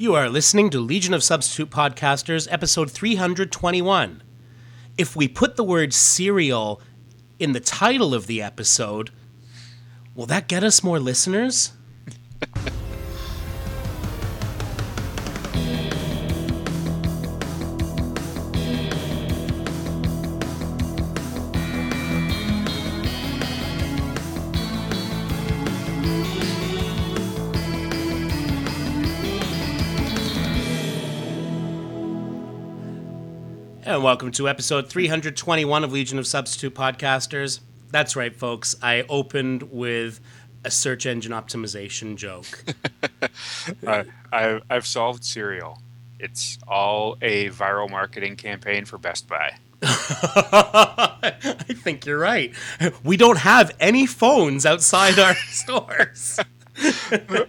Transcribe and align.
You 0.00 0.14
are 0.14 0.28
listening 0.28 0.70
to 0.70 0.78
Legion 0.78 1.12
of 1.12 1.24
Substitute 1.24 1.70
Podcasters, 1.70 2.46
episode 2.52 2.88
321. 2.88 4.22
If 4.96 5.16
we 5.16 5.26
put 5.26 5.56
the 5.56 5.64
word 5.64 5.92
cereal 5.92 6.80
in 7.40 7.50
the 7.50 7.58
title 7.58 8.14
of 8.14 8.28
the 8.28 8.40
episode, 8.40 9.10
will 10.14 10.26
that 10.26 10.46
get 10.46 10.62
us 10.62 10.84
more 10.84 11.00
listeners? 11.00 11.72
welcome 34.08 34.32
to 34.32 34.48
episode 34.48 34.88
321 34.88 35.84
of 35.84 35.92
Legion 35.92 36.18
of 36.18 36.26
Substitute 36.26 36.74
Podcasters. 36.74 37.60
That's 37.90 38.16
right, 38.16 38.34
folks. 38.34 38.74
I 38.82 39.04
opened 39.06 39.64
with 39.64 40.20
a 40.64 40.70
search 40.70 41.04
engine 41.04 41.32
optimization 41.32 42.16
joke. 42.16 42.64
uh, 43.86 44.04
I, 44.32 44.62
I've 44.70 44.86
solved 44.86 45.24
cereal. 45.24 45.82
It's 46.18 46.56
all 46.66 47.18
a 47.20 47.50
viral 47.50 47.90
marketing 47.90 48.36
campaign 48.36 48.86
for 48.86 48.96
Best 48.96 49.28
Buy. 49.28 49.58
I 49.82 51.34
think 51.74 52.06
you're 52.06 52.18
right. 52.18 52.54
We 53.04 53.18
don't 53.18 53.36
have 53.36 53.76
any 53.78 54.06
phones 54.06 54.64
outside 54.64 55.18
our 55.18 55.34
stores. 55.50 56.40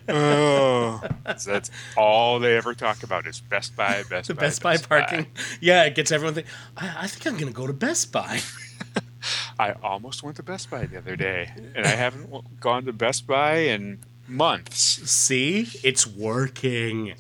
Oh, 0.10 1.02
that's 1.24 1.72
all 1.98 2.40
they 2.40 2.58
ever 2.58 2.74
talk 2.74 3.04
about 3.04 3.28
is 3.28 3.40
Best 3.40 3.76
Buy, 3.76 4.04
Best 4.10 4.28
the 4.28 4.34
Buy, 4.34 4.42
Best 4.42 4.64
Buy 4.64 4.78
parking. 4.78 5.28
Yeah, 5.62 5.84
it 5.84 5.96
gets 5.96 6.12
everyone 6.12 6.36
thinking, 6.36 6.52
I, 6.78 6.96
I 7.02 7.08
think 7.08 7.26
I'm 7.28 7.40
going 7.40 7.52
to 7.52 7.58
go 7.58 7.68
to 7.68 7.74
Best 7.74 8.12
Buy. 8.12 8.40
I 9.60 9.74
almost 9.84 10.24
went 10.24 10.38
to 10.38 10.44
Best 10.44 10.70
Buy 10.70 10.86
the 10.86 10.98
other 10.98 11.16
day, 11.16 11.52
and 11.76 11.86
I 11.86 11.90
haven't 11.90 12.60
gone 12.60 12.86
to 12.86 12.94
Best 12.94 13.28
Buy 13.28 13.58
in 13.58 14.00
months. 14.28 14.80
See, 15.10 15.68
it's 15.84 16.08
working. 16.08 17.14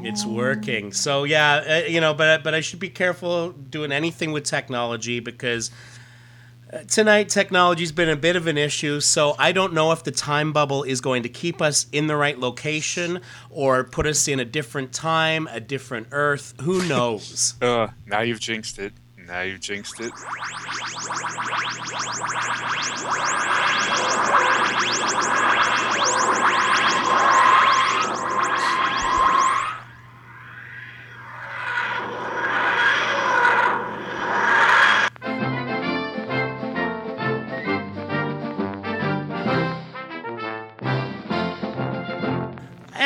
It's 0.00 0.24
working. 0.24 0.92
So 0.92 1.24
yeah, 1.24 1.82
uh, 1.84 1.88
you 1.88 2.00
know, 2.00 2.14
but 2.14 2.44
but 2.44 2.54
I 2.54 2.60
should 2.60 2.78
be 2.78 2.88
careful 2.88 3.50
doing 3.50 3.90
anything 3.90 4.30
with 4.32 4.44
technology 4.44 5.18
because 5.20 5.70
tonight 6.88 7.28
technology's 7.28 7.92
been 7.92 8.08
a 8.08 8.16
bit 8.16 8.36
of 8.36 8.46
an 8.46 8.58
issue. 8.58 9.00
So 9.00 9.34
I 9.38 9.52
don't 9.52 9.72
know 9.72 9.92
if 9.92 10.04
the 10.04 10.10
time 10.10 10.52
bubble 10.52 10.82
is 10.82 11.00
going 11.00 11.22
to 11.22 11.28
keep 11.28 11.62
us 11.62 11.86
in 11.92 12.06
the 12.06 12.16
right 12.16 12.38
location 12.38 13.20
or 13.50 13.84
put 13.84 14.06
us 14.06 14.28
in 14.28 14.40
a 14.40 14.44
different 14.44 14.92
time, 14.92 15.48
a 15.50 15.60
different 15.60 16.08
Earth. 16.10 16.54
Who 16.62 16.82
knows? 16.88 17.54
Uh, 17.60 17.88
now 18.06 18.20
you've 18.20 18.40
jinxed 18.40 18.78
it. 18.78 18.92
Now 19.26 19.42
you've 19.42 19.60
jinxed 19.60 20.00
it. 20.00 20.12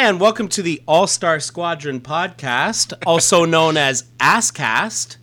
And 0.05 0.19
welcome 0.19 0.48
to 0.48 0.62
the 0.62 0.83
All 0.89 1.06
Star 1.06 1.39
Squadron 1.39 2.00
podcast, 2.00 2.92
also 3.06 3.45
known 3.45 3.77
as 3.77 4.03
Asscast. 4.19 5.17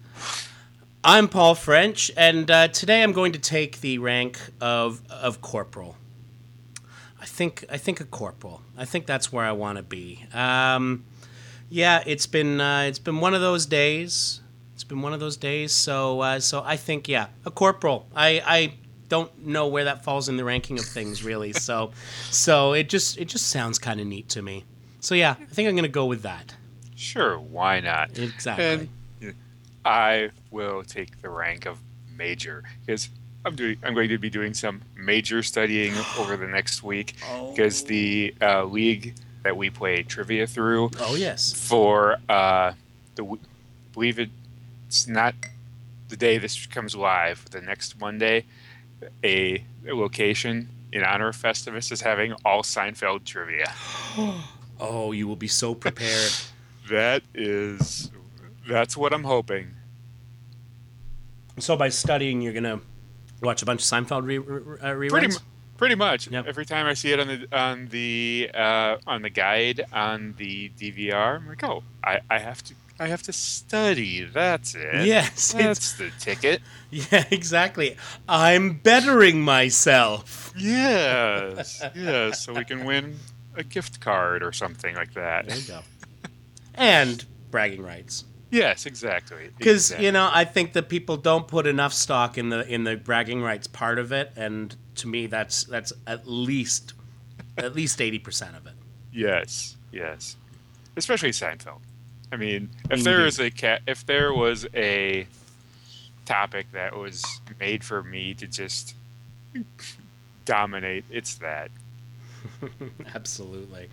I'm 1.04 1.28
Paul 1.28 1.54
French, 1.56 2.10
and 2.16 2.50
uh, 2.50 2.70
today 2.70 3.04
I'm 3.04 3.12
going 3.12 3.34
to 3.34 3.40
take 3.40 3.82
the 3.82 3.98
rank 3.98 4.40
of 4.62 5.02
of 5.10 5.42
corporal. 5.42 5.98
I 7.20 7.26
think 7.26 7.66
I 7.70 7.76
think 7.76 8.00
a 8.00 8.06
corporal. 8.06 8.62
I 8.78 8.86
think 8.86 9.06
that's 9.06 9.34
where 9.34 9.44
I 9.44 9.52
want 9.52 9.80
to 9.80 9.84
be. 9.84 10.26
Um, 10.34 11.04
yeah, 11.68 12.02
it's 12.06 12.26
been 12.26 12.62
uh, 12.62 12.84
it's 12.88 13.00
been 13.00 13.20
one 13.20 13.34
of 13.34 13.42
those 13.42 13.66
days. 13.66 14.40
It's 14.76 14.86
been 14.86 15.02
one 15.02 15.12
of 15.12 15.20
those 15.20 15.36
days. 15.36 15.74
So 15.74 16.22
uh, 16.22 16.40
so 16.40 16.64
I 16.66 16.78
think 16.78 17.10
yeah, 17.10 17.28
a 17.46 17.52
corporal. 17.52 18.08
I 18.16 18.42
I 18.46 18.74
don't 19.10 19.46
know 19.46 19.68
where 19.68 19.84
that 19.84 20.06
falls 20.06 20.30
in 20.30 20.38
the 20.38 20.46
ranking 20.46 20.80
of 20.80 20.86
things 20.86 21.22
really. 21.24 21.52
So 21.52 21.92
so 22.30 22.72
it 22.74 22.88
just 22.88 23.18
it 23.18 23.26
just 23.26 23.48
sounds 23.48 23.78
kind 23.78 24.00
of 24.00 24.08
neat 24.08 24.30
to 24.30 24.42
me. 24.42 24.64
So 25.00 25.16
yeah, 25.16 25.36
I 25.40 25.46
think 25.46 25.68
I'm 25.68 25.76
gonna 25.76 25.88
go 25.88 26.06
with 26.06 26.22
that. 26.24 26.56
Sure, 26.96 27.40
why 27.40 27.80
not? 27.80 28.18
Exactly. 28.18 28.90
And 29.22 29.36
I 29.86 30.32
will 30.52 30.84
take 30.84 31.22
the 31.22 31.30
rank 31.30 31.66
of 31.66 31.80
major 32.16 32.64
because 32.86 33.10
I'm 33.46 33.56
doing. 33.56 33.78
I'm 33.84 33.94
going 33.94 34.10
to 34.10 34.18
be 34.18 34.30
doing 34.30 34.54
some 34.54 34.82
major 34.96 35.42
studying 35.42 35.94
over 36.20 36.36
the 36.36 36.48
next 36.48 36.84
week 36.84 37.16
because 37.50 37.84
the 37.86 38.36
uh, 38.42 38.66
league 38.66 39.16
that 39.44 39.56
we 39.56 39.70
play 39.70 40.04
trivia 40.04 40.46
through 40.46 40.92
oh 41.00 41.16
yes. 41.16 41.54
for 41.54 42.18
uh, 42.28 42.74
the 43.16 43.38
believe 43.94 44.20
it, 44.20 44.30
it's 44.88 45.08
not 45.08 45.34
the 46.10 46.18
day 46.18 46.38
this 46.38 46.66
comes 46.66 46.96
live. 46.96 47.50
The 47.50 47.62
next 47.62 48.00
Monday, 48.00 48.46
a, 49.24 49.64
a 49.88 49.94
location 49.94 50.68
in 50.92 51.04
honor 51.04 51.30
of 51.30 51.38
Festivus 51.38 51.92
is 51.92 52.02
having 52.02 52.34
all 52.44 52.64
Seinfeld 52.64 53.24
trivia. 53.24 53.74
Oh, 54.80 55.12
you 55.12 55.28
will 55.28 55.36
be 55.36 55.48
so 55.48 55.74
prepared. 55.76 56.32
That 56.90 57.22
is, 57.36 58.10
that's 58.68 58.98
what 58.98 59.14
I'm 59.14 59.24
hoping. 59.24 59.76
so 61.60 61.76
by 61.78 61.90
studying, 61.90 62.42
you're 62.42 62.54
gonna 62.54 62.80
watch 63.44 63.62
a 63.62 63.66
bunch 63.66 63.82
of 63.82 63.86
Seinfeld 63.88 64.24
re- 64.26 64.40
re- 64.40 64.78
uh, 64.82 64.86
reruns. 64.96 65.10
Pretty, 65.10 65.28
mu- 65.28 65.34
pretty 65.78 65.94
much. 65.96 66.28
Yep. 66.32 66.48
Every 66.48 66.66
time 66.66 66.88
I 66.88 66.94
see 66.96 67.12
it 67.12 67.20
on 67.20 67.28
the 67.28 67.48
on 67.56 67.88
the 67.90 68.50
uh, 68.56 68.98
on 69.06 69.22
the 69.22 69.30
guide 69.30 69.86
on 69.94 70.34
the 70.40 70.72
DVR, 70.80 71.36
I'm 71.38 71.48
like, 71.48 71.64
oh, 71.64 71.84
I, 72.04 72.22
I 72.30 72.40
have 72.40 72.64
to 72.64 72.74
I 73.00 73.06
have 73.08 73.22
to 73.24 73.34
study. 73.34 74.24
That's 74.24 74.74
it. 74.74 75.06
Yes, 75.06 75.54
it's- 75.54 75.66
that's 75.66 75.94
the 75.94 76.10
ticket. 76.20 76.62
Yeah, 76.92 77.24
exactly. 77.30 77.96
I'm 78.28 78.74
bettering 78.80 79.42
myself. 79.44 80.52
Yes, 80.58 81.84
yes. 81.96 82.44
So 82.44 82.54
we 82.54 82.66
can 82.66 82.84
win 82.84 83.20
a 83.60 83.64
gift 83.64 84.00
card 84.00 84.42
or 84.42 84.52
something 84.52 84.96
like 84.96 85.14
that. 85.14 85.48
There 85.48 85.58
you 85.58 85.68
go. 85.68 85.80
and 86.76 87.24
bragging 87.52 87.84
rights. 87.84 88.24
Yes, 88.52 88.86
exactly. 88.86 89.52
Because 89.58 89.92
exactly. 89.92 90.06
you 90.08 90.12
know, 90.12 90.30
I 90.34 90.44
think 90.44 90.74
that 90.74 90.90
people 90.90 91.18
don't 91.18 91.48
put 91.48 91.68
enough 91.68 91.94
stock 91.94 92.38
in 92.38 92.50
the 92.50 92.68
in 92.68 92.84
the 92.84 92.96
bragging 92.96 93.44
rights 93.44 93.68
part 93.68 94.00
of 94.00 94.12
it, 94.12 94.32
and 94.36 94.76
to 94.96 95.08
me, 95.08 95.28
that's 95.28 95.66
that's 95.66 95.94
at 96.08 96.28
least 96.28 96.94
at 97.58 97.76
least 97.76 98.02
eighty 98.02 98.18
percent 98.18 98.56
of 98.56 98.66
it. 98.66 98.74
Yes, 99.14 99.76
yes. 99.92 100.36
Especially 100.98 101.30
Seinfeld. 101.30 101.82
I 102.32 102.38
mean, 102.38 102.70
if 102.90 103.04
there 103.04 103.20
mm-hmm. 103.20 103.28
is 103.28 103.40
a 103.40 103.52
cat, 103.52 103.82
if 103.88 104.06
there 104.06 104.34
was 104.34 104.66
a 104.74 105.28
topic 106.26 106.72
that 106.74 106.96
was 106.96 107.24
made 107.60 107.84
for 107.84 108.04
me 108.04 108.34
to 108.36 108.48
just 108.48 108.96
dominate, 110.46 111.06
it's 111.10 111.36
that. 111.36 111.70
Absolutely. 113.16 113.90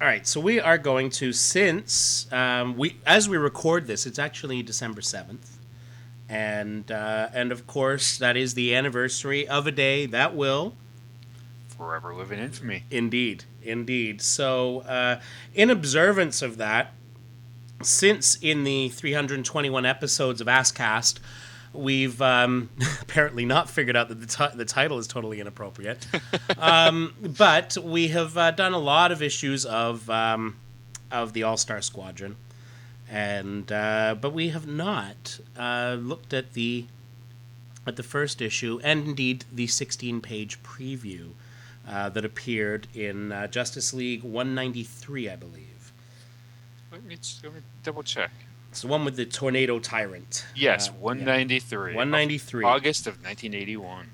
All 0.00 0.06
right, 0.06 0.26
so 0.26 0.40
we 0.40 0.60
are 0.60 0.76
going 0.76 1.08
to 1.10 1.32
since 1.32 2.30
um, 2.32 2.76
we 2.76 2.96
as 3.06 3.28
we 3.28 3.38
record 3.38 3.86
this, 3.86 4.04
it's 4.04 4.18
actually 4.18 4.62
December 4.62 5.00
seventh, 5.00 5.58
and 6.28 6.90
uh, 6.92 7.28
and 7.32 7.50
of 7.50 7.66
course 7.66 8.18
that 8.18 8.36
is 8.36 8.54
the 8.54 8.74
anniversary 8.74 9.48
of 9.48 9.66
a 9.66 9.72
day 9.72 10.04
that 10.06 10.36
will 10.36 10.74
Forever 11.76 12.14
live 12.14 12.32
in 12.32 12.38
infamy. 12.38 12.84
Indeed, 12.90 13.44
indeed. 13.62 14.22
So, 14.22 14.80
uh, 14.80 15.20
in 15.54 15.68
observance 15.68 16.40
of 16.40 16.56
that, 16.56 16.92
since 17.82 18.36
in 18.36 18.64
the 18.64 18.88
321 18.88 19.84
episodes 19.84 20.40
of 20.40 20.46
Asscast, 20.46 21.18
we've 21.78 22.20
um, 22.22 22.70
apparently 23.00 23.44
not 23.44 23.70
figured 23.70 23.96
out 23.96 24.08
that 24.08 24.20
the, 24.20 24.26
ti- 24.26 24.56
the 24.56 24.64
title 24.64 24.98
is 24.98 25.06
totally 25.06 25.40
inappropriate, 25.40 26.06
um, 26.58 27.14
but 27.20 27.76
we 27.78 28.08
have 28.08 28.36
uh, 28.36 28.50
done 28.50 28.72
a 28.72 28.78
lot 28.78 29.12
of 29.12 29.22
issues 29.22 29.64
of 29.64 30.08
um, 30.10 30.56
of 31.10 31.32
the 31.32 31.42
All 31.42 31.56
Star 31.56 31.80
Squadron, 31.82 32.36
and 33.10 33.70
uh, 33.70 34.16
but 34.20 34.32
we 34.32 34.48
have 34.50 34.66
not 34.66 35.40
uh, 35.58 35.96
looked 36.00 36.32
at 36.32 36.54
the 36.54 36.86
at 37.86 37.96
the 37.96 38.02
first 38.02 38.42
issue 38.42 38.80
and 38.82 39.06
indeed 39.06 39.44
the 39.52 39.66
16 39.66 40.20
page 40.20 40.62
preview 40.62 41.30
uh, 41.88 42.08
that 42.08 42.24
appeared 42.24 42.88
in 42.94 43.30
uh, 43.30 43.46
Justice 43.46 43.94
League 43.94 44.24
193, 44.24 45.30
I 45.30 45.36
believe. 45.36 45.92
Let 46.90 47.04
me, 47.04 47.16
let 47.44 47.54
me 47.54 47.60
double 47.84 48.02
check. 48.02 48.32
It's 48.76 48.82
the 48.82 48.88
one 48.88 49.06
with 49.06 49.16
the 49.16 49.24
tornado 49.24 49.78
tyrant. 49.78 50.44
Yes, 50.54 50.90
Uh, 50.90 50.92
yeah. 50.92 51.00
193. 51.00 51.94
193. 51.94 52.62
August 52.62 53.06
of 53.06 53.14
1981. 53.24 54.08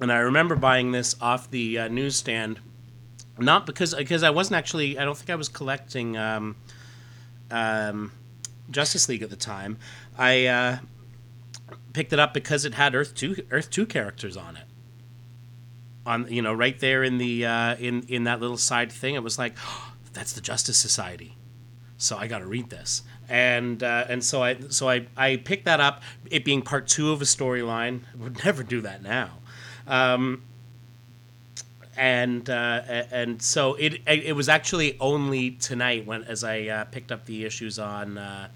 And 0.00 0.10
I 0.10 0.16
remember 0.20 0.56
buying 0.56 0.92
this 0.92 1.14
off 1.20 1.50
the 1.50 1.78
uh, 1.80 1.88
newsstand 1.88 2.60
Not 3.38 3.66
because 3.66 3.92
because 3.94 4.22
I 4.22 4.30
wasn't 4.30 4.56
actually. 4.56 4.98
I 4.98 5.04
don't 5.04 5.18
think 5.18 5.28
I 5.28 5.34
was 5.34 5.50
collecting 5.50 6.16
um, 6.16 6.56
um, 7.50 8.12
Justice 8.70 9.06
League 9.10 9.22
at 9.22 9.28
the 9.28 9.36
time. 9.36 9.76
I 10.16 10.46
uh, 10.46 10.78
picked 11.92 12.14
it 12.14 12.18
up 12.18 12.32
because 12.32 12.64
it 12.64 12.72
had 12.72 12.94
Earth 12.94 13.14
two 13.14 13.44
Earth 13.50 13.68
two 13.68 13.84
characters 13.84 14.34
on 14.34 14.56
it. 14.56 14.64
On 16.06 16.26
you 16.32 16.40
know 16.40 16.54
right 16.54 16.80
there 16.80 17.02
in 17.04 17.18
the 17.18 17.44
uh, 17.44 17.76
in 17.76 18.04
in 18.08 18.24
that 18.24 18.40
little 18.40 18.56
side 18.56 18.90
thing, 18.90 19.14
it 19.14 19.22
was 19.22 19.38
like 19.38 19.56
oh, 19.62 19.92
that's 20.14 20.32
the 20.32 20.40
Justice 20.40 20.78
Society. 20.78 21.36
So 22.02 22.16
I 22.16 22.26
got 22.26 22.40
to 22.40 22.46
read 22.46 22.68
this, 22.68 23.02
and 23.28 23.80
uh, 23.80 24.06
and 24.08 24.24
so 24.24 24.42
I 24.42 24.56
so 24.70 24.88
I 24.88 25.06
I 25.16 25.36
picked 25.36 25.66
that 25.66 25.78
up. 25.78 26.02
It 26.28 26.44
being 26.44 26.60
part 26.60 26.88
two 26.88 27.12
of 27.12 27.22
a 27.22 27.24
storyline, 27.24 28.00
would 28.18 28.44
never 28.44 28.64
do 28.64 28.80
that 28.80 29.04
now. 29.04 29.30
Um, 29.86 30.42
and 31.96 32.50
uh, 32.50 32.82
and 33.12 33.40
so 33.40 33.74
it 33.74 34.02
it 34.04 34.34
was 34.34 34.48
actually 34.48 34.96
only 34.98 35.52
tonight 35.52 36.04
when 36.04 36.24
as 36.24 36.42
I 36.42 36.62
uh, 36.62 36.84
picked 36.86 37.12
up 37.12 37.26
the 37.26 37.44
issues 37.44 37.78
on 37.78 38.18
uh, 38.18 38.48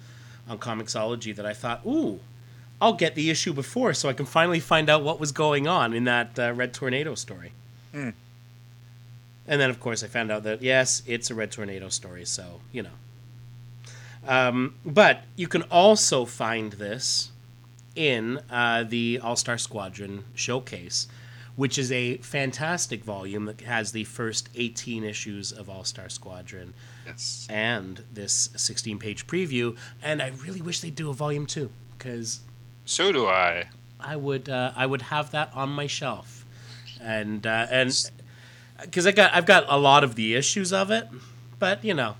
on 0.48 0.58
Comixology 0.58 1.34
that 1.37 1.46
I 1.46 1.52
thought, 1.54 1.87
ooh, 1.87 2.19
I'll 2.82 2.94
get 2.94 3.14
the 3.14 3.31
issue 3.31 3.52
before 3.52 3.94
so 3.94 4.08
I 4.08 4.12
can 4.12 4.26
finally 4.26 4.58
find 4.58 4.90
out 4.90 5.04
what 5.04 5.20
was 5.20 5.31
going 5.31 5.69
on 5.69 5.94
in 5.94 6.02
that 6.04 6.37
uh, 6.37 6.52
Red 6.52 6.75
Tornado 6.75 7.14
story. 7.14 7.52
Hmm. 7.93 8.10
And 9.46 9.60
then 9.60 9.70
of 9.70 9.78
course 9.78 10.02
I 10.02 10.08
found 10.08 10.32
out 10.32 10.43
that 10.43 10.62
yes, 10.62 11.04
it's 11.06 11.31
a 11.31 11.34
Red 11.37 11.52
Tornado 11.52 11.90
story, 11.90 12.25
so 12.25 12.60
you 12.72 12.82
know. 12.82 12.90
Um, 14.26 14.75
but 14.84 15.23
you 15.37 15.49
can 15.49 15.62
also 15.64 16.25
find 16.25 16.73
this 16.73 17.31
in 17.94 18.40
uh, 18.50 18.84
the 18.87 19.20
All 19.23 19.37
Star 19.37 19.58
Squadron 19.58 20.25
showcase 20.34 21.08
which 21.56 21.78
is 21.78 21.90
a 21.90 22.19
fantastic 22.19 23.02
volume 23.02 23.46
that 23.46 23.62
has 23.62 23.93
the 23.93 24.05
first 24.05 24.49
18 24.55 25.02
issues 25.02 25.50
of 25.50 25.69
All 25.69 25.84
Star 25.84 26.08
Squadron. 26.08 26.75
Yes. 27.06 27.46
And 27.50 28.05
this 28.12 28.50
16 28.55 28.99
page 28.99 29.26
preview. 29.26 29.76
And 30.02 30.23
I 30.23 30.32
really 30.44 30.61
wish 30.61 30.81
they'd 30.81 30.94
do 30.94 31.11
a 31.11 31.14
volume 31.14 31.46
two 31.46 31.70
because. 31.96 32.40
So 32.84 33.11
do 33.11 33.26
I. 33.26 33.69
I 33.99 34.17
would 34.17 34.49
uh, 34.49 34.72
I 34.76 34.84
would 34.87 35.02
have 35.02 35.31
that 35.31 35.50
on 35.55 35.70
my 35.70 35.87
shelf, 35.87 36.44
and 37.00 37.46
uh, 37.46 37.67
and 37.70 37.90
because 38.82 39.06
I 39.06 39.12
got 39.12 39.34
I've 39.34 39.46
got 39.46 39.64
a 39.69 39.79
lot 39.79 40.05
of 40.05 40.17
the 40.17 40.34
issues 40.34 40.70
of 40.70 40.90
it, 40.90 41.08
but 41.58 41.82
you 41.82 41.94
know, 41.94 42.17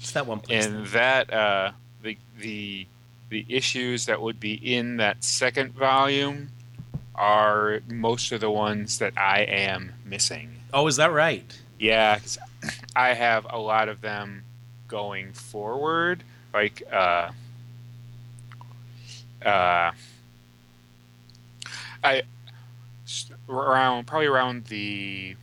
it's 0.00 0.12
that 0.12 0.26
one 0.26 0.40
place. 0.40 0.66
And 0.66 0.86
that 0.88 1.32
uh, 1.32 1.72
the 2.02 2.16
the 2.38 2.86
the 3.28 3.46
issues 3.48 4.06
that 4.06 4.20
would 4.20 4.40
be 4.40 4.54
in 4.54 4.96
that 4.96 5.22
second 5.22 5.72
volume 5.72 6.50
are 7.14 7.80
most 7.88 8.32
of 8.32 8.40
the 8.40 8.50
ones 8.50 8.98
that 8.98 9.12
I 9.16 9.42
am 9.42 9.92
missing. 10.04 10.56
Oh, 10.72 10.86
is 10.86 10.96
that 10.96 11.12
right? 11.12 11.58
Yeah, 11.78 12.18
cause 12.18 12.38
I 12.96 13.14
have 13.14 13.46
a 13.48 13.58
lot 13.58 13.88
of 13.88 14.00
them 14.00 14.44
going 14.88 15.32
forward. 15.32 16.22
Like, 16.52 16.82
uh, 16.90 17.30
uh, 19.44 19.92
I 22.02 22.22
around 23.48 24.06
probably 24.06 24.26
around 24.26 24.66
the 24.66 25.36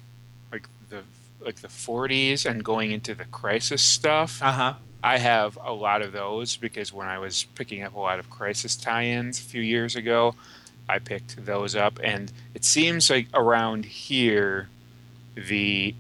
like 1.47 1.61
the 1.61 1.67
40s 1.67 2.45
and 2.45 2.63
going 2.63 2.91
into 2.91 3.15
the 3.15 3.25
crisis 3.25 3.81
stuff. 3.81 4.43
Uh 4.43 4.51
huh. 4.51 4.73
I 5.01 5.17
have 5.17 5.57
a 5.63 5.71
lot 5.71 6.01
of 6.01 6.11
those 6.11 6.57
because 6.57 6.91
when 6.91 7.07
I 7.07 7.17
was 7.17 7.45
picking 7.55 7.81
up 7.83 7.95
a 7.95 7.99
lot 7.99 8.19
of 8.19 8.29
crisis 8.29 8.75
tie-ins 8.75 9.39
a 9.39 9.43
few 9.43 9.61
years 9.61 9.95
ago, 9.95 10.35
I 10.89 10.99
picked 10.99 11.45
those 11.45 11.75
up, 11.75 11.99
and 12.03 12.31
it 12.53 12.63
seems 12.63 13.09
like 13.09 13.27
around 13.33 13.85
here, 13.85 14.69
the 15.35 15.95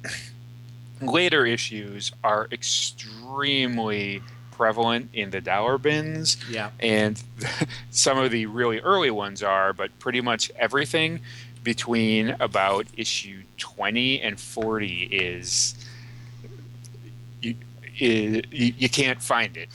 later 1.01 1.45
issues 1.45 2.11
are 2.23 2.47
extremely 2.51 4.21
prevalent 4.51 5.09
in 5.13 5.29
the 5.29 5.39
dollar 5.39 5.77
bins. 5.77 6.37
Yeah. 6.49 6.71
And 6.79 7.21
some 7.91 8.17
of 8.17 8.31
the 8.31 8.47
really 8.47 8.79
early 8.79 9.11
ones 9.11 9.43
are, 9.43 9.71
but 9.71 9.97
pretty 9.99 10.19
much 10.19 10.51
everything 10.57 11.21
between 11.67 12.29
about 12.39 12.87
issue 12.95 13.43
20 13.57 14.21
and 14.21 14.39
40 14.39 15.03
is 15.11 15.75
you, 17.41 17.55
you, 17.97 18.87
can't 18.87 19.21
find 19.21 19.57
it 19.57 19.67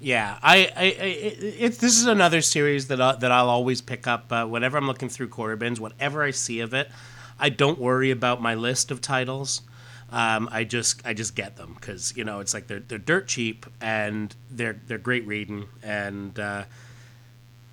yeah, 0.00 0.38
I, 0.42 0.72
I, 0.74 0.82
I 0.82 0.86
it, 0.86 1.78
this 1.78 1.98
is 1.98 2.06
another 2.06 2.40
series 2.40 2.88
that 2.88 3.02
I, 3.02 3.16
that 3.16 3.30
I'll 3.30 3.50
always 3.50 3.82
pick 3.82 4.06
up 4.06 4.32
uh, 4.32 4.46
whenever 4.46 4.78
I'm 4.78 4.86
looking 4.86 5.10
through 5.10 5.28
quarter 5.28 5.56
bins. 5.56 5.78
Whatever 5.78 6.22
I 6.22 6.30
see 6.30 6.60
of 6.60 6.72
it, 6.72 6.90
I 7.38 7.50
don't 7.50 7.78
worry 7.78 8.10
about 8.10 8.40
my 8.40 8.54
list 8.54 8.90
of 8.90 9.02
titles. 9.02 9.60
Um, 10.08 10.48
I 10.50 10.64
just 10.64 11.06
I 11.06 11.12
just 11.12 11.36
get 11.36 11.56
them 11.58 11.76
because 11.78 12.16
you 12.16 12.24
know 12.24 12.40
it's 12.40 12.54
like 12.54 12.66
they're 12.66 12.80
they're 12.80 12.96
dirt 12.96 13.28
cheap 13.28 13.66
and 13.78 14.34
they're 14.50 14.80
they're 14.86 14.96
great 14.96 15.26
reading 15.26 15.66
and 15.82 16.40
uh, 16.40 16.64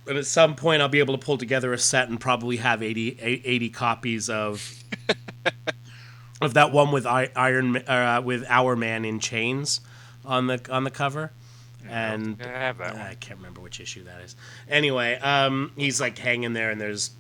and 0.08 0.18
at 0.18 0.26
some 0.26 0.56
point 0.56 0.82
I'll 0.82 0.90
be 0.90 1.00
able 1.00 1.18
to 1.18 1.24
pull 1.24 1.38
together 1.38 1.74
a 1.74 1.78
set 1.78 2.10
and 2.10 2.20
probably 2.20 2.58
have 2.58 2.82
80, 2.84 3.20
80 3.20 3.70
copies 3.70 4.30
of 4.30 4.84
of 6.42 6.54
that 6.54 6.72
one 6.72 6.92
with 6.92 7.06
Iron 7.06 7.78
uh, 7.78 8.22
with 8.24 8.46
Our 8.50 8.76
Man 8.76 9.06
in 9.06 9.20
Chains 9.20 9.82
on 10.26 10.48
the 10.48 10.62
on 10.70 10.84
the 10.84 10.92
cover 10.92 11.32
and 11.90 12.42
I, 12.42 12.70
I 12.70 13.18
can't 13.20 13.40
remember 13.40 13.62
which 13.62 13.80
issue 13.80 14.04
that 14.06 14.22
is. 14.22 14.36
Anyway, 14.70 15.16
um, 15.16 15.72
he's 15.76 16.02
like 16.02 16.18
hanging 16.18 16.54
there, 16.54 16.72
and 16.72 16.80
there's 16.80 17.12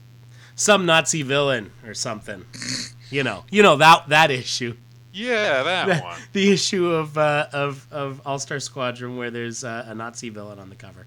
some 0.56 0.86
Nazi 0.86 1.22
villain 1.22 1.72
or 1.86 1.94
something. 1.94 2.46
you 3.10 3.24
know, 3.24 3.46
you 3.50 3.64
know 3.64 3.78
that 3.78 4.10
that 4.10 4.32
issue. 4.32 4.76
Yeah, 5.14 5.64
that 5.64 5.86
the, 5.98 6.04
one. 6.04 6.20
The 6.34 6.52
issue 6.52 6.92
of 6.92 7.18
uh, 7.18 7.48
of 7.52 7.88
of 7.92 8.22
All 8.26 8.40
Star 8.40 8.60
Squadron 8.60 9.18
where 9.18 9.32
there's 9.32 9.64
uh, 9.64 9.86
a 9.88 9.96
Nazi 9.96 10.30
villain 10.30 10.60
on 10.60 10.70
the 10.70 10.76
cover, 10.76 11.06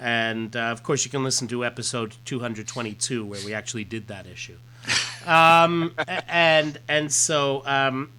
and 0.00 0.54
uh, 0.56 0.60
of 0.60 0.82
course 0.82 1.04
you 1.04 1.10
can 1.10 1.24
listen 1.24 1.48
to 1.48 1.64
episode 1.64 2.16
222 2.24 3.24
where 3.24 3.40
we 3.44 3.54
actually 3.54 3.84
did 3.84 4.08
that 4.08 4.26
issue. 4.26 4.56
um, 5.26 5.94
and 6.28 6.78
and 6.88 7.12
so 7.12 7.62
um, 7.66 8.10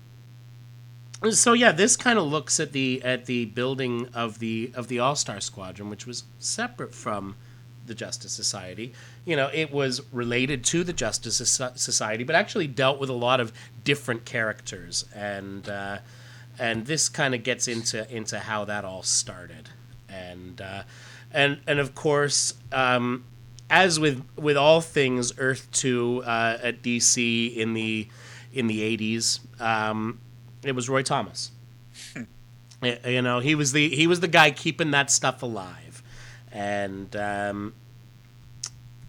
so 1.31 1.53
yeah, 1.53 1.71
this 1.71 1.97
kind 1.97 2.19
of 2.19 2.25
looks 2.25 2.59
at 2.59 2.74
the 2.74 3.01
at 3.03 3.25
the 3.25 3.45
building 3.45 4.07
of 4.13 4.39
the 4.39 4.71
of 4.75 4.88
the 4.88 5.00
All 5.00 5.15
Star 5.15 5.39
Squadron, 5.39 5.89
which 5.89 6.06
was 6.06 6.24
separate 6.39 6.94
from 6.94 7.35
the 7.88 7.95
Justice 7.95 8.33
Society. 8.33 8.94
You 9.25 9.35
know, 9.35 9.50
it 9.51 9.71
was 9.71 10.01
related 10.12 10.63
to 10.65 10.83
the 10.83 10.94
Justice 10.94 11.38
Society, 11.38 12.24
but 12.24 12.35
actually 12.35 12.68
dealt 12.68 13.00
with 13.00 13.09
a 13.09 13.13
lot 13.13 13.39
of 13.39 13.51
different 13.83 14.25
characters, 14.25 15.06
and 15.15 15.68
uh, 15.68 16.00
and 16.59 16.85
this 16.85 17.09
kind 17.09 17.33
of 17.33 17.44
gets 17.44 17.68
into 17.68 18.10
into 18.15 18.38
how 18.39 18.65
that 18.65 18.86
all 18.86 19.01
started, 19.01 19.69
and 20.07 20.62
uh, 20.62 20.84
and 21.38 21.62
and 21.67 21.79
of 21.79 21.96
course. 21.96 22.56
Um, 22.74 23.24
as 23.70 24.00
with 24.00 24.24
with 24.38 24.58
all 24.58 24.82
things 24.82 25.34
Earth 25.38 25.67
Two 25.72 26.24
uh, 26.25 26.58
at 26.62 26.82
DC 26.82 27.56
in 27.56 27.74
the 27.74 28.08
in 28.53 28.67
the 28.67 28.82
eighties, 28.82 29.39
um, 29.60 30.20
it 30.63 30.74
was 30.74 30.89
Roy 30.89 31.03
Thomas. 31.03 31.51
you 32.82 33.22
know, 33.22 33.39
he 33.39 33.56
was 33.56 33.72
the 33.74 33.89
he 33.89 34.08
was 34.08 34.20
the 34.20 34.27
guy 34.27 34.51
keeping 34.51 34.91
that 34.91 35.12
stuff 35.12 35.44
alive, 35.44 36.01
and 36.51 37.13
um, 37.17 37.74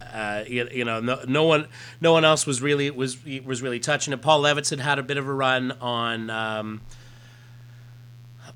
uh, 0.01 0.43
you, 0.45 0.67
you, 0.71 0.83
know, 0.83 0.99
no, 0.99 1.21
no 1.27 1.43
one 1.43 1.67
no 2.01 2.11
one 2.11 2.25
else 2.25 2.45
was 2.45 2.61
really 2.61 2.89
was 2.91 3.17
was 3.45 3.61
really 3.61 3.79
touching 3.79 4.13
it. 4.13 4.21
Paul 4.21 4.41
Levitz 4.41 4.71
had 4.71 4.81
had 4.81 4.99
a 4.99 5.03
bit 5.03 5.17
of 5.17 5.27
a 5.27 5.33
run 5.33 5.71
on. 5.79 6.81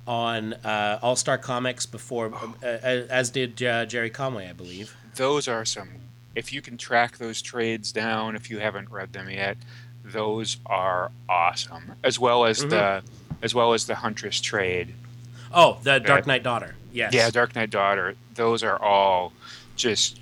On 0.05 0.53
uh, 0.53 1.00
All 1.01 1.15
Star 1.15 1.38
Comics 1.38 1.86
before, 1.86 2.33
uh, 2.62 2.65
as 2.65 3.29
did 3.29 3.62
uh, 3.63 3.86
Gerry 3.86 4.10
Conway, 4.10 4.50
I 4.50 4.53
believe. 4.53 4.95
Those 5.15 5.48
are 5.48 5.63
some. 5.63 5.89
If 6.36 6.51
you 6.51 6.62
can 6.62 6.77
track 6.77 7.17
those 7.17 7.41
trades 7.41 7.91
down, 7.91 8.36
if 8.36 8.50
you 8.50 8.60
haven't 8.60 8.91
read 8.91 9.13
them 9.13 9.29
yet, 9.29 9.57
those 10.03 10.57
are 10.65 11.12
awesome, 11.29 11.93
as 12.03 12.19
well 12.19 12.45
as 12.45 12.60
mm-hmm. 12.60 12.69
the 12.69 13.03
as 13.41 13.53
well 13.53 13.74
as 13.74 13.86
the 13.86 13.95
Huntress 13.95 14.41
trade. 14.41 14.93
Oh, 15.53 15.77
the 15.83 16.00
Dark 16.00 16.25
Knight 16.25 16.43
Daughter. 16.43 16.75
Yes. 16.91 17.13
Yeah, 17.13 17.29
Dark 17.29 17.55
Knight 17.55 17.69
Daughter. 17.69 18.15
Those 18.36 18.63
are 18.63 18.81
all 18.81 19.33
just 19.75 20.19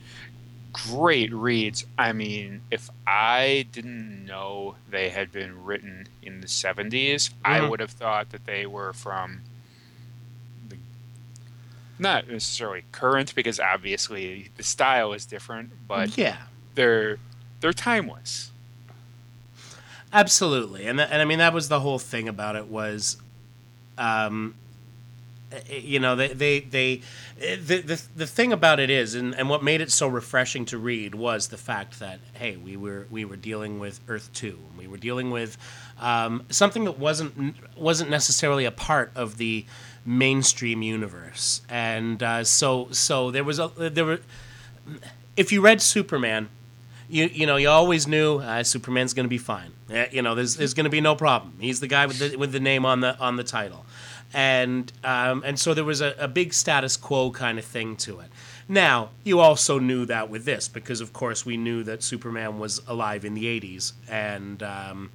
great 0.73 1.33
reads. 1.33 1.85
I 1.97 2.13
mean, 2.13 2.61
if 2.71 2.89
I 3.05 3.65
didn't 3.71 4.25
know 4.25 4.75
they 4.89 5.09
had 5.09 5.31
been 5.31 5.63
written 5.63 6.07
in 6.21 6.41
the 6.41 6.47
70s, 6.47 6.89
mm-hmm. 6.89 7.45
I 7.45 7.67
would 7.67 7.79
have 7.79 7.91
thought 7.91 8.31
that 8.31 8.45
they 8.45 8.65
were 8.65 8.93
from 8.93 9.41
not 12.01 12.27
necessarily 12.27 12.83
current 12.91 13.33
because 13.35 13.59
obviously 13.59 14.49
the 14.57 14.63
style 14.63 15.13
is 15.13 15.25
different, 15.25 15.71
but 15.87 16.17
yeah. 16.17 16.37
they're 16.75 17.17
they're 17.59 17.73
timeless. 17.73 18.51
Absolutely, 20.11 20.87
and 20.87 20.99
th- 20.99 21.09
and 21.11 21.21
I 21.21 21.25
mean 21.25 21.39
that 21.39 21.53
was 21.53 21.69
the 21.69 21.79
whole 21.79 21.99
thing 21.99 22.27
about 22.27 22.55
it 22.57 22.67
was, 22.67 23.17
um, 23.97 24.55
you 25.69 25.99
know 25.99 26.15
they 26.15 26.29
they, 26.29 26.59
they 26.59 27.01
the, 27.39 27.81
the 27.81 28.01
the 28.15 28.27
thing 28.27 28.53
about 28.53 28.79
it 28.79 28.89
is 28.89 29.15
and, 29.15 29.35
and 29.35 29.49
what 29.49 29.63
made 29.63 29.81
it 29.81 29.91
so 29.91 30.07
refreshing 30.07 30.65
to 30.65 30.77
read 30.77 31.15
was 31.15 31.49
the 31.49 31.57
fact 31.57 31.99
that 31.99 32.19
hey 32.33 32.55
we 32.55 32.77
were 32.77 33.07
we 33.09 33.25
were 33.25 33.35
dealing 33.35 33.79
with 33.79 33.99
earth 34.07 34.29
2 34.33 34.57
we 34.77 34.87
were 34.87 34.97
dealing 34.97 35.31
with 35.31 35.57
um, 35.99 36.45
something 36.49 36.85
that 36.85 36.97
wasn't 36.97 37.55
wasn't 37.77 38.09
necessarily 38.09 38.65
a 38.65 38.71
part 38.71 39.11
of 39.15 39.37
the 39.37 39.65
mainstream 40.05 40.81
universe. 40.81 41.61
And 41.69 42.21
uh, 42.21 42.43
so 42.43 42.87
so 42.91 43.31
there 43.31 43.43
was 43.43 43.59
a 43.59 43.69
there 43.77 44.05
were 44.05 44.21
if 45.37 45.51
you 45.51 45.61
read 45.61 45.81
superman 45.81 46.49
you 47.11 47.25
you 47.25 47.45
know 47.45 47.57
you 47.57 47.69
always 47.69 48.07
knew 48.07 48.37
uh, 48.37 48.63
superman's 48.63 49.13
going 49.13 49.25
to 49.25 49.29
be 49.29 49.37
fine. 49.37 49.73
You 50.11 50.21
know 50.21 50.33
there's 50.33 50.55
there's 50.55 50.73
going 50.73 50.85
to 50.85 50.89
be 50.89 51.01
no 51.01 51.15
problem. 51.15 51.53
He's 51.59 51.81
the 51.81 51.87
guy 51.87 52.05
with 52.05 52.19
the 52.19 52.37
with 52.37 52.53
the 52.53 52.59
name 52.59 52.85
on 52.85 53.01
the 53.01 53.17
on 53.19 53.35
the 53.35 53.43
title. 53.43 53.85
And 54.33 54.91
um, 55.03 55.43
and 55.45 55.59
so 55.59 55.73
there 55.73 55.83
was 55.83 55.99
a, 55.99 56.15
a 56.17 56.27
big 56.29 56.53
status 56.53 56.95
quo 56.95 57.31
kind 57.31 57.59
of 57.59 57.65
thing 57.65 57.97
to 57.97 58.21
it. 58.21 58.27
Now 58.69 59.09
you 59.25 59.41
also 59.41 59.77
knew 59.77 60.05
that 60.05 60.29
with 60.29 60.45
this 60.45 60.69
because 60.69 61.01
of 61.01 61.11
course 61.11 61.45
we 61.45 61.57
knew 61.57 61.83
that 61.83 62.01
Superman 62.01 62.57
was 62.57 62.81
alive 62.87 63.25
in 63.25 63.33
the 63.33 63.45
'80s, 63.59 63.91
and 64.09 64.63
um, 64.63 65.11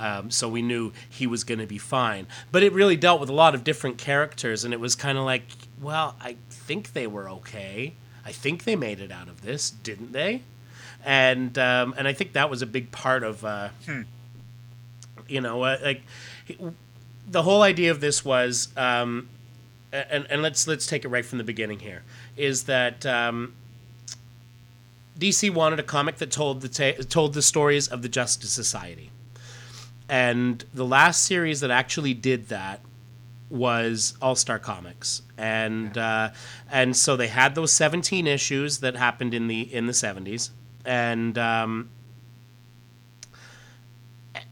um, 0.00 0.30
so 0.30 0.48
we 0.48 0.62
knew 0.62 0.92
he 1.08 1.26
was 1.26 1.44
going 1.44 1.60
to 1.60 1.66
be 1.66 1.78
fine. 1.78 2.26
But 2.50 2.62
it 2.62 2.72
really 2.72 2.96
dealt 2.96 3.20
with 3.20 3.28
a 3.28 3.34
lot 3.34 3.54
of 3.54 3.62
different 3.62 3.98
characters, 3.98 4.64
and 4.64 4.72
it 4.72 4.80
was 4.80 4.96
kind 4.96 5.18
of 5.18 5.24
like, 5.24 5.44
well, 5.80 6.16
I 6.20 6.36
think 6.48 6.94
they 6.94 7.06
were 7.06 7.28
okay. 7.28 7.92
I 8.24 8.32
think 8.32 8.64
they 8.64 8.76
made 8.76 9.00
it 9.00 9.12
out 9.12 9.28
of 9.28 9.42
this, 9.42 9.70
didn't 9.70 10.12
they? 10.12 10.42
And 11.04 11.56
um, 11.58 11.94
and 11.96 12.08
I 12.08 12.12
think 12.12 12.32
that 12.32 12.50
was 12.50 12.62
a 12.62 12.66
big 12.66 12.90
part 12.90 13.22
of, 13.22 13.44
uh, 13.44 13.68
you 15.28 15.40
know, 15.40 15.62
uh, 15.62 15.78
like 15.82 16.02
the 17.28 17.42
whole 17.42 17.62
idea 17.62 17.90
of 17.90 18.00
this 18.00 18.24
was, 18.24 18.68
um, 18.76 19.28
and, 19.92 20.26
and 20.30 20.42
let's 20.42 20.66
let's 20.66 20.86
take 20.86 21.04
it 21.04 21.08
right 21.08 21.24
from 21.24 21.38
the 21.38 21.44
beginning 21.44 21.80
here, 21.80 22.02
is 22.36 22.64
that 22.64 23.04
um, 23.04 23.54
DC 25.18 25.52
wanted 25.52 25.78
a 25.78 25.82
comic 25.82 26.16
that 26.16 26.30
told 26.30 26.62
the 26.62 26.68
ta- 26.68 27.02
told 27.08 27.34
the 27.34 27.42
stories 27.42 27.88
of 27.88 28.02
the 28.02 28.08
Justice 28.08 28.50
Society, 28.50 29.10
and 30.10 30.64
the 30.74 30.84
last 30.84 31.22
series 31.22 31.60
that 31.60 31.70
actually 31.70 32.14
did 32.14 32.48
that 32.48 32.80
was 33.48 34.14
All 34.20 34.34
Star 34.34 34.58
Comics, 34.58 35.22
and 35.38 35.96
uh, 35.96 36.30
and 36.68 36.96
so 36.96 37.16
they 37.16 37.28
had 37.28 37.54
those 37.54 37.72
seventeen 37.72 38.26
issues 38.26 38.78
that 38.78 38.96
happened 38.96 39.34
in 39.34 39.46
the 39.46 39.72
in 39.72 39.86
the 39.86 39.94
seventies, 39.94 40.50
and 40.84 41.38
um, 41.38 41.90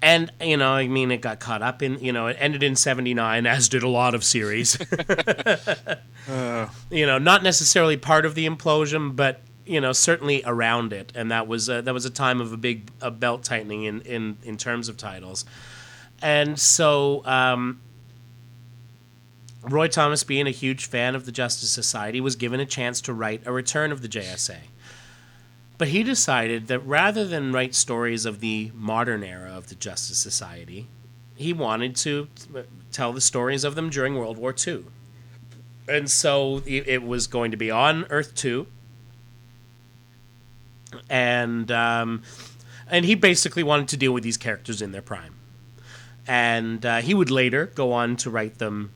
and 0.00 0.32
you 0.40 0.56
know, 0.56 0.70
I 0.70 0.86
mean, 0.86 1.10
it 1.10 1.20
got 1.20 1.40
caught 1.40 1.60
up 1.60 1.82
in 1.82 1.98
you 1.98 2.12
know, 2.12 2.28
it 2.28 2.36
ended 2.38 2.62
in 2.62 2.76
'79, 2.76 3.44
as 3.44 3.68
did 3.68 3.82
a 3.82 3.88
lot 3.88 4.14
of 4.14 4.22
series. 4.24 4.78
Uh, 6.28 6.68
you 6.90 7.06
know, 7.06 7.16
not 7.16 7.42
necessarily 7.42 7.96
part 7.96 8.26
of 8.26 8.34
the 8.34 8.46
implosion, 8.46 9.16
but 9.16 9.40
you 9.68 9.80
know, 9.80 9.92
certainly 9.92 10.42
around 10.44 10.92
it, 10.92 11.12
and 11.14 11.30
that 11.30 11.46
was 11.46 11.68
a, 11.68 11.82
that 11.82 11.92
was 11.94 12.04
a 12.04 12.10
time 12.10 12.40
of 12.40 12.52
a 12.52 12.56
big 12.56 12.90
a 13.00 13.10
belt 13.10 13.44
tightening 13.44 13.84
in 13.84 14.00
in 14.02 14.38
in 14.42 14.56
terms 14.56 14.88
of 14.88 14.96
titles, 14.96 15.44
and 16.22 16.58
so. 16.58 17.24
Um, 17.24 17.80
Roy 19.62 19.88
Thomas, 19.88 20.22
being 20.22 20.46
a 20.46 20.52
huge 20.52 20.86
fan 20.86 21.16
of 21.16 21.26
the 21.26 21.32
Justice 21.32 21.70
Society, 21.70 22.20
was 22.20 22.36
given 22.36 22.60
a 22.60 22.64
chance 22.64 23.00
to 23.02 23.12
write 23.12 23.42
a 23.44 23.52
return 23.52 23.90
of 23.90 24.02
the 24.02 24.08
JSA. 24.08 24.58
But 25.78 25.88
he 25.88 26.02
decided 26.02 26.68
that 26.68 26.78
rather 26.86 27.26
than 27.26 27.52
write 27.52 27.74
stories 27.74 28.24
of 28.24 28.40
the 28.40 28.70
modern 28.74 29.22
era 29.22 29.50
of 29.50 29.68
the 29.68 29.74
Justice 29.74 30.18
Society, 30.18 30.86
he 31.36 31.52
wanted 31.52 31.96
to 31.96 32.28
tell 32.92 33.12
the 33.12 33.20
stories 33.20 33.64
of 33.64 33.74
them 33.74 33.90
during 33.90 34.16
World 34.16 34.38
War 34.38 34.54
II. 34.66 34.84
And 35.88 36.10
so 36.10 36.62
it 36.66 37.02
was 37.02 37.26
going 37.26 37.50
to 37.52 37.56
be 37.56 37.70
on 37.70 38.04
Earth 38.10 38.34
2. 38.34 38.66
And 41.08 41.70
um, 41.70 42.22
and 42.86 43.04
he 43.04 43.14
basically 43.14 43.62
wanted 43.62 43.88
to 43.88 43.96
deal 43.96 44.12
with 44.12 44.22
these 44.22 44.36
characters 44.36 44.82
in 44.82 44.92
their 44.92 45.02
prime. 45.02 45.34
And 46.26 46.84
uh, 46.84 46.98
he 46.98 47.14
would 47.14 47.30
later 47.30 47.66
go 47.66 47.92
on 47.92 48.16
to 48.16 48.30
write 48.30 48.58
them 48.58 48.92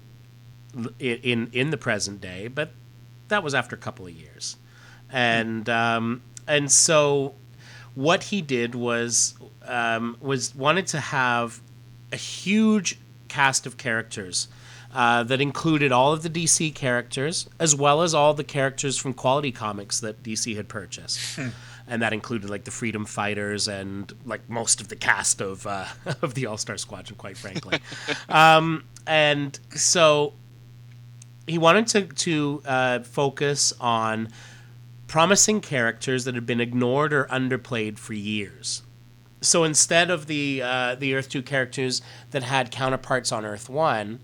in 0.99 1.51
in 1.53 1.71
the 1.71 1.77
present 1.77 2.21
day, 2.21 2.49
but 2.49 2.73
that 3.29 3.43
was 3.43 3.55
after 3.55 3.75
a 3.75 3.79
couple 3.79 4.07
of 4.07 4.13
years. 4.13 4.57
And 5.11 5.69
um, 5.69 6.23
and 6.47 6.71
so 6.71 7.35
what 7.95 8.25
he 8.25 8.43
did 8.43 8.75
was 8.75 9.35
um, 9.67 10.17
was 10.21 10.55
wanted 10.55 10.87
to 10.89 11.01
have 11.01 11.61
a 12.11 12.17
huge 12.17 12.99
cast 13.29 13.67
of 13.67 13.77
characters 13.77 14.49
uh, 14.95 15.23
that 15.25 15.41
included 15.41 15.91
all 15.91 16.13
of 16.13 16.23
the 16.23 16.29
DC 16.29 16.75
characters 16.75 17.49
as 17.59 17.75
well 17.75 18.03
as 18.03 18.15
all 18.15 18.35
the 18.35 18.45
characters 18.45 18.99
from 18.99 19.15
Quality 19.15 19.53
Comics 19.53 20.01
that 20.01 20.23
DC 20.23 20.55
had 20.57 20.69
purchased. 20.69 21.39
And 21.87 22.03
that 22.03 22.13
included 22.13 22.49
like 22.49 22.65
the 22.65 22.71
Freedom 22.71 23.05
Fighters 23.05 23.69
and 23.69 24.13
like 24.25 24.49
most 24.49 24.81
of 24.81 24.89
the 24.89 24.97
cast 24.97 25.41
of 25.41 25.67
uh, 25.67 25.87
of 26.23 26.35
the 26.35 26.47
All 26.47 26.57
Star 26.57 26.77
Squadron, 26.77 27.17
quite 27.17 27.37
frankly. 27.37 27.79
um, 28.29 28.85
and 29.07 29.59
so 29.75 30.35
he 31.47 31.59
wanted 31.59 31.87
to 31.89 32.03
to 32.07 32.63
uh, 32.65 33.01
focus 33.01 33.73
on 33.81 34.29
promising 35.07 35.61
characters 35.61 36.25
that 36.25 36.35
had 36.35 36.47
been 36.47 36.61
ignored 36.61 37.13
or 37.13 37.25
underplayed 37.27 37.99
for 37.99 38.15
years. 38.15 38.83
So 39.43 39.65
instead 39.65 40.11
of 40.11 40.27
the 40.27 40.63
uh, 40.63 40.95
the 40.95 41.15
Earth 41.15 41.29
Two 41.29 41.43
characters 41.43 42.01
that 42.31 42.45
had 42.45 42.71
counterparts 42.71 43.33
on 43.33 43.45
Earth 43.45 43.69
One, 43.69 44.21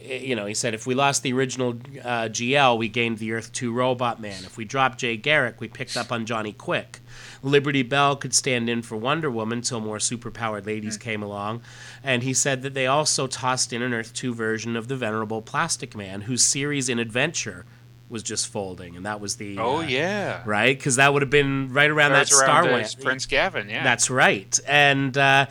you 0.00 0.34
know, 0.36 0.46
he 0.46 0.54
said 0.54 0.74
if 0.74 0.86
we 0.86 0.94
lost 0.94 1.22
the 1.22 1.32
original 1.32 1.70
uh, 2.02 2.28
GL, 2.28 2.78
we 2.78 2.88
gained 2.88 3.18
the 3.18 3.32
Earth 3.32 3.52
Two 3.52 3.72
Robot 3.72 4.20
Man. 4.20 4.44
If 4.44 4.56
we 4.56 4.64
dropped 4.64 4.98
Jay 4.98 5.16
Garrick, 5.16 5.60
we 5.60 5.68
picked 5.68 5.96
up 5.96 6.12
on 6.12 6.26
Johnny 6.26 6.52
Quick. 6.52 7.00
Liberty 7.42 7.82
Bell 7.82 8.16
could 8.16 8.34
stand 8.34 8.68
in 8.68 8.82
for 8.82 8.96
Wonder 8.96 9.30
Woman 9.30 9.60
till 9.60 9.80
more 9.80 9.98
superpowered 9.98 10.66
ladies 10.66 10.96
came 10.96 11.22
along. 11.22 11.62
And 12.02 12.22
he 12.22 12.34
said 12.34 12.62
that 12.62 12.74
they 12.74 12.86
also 12.86 13.26
tossed 13.26 13.72
in 13.72 13.82
an 13.82 13.94
Earth 13.94 14.12
2 14.14 14.34
version 14.34 14.76
of 14.76 14.88
the 14.88 14.96
venerable 14.96 15.42
Plastic 15.42 15.96
Man, 15.96 16.22
whose 16.22 16.42
series 16.44 16.88
in 16.88 16.98
Adventure 16.98 17.64
was 18.08 18.22
just 18.22 18.48
folding. 18.48 18.96
And 18.96 19.06
that 19.06 19.20
was 19.20 19.36
the. 19.36 19.58
oh 19.58 19.78
uh, 19.78 19.82
yeah, 19.82 20.42
Right? 20.44 20.76
Because 20.76 20.96
that 20.96 21.12
would 21.12 21.22
have 21.22 21.30
been 21.30 21.72
right 21.72 21.90
around 21.90 22.12
that, 22.12 22.28
Star 22.28 22.46
around, 22.46 22.68
uh, 22.68 22.70
Wars. 22.72 22.94
Prince 22.94 23.26
Gavyn. 23.26 23.68
Yeah, 23.68 23.82
That's 23.82 24.10
right. 24.10 24.58
And 24.66 25.16
uh, 25.16 25.46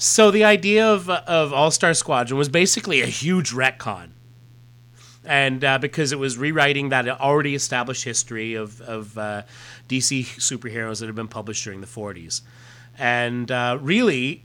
so 0.00 0.30
the 0.30 0.44
idea 0.44 0.86
of, 0.90 1.10
of 1.10 1.52
All 1.52 1.70
Star 1.70 1.92
Squadron 1.92 2.38
was 2.38 2.48
basically 2.48 3.02
a 3.02 3.06
huge 3.06 3.52
retcon. 3.52 4.12
And 5.26 5.62
uh, 5.62 5.78
because 5.78 6.10
it 6.10 6.18
was 6.18 6.38
rewriting 6.38 6.88
that 6.88 7.06
already 7.06 7.54
established 7.54 8.04
history 8.04 8.54
of, 8.54 8.80
of 8.80 9.18
uh, 9.18 9.42
DC 9.88 10.24
superheroes 10.38 11.00
that 11.00 11.06
had 11.06 11.14
been 11.14 11.28
published 11.28 11.62
during 11.64 11.82
the 11.82 11.86
40s. 11.86 12.40
And 12.98 13.50
uh, 13.50 13.76
really, 13.78 14.42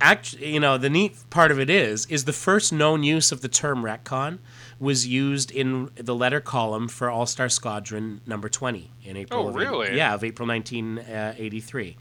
actually, 0.00 0.52
you 0.52 0.60
know, 0.60 0.78
the 0.78 0.88
neat 0.88 1.16
part 1.30 1.50
of 1.50 1.58
it 1.58 1.68
is, 1.68 2.06
is 2.06 2.24
the 2.24 2.32
first 2.32 2.72
known 2.72 3.02
use 3.02 3.32
of 3.32 3.40
the 3.40 3.48
term 3.48 3.82
retcon 3.82 4.38
was 4.78 5.04
used 5.04 5.50
in 5.50 5.90
the 5.96 6.14
letter 6.14 6.40
column 6.40 6.86
for 6.86 7.10
All 7.10 7.26
Star 7.26 7.48
Squadron 7.48 8.20
number 8.24 8.48
20 8.48 8.88
in 9.04 9.16
April. 9.16 9.46
Oh, 9.46 9.48
of- 9.48 9.56
really? 9.56 9.96
yeah, 9.96 10.14
of 10.14 10.22
April 10.22 10.46
1983. 10.46 11.96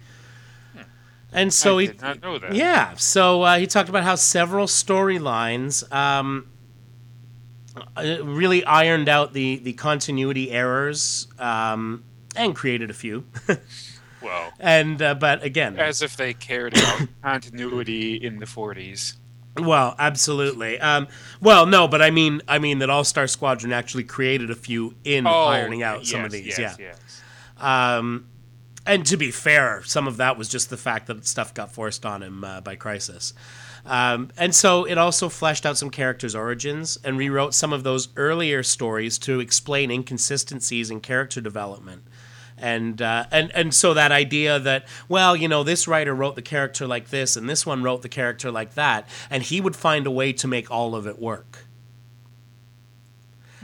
And 1.32 1.54
so 1.54 1.78
I 1.78 1.82
he, 1.82 1.88
did 1.88 2.02
not 2.02 2.22
know 2.22 2.38
that. 2.40 2.54
yeah, 2.54 2.96
so 2.96 3.44
uh, 3.44 3.58
he 3.60 3.68
talked 3.68 3.88
about 3.90 4.04
how 4.04 4.16
several 4.16 4.66
storylines 4.66 5.90
um, 5.94 6.48
uh, 7.96 8.18
really 8.24 8.64
ironed 8.66 9.08
out 9.08 9.34
the, 9.34 9.58
the 9.58 9.74
continuity 9.74 10.52
errors 10.52 11.28
um, 11.38 12.04
and 12.36 12.56
created 12.56 12.90
a 12.90 12.94
few. 12.94 13.26
Well, 14.22 14.52
and 14.60 15.02
uh, 15.02 15.14
but 15.16 15.44
again, 15.46 15.80
as 15.80 16.02
if 16.02 16.18
they 16.18 16.34
cared 16.34 16.78
about 16.78 17.08
continuity 17.24 18.16
in 18.16 18.40
the 18.40 18.46
40s. 18.46 19.14
well, 19.58 19.96
absolutely. 19.98 20.78
Um, 20.78 21.08
well, 21.40 21.66
no, 21.66 21.88
but 21.88 22.02
I 22.02 22.10
mean, 22.12 22.42
I 22.46 22.60
mean 22.60 22.80
that 22.80 22.90
All 22.90 23.06
Star 23.06 23.28
Squadron 23.28 23.72
actually 23.72 24.04
created 24.04 24.52
a 24.52 24.56
few 24.56 24.94
in 25.06 25.26
ironing 25.26 25.84
out 25.84 26.06
some 26.06 26.26
of 26.26 26.34
Oh, 26.34 26.36
yes, 26.36 26.44
these. 26.44 26.60
yes, 26.60 26.76
yeah. 26.78 26.86
yes. 26.88 27.22
Um, 27.64 28.28
and 28.86 29.06
to 29.06 29.18
be 29.18 29.32
fair, 29.32 29.84
some 29.84 30.08
of 30.08 30.18
that 30.18 30.38
was 30.38 30.50
just 30.50 30.70
the 30.70 30.78
fact 30.78 31.08
that 31.08 31.26
stuff 31.26 31.54
got 31.54 31.72
forced 31.72 32.06
on 32.06 32.24
him 32.24 32.44
uh, 32.44 32.62
by 32.62 32.76
Crisis. 32.76 33.34
Um, 33.86 34.30
and 34.38 34.54
so 34.54 34.86
it 34.86 34.98
also 34.98 35.30
fleshed 35.30 35.66
out 35.66 35.78
some 35.78 35.90
characters' 35.90 36.36
origins 36.36 36.98
and 37.04 37.18
rewrote 37.18 37.54
some 37.54 37.74
of 37.74 37.84
those 37.84 38.10
earlier 38.16 38.64
stories 38.64 39.18
to 39.20 39.40
explain 39.40 39.92
inconsistencies 39.92 40.92
in 40.92 41.02
character 41.02 41.42
development. 41.42 42.04
And, 42.58 43.02
uh, 43.02 43.26
and 43.32 43.52
and 43.56 43.74
so 43.74 43.94
that 43.94 44.12
idea 44.12 44.60
that 44.60 44.86
well 45.08 45.34
you 45.34 45.48
know 45.48 45.64
this 45.64 45.88
writer 45.88 46.14
wrote 46.14 46.36
the 46.36 46.42
character 46.42 46.86
like 46.86 47.08
this 47.08 47.38
and 47.38 47.50
this 47.50 47.66
one 47.66 47.84
wrote 47.84 48.02
the 48.02 48.10
character 48.10 48.52
like 48.52 48.74
that 48.74 49.08
and 49.30 49.44
he 49.44 49.62
would 49.62 49.78
find 49.78 50.06
a 50.06 50.12
way 50.12 50.34
to 50.34 50.46
make 50.46 50.70
all 50.70 50.94
of 50.94 51.08
it 51.08 51.20
work 51.20 51.69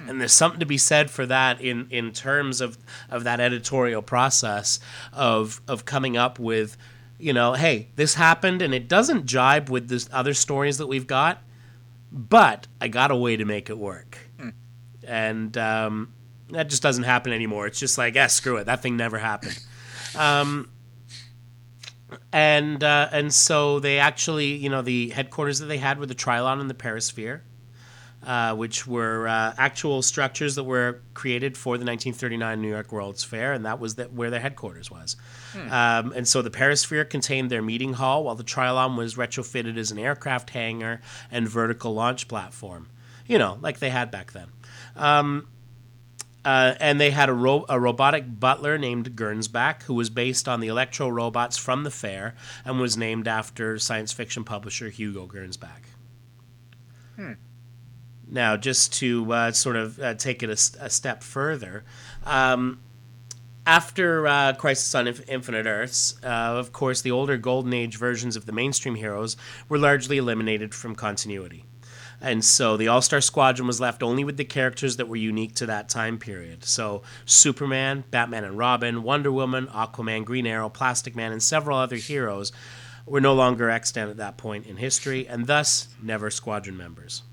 and 0.08 0.20
there's 0.20 0.34
something 0.34 0.60
to 0.60 0.66
be 0.66 0.78
said 0.78 1.10
for 1.10 1.26
that 1.26 1.62
in 1.62 1.88
in 1.90 2.12
terms 2.12 2.62
of 2.62 2.78
of 3.10 3.24
that 3.24 3.40
editorial 3.40 4.02
process 4.02 4.80
of 5.14 5.62
of 5.68 5.86
coming 5.86 6.16
up 6.18 6.40
with 6.40 6.78
you 7.18 7.34
know 7.34 7.54
hey 7.54 7.90
this 7.96 8.16
happened 8.16 8.62
and 8.62 8.74
it 8.74 8.88
doesn't 8.88 9.26
jibe 9.26 9.70
with 9.70 9.88
this 9.88 10.10
other 10.12 10.34
stories 10.34 10.78
that 10.78 10.88
we've 10.88 11.08
got 11.08 11.42
but 12.16 12.68
I 12.80 12.88
got 12.88 13.12
a 13.12 13.16
way 13.16 13.36
to 13.36 13.44
make 13.44 13.70
it 13.70 13.78
work, 13.78 14.18
and 15.06 15.56
um, 15.58 16.14
that 16.50 16.70
just 16.70 16.82
doesn't 16.82 17.04
happen 17.04 17.34
anymore. 17.34 17.68
It's 17.68 17.80
just 17.80 17.98
like, 17.98 18.16
yeah, 18.16 18.28
screw 18.28 18.56
it, 18.56 18.66
that 18.66 18.82
thing 18.82 18.98
never 18.98 19.20
happened. 19.20 19.60
Um, 20.18 20.70
and 22.32 22.82
uh, 22.82 23.10
and 23.12 23.34
so 23.34 23.82
they 23.82 24.00
actually, 24.00 24.54
you 24.54 24.70
know, 24.70 24.82
the 24.82 25.10
headquarters 25.10 25.60
that 25.60 25.66
they 25.66 25.78
had 25.78 26.00
were 26.00 26.06
the 26.06 26.16
Trylon 26.16 26.62
and 26.62 26.70
the 26.70 26.74
Perisphere, 26.74 27.44
uh, 28.26 28.56
which 28.56 28.88
were 28.88 29.28
uh, 29.28 29.54
actual 29.58 30.02
structures 30.02 30.56
that 30.56 30.64
were 30.64 31.02
created 31.14 31.58
for 31.58 31.78
the 31.78 31.86
1939 31.86 32.62
New 32.62 32.70
York 32.70 32.92
World's 32.92 33.24
Fair, 33.24 33.54
and 33.54 33.66
that 33.66 33.80
was 33.80 33.96
that 33.96 34.14
where 34.14 34.30
their 34.30 34.40
headquarters 34.40 34.90
was. 34.90 35.16
Um, 35.54 36.12
and 36.14 36.28
so 36.28 36.42
the 36.42 36.50
Perisphere 36.50 37.06
contained 37.06 37.50
their 37.50 37.62
meeting 37.62 37.94
hall, 37.94 38.24
while 38.24 38.36
the 38.36 38.44
Trylon 38.44 38.98
was 38.98 39.16
retrofitted 39.16 39.78
as 39.78 39.92
an 39.92 40.00
aircraft 40.00 40.50
hangar 40.50 41.02
and 41.32 41.48
vertical 41.48 41.94
launch 41.94 42.28
platform. 42.28 42.90
You 43.28 43.38
know, 43.38 43.58
like 43.62 43.80
they 43.80 43.90
had 43.90 44.12
back 44.12 44.34
then. 44.34 44.48
Um, 44.96 45.48
uh, 46.44 46.76
and 46.80 47.02
they 47.02 47.10
had 47.10 47.28
a, 47.28 47.34
ro- 47.34 47.66
a 47.68 47.80
robotic 47.80 48.40
butler 48.40 48.78
named 48.78 49.16
Gernsback, 49.16 49.82
who 49.84 49.96
was 49.96 50.12
based 50.12 50.48
on 50.48 50.60
the 50.60 50.68
electro 50.68 51.10
robots 51.10 51.58
from 51.58 51.84
the 51.84 51.90
fair 51.90 52.36
and 52.64 52.80
was 52.80 52.96
named 52.96 53.28
after 53.28 53.80
science 53.80 54.12
fiction 54.14 54.44
publisher 54.44 54.90
Hugo 54.90 55.26
Gernsback. 55.26 55.86
Now, 58.28 58.58
just 58.58 58.94
to 58.96 59.32
uh, 59.32 59.52
sort 59.52 59.76
of 59.76 60.00
uh, 60.00 60.14
take 60.16 60.42
it 60.42 60.50
a 60.50 60.90
step 60.90 61.24
further, 61.24 61.86
um, 62.24 62.80
after 63.66 64.28
uh, 64.28 64.54
Crisis 64.54 64.94
on 64.94 65.08
Inf- 65.08 65.28
Infinite 65.30 65.66
Earths, 65.66 66.16
uh, 66.24 66.28
of 66.28 66.72
course, 66.72 67.02
the 67.02 67.12
older 67.12 67.38
Golden 67.38 67.74
Age 67.74 67.98
versions 67.98 68.36
of 68.36 68.46
the 68.46 68.52
mainstream 68.52 68.96
heroes 68.96 69.38
were 69.70 69.78
largely 69.78 70.18
eliminated 70.18 70.74
from 70.74 70.96
continuity. 70.96 71.66
And 72.22 72.46
so 72.46 72.78
the 72.78 72.88
All 72.88 73.02
Star 73.02 73.22
Squadron 73.22 73.68
was 73.68 73.80
left 73.80 74.02
only 74.02 74.24
with 74.24 74.38
the 74.38 74.46
characters 74.46 74.98
that 74.98 75.08
were 75.08 75.16
unique 75.16 75.56
to 75.56 75.66
that 75.66 75.90
time 75.90 76.18
period. 76.18 76.64
So 76.64 77.04
Superman, 77.26 78.04
Batman 78.10 78.44
and 78.44 78.58
Robin, 78.58 79.04
Wonder 79.04 79.32
Woman, 79.32 79.68
Aquaman, 79.68 80.26
Green 80.26 80.48
Arrow, 80.48 80.70
Plastic 80.70 81.16
Man, 81.16 81.32
and 81.32 81.44
several 81.44 81.78
other 81.78 81.98
heroes 81.98 82.52
were 83.06 83.22
no 83.22 83.34
longer 83.34 83.70
extant 83.70 84.10
at 84.10 84.18
that 84.18 84.38
point 84.38 84.66
in 84.66 84.78
history, 84.78 85.28
and 85.28 85.46
thus 85.46 85.90
never 86.02 86.32
squadron 86.32 86.78
members. 86.78 87.24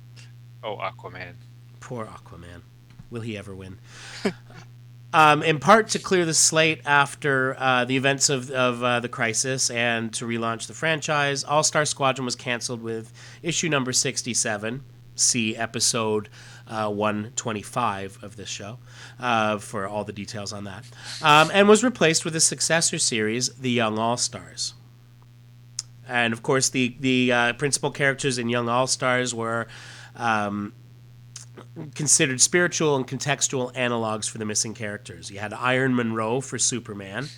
Oh, 0.63 0.77
Aquaman. 0.77 1.35
Poor 1.81 2.07
Aquaman. 2.07 2.63
Will 3.11 3.21
he 3.21 3.37
ever 3.37 3.55
win? 3.55 3.79
um, 5.13 5.43
in 5.43 5.59
part 5.59 5.89
to 5.89 5.99
clear 5.99 6.25
the 6.25 6.35
slate 6.35 6.81
after 6.87 7.57
uh, 7.59 7.85
the 7.85 7.97
events 7.97 8.31
of, 8.31 8.51
of 8.51 8.83
uh, 8.83 9.01
the 9.01 9.09
crisis 9.09 9.71
and 9.71 10.13
to 10.15 10.25
relaunch 10.25 10.67
the 10.67 10.75
franchise, 10.75 11.45
All 11.45 11.63
Star 11.63 11.85
Squadron 11.85 12.25
was 12.25 12.37
canceled 12.37 12.83
with 12.83 13.13
issue 13.43 13.69
number 13.69 13.93
67. 13.93 14.85
See 15.15 15.55
episode 15.57 16.31
uh, 16.67 16.89
125 16.89 18.19
of 18.23 18.37
this 18.37 18.49
show 18.49 18.79
uh, 19.21 19.59
for 19.59 19.87
all 19.87 20.05
the 20.05 20.13
details 20.13 20.53
on 20.53 20.65
that. 20.65 20.85
Um, 21.21 21.51
and 21.53 21.69
was 21.69 21.85
replaced 21.85 22.25
with 22.25 22.35
a 22.35 22.41
successor 22.41 22.99
series, 22.99 23.51
The 23.51 23.71
Young 23.71 23.99
All 23.99 24.17
Stars. 24.17 24.75
And 26.09 26.33
of 26.33 26.43
course, 26.43 26.71
the, 26.71 26.97
the 26.99 27.33
uh, 27.33 27.53
principal 27.55 27.91
characters 27.91 28.39
in 28.39 28.49
Young 28.49 28.69
All 28.69 28.87
Stars 28.87 29.35
were 29.35 29.67
um, 30.17 30.73
considered 31.95 32.41
spiritual 32.41 32.97
and 32.97 33.07
contextual 33.07 33.73
analogs 33.75 34.29
for 34.29 34.39
the 34.39 34.45
missing 34.45 34.75
characters. 34.75 35.31
You 35.31 35.39
had 35.39 35.53
Iron 35.53 35.95
Munro 35.95 36.41
for 36.41 36.59
Superman. 36.59 37.29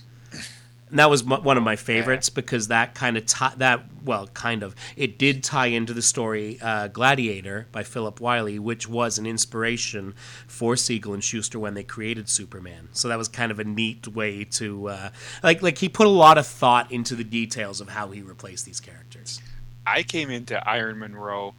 And 0.91 0.99
that 0.99 1.11
was 1.11 1.23
m- 1.23 1.43
one 1.43 1.57
of 1.57 1.65
my 1.65 1.77
favorites 1.77 2.29
because 2.29 2.69
that 2.69 2.95
kind 2.95 3.17
of 3.17 3.27
ti- 3.27 3.57
that 3.57 3.85
well, 4.05 4.29
kind 4.29 4.63
of 4.63 4.77
it 4.97 5.19
did 5.19 5.43
tie 5.43 5.67
into 5.67 5.93
the 5.93 6.03
story 6.03 6.59
uh, 6.61 6.89
Gladiator 6.89 7.67
by 7.73 7.83
Philip 7.83 8.21
Wylie, 8.21 8.59
which 8.59 8.89
was 8.89 9.19
an 9.19 9.27
inspiration 9.27 10.15
for 10.47 10.77
Siegel 10.77 11.15
and 11.15 11.25
Shuster 11.25 11.59
when 11.59 11.75
they 11.75 11.83
created 11.83 12.29
Superman. 12.29 12.91
So 12.93 13.09
that 13.09 13.19
was 13.19 13.29
kind 13.29 13.51
of 13.51 13.59
a 13.59 13.65
neat 13.65 14.07
way 14.07 14.45
to 14.45 14.89
uh, 14.91 15.11
like 15.43 15.63
like 15.63 15.79
he 15.79 15.89
put 15.89 16.07
a 16.07 16.11
lot 16.11 16.39
of 16.39 16.47
thought 16.47 16.93
into 16.93 17.17
the 17.17 17.25
details 17.25 17.81
of 17.81 17.89
how 17.89 18.11
he 18.11 18.23
replaced 18.23 18.65
these 18.67 18.79
characters. 18.79 19.41
I 19.87 20.03
came 20.03 20.31
into 20.31 20.67
Iron 20.69 20.99
Munro 20.99 21.55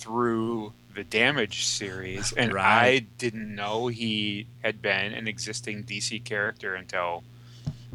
through 0.00 0.72
the 0.94 1.04
Damage 1.04 1.64
series, 1.64 2.32
and 2.36 2.52
Right. 2.52 2.64
I 2.64 2.98
didn't 3.18 3.54
know 3.54 3.86
he 3.88 4.46
had 4.64 4.82
been 4.82 5.12
an 5.12 5.28
existing 5.28 5.84
DC 5.84 6.24
character 6.24 6.74
until 6.74 7.22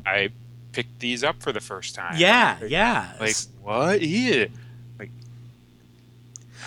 I 0.05 0.29
picked 0.71 0.99
these 0.99 1.23
up 1.23 1.41
for 1.41 1.51
the 1.51 1.59
first 1.61 1.95
time. 1.95 2.15
Yeah, 2.17 2.57
Like- 2.61 2.69
yeah. 2.71 3.13
Like 3.19 3.35
what? 3.61 4.01
He 4.01 4.47
like 4.99 5.09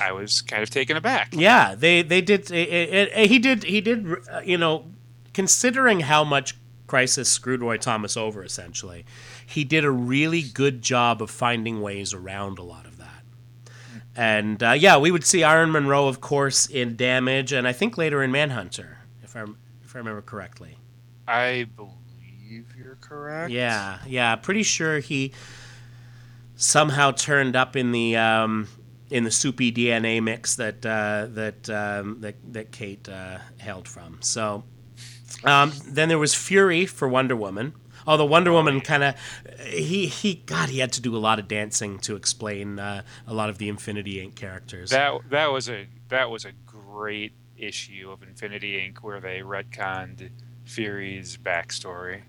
I 0.01 0.13
was 0.13 0.43
kind 0.43 0.63
of 0.63 0.71
taken 0.71 0.97
aback. 0.97 1.29
Yeah, 1.33 1.75
they 1.75 2.03
they 2.03 2.21
did. 2.21 2.51
It, 2.51 2.69
it, 2.69 3.13
it- 3.17 3.29
he 3.31 3.39
did. 3.39 3.65
He 3.65 3.81
did. 3.81 4.07
uh, 4.33 4.41
You 4.45 4.59
know, 4.59 4.85
considering 5.35 6.01
how 6.01 6.25
much 6.25 6.57
Crisis 6.87 7.31
screwed 7.31 7.61
Roy 7.63 7.77
Thomas 7.79 8.17
over, 8.17 8.43
essentially, 8.43 9.05
he 9.47 9.63
did 9.65 9.85
a 9.85 9.91
really 9.91 10.43
good 10.43 10.83
job 10.83 11.21
of 11.23 11.31
finding 11.31 11.81
ways 11.83 12.13
around 12.15 12.59
a 12.59 12.63
lot 12.63 12.87
of. 12.87 12.88
And 14.19 14.61
uh, 14.65 14.73
yeah, 14.73 14.97
we 14.99 15.13
would 15.13 15.25
see 15.25 15.45
Iron 15.45 15.71
Munro, 15.71 16.09
of 16.09 16.21
course, 16.21 16.67
in 16.67 16.97
Damage, 16.97 17.53
and 17.53 17.69
I 17.69 17.73
think 17.73 17.97
later 17.97 18.21
in 18.21 18.33
Manhunter, 18.33 18.99
if 19.23 19.37
I 19.37 19.45
if 19.85 19.95
I 19.95 19.99
remember 19.99 20.23
correctly. 20.23 20.77
I 21.29 21.69
believe 21.77 22.75
you're 22.77 22.99
correct. 23.01 23.53
Yeah, 23.53 24.01
yeah, 24.09 24.35
pretty 24.35 24.65
sure 24.65 24.99
he 24.99 25.33
somehow 26.57 27.13
turned 27.13 27.55
up 27.55 27.77
in 27.77 27.93
the 27.93 28.17
um, 28.17 28.67
in 29.09 29.23
the 29.23 29.31
soupy 29.31 29.71
DNA 29.71 30.21
mix 30.21 30.57
that 30.57 30.85
uh, 30.85 31.29
that 31.31 31.71
um, 31.71 32.21
that 32.21 32.35
that 32.53 32.73
Kate 32.73 33.09
uh, 33.09 33.39
hailed 33.59 33.87
from. 33.87 34.19
So 34.21 34.65
um, 35.45 35.71
then 35.87 36.09
there 36.09 36.19
was 36.19 36.35
Fury 36.35 36.87
for 36.87 37.07
Wonder 37.07 37.37
Woman. 37.37 37.73
Although 38.05 38.25
Wonder 38.25 38.51
Woman 38.51 38.81
kind 38.81 39.05
of 39.05 39.15
he 39.59 40.07
he 40.07 40.35
God 40.35 40.69
he 40.69 40.79
had 40.79 40.93
to 40.93 41.01
do 41.01 41.17
a 41.17 41.19
lot 41.19 41.39
of 41.39 41.49
dancing 41.49 41.99
to 42.01 42.17
explain 42.17 42.79
uh, 42.79 43.03
a 43.27 43.35
lot 43.35 43.51
of 43.51 43.59
the 43.59 43.69
Infinity 43.69 44.17
Inc. 44.17 44.35
characters. 44.35 44.91
That 44.91 45.21
that 45.31 45.53
was 45.53 45.69
a 45.69 45.87
that 46.09 46.31
was 46.31 46.45
a 46.45 46.53
great 46.67 47.33
issue 47.57 48.11
of 48.11 48.23
Infinity 48.23 48.75
Inc. 48.75 48.99
where 48.99 49.21
they 49.21 49.41
retconned 49.41 50.31
Fury's 50.65 51.37
backstory. 51.37 52.23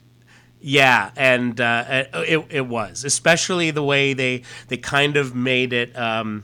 Yeah, 0.60 1.12
and 1.16 1.60
uh, 1.62 2.06
it 2.14 2.46
it 2.50 2.68
was 2.68 3.04
especially 3.04 3.72
the 3.72 3.84
way 3.84 4.14
they 4.14 4.44
they 4.68 4.78
kind 4.78 5.16
of 5.16 5.36
made 5.36 5.72
it 5.72 5.98
um, 5.98 6.44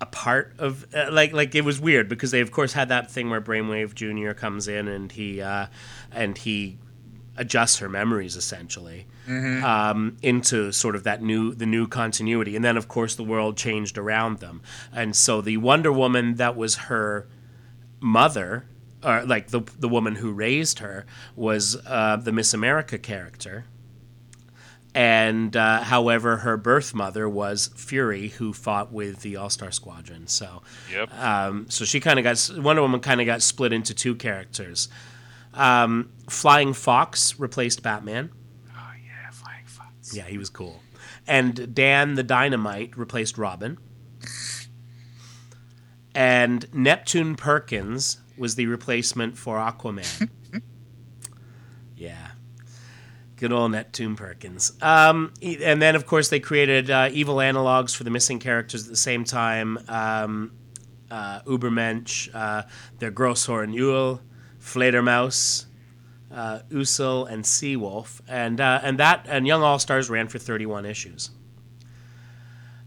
a 0.00 0.06
part 0.06 0.54
of 0.58 0.86
uh, 0.94 1.08
like 1.10 1.32
like 1.32 1.54
it 1.54 1.64
was 1.64 1.80
weird 1.80 2.08
because 2.08 2.30
they 2.30 2.40
of 2.40 2.50
course 2.50 2.74
had 2.74 2.88
that 2.90 3.10
thing 3.10 3.30
where 3.30 3.40
Brainwave 3.40 3.94
Junior 3.94 4.34
comes 4.34 4.68
in 4.68 4.88
and 4.88 5.10
he 5.10 5.40
uh, 5.40 5.66
and 6.12 6.36
he 6.38 6.78
adjusts 7.36 7.78
her 7.78 7.88
memories 7.88 8.36
essentially 8.36 9.06
um, 9.28 10.16
into 10.22 10.70
sort 10.72 10.94
of 10.96 11.04
that 11.04 11.22
new 11.22 11.54
the 11.54 11.66
new 11.66 11.86
continuity, 11.86 12.56
and 12.56 12.64
then 12.64 12.76
of 12.76 12.88
course 12.88 13.14
the 13.14 13.24
world 13.24 13.56
changed 13.56 13.96
around 13.96 14.38
them, 14.40 14.60
and 14.92 15.14
so 15.16 15.40
the 15.40 15.56
Wonder 15.56 15.92
Woman 15.92 16.34
that 16.36 16.56
was 16.56 16.74
her 16.90 17.26
mother, 18.00 18.66
or 19.02 19.24
like 19.24 19.48
the 19.48 19.60
the 19.78 19.88
woman 19.88 20.16
who 20.16 20.32
raised 20.32 20.80
her, 20.80 21.06
was 21.36 21.76
uh, 21.86 22.16
the 22.16 22.32
Miss 22.32 22.52
America 22.52 22.98
character. 22.98 23.64
And 24.94 25.56
uh, 25.56 25.84
however, 25.84 26.38
her 26.38 26.58
birth 26.58 26.92
mother 26.94 27.26
was 27.26 27.70
Fury, 27.74 28.28
who 28.28 28.52
fought 28.52 28.92
with 28.92 29.22
the 29.22 29.36
All 29.36 29.48
Star 29.48 29.70
Squadron. 29.70 30.26
So, 30.26 30.62
Yep. 30.92 31.14
um, 31.18 31.66
so 31.70 31.86
she 31.86 31.98
kind 31.98 32.18
of 32.18 32.24
got 32.24 32.50
Wonder 32.62 32.82
Woman 32.82 33.00
kind 33.00 33.18
of 33.20 33.26
got 33.26 33.40
split 33.40 33.72
into 33.72 33.94
two 33.94 34.14
characters. 34.14 34.88
Um, 35.54 36.12
Flying 36.28 36.72
Fox 36.72 37.38
replaced 37.38 37.82
Batman. 37.82 38.30
oh 38.74 38.92
yeah, 39.04 39.30
Flying 39.30 39.66
Fox. 39.66 40.14
Yeah, 40.14 40.24
he 40.24 40.38
was 40.38 40.50
cool. 40.50 40.80
And 41.26 41.74
Dan 41.74 42.14
the 42.14 42.22
Dynamite 42.22 42.96
replaced 42.96 43.38
Robin. 43.38 43.78
And 46.14 46.66
Neptune 46.74 47.36
Perkins 47.36 48.18
was 48.36 48.54
the 48.54 48.66
replacement 48.66 49.38
for 49.38 49.56
Aquaman. 49.56 50.28
yeah. 51.96 52.32
Good 53.36 53.52
old 53.52 53.72
Neptune 53.72 54.14
Perkins. 54.14 54.72
Um, 54.82 55.32
and 55.42 55.80
then, 55.80 55.96
of 55.96 56.06
course, 56.06 56.28
they 56.28 56.38
created 56.38 56.90
uh, 56.90 57.08
evil 57.12 57.36
analogs 57.36 57.94
for 57.96 58.04
the 58.04 58.10
missing 58.10 58.38
characters 58.38 58.84
at 58.84 58.90
the 58.90 58.96
same 58.96 59.24
time. 59.24 59.78
Um, 59.88 60.52
uh, 61.10 61.40
Ubermensch, 61.42 62.34
uh, 62.34 62.62
their 62.98 63.10
Grosshorn 63.10 63.72
Yule, 63.72 64.20
Fledermaus, 64.62 65.66
uh, 66.30 66.60
Usul, 66.70 67.30
and 67.30 67.44
Seawolf, 67.44 68.20
and 68.28 68.60
uh, 68.60 68.80
and 68.82 68.98
that 68.98 69.26
and 69.28 69.46
Young 69.46 69.62
All 69.62 69.78
Stars 69.78 70.08
ran 70.08 70.28
for 70.28 70.38
31 70.38 70.86
issues. 70.86 71.30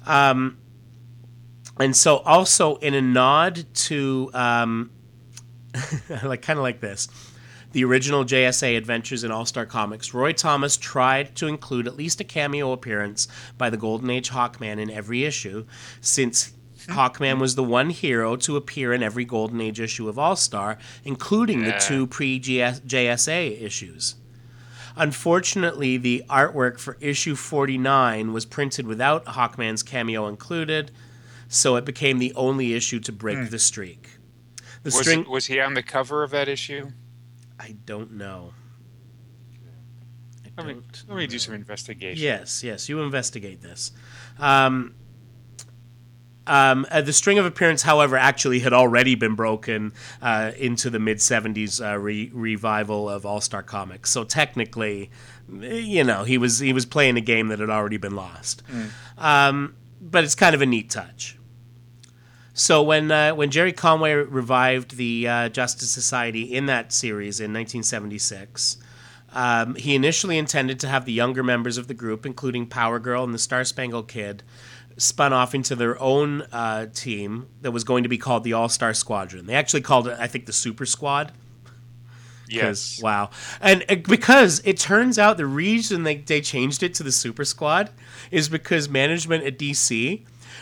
Um, 0.06 0.58
and 1.80 1.96
so 1.96 2.18
also 2.18 2.78
in 2.78 2.94
a 2.94 3.02
nod 3.02 3.66
to 3.74 4.30
um, 4.34 4.92
like 6.24 6.42
kind 6.42 6.58
of 6.58 6.64
like 6.64 6.80
this, 6.80 7.08
the 7.74 7.84
original 7.84 8.24
JSA 8.24 8.78
Adventures 8.78 9.24
in 9.24 9.32
All 9.32 9.46
Star 9.46 9.66
Comics, 9.66 10.14
Roy 10.14 10.32
Thomas 10.32 10.78
tried 10.78 11.36
to 11.36 11.48
include 11.48 11.88
at 11.88 11.98
least 11.98 12.22
a 12.22 12.24
cameo 12.24 12.72
appearance 12.72 13.28
by 13.58 13.70
the 13.70 13.78
Golden 13.78 14.10
Age 14.10 14.30
Hawkman 14.30 14.80
in 14.80 14.90
every 14.90 15.26
issue, 15.26 15.66
since 16.00 16.54
Hawkman 16.88 17.40
was 17.40 17.56
the 17.56 17.64
one 17.64 17.90
hero 17.90 18.36
to 18.38 18.58
appear 18.58 18.94
in 18.94 19.04
every 19.04 19.26
Golden 19.26 19.62
Age 19.62 19.80
issue 19.80 20.08
of 20.08 20.20
All 20.20 20.36
Star, 20.36 20.78
including 21.04 21.64
the 21.64 21.78
two 21.80 22.08
pre 22.08 22.40
JSA 22.40 23.62
issues. 23.62 24.16
Unfortunately, 24.98 25.98
the 25.98 26.24
artwork 26.30 26.80
for 26.80 26.98
issue 27.02 27.36
49 27.36 28.32
was 28.32 28.46
printed 28.46 28.88
without 28.88 29.26
Hawkman's 29.26 29.84
cameo 29.84 30.28
included, 30.28 30.92
so 31.50 31.76
it 31.76 31.84
became 31.84 32.20
the 32.20 32.34
only 32.34 32.74
issue 32.74 33.00
to 33.02 33.12
break 33.12 33.50
the 33.50 33.60
streak. 33.60 34.12
The 34.84 34.90
Was, 34.90 35.00
string. 35.00 35.30
was 35.30 35.48
he 35.48 35.60
on 35.60 35.74
the 35.74 35.84
cover 35.84 36.24
of 36.24 36.32
that 36.32 36.48
issue? 36.48 36.92
I 37.60 37.76
don't 37.86 38.14
know. 38.14 38.54
I 40.46 40.50
Let 40.58 40.68
me, 40.68 40.74
don't 40.74 41.10
let 41.10 41.18
me 41.18 41.28
do 41.28 41.40
some 41.40 41.54
investigation. 41.54 42.24
Yes, 42.24 42.64
yes, 42.64 42.88
you 42.88 43.02
investigate 43.02 43.62
this. 43.62 43.92
Um, 44.40 44.96
um, 46.48 46.86
uh, 46.92 47.02
the 47.02 47.14
string 47.14 47.40
of 47.40 47.46
appearance, 47.46 47.82
however, 47.82 48.18
actually 48.18 48.60
had 48.60 48.74
already 48.74 49.16
been 49.16 49.36
broken 49.36 49.94
uh, 50.22 50.52
into 50.58 50.90
the 50.90 51.00
mid 51.00 51.18
70s 51.18 51.84
uh, 51.84 51.98
re- 51.98 52.30
revival 52.34 53.10
of 53.10 53.26
All 53.26 53.42
Star 53.42 53.64
Comics. 53.64 54.12
So 54.12 54.24
technically, 54.24 55.10
you 55.50 56.04
know, 56.04 56.24
he 56.24 56.38
was 56.38 56.60
he 56.60 56.74
was 56.74 56.86
playing 56.86 57.18
a 57.18 57.22
game 57.22 57.48
that 57.48 57.60
had 57.60 57.70
already 57.70 57.98
been 57.98 58.16
lost. 58.16 58.64
Um, 59.18 59.76
but 60.02 60.24
it's 60.24 60.36
kind 60.36 60.54
of 60.54 60.62
a 60.62 60.66
neat 60.66 60.90
touch. 60.90 61.38
So 62.54 62.82
when 62.82 63.12
uh, 63.12 63.34
when 63.36 63.52
Gerry 63.52 63.74
Conway 63.74 64.14
revived 64.14 64.98
the 64.98 65.28
uh, 65.28 65.50
Justice 65.50 65.90
Society 65.90 66.44
in 66.44 66.68
that 66.68 66.94
series 66.94 67.40
in 67.40 67.52
1976, 67.52 68.78
um, 69.34 69.76
he 69.76 69.94
initially 69.94 70.38
intended 70.38 70.80
to 70.80 70.88
have 70.88 71.04
the 71.04 71.12
younger 71.12 71.44
members 71.44 71.78
of 71.78 71.88
the 71.88 71.94
group, 71.94 72.26
including 72.26 72.66
Power 72.68 73.00
Girl 73.00 73.26
and 73.26 73.34
the 73.34 73.40
Star 73.40 73.66
Spangled 73.66 74.08
Kid, 74.08 74.44
spun 74.98 75.34
off 75.34 75.54
into 75.54 75.76
their 75.76 76.00
own 76.02 76.42
uh, 76.52 76.88
team 76.94 77.48
that 77.62 77.72
was 77.72 77.84
going 77.84 78.04
to 78.04 78.10
be 78.10 78.18
called 78.18 78.44
the 78.44 78.54
All 78.54 78.70
Star 78.70 78.94
Squadron. 78.94 79.46
They 79.46 79.56
actually 79.56 79.82
called 79.82 80.08
it, 80.08 80.18
I 80.20 80.28
think, 80.28 80.46
the 80.46 80.54
Super 80.54 80.86
Squad. 80.86 81.32
Yes. 82.48 83.02
Wow. 83.02 83.32
And 83.60 83.84
uh, 83.90 83.96
because 83.96 84.62
it 84.66 84.78
turns 84.78 85.18
out 85.18 85.38
the 85.38 85.48
reason 85.48 86.04
they, 86.04 86.18
they 86.18 86.42
changed 86.42 86.84
it 86.84 86.94
to 86.96 87.04
the 87.04 87.12
Super 87.12 87.44
Squad 87.44 87.90
is 88.32 88.50
because 88.50 88.88
management 88.88 89.44
at 89.44 89.58
DC 89.58 90.22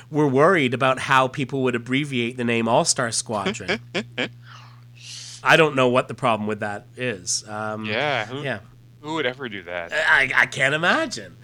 were 0.09 0.27
worried 0.27 0.73
about 0.73 0.99
how 0.99 1.27
people 1.27 1.61
would 1.63 1.75
abbreviate 1.75 2.37
the 2.37 2.43
name 2.43 2.67
All 2.67 2.85
Star 2.85 3.11
Squadron. 3.11 3.79
I 5.43 5.57
don't 5.57 5.75
know 5.75 5.89
what 5.89 6.07
the 6.07 6.13
problem 6.13 6.47
with 6.47 6.61
that 6.61 6.87
is. 6.95 7.43
Um, 7.47 7.85
Yeah. 7.85 8.25
Who, 8.27 8.41
Yeah. 8.41 8.59
who 9.01 9.15
would 9.15 9.25
ever 9.25 9.49
do 9.49 9.61
that? 9.63 9.91
I, 9.91 10.31
I 10.35 10.45
can't 10.45 10.73
imagine. 10.73 11.35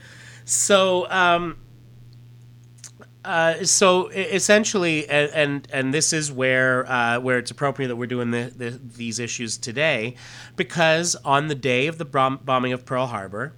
So, 0.45 1.09
um, 1.11 1.57
uh, 3.25 3.63
so 3.65 4.07
essentially, 4.07 5.07
and, 5.09 5.31
and 5.31 5.67
and 5.73 5.93
this 5.93 6.13
is 6.13 6.31
where 6.31 6.89
uh, 6.89 7.19
where 7.19 7.37
it's 7.37 7.51
appropriate 7.51 7.89
that 7.89 7.97
we're 7.97 8.07
doing 8.07 8.31
the, 8.31 8.51
the, 8.55 8.69
these 8.69 9.19
issues 9.19 9.57
today, 9.57 10.15
because 10.55 11.15
on 11.25 11.47
the 11.47 11.55
day 11.55 11.87
of 11.87 11.97
the 11.97 12.05
bom- 12.05 12.39
bombing 12.43 12.71
of 12.71 12.85
Pearl 12.85 13.07
Harbor, 13.07 13.53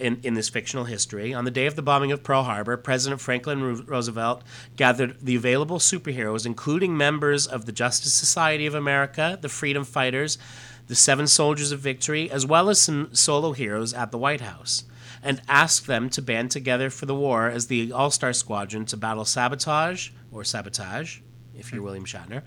in, 0.00 0.20
in 0.22 0.34
this 0.34 0.48
fictional 0.48 0.84
history, 0.84 1.34
on 1.34 1.44
the 1.44 1.50
day 1.50 1.66
of 1.66 1.76
the 1.76 1.82
bombing 1.82 2.12
of 2.12 2.22
Pearl 2.22 2.44
Harbor, 2.44 2.76
President 2.76 3.20
Franklin 3.20 3.84
Roosevelt 3.86 4.42
gathered 4.76 5.16
the 5.20 5.36
available 5.36 5.78
superheroes, 5.78 6.46
including 6.46 6.96
members 6.96 7.46
of 7.46 7.66
the 7.66 7.72
Justice 7.72 8.14
Society 8.14 8.66
of 8.66 8.74
America, 8.74 9.38
the 9.40 9.48
Freedom 9.48 9.84
Fighters, 9.84 10.38
the 10.86 10.94
Seven 10.94 11.26
Soldiers 11.26 11.72
of 11.72 11.80
Victory, 11.80 12.30
as 12.30 12.46
well 12.46 12.68
as 12.68 12.80
some 12.80 13.14
solo 13.14 13.52
heroes 13.52 13.92
at 13.92 14.10
the 14.10 14.18
White 14.18 14.40
House, 14.40 14.84
and 15.22 15.42
asked 15.48 15.86
them 15.86 16.08
to 16.10 16.22
band 16.22 16.50
together 16.50 16.90
for 16.90 17.06
the 17.06 17.14
war 17.14 17.48
as 17.48 17.66
the 17.66 17.92
All 17.92 18.10
Star 18.10 18.32
Squadron 18.32 18.86
to 18.86 18.96
battle 18.96 19.24
sabotage, 19.24 20.10
or 20.30 20.44
sabotage, 20.44 21.20
if 21.56 21.72
you're 21.72 21.82
William 21.82 22.04
Shatner, 22.04 22.42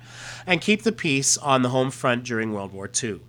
and 0.45 0.61
keep 0.61 0.83
the 0.83 0.91
peace 0.91 1.37
on 1.37 1.61
the 1.61 1.69
home 1.69 1.91
front 1.91 2.23
during 2.23 2.53
World 2.53 2.73
War 2.73 2.89
II. 3.01 3.21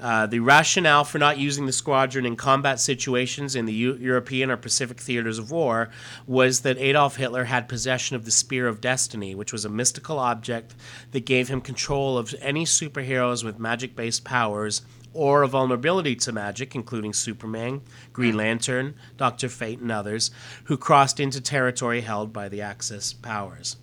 Uh, 0.00 0.26
the 0.26 0.38
rationale 0.38 1.02
for 1.02 1.18
not 1.18 1.38
using 1.38 1.66
the 1.66 1.72
squadron 1.72 2.24
in 2.24 2.36
combat 2.36 2.78
situations 2.78 3.56
in 3.56 3.66
the 3.66 3.72
Eu- 3.72 3.96
European 3.96 4.48
or 4.48 4.56
Pacific 4.56 5.00
theaters 5.00 5.38
of 5.38 5.50
war 5.50 5.90
was 6.24 6.60
that 6.60 6.78
Adolf 6.78 7.16
Hitler 7.16 7.44
had 7.44 7.68
possession 7.68 8.14
of 8.14 8.24
the 8.24 8.30
Spear 8.30 8.68
of 8.68 8.80
Destiny, 8.80 9.34
which 9.34 9.52
was 9.52 9.64
a 9.64 9.68
mystical 9.68 10.20
object 10.20 10.76
that 11.10 11.26
gave 11.26 11.48
him 11.48 11.60
control 11.60 12.16
of 12.16 12.32
any 12.40 12.64
superheroes 12.64 13.42
with 13.42 13.58
magic 13.58 13.96
based 13.96 14.24
powers 14.24 14.82
or 15.14 15.42
a 15.42 15.48
vulnerability 15.48 16.14
to 16.16 16.32
magic, 16.32 16.74
including 16.74 17.12
Superman, 17.12 17.80
Green 18.12 18.36
Lantern, 18.36 18.94
Doctor 19.16 19.48
Fate, 19.48 19.78
and 19.80 19.90
others, 19.90 20.30
who 20.64 20.76
crossed 20.76 21.18
into 21.20 21.40
territory 21.40 22.02
held 22.02 22.32
by 22.32 22.48
the 22.48 22.60
Axis 22.62 23.12
powers. 23.12 23.76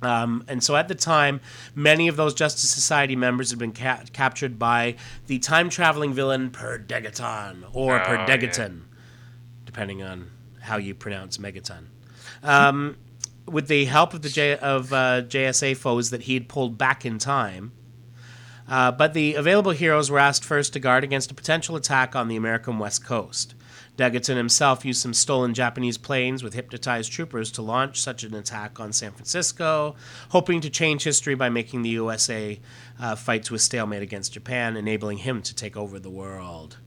Um, 0.00 0.44
and 0.48 0.62
so 0.64 0.74
at 0.74 0.88
the 0.88 0.94
time, 0.96 1.40
many 1.74 2.08
of 2.08 2.16
those 2.16 2.34
Justice 2.34 2.70
Society 2.70 3.14
members 3.14 3.50
had 3.50 3.58
been 3.60 3.72
ca- 3.72 4.02
captured 4.12 4.58
by 4.58 4.96
the 5.28 5.38
time 5.38 5.68
traveling 5.68 6.12
villain 6.12 6.50
Per 6.50 6.78
Degaton 6.78 7.64
or 7.72 8.00
Oh, 8.00 8.04
Per 8.04 8.16
Degaton, 8.26 8.82
depending 9.64 10.02
on 10.02 10.28
how 10.60 10.76
you 10.76 10.94
pronounce 10.94 11.38
Megaton. 11.38 11.84
Um, 12.42 12.96
with 13.46 13.68
the 13.68 13.84
help 13.84 14.12
of 14.14 14.22
the 14.22 14.28
J- 14.28 14.58
of 14.58 14.92
uh, 14.92 15.22
JSA 15.22 15.76
foes 15.76 16.10
that 16.10 16.22
he 16.22 16.34
had 16.34 16.48
pulled 16.48 16.76
back 16.78 17.06
in 17.06 17.18
time. 17.18 17.70
Uh, 18.68 18.92
but 18.92 19.14
the 19.14 19.34
available 19.34 19.72
heroes 19.72 20.10
were 20.10 20.18
asked 20.18 20.44
first 20.44 20.72
to 20.72 20.80
guard 20.80 21.04
against 21.04 21.30
a 21.30 21.34
potential 21.34 21.76
attack 21.76 22.14
on 22.14 22.28
the 22.28 22.36
American 22.36 22.78
West 22.78 23.04
Coast. 23.04 23.54
Degaton 23.96 24.36
himself 24.36 24.84
used 24.84 25.02
some 25.02 25.12
stolen 25.12 25.52
Japanese 25.52 25.98
planes 25.98 26.42
with 26.42 26.54
hypnotized 26.54 27.12
troopers 27.12 27.52
to 27.52 27.62
launch 27.62 28.00
such 28.00 28.24
an 28.24 28.34
attack 28.34 28.80
on 28.80 28.92
San 28.92 29.12
Francisco, 29.12 29.96
hoping 30.30 30.62
to 30.62 30.70
change 30.70 31.04
history 31.04 31.34
by 31.34 31.50
making 31.50 31.82
the 31.82 31.90
USA 31.90 32.58
uh, 32.98 33.14
fight 33.14 33.44
to 33.44 33.54
a 33.54 33.58
stalemate 33.58 34.02
against 34.02 34.32
Japan, 34.32 34.76
enabling 34.76 35.18
him 35.18 35.42
to 35.42 35.54
take 35.54 35.76
over 35.76 35.98
the 35.98 36.10
world. 36.10 36.78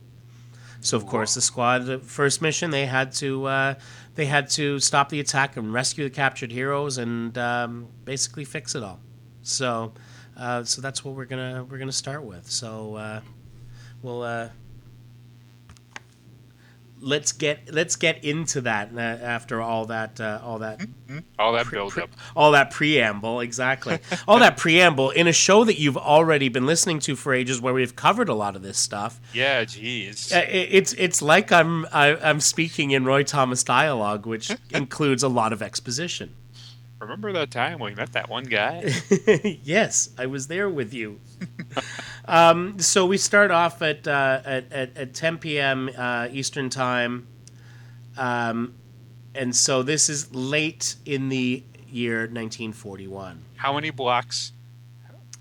So, 0.80 0.98
of 0.98 1.06
course, 1.06 1.36
the 1.36 1.42
squad 1.42 2.04
first 2.04 2.42
mission 2.42 2.72
they 2.72 2.86
had 2.86 3.12
to 3.14 3.46
uh, 3.46 3.74
they 4.16 4.26
had 4.26 4.50
to 4.52 4.80
stop 4.80 5.10
the 5.10 5.20
attack 5.20 5.58
and 5.58 5.74
rescue 5.74 6.04
the 6.04 6.10
captured 6.10 6.52
heroes 6.52 6.98
and 6.98 7.36
um, 7.38 7.88
basically 8.04 8.46
fix 8.46 8.76
it 8.76 8.84
all. 8.84 9.00
So, 9.42 9.94
uh, 10.38 10.64
so 10.64 10.82
that's 10.82 11.04
what 11.06 11.16
we're 11.16 11.26
gonna 11.26 11.66
we're 11.70 11.78
gonna 11.78 11.92
start 11.92 12.24
with. 12.24 12.50
So, 12.50 12.96
uh, 12.96 13.22
we'll 14.02 14.22
uh, 14.24 14.50
let's 17.02 17.34
get 17.34 17.74
let's 17.74 17.96
get 17.98 18.24
into 18.24 18.62
that 18.62 18.90
uh, 18.96 19.00
after 19.00 19.62
all 19.62 19.86
that 19.86 20.20
uh, 20.20 20.40
all 20.44 20.60
that 20.60 20.82
All 21.38 21.54
that 21.54 21.66
pre- 21.66 21.78
build 21.78 21.92
pre- 21.92 22.04
all 22.36 22.52
that 22.54 22.72
preamble 22.72 23.42
exactly 23.42 24.00
all 24.28 24.40
that 24.40 24.58
preamble 24.58 25.12
in 25.12 25.28
a 25.28 25.34
show 25.34 25.64
that 25.66 25.78
you've 25.78 25.98
already 25.98 26.50
been 26.50 26.66
listening 26.66 27.00
to 27.00 27.16
for 27.16 27.34
ages 27.34 27.62
where 27.62 27.74
we've 27.74 27.96
covered 27.96 28.30
a 28.30 28.34
lot 28.34 28.56
of 28.56 28.62
this 28.62 28.78
stuff 28.78 29.20
Yeah, 29.34 29.64
geez. 29.66 30.32
uh, 30.34 30.46
it's 30.48 30.94
it's 30.94 31.22
like 31.22 31.52
I'm 31.52 31.86
I, 31.92 32.16
I'm 32.18 32.40
speaking 32.40 32.92
in 32.92 33.04
Roy 33.06 33.24
Thomas 33.24 33.64
dialogue, 33.64 34.26
which 34.26 34.52
includes 34.72 35.22
a 35.22 35.30
lot 35.30 35.54
of 35.54 35.62
exposition. 35.62 36.34
Remember 37.00 37.34
that 37.34 37.52
time 37.52 37.80
when 37.80 37.92
we 37.92 37.96
met 37.96 38.14
that 38.14 38.30
one 38.30 38.46
guy? 38.46 38.92
yes, 39.64 40.10
I 40.18 40.28
was 40.28 40.48
there 40.48 40.70
with 40.70 40.94
you. 40.94 41.20
um, 42.26 42.80
so 42.80 43.06
we 43.06 43.18
start 43.18 43.52
off 43.52 43.82
at 43.82 44.08
uh, 44.08 44.42
at, 44.46 44.72
at, 44.72 44.98
at 44.98 45.14
10 45.14 45.38
p.m. 45.40 45.90
Uh, 45.96 46.30
Eastern 46.32 46.70
time, 46.70 47.28
um, 48.18 48.74
and 49.34 49.56
so 49.56 49.84
this 49.84 50.10
is 50.10 50.34
late 50.34 50.96
in 51.06 51.30
the 51.30 51.64
year 51.90 52.20
1941. 52.20 53.44
How 53.58 53.74
many 53.74 53.90
blocks 53.90 54.54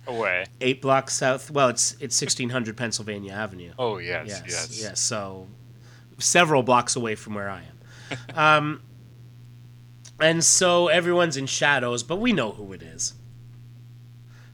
away? 0.06 0.46
Eight 0.60 0.82
blocks 0.82 1.14
south. 1.14 1.50
Well, 1.50 1.68
it's 1.68 1.92
it's 1.92 2.20
1600 2.20 2.76
Pennsylvania 2.76 3.32
Avenue. 3.32 3.72
Oh, 3.78 3.98
yes, 3.98 4.26
yes, 4.28 4.42
yes. 4.46 4.82
yes. 4.82 5.00
So 5.00 5.46
several 6.18 6.62
blocks 6.62 6.96
away 6.96 7.14
from 7.14 7.34
where 7.34 7.48
I 7.48 7.62
am. 7.62 8.18
um, 8.36 8.82
and 10.20 10.44
so 10.44 10.88
everyone's 10.88 11.36
in 11.36 11.46
shadows, 11.46 12.02
but 12.02 12.16
we 12.16 12.32
know 12.32 12.52
who 12.52 12.72
it 12.72 12.82
is. 12.82 13.14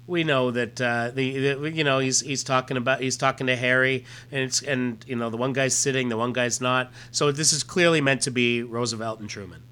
We 0.07 0.25
know 0.25 0.51
that 0.51 0.81
uh, 0.81 1.13
the, 1.15 1.55
the 1.55 1.71
you 1.71 1.85
know 1.85 2.01
he's 2.01 2.21
he's 2.21 2.43
talking 2.43 2.77
about 2.77 3.01
he's 3.01 3.17
talking 3.17 3.47
to 3.47 3.55
Harry 3.55 4.05
and 4.33 4.43
it's 4.43 4.61
and 4.61 5.05
you 5.07 5.15
know 5.15 5.31
the 5.31 5.37
one 5.37 5.53
guy's 5.53 5.75
sitting 5.75 6.09
the 6.09 6.17
one 6.17 6.33
guy's 6.33 6.61
not 6.61 6.91
so 7.13 7.31
this 7.31 7.53
is 7.53 7.63
clearly 7.63 8.01
meant 8.01 8.23
to 8.23 8.33
be 8.33 8.63
Roosevelt 8.63 9.21
and 9.21 9.31
Truman, 9.31 9.63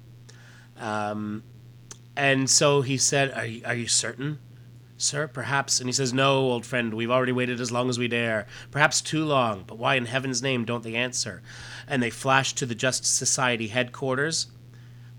um, 0.77 1.43
and 2.15 2.49
so 2.49 2.81
he 2.81 2.97
said 2.97 3.33
are 3.33 3.45
you, 3.45 3.61
are 3.65 3.75
you 3.75 3.87
certain 3.87 4.39
Sir, 5.01 5.29
perhaps. 5.29 5.79
And 5.79 5.87
he 5.87 5.93
says, 5.93 6.11
No, 6.11 6.39
old 6.39 6.65
friend, 6.65 6.93
we've 6.93 7.09
already 7.09 7.31
waited 7.31 7.61
as 7.61 7.71
long 7.71 7.89
as 7.89 7.97
we 7.97 8.09
dare. 8.09 8.45
Perhaps 8.69 8.99
too 8.99 9.23
long, 9.23 9.63
but 9.65 9.77
why 9.77 9.95
in 9.95 10.05
heaven's 10.05 10.41
name 10.43 10.65
don't 10.65 10.83
they 10.83 10.95
answer? 10.95 11.41
And 11.87 12.03
they 12.03 12.09
flash 12.09 12.51
to 12.55 12.65
the 12.65 12.75
Justice 12.75 13.09
Society 13.09 13.69
headquarters, 13.69 14.47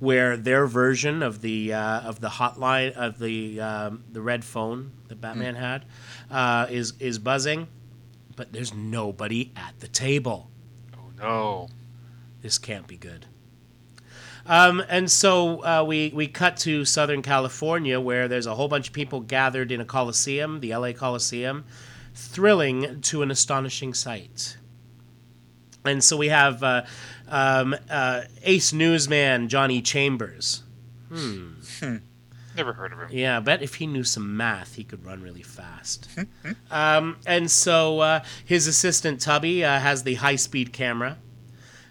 where 0.01 0.37
their 0.37 0.67
version 0.67 1.23
of 1.23 1.43
the 1.43 1.73
uh, 1.73 2.01
of 2.01 2.21
the 2.21 2.29
hotline 2.29 2.93
of 2.93 3.19
the 3.19 3.61
um, 3.61 4.03
the 4.11 4.21
red 4.21 4.45
phone 4.45 4.91
that 5.09 5.21
Batman 5.21 5.55
had 5.55 5.85
uh, 6.31 6.67
is 6.69 6.95
is 6.99 7.19
buzzing, 7.19 7.69
but 8.35 8.53
there's 8.53 8.75
nobody 8.75 9.53
at 9.55 9.79
the 9.79 9.89
table. 9.89 10.51
Oh, 10.97 11.13
no. 11.19 11.69
This 12.43 12.59
can't 12.59 12.87
be 12.87 12.97
good. 12.97 13.27
Um, 14.47 14.83
and 14.89 15.11
so 15.11 15.63
uh, 15.65 15.85
we 15.87 16.11
we 16.15 16.27
cut 16.27 16.57
to 16.59 16.87
Southern 16.87 17.21
California, 17.21 18.01
where 18.01 18.27
there's 18.27 18.47
a 18.47 18.55
whole 18.55 18.69
bunch 18.69 18.89
of 18.89 18.95
people 18.95 19.21
gathered 19.21 19.71
in 19.71 19.81
a 19.81 19.85
coliseum, 19.85 20.61
the 20.61 20.75
LA 20.75 20.93
Coliseum, 20.93 21.67
thrilling 22.15 23.03
to 23.03 23.23
an 23.23 23.31
astonishing 23.31 23.93
sight. 23.93 24.57
And 25.85 26.05
so 26.05 26.17
we 26.17 26.29
have 26.29 26.63
uh, 26.63 26.83
um, 27.31 27.75
uh, 27.89 28.23
ace 28.43 28.73
newsman 28.73 29.49
Johnny 29.49 29.81
Chambers. 29.81 30.63
Never 32.57 32.73
heard 32.73 32.93
of 32.93 32.99
him. 32.99 33.09
Yeah, 33.11 33.37
I 33.37 33.41
bet 33.41 33.63
if 33.63 33.77
he 33.77 33.87
knew 33.87 34.05
some 34.05 34.37
math, 34.37 34.75
he 34.75 34.85
could 34.85 35.05
run 35.07 35.23
really 35.23 35.43
fast. 35.43 36.09
um, 36.71 37.17
and 37.27 37.51
so 37.51 38.01
uh, 38.01 38.21
his 38.45 38.67
assistant 38.67 39.21
Tubby 39.21 39.65
uh, 39.65 39.79
has 39.79 40.03
the 40.03 40.15
high 40.15 40.37
speed 40.37 40.73
camera. 40.73 41.17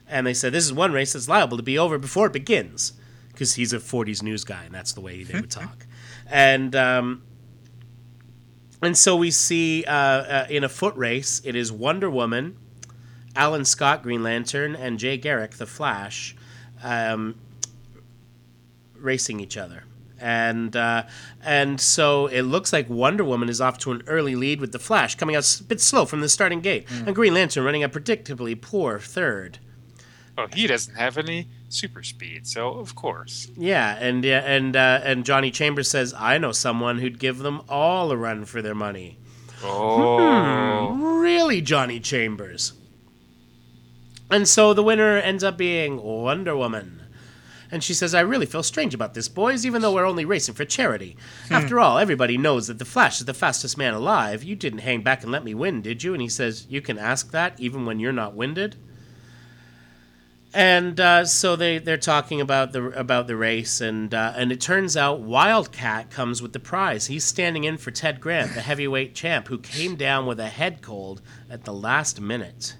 And 0.07 0.27
they 0.27 0.33
said, 0.33 0.51
This 0.53 0.65
is 0.65 0.73
one 0.73 0.91
race 0.91 1.13
that's 1.13 1.29
liable 1.29 1.57
to 1.57 1.63
be 1.63 1.77
over 1.77 1.97
before 1.97 2.27
it 2.27 2.33
begins. 2.33 2.93
Because 3.29 3.55
he's 3.55 3.71
a 3.71 3.77
40s 3.77 4.21
news 4.21 4.43
guy, 4.43 4.63
and 4.65 4.73
that's 4.73 4.91
the 4.91 5.01
way 5.01 5.23
they 5.23 5.39
would 5.39 5.51
talk. 5.61 5.85
And. 6.27 6.75
Um, 6.75 7.23
and 8.81 8.97
so 8.97 9.17
we 9.17 9.29
see 9.29 9.83
uh, 9.83 9.93
uh, 9.93 10.47
in 10.49 10.63
a 10.63 10.69
foot 10.69 10.95
race, 10.95 11.41
it 11.43 11.53
is 11.53 11.69
Wonder 11.69 12.09
Woman, 12.09 12.55
Alan 13.39 13.63
Scott, 13.63 14.03
Green 14.03 14.21
Lantern, 14.21 14.75
and 14.75 14.99
Jay 14.99 15.17
Garrick, 15.17 15.51
the 15.51 15.65
Flash, 15.65 16.35
um, 16.83 17.35
racing 18.97 19.39
each 19.39 19.55
other. 19.55 19.85
And 20.19 20.75
uh, 20.75 21.03
and 21.41 21.79
so 21.79 22.27
it 22.27 22.41
looks 22.41 22.73
like 22.73 22.89
Wonder 22.89 23.23
Woman 23.23 23.47
is 23.47 23.61
off 23.61 23.77
to 23.79 23.91
an 23.93 24.03
early 24.05 24.35
lead 24.35 24.59
with 24.59 24.73
the 24.73 24.79
Flash 24.79 25.15
coming 25.15 25.37
out 25.37 25.59
a 25.61 25.63
bit 25.63 25.79
slow 25.79 26.03
from 26.05 26.19
the 26.19 26.27
starting 26.27 26.59
gate, 26.59 26.85
and 27.05 27.15
Green 27.15 27.33
Lantern 27.33 27.63
running 27.63 27.83
a 27.83 27.87
predictably 27.87 28.59
poor 28.59 28.99
third. 28.99 29.59
Oh, 30.37 30.47
he 30.53 30.67
doesn't 30.67 30.95
have 30.95 31.17
any 31.17 31.47
super 31.69 32.03
speed, 32.03 32.45
so 32.45 32.73
of 32.79 32.95
course. 32.95 33.49
Yeah, 33.55 33.95
and 33.97 34.21
yeah, 34.25 34.39
and 34.39 34.75
uh, 34.75 34.99
and 35.03 35.23
Johnny 35.23 35.51
Chambers 35.51 35.89
says, 35.89 36.13
"I 36.17 36.37
know 36.37 36.51
someone 36.51 36.99
who'd 36.99 37.17
give 37.19 37.37
them 37.37 37.61
all 37.69 38.11
a 38.11 38.17
run 38.17 38.43
for 38.43 38.61
their 38.61 38.75
money." 38.75 39.17
Oh, 39.63 40.91
Really, 41.21 41.61
Johnny 41.61 42.01
Chambers. 42.01 42.73
And 44.29 44.47
so 44.47 44.73
the 44.73 44.83
winner 44.83 45.17
ends 45.17 45.43
up 45.43 45.57
being 45.57 46.01
Wonder 46.01 46.55
Woman. 46.55 47.01
And 47.71 47.83
she 47.83 47.93
says, 47.93 48.15
I 48.15 48.21
really 48.21 48.47
feel 48.47 48.63
strange 48.63 48.95
about 48.95 49.13
this, 49.13 49.27
boys, 49.27 49.65
even 49.65 49.81
though 49.81 49.93
we're 49.93 50.05
only 50.05 50.25
racing 50.25 50.55
for 50.55 50.65
charity. 50.65 51.15
After 51.51 51.79
all, 51.79 51.99
everybody 51.99 52.35
knows 52.37 52.67
that 52.67 52.79
the 52.79 52.85
Flash 52.85 53.19
is 53.19 53.25
the 53.25 53.33
fastest 53.33 53.77
man 53.77 53.93
alive. 53.93 54.43
You 54.43 54.55
didn't 54.55 54.79
hang 54.79 55.01
back 55.01 55.21
and 55.21 55.31
let 55.31 55.43
me 55.43 55.53
win, 55.53 55.81
did 55.81 56.03
you? 56.03 56.13
And 56.13 56.21
he 56.21 56.29
says, 56.29 56.65
You 56.67 56.81
can 56.81 56.97
ask 56.97 57.31
that 57.31 57.59
even 57.59 57.85
when 57.85 57.99
you're 57.99 58.11
not 58.11 58.33
winded. 58.33 58.75
And 60.51 60.99
uh, 60.99 61.25
so 61.25 61.55
they, 61.55 61.77
they're 61.77 61.97
talking 61.97 62.41
about 62.41 62.71
the 62.71 62.87
about 62.99 63.27
the 63.27 63.35
race, 63.35 63.81
and 63.81 64.11
uh, 64.15 64.33
and 64.35 64.51
it 64.51 64.59
turns 64.59 64.97
out 64.97 65.19
Wildcat 65.19 66.09
comes 66.09 66.41
with 66.41 66.53
the 66.53 66.59
prize. 66.59 67.05
He's 67.05 67.23
standing 67.23 67.65
in 67.65 67.77
for 67.77 67.91
Ted 67.91 68.19
Grant, 68.19 68.55
the 68.55 68.61
heavyweight 68.61 69.13
champ, 69.13 69.47
who 69.47 69.59
came 69.59 69.95
down 69.95 70.25
with 70.25 70.39
a 70.39 70.47
head 70.47 70.81
cold 70.81 71.21
at 71.51 71.65
the 71.65 71.73
last 71.73 72.19
minute. 72.19 72.75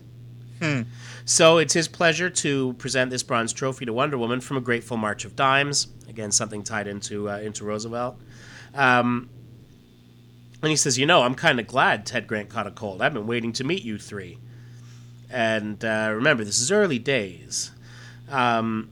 So 1.29 1.59
it's 1.59 1.75
his 1.75 1.87
pleasure 1.87 2.31
to 2.31 2.73
present 2.73 3.11
this 3.11 3.21
bronze 3.21 3.53
trophy 3.53 3.85
to 3.85 3.93
Wonder 3.93 4.17
Woman 4.17 4.41
from 4.41 4.57
a 4.57 4.61
grateful 4.61 4.97
March 4.97 5.25
of 5.25 5.35
Dimes. 5.35 5.87
Again, 6.07 6.31
something 6.31 6.63
tied 6.63 6.87
into 6.87 7.29
uh, 7.29 7.37
into 7.37 7.65
Roosevelt. 7.65 8.19
Um, 8.73 9.29
and 10.63 10.71
he 10.71 10.75
says, 10.75 10.97
"You 10.97 11.05
know, 11.05 11.21
I'm 11.21 11.35
kind 11.35 11.59
of 11.59 11.67
glad 11.67 12.07
Ted 12.07 12.25
Grant 12.25 12.49
caught 12.49 12.65
a 12.65 12.71
cold. 12.71 13.03
I've 13.03 13.13
been 13.13 13.27
waiting 13.27 13.53
to 13.53 13.63
meet 13.63 13.83
you 13.83 13.99
three. 13.99 14.39
And 15.29 15.85
uh, 15.85 16.09
remember, 16.15 16.43
this 16.43 16.59
is 16.59 16.71
early 16.71 16.97
days." 16.97 17.69
Um, 18.27 18.89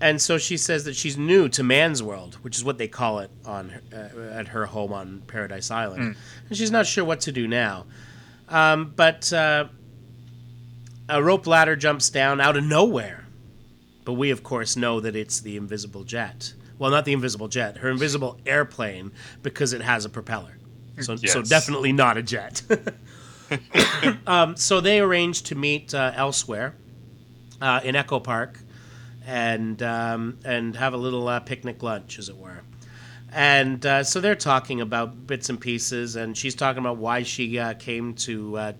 and 0.00 0.22
so 0.22 0.38
she 0.38 0.56
says 0.56 0.84
that 0.84 0.96
she's 0.96 1.18
new 1.18 1.50
to 1.50 1.62
man's 1.62 2.02
world, 2.02 2.36
which 2.36 2.56
is 2.56 2.64
what 2.64 2.78
they 2.78 2.88
call 2.88 3.18
it 3.18 3.30
on 3.44 3.68
her, 3.68 3.82
uh, 3.92 4.38
at 4.38 4.48
her 4.48 4.64
home 4.64 4.94
on 4.94 5.20
Paradise 5.26 5.70
Island, 5.70 6.16
and 6.48 6.56
she's 6.56 6.70
not 6.70 6.86
sure 6.86 7.04
what 7.04 7.20
to 7.20 7.32
do 7.32 7.46
now. 7.46 7.84
Um, 8.48 8.94
but 8.96 9.30
uh, 9.34 9.66
a 11.08 11.22
rope 11.22 11.46
ladder 11.46 11.76
jumps 11.76 12.10
down 12.10 12.40
out 12.40 12.56
of 12.56 12.64
nowhere. 12.64 13.24
But 14.04 14.14
we, 14.14 14.30
of 14.30 14.42
course, 14.42 14.76
know 14.76 15.00
that 15.00 15.16
it's 15.16 15.40
the 15.40 15.56
invisible 15.56 16.04
jet. 16.04 16.54
Well, 16.78 16.90
not 16.90 17.04
the 17.04 17.12
invisible 17.12 17.48
jet, 17.48 17.78
her 17.78 17.90
invisible 17.90 18.38
airplane, 18.46 19.12
because 19.42 19.72
it 19.72 19.80
has 19.80 20.04
a 20.04 20.08
propeller. 20.08 20.58
So, 21.00 21.16
so 21.16 21.42
definitely 21.42 21.92
not 21.92 22.16
a 22.16 22.22
jet. 22.22 22.62
um, 24.26 24.56
so 24.56 24.80
they 24.80 25.00
arrange 25.00 25.42
to 25.44 25.54
meet 25.54 25.94
uh, 25.94 26.12
elsewhere 26.14 26.74
uh, 27.60 27.80
in 27.82 27.96
Echo 27.96 28.20
Park 28.20 28.60
and 29.26 29.82
um, 29.82 30.38
and 30.44 30.76
have 30.76 30.94
a 30.94 30.96
little 30.96 31.26
uh, 31.28 31.40
picnic 31.40 31.82
lunch, 31.82 32.18
as 32.18 32.28
it 32.28 32.36
were. 32.36 32.62
And 33.32 33.84
uh, 33.84 34.04
so 34.04 34.20
they're 34.20 34.34
talking 34.34 34.80
about 34.80 35.26
bits 35.26 35.50
and 35.50 35.60
pieces, 35.60 36.16
and 36.16 36.36
she's 36.36 36.54
talking 36.54 36.78
about 36.78 36.96
why 36.96 37.22
she 37.22 37.58
uh, 37.58 37.74
came 37.74 38.14
to, 38.14 38.56
uh, 38.56 38.72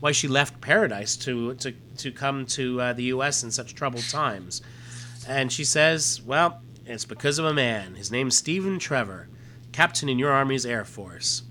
why 0.00 0.12
she 0.12 0.28
left 0.28 0.60
Paradise 0.60 1.16
to 1.16 1.54
to 1.54 1.72
to 1.98 2.10
come 2.10 2.46
to 2.46 2.80
uh, 2.80 2.92
the 2.92 3.04
U.S. 3.04 3.42
in 3.42 3.50
such 3.50 3.74
troubled 3.74 4.08
times. 4.08 4.62
And 5.26 5.52
she 5.52 5.64
says, 5.64 6.22
"Well, 6.24 6.60
it's 6.84 7.04
because 7.04 7.38
of 7.38 7.44
a 7.44 7.54
man. 7.54 7.94
His 7.94 8.10
name's 8.10 8.36
Stephen 8.36 8.78
Trevor, 8.78 9.28
captain 9.72 10.08
in 10.08 10.18
your 10.18 10.30
Army's 10.32 10.66
Air 10.66 10.84
Force." 10.84 11.42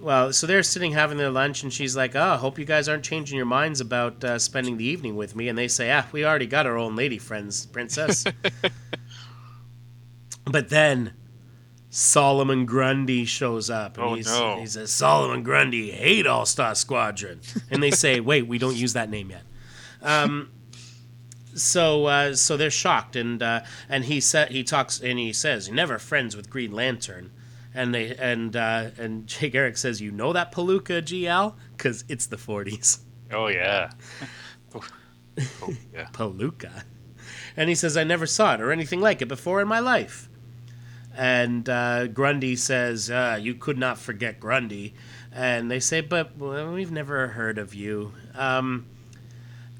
Well, 0.00 0.32
so 0.32 0.46
they're 0.46 0.62
sitting 0.62 0.92
having 0.92 1.18
their 1.18 1.30
lunch, 1.30 1.62
and 1.62 1.72
she's 1.72 1.96
like, 1.96 2.14
"Oh, 2.14 2.36
hope 2.36 2.58
you 2.58 2.64
guys 2.64 2.88
aren't 2.88 3.04
changing 3.04 3.36
your 3.36 3.46
minds 3.46 3.80
about 3.80 4.22
uh, 4.22 4.38
spending 4.38 4.76
the 4.76 4.84
evening 4.84 5.16
with 5.16 5.34
me." 5.34 5.48
And 5.48 5.58
they 5.58 5.68
say, 5.68 5.90
"Ah, 5.90 6.06
we 6.12 6.24
already 6.24 6.46
got 6.46 6.66
our 6.66 6.78
own 6.78 6.94
lady 6.94 7.18
friends, 7.18 7.66
princess." 7.66 8.24
but 10.44 10.68
then 10.70 11.14
Solomon 11.90 12.66
Grundy 12.66 13.24
shows 13.24 13.70
up, 13.70 13.96
and 13.96 14.06
Oh, 14.06 14.14
he's, 14.14 14.26
no. 14.26 14.58
he 14.60 14.66
says, 14.66 14.92
"Solomon 14.92 15.42
Grundy 15.42 15.90
hate 15.90 16.26
All 16.26 16.44
Star 16.46 16.74
Squadron," 16.74 17.40
and 17.70 17.82
they 17.82 17.90
say, 17.90 18.20
"Wait, 18.20 18.46
we 18.46 18.58
don't 18.58 18.76
use 18.76 18.92
that 18.92 19.08
name 19.08 19.30
yet." 19.30 19.42
Um, 20.02 20.50
so 21.54 22.06
uh, 22.06 22.34
so 22.34 22.56
they're 22.56 22.70
shocked, 22.70 23.16
and 23.16 23.42
uh, 23.42 23.60
and 23.88 24.04
he 24.04 24.20
said 24.20 24.50
he 24.50 24.62
talks 24.64 25.00
and 25.00 25.18
he 25.18 25.32
says, 25.32 25.66
"You're 25.68 25.76
never 25.76 25.98
friends 25.98 26.36
with 26.36 26.50
Green 26.50 26.72
Lantern." 26.72 27.32
And 27.74 27.94
they 27.94 28.14
and 28.16 28.54
uh, 28.54 28.90
and 28.98 29.26
Jay 29.26 29.48
Garrick 29.50 29.76
says, 29.76 30.00
"You 30.00 30.10
know 30.10 30.32
that 30.34 30.52
Palooka 30.52 31.00
GL 31.02 31.54
because 31.76 32.04
it's 32.08 32.26
the 32.26 32.36
'40s, 32.36 32.98
oh 33.32 33.46
yeah. 33.48 33.90
Oh, 35.62 35.72
yeah. 35.94 36.08
Palooka." 36.12 36.82
And 37.56 37.68
he 37.68 37.74
says, 37.74 37.96
"I 37.96 38.04
never 38.04 38.26
saw 38.26 38.54
it 38.54 38.60
or 38.60 38.72
anything 38.72 39.00
like 39.00 39.22
it 39.22 39.28
before 39.28 39.60
in 39.60 39.68
my 39.68 39.78
life." 39.78 40.27
And 41.18 41.68
uh, 41.68 42.06
Grundy 42.06 42.54
says, 42.54 43.10
uh, 43.10 43.38
"You 43.40 43.54
could 43.54 43.76
not 43.76 43.98
forget 43.98 44.38
Grundy." 44.38 44.94
And 45.32 45.68
they 45.68 45.80
say, 45.80 46.00
"But 46.00 46.36
well, 46.38 46.72
we've 46.72 46.92
never 46.92 47.26
heard 47.28 47.58
of 47.58 47.74
you." 47.74 48.12
Um, 48.36 48.86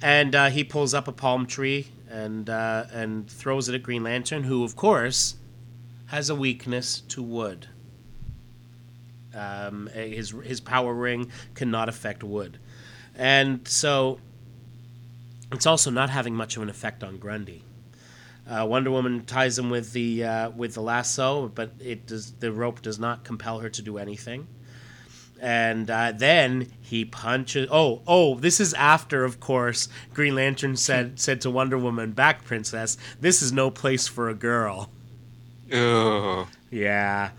and 0.02 0.34
uh, 0.34 0.50
he 0.50 0.64
pulls 0.64 0.94
up 0.94 1.06
a 1.06 1.12
palm 1.12 1.46
tree 1.46 1.86
and 2.10 2.50
uh, 2.50 2.86
and 2.92 3.30
throws 3.30 3.68
it 3.68 3.76
at 3.76 3.84
Green 3.84 4.02
Lantern, 4.02 4.42
who, 4.42 4.64
of 4.64 4.74
course, 4.74 5.36
has 6.06 6.28
a 6.28 6.34
weakness 6.34 7.00
to 7.02 7.22
wood. 7.22 7.68
Um, 9.32 9.88
his 9.94 10.30
his 10.42 10.60
power 10.60 10.92
ring 10.92 11.30
cannot 11.54 11.88
affect 11.88 12.24
wood, 12.24 12.58
and 13.14 13.66
so 13.68 14.18
it's 15.52 15.66
also 15.66 15.92
not 15.92 16.10
having 16.10 16.34
much 16.34 16.56
of 16.56 16.64
an 16.64 16.68
effect 16.68 17.04
on 17.04 17.18
Grundy. 17.18 17.62
Uh, 18.48 18.64
Wonder 18.66 18.90
Woman 18.90 19.24
ties 19.26 19.58
him 19.58 19.68
with 19.68 19.92
the 19.92 20.24
uh, 20.24 20.50
with 20.50 20.74
the 20.74 20.80
lasso, 20.80 21.48
but 21.48 21.72
it 21.80 22.06
does 22.06 22.32
the 22.32 22.50
rope 22.50 22.80
does 22.80 22.98
not 22.98 23.24
compel 23.24 23.58
her 23.60 23.68
to 23.68 23.82
do 23.82 23.98
anything. 23.98 24.46
And 25.40 25.88
uh, 25.88 26.12
then 26.12 26.72
he 26.80 27.04
punches. 27.04 27.68
Oh, 27.70 28.02
oh! 28.06 28.36
This 28.36 28.58
is 28.58 28.74
after, 28.74 29.24
of 29.24 29.38
course, 29.38 29.88
Green 30.14 30.34
Lantern 30.34 30.76
said 30.76 31.20
said 31.20 31.40
to 31.42 31.50
Wonder 31.50 31.76
Woman, 31.76 32.12
"Back, 32.12 32.44
princess. 32.44 32.96
This 33.20 33.42
is 33.42 33.52
no 33.52 33.70
place 33.70 34.08
for 34.08 34.28
a 34.28 34.34
girl." 34.34 34.90
Oh, 35.70 36.48
Yeah. 36.70 37.30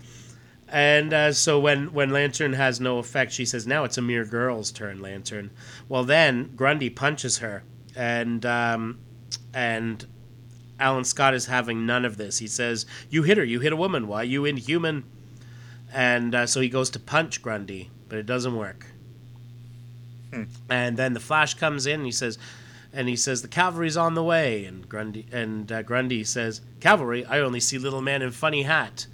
And 0.68 1.12
uh, 1.12 1.32
so 1.32 1.58
when, 1.58 1.92
when 1.92 2.10
Lantern 2.10 2.52
has 2.52 2.78
no 2.78 2.98
effect, 2.98 3.32
she 3.32 3.44
says, 3.44 3.66
now 3.66 3.82
it's 3.82 3.98
a 3.98 4.02
mere 4.02 4.24
girl's 4.24 4.70
turn, 4.70 5.02
Lantern. 5.02 5.50
Well, 5.88 6.04
then 6.04 6.52
Grundy 6.54 6.90
punches 6.90 7.38
her, 7.38 7.64
and 7.96 8.46
um, 8.46 9.00
and 9.52 10.06
Alan 10.80 11.04
Scott 11.04 11.34
is 11.34 11.46
having 11.46 11.86
none 11.86 12.04
of 12.04 12.16
this. 12.16 12.38
He 12.38 12.46
says, 12.46 12.86
"You 13.08 13.22
hit 13.22 13.38
her. 13.38 13.44
You 13.44 13.60
hit 13.60 13.72
a 13.72 13.76
woman. 13.76 14.08
Why 14.08 14.22
you 14.22 14.44
inhuman?" 14.44 15.04
And 15.92 16.34
uh, 16.34 16.46
so 16.46 16.60
he 16.60 16.68
goes 16.68 16.90
to 16.90 17.00
punch 17.00 17.42
Grundy, 17.42 17.90
but 18.08 18.18
it 18.18 18.26
doesn't 18.26 18.56
work. 18.56 18.86
And 20.68 20.96
then 20.96 21.12
the 21.12 21.20
Flash 21.20 21.54
comes 21.54 21.86
in. 21.86 21.96
And 21.96 22.06
he 22.06 22.12
says, 22.12 22.38
and 22.92 23.08
he 23.08 23.16
says 23.16 23.42
the 23.42 23.48
cavalry's 23.48 23.96
on 23.96 24.14
the 24.14 24.22
way. 24.22 24.64
And 24.64 24.88
Grundy 24.88 25.26
and 25.32 25.70
uh, 25.70 25.82
Grundy 25.82 26.24
says, 26.24 26.60
"Cavalry? 26.80 27.24
I 27.24 27.40
only 27.40 27.60
see 27.60 27.78
little 27.78 28.00
man 28.00 28.22
in 28.22 28.30
funny 28.30 28.62
hat." 28.62 29.06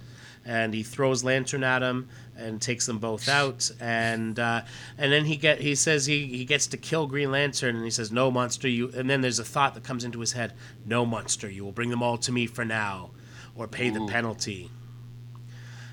and 0.47 0.73
he 0.73 0.81
throws 0.81 1.25
lantern 1.25 1.63
at 1.63 1.83
him 1.83 2.07
and 2.37 2.61
takes 2.61 2.85
them 2.85 2.99
both 2.99 3.27
out. 3.27 3.69
And 3.79 4.39
uh, 4.39 4.61
and 4.97 5.11
then 5.11 5.25
he 5.25 5.35
get 5.35 5.61
he 5.61 5.75
says 5.75 6.05
he, 6.05 6.25
he 6.25 6.45
gets 6.45 6.67
to 6.67 6.77
kill 6.77 7.07
Green 7.07 7.31
Lantern 7.31 7.75
and 7.75 7.83
he 7.83 7.91
says 7.91 8.11
no 8.11 8.31
monster 8.31 8.67
you 8.67 8.91
and 8.95 9.09
then 9.09 9.21
there's 9.21 9.39
a 9.39 9.43
thought 9.43 9.73
that 9.73 9.83
comes 9.83 10.03
into 10.03 10.19
his 10.19 10.33
head 10.33 10.53
no 10.85 11.05
monster 11.05 11.49
you 11.49 11.63
will 11.63 11.71
bring 11.71 11.89
them 11.89 12.03
all 12.03 12.17
to 12.17 12.31
me 12.31 12.45
for 12.45 12.65
now 12.65 13.11
or 13.55 13.67
pay 13.67 13.89
the 13.89 14.05
penalty. 14.07 14.69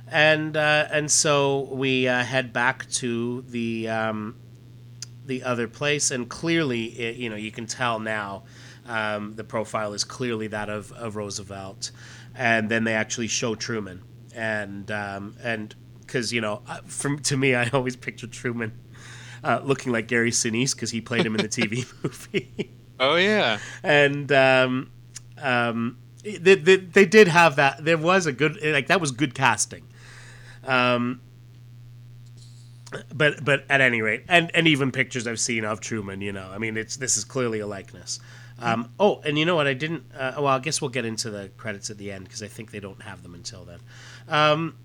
And 0.09 0.57
uh, 0.57 0.87
and 0.90 1.11
so 1.11 1.68
we 1.72 2.07
uh, 2.07 2.22
head 2.22 2.52
back 2.52 2.88
to 2.90 3.42
the 3.48 3.88
um, 3.88 4.37
the 5.26 5.42
other 5.42 5.66
place 5.66 6.11
and 6.11 6.28
clearly 6.28 6.85
it, 6.85 7.16
you 7.16 7.30
know 7.30 7.37
you 7.37 7.50
can 7.50 7.66
tell 7.66 7.98
now 7.98 8.44
um, 8.87 9.35
the 9.35 9.44
profile 9.44 9.94
is 9.94 10.04
clearly 10.04 10.48
that 10.48 10.68
of, 10.68 10.92
of 10.92 11.16
Roosevelt. 11.16 11.90
And 12.35 12.68
then 12.68 12.85
they 12.85 12.94
actually 12.94 13.28
show 13.28 13.54
Truman. 13.54 14.02
And 14.35 14.90
um, 14.90 15.37
and 15.42 15.74
because 16.14 16.33
you 16.33 16.40
know, 16.40 16.62
from 16.87 17.18
to 17.18 17.37
me, 17.37 17.57
I 17.57 17.68
always 17.70 17.96
picture 17.96 18.29
Truman 18.29 18.79
uh, 19.42 19.61
looking 19.64 19.90
like 19.90 20.07
Gary 20.07 20.31
Sinise 20.31 20.72
because 20.72 20.92
he 20.92 21.00
played 21.00 21.27
him 21.27 21.35
in 21.35 21.42
the 21.42 21.48
TV 21.48 21.92
movie. 22.05 22.70
Oh 23.00 23.16
yeah, 23.16 23.59
and 23.83 24.31
um, 24.31 24.92
um, 25.42 25.98
they, 26.22 26.55
they, 26.55 26.77
they 26.77 27.05
did 27.05 27.27
have 27.27 27.57
that. 27.57 27.85
There 27.85 27.98
was 27.98 28.27
a 28.27 28.33
good 28.33 28.62
like 28.62 28.87
that 28.87 29.00
was 29.00 29.11
good 29.11 29.35
casting. 29.35 29.88
Um, 30.64 31.20
but 33.12 33.44
but 33.44 33.64
at 33.68 33.81
any 33.81 34.00
rate, 34.00 34.22
and 34.29 34.53
and 34.55 34.68
even 34.68 34.92
pictures 34.92 35.27
I've 35.27 35.40
seen 35.40 35.64
of 35.64 35.81
Truman, 35.81 36.20
you 36.20 36.31
know, 36.31 36.48
I 36.48 36.59
mean, 36.59 36.77
it's 36.77 36.96
this 36.96 37.16
is 37.16 37.24
clearly 37.24 37.59
a 37.59 37.66
likeness. 37.66 38.20
Um, 38.61 38.92
oh, 39.00 39.20
and 39.24 39.37
you 39.37 39.44
know 39.44 39.57
what? 39.57 39.66
I 39.66 39.74
didn't. 39.74 40.05
Uh, 40.16 40.35
well, 40.37 40.46
I 40.46 40.61
guess 40.61 40.81
we'll 40.81 40.90
get 40.90 41.05
into 41.05 41.29
the 41.29 41.50
credits 41.57 41.90
at 41.90 41.98
the 41.98 42.12
end 42.12 42.24
because 42.24 42.40
I 42.40 42.46
think 42.46 42.70
they 42.70 42.79
don't 42.79 43.03
have 43.03 43.24
them 43.24 43.35
until 43.35 43.64
then. 43.64 43.81
Um, 44.29 44.77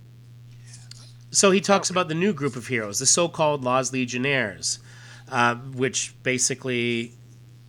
so 1.32 1.52
he 1.52 1.62
talks 1.62 1.90
about 1.90 2.08
the 2.08 2.16
new 2.16 2.34
group 2.34 2.56
of 2.56 2.68
heroes, 2.68 3.00
the 3.00 3.06
so-called 3.06 3.64
Law's 3.64 3.94
Legionnaires, 3.94 4.80
uh, 5.30 5.56
which 5.56 6.16
basically 6.24 7.14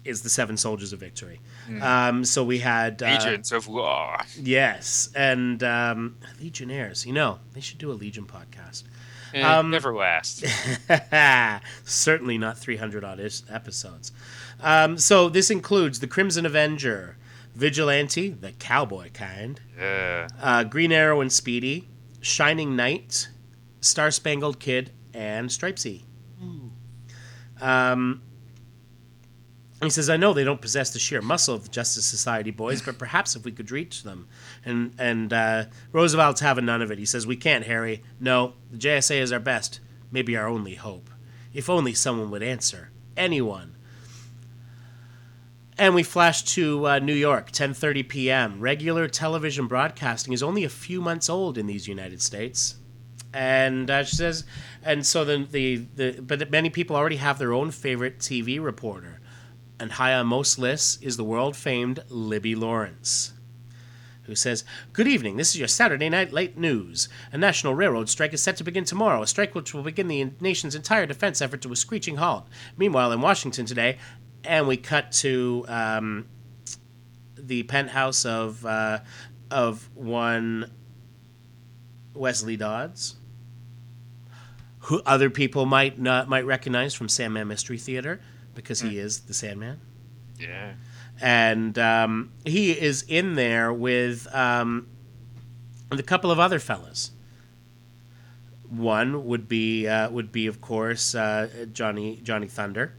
is 0.04 0.22
the 0.22 0.30
Seven 0.30 0.56
Soldiers 0.56 0.92
of 0.92 1.00
Victory. 1.00 1.40
Mm. 1.68 1.82
Um, 1.82 2.24
so 2.24 2.42
we 2.42 2.58
had 2.58 3.02
uh, 3.02 3.06
Agents 3.06 3.52
of 3.52 3.68
Law. 3.68 4.22
Yes, 4.36 5.10
and 5.14 5.62
um, 5.62 6.16
Legionnaires. 6.40 7.06
You 7.06 7.12
know, 7.12 7.38
they 7.52 7.60
should 7.60 7.78
do 7.78 7.92
a 7.92 7.94
Legion 7.94 8.24
podcast. 8.24 8.84
Eh, 9.34 9.42
um, 9.42 9.70
never 9.70 9.94
last. 9.94 10.44
certainly 11.84 12.38
not 12.38 12.58
300 12.58 13.04
odd 13.04 13.20
episodes. 13.48 14.12
Um, 14.60 14.98
so 14.98 15.28
this 15.28 15.50
includes 15.50 16.00
the 16.00 16.06
Crimson 16.06 16.44
Avenger, 16.44 17.16
Vigilante, 17.54 18.30
the 18.30 18.52
cowboy 18.52 19.10
kind, 19.12 19.60
yeah. 19.78 20.28
uh, 20.40 20.64
Green 20.64 20.92
Arrow 20.92 21.20
and 21.20 21.32
Speedy, 21.32 21.88
Shining 22.20 22.74
Knight, 22.74 23.28
Star 23.80 24.10
Spangled 24.10 24.60
Kid, 24.60 24.92
and 25.12 25.48
Stripesy. 25.48 26.04
Um, 27.60 28.22
he 29.82 29.90
says, 29.90 30.10
"I 30.10 30.16
know 30.16 30.32
they 30.32 30.44
don't 30.44 30.60
possess 30.60 30.90
the 30.90 30.98
sheer 30.98 31.22
muscle 31.22 31.54
of 31.54 31.62
the 31.62 31.68
Justice 31.70 32.04
Society 32.04 32.50
boys, 32.50 32.82
but 32.82 32.98
perhaps 32.98 33.34
if 33.34 33.44
we 33.44 33.52
could 33.52 33.70
reach 33.70 34.02
them." 34.02 34.28
And 34.64 34.94
and 34.98 35.32
uh, 35.32 35.64
Roosevelt's 35.92 36.40
having 36.40 36.66
none 36.66 36.82
of 36.82 36.90
it. 36.90 36.98
He 36.98 37.06
says, 37.06 37.26
"We 37.26 37.36
can't, 37.36 37.64
Harry. 37.64 38.02
No, 38.18 38.54
the 38.70 38.78
JSA 38.78 39.20
is 39.20 39.32
our 39.32 39.40
best, 39.40 39.80
maybe 40.10 40.36
our 40.36 40.46
only 40.46 40.74
hope. 40.74 41.10
If 41.52 41.70
only 41.70 41.94
someone 41.94 42.30
would 42.30 42.42
answer. 42.42 42.90
Anyone." 43.16 43.76
And 45.78 45.94
we 45.94 46.02
flash 46.02 46.42
to 46.42 46.86
uh, 46.86 46.98
New 46.98 47.14
York, 47.14 47.52
10:30 47.52 48.06
p.m. 48.06 48.60
Regular 48.60 49.08
television 49.08 49.66
broadcasting 49.66 50.34
is 50.34 50.42
only 50.42 50.62
a 50.64 50.68
few 50.68 51.00
months 51.00 51.30
old 51.30 51.56
in 51.56 51.66
these 51.66 51.88
United 51.88 52.20
States 52.20 52.76
and 53.32 53.90
uh, 53.90 54.04
she 54.04 54.16
says, 54.16 54.44
and 54.82 55.06
so 55.06 55.24
the, 55.24 55.44
the 55.44 55.76
the 55.94 56.20
but 56.20 56.50
many 56.50 56.70
people 56.70 56.96
already 56.96 57.16
have 57.16 57.38
their 57.38 57.52
own 57.52 57.70
favorite 57.70 58.18
TV 58.18 58.62
reporter, 58.62 59.20
and 59.78 59.92
high 59.92 60.14
on 60.14 60.26
most 60.26 60.58
lists 60.58 60.98
is 61.02 61.16
the 61.16 61.24
world 61.24 61.56
famed 61.56 62.02
Libby 62.08 62.54
Lawrence, 62.54 63.32
who 64.22 64.34
says, 64.34 64.64
"Good 64.92 65.06
evening. 65.06 65.36
This 65.36 65.50
is 65.50 65.58
your 65.58 65.68
Saturday 65.68 66.08
night 66.08 66.32
late 66.32 66.56
news. 66.56 67.08
A 67.32 67.38
national 67.38 67.74
railroad 67.74 68.08
strike 68.08 68.32
is 68.32 68.42
set 68.42 68.56
to 68.56 68.64
begin 68.64 68.84
tomorrow. 68.84 69.22
A 69.22 69.26
strike 69.26 69.54
which 69.54 69.72
will 69.72 69.82
begin 69.82 70.08
the 70.08 70.30
nation's 70.40 70.74
entire 70.74 71.06
defense 71.06 71.40
effort 71.40 71.62
to 71.62 71.72
a 71.72 71.76
screeching 71.76 72.16
halt. 72.16 72.48
Meanwhile, 72.76 73.12
in 73.12 73.20
Washington 73.20 73.66
today, 73.66 73.98
and 74.44 74.66
we 74.66 74.76
cut 74.76 75.12
to." 75.12 75.64
Um, 75.68 76.26
the 77.46 77.62
penthouse 77.64 78.24
of 78.24 78.64
uh, 78.64 79.00
of 79.50 79.88
one 79.94 80.70
Wesley 82.14 82.56
Dodds, 82.56 83.16
who 84.80 85.02
other 85.04 85.30
people 85.30 85.66
might 85.66 85.98
not 85.98 86.28
might 86.28 86.46
recognize 86.46 86.94
from 86.94 87.08
Sandman 87.08 87.48
Mystery 87.48 87.78
Theater 87.78 88.20
because 88.54 88.80
he 88.80 88.90
hmm. 88.90 89.00
is 89.00 89.20
the 89.20 89.34
Sandman. 89.34 89.80
Yeah. 90.38 90.74
And 91.20 91.78
um, 91.78 92.32
he 92.44 92.72
is 92.72 93.04
in 93.06 93.34
there 93.34 93.72
with 93.72 94.26
um, 94.34 94.86
a 95.90 96.02
couple 96.02 96.30
of 96.30 96.38
other 96.38 96.58
fellas. 96.58 97.10
One 98.68 99.26
would 99.26 99.48
be 99.48 99.86
uh, 99.86 100.10
would 100.10 100.32
be 100.32 100.46
of 100.46 100.60
course 100.60 101.14
uh, 101.14 101.66
Johnny 101.72 102.20
Johnny 102.22 102.46
Thunder, 102.46 102.94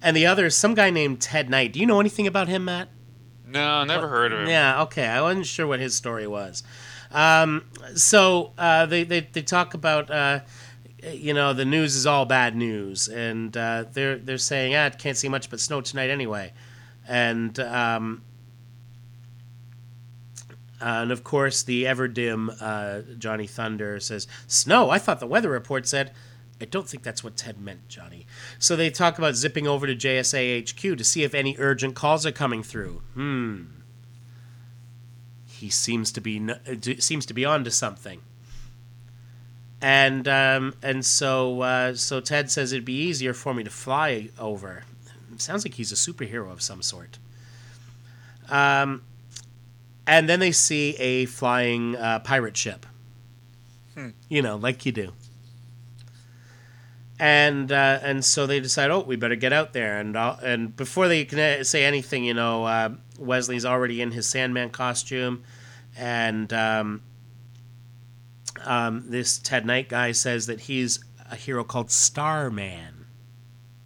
and 0.00 0.16
the 0.16 0.24
other 0.24 0.46
is 0.46 0.54
some 0.54 0.74
guy 0.74 0.90
named 0.90 1.20
Ted 1.20 1.50
Knight. 1.50 1.72
Do 1.72 1.80
you 1.80 1.86
know 1.86 1.98
anything 1.98 2.28
about 2.28 2.46
him, 2.46 2.66
Matt? 2.66 2.88
No, 3.44 3.82
never 3.84 4.08
heard 4.08 4.32
of 4.32 4.40
him. 4.40 4.48
Yeah, 4.48 4.82
okay. 4.84 5.06
I 5.06 5.20
wasn't 5.20 5.46
sure 5.46 5.66
what 5.66 5.80
his 5.80 5.96
story 5.96 6.28
was. 6.28 6.62
Um, 7.10 7.64
so 7.94 8.52
uh, 8.56 8.86
they, 8.86 9.02
they 9.04 9.20
they 9.20 9.42
talk 9.42 9.74
about 9.74 10.10
uh, 10.10 10.40
you 11.10 11.34
know 11.34 11.52
the 11.52 11.64
news 11.64 11.96
is 11.96 12.06
all 12.06 12.24
bad 12.24 12.54
news, 12.56 13.08
and 13.08 13.56
uh, 13.56 13.84
they're 13.92 14.18
they're 14.18 14.38
saying 14.38 14.74
ah 14.74 14.90
can't 14.90 15.16
see 15.16 15.28
much 15.28 15.50
but 15.50 15.60
snow 15.60 15.80
tonight 15.80 16.10
anyway, 16.10 16.52
and 17.08 17.58
um, 17.60 18.22
and 20.80 21.10
of 21.10 21.24
course 21.24 21.62
the 21.62 21.86
ever 21.86 22.08
dim 22.08 22.50
uh, 22.60 23.00
Johnny 23.18 23.46
Thunder 23.46 23.98
says 24.00 24.26
snow. 24.46 24.90
I 24.90 24.98
thought 24.98 25.20
the 25.20 25.26
weather 25.26 25.50
report 25.50 25.86
said. 25.86 26.12
I 26.60 26.64
don't 26.64 26.88
think 26.88 27.02
that's 27.02 27.24
what 27.24 27.36
Ted 27.36 27.60
meant, 27.60 27.88
Johnny. 27.88 28.24
So 28.60 28.76
they 28.76 28.88
talk 28.88 29.18
about 29.18 29.34
zipping 29.34 29.66
over 29.66 29.84
to 29.84 29.96
JSA 29.96 30.62
HQ 30.70 30.96
to 30.96 31.02
see 31.02 31.24
if 31.24 31.34
any 31.34 31.56
urgent 31.58 31.96
calls 31.96 32.24
are 32.24 32.30
coming 32.30 32.62
through. 32.62 33.02
Hmm. 33.14 33.62
He 35.44 35.70
seems 35.70 36.12
to 36.12 36.20
be 36.20 36.40
seems 37.00 37.26
to 37.26 37.34
be 37.34 37.44
onto 37.44 37.70
something 37.70 38.20
and 39.82 40.28
um, 40.28 40.74
and 40.80 41.04
so 41.04 41.60
uh, 41.60 41.94
so 41.94 42.20
Ted 42.20 42.50
says 42.50 42.72
it'd 42.72 42.84
be 42.84 42.94
easier 42.94 43.34
for 43.34 43.52
me 43.52 43.64
to 43.64 43.70
fly 43.70 44.30
over. 44.38 44.84
Sounds 45.36 45.64
like 45.64 45.74
he's 45.74 45.90
a 45.90 45.96
superhero 45.96 46.52
of 46.52 46.62
some 46.62 46.82
sort. 46.82 47.18
Um, 48.48 49.02
and 50.06 50.28
then 50.28 50.40
they 50.40 50.52
see 50.52 50.94
a 50.98 51.26
flying 51.26 51.96
uh, 51.96 52.20
pirate 52.20 52.56
ship. 52.56 52.86
Hmm. 53.94 54.10
You 54.28 54.42
know, 54.42 54.56
like 54.56 54.86
you 54.86 54.92
do. 54.92 55.12
And 57.18 57.72
uh, 57.72 57.98
and 58.02 58.24
so 58.24 58.46
they 58.46 58.60
decide, 58.60 58.90
oh, 58.90 59.00
we 59.00 59.16
better 59.16 59.36
get 59.36 59.52
out 59.52 59.72
there. 59.72 59.98
And 59.98 60.16
uh, 60.16 60.36
and 60.42 60.76
before 60.76 61.08
they 61.08 61.24
can 61.24 61.38
uh, 61.38 61.64
say 61.64 61.84
anything, 61.84 62.24
you 62.24 62.34
know, 62.34 62.64
uh, 62.64 62.90
Wesley's 63.18 63.64
already 63.64 64.00
in 64.00 64.12
his 64.12 64.28
Sandman 64.28 64.70
costume, 64.70 65.42
and 65.96 66.52
um, 66.52 67.02
um, 68.64 69.04
this 69.06 69.38
Ted 69.38 69.66
Knight 69.66 69.88
guy 69.88 70.12
says 70.12 70.46
that 70.46 70.62
he's 70.62 71.02
a 71.30 71.36
hero 71.36 71.64
called 71.64 71.90
Starman. 71.90 73.06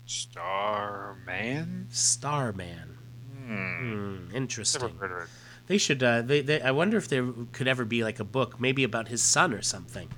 Starman. 0.07 1.87
Starman. 1.91 2.99
Hmm. 3.47 4.27
Hmm, 4.27 4.37
interesting. 4.37 4.99
They 5.67 5.79
should. 5.79 6.03
Uh, 6.03 6.23
they, 6.23 6.41
they. 6.41 6.61
I 6.61 6.71
wonder 6.71 6.97
if 6.97 7.09
there 7.09 7.27
could 7.53 7.69
ever 7.69 7.85
be 7.85 8.05
like 8.05 8.21
a 8.21 8.25
book, 8.25 8.61
maybe 8.61 8.85
about 8.85 9.09
his 9.09 9.23
son 9.23 9.53
or 9.53 9.63
something. 9.63 10.09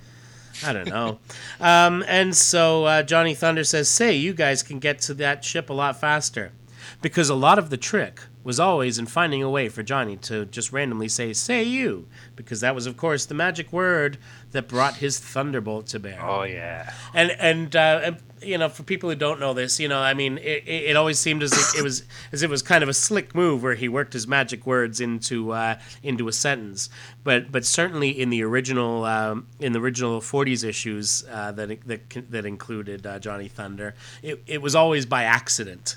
I 0.65 0.73
don't 0.73 0.89
know. 0.89 1.19
um, 1.61 2.05
and 2.07 2.37
so 2.37 2.85
uh, 2.85 3.03
Johnny 3.03 3.35
Thunder 3.35 3.65
says, 3.65 3.89
"Say, 3.89 4.17
you 4.17 4.35
guys 4.35 4.63
can 4.63 4.79
get 4.79 5.01
to 5.03 5.15
that 5.15 5.45
ship 5.45 5.71
a 5.71 5.73
lot 5.73 5.99
faster." 6.01 6.53
because 7.01 7.29
a 7.29 7.35
lot 7.35 7.59
of 7.59 7.71
the 7.71 7.77
trick 7.77 8.21
was 8.43 8.59
always 8.59 8.99
in 8.99 9.07
finding 9.07 9.43
a 9.43 9.51
way 9.51 9.69
for 9.69 9.83
Johnny 9.83 10.17
to 10.17 10.47
just 10.47 10.73
randomly 10.73 11.09
say, 11.09 11.33
say 11.33 11.63
you, 11.63 12.09
because 12.35 12.61
that 12.61 12.75
was, 12.75 12.87
of 12.87 12.97
course, 12.97 13.27
the 13.27 13.35
magic 13.35 13.73
word 13.73 14.19
that 14.53 14.69
brought 14.69 14.97
his 14.97 15.19
thunderbolt 15.19 15.87
to 15.89 15.99
bear. 15.99 16.25
Oh, 16.25 16.43
yeah. 16.43 16.93
And, 17.15 17.31
and, 17.33 17.77
uh, 17.77 18.01
and 18.03 18.17
you 18.43 18.59
know, 18.59 18.69
for 18.69 18.83
people 18.83 19.09
who 19.09 19.17
don't 19.17 19.41
know 19.41 19.55
this, 19.55 19.81
you 19.81 19.89
know, 19.89 20.01
I 20.01 20.15
mean, 20.15 20.39
it, 20.39 20.65
it 20.67 20.97
always 20.97 21.19
seemed 21.19 21.43
as 21.43 21.53
if 21.53 21.79
it 21.79 21.83
was 21.83 22.05
as 22.33 22.43
if 22.43 22.49
it 22.49 22.51
was 22.51 22.63
kind 22.63 22.83
of 22.83 22.89
a 22.89 22.95
slick 22.95 23.35
move 23.35 23.63
where 23.63 23.75
he 23.75 23.89
worked 23.89 24.13
his 24.13 24.27
magic 24.27 24.67
words 24.67 25.01
into 25.01 25.53
uh, 25.53 25.79
into 26.03 26.29
a 26.29 26.33
sentence. 26.33 26.89
But 27.25 27.51
but 27.51 27.65
certainly 27.65 28.11
in 28.11 28.31
the 28.31 28.43
original 28.43 29.05
um, 29.05 29.47
in 29.61 29.73
the 29.73 29.81
original 29.81 30.21
'40s 30.21 30.65
issues 30.65 31.25
uh, 31.31 31.53
that 31.53 31.87
that 31.87 32.31
that 32.31 32.47
included 32.47 33.07
uh, 33.07 33.19
Johnny 33.19 33.49
Thunder, 33.49 33.95
it, 34.23 34.43
it 34.47 34.63
was 34.63 34.75
always 34.75 35.07
by 35.07 35.25
accident. 35.25 35.97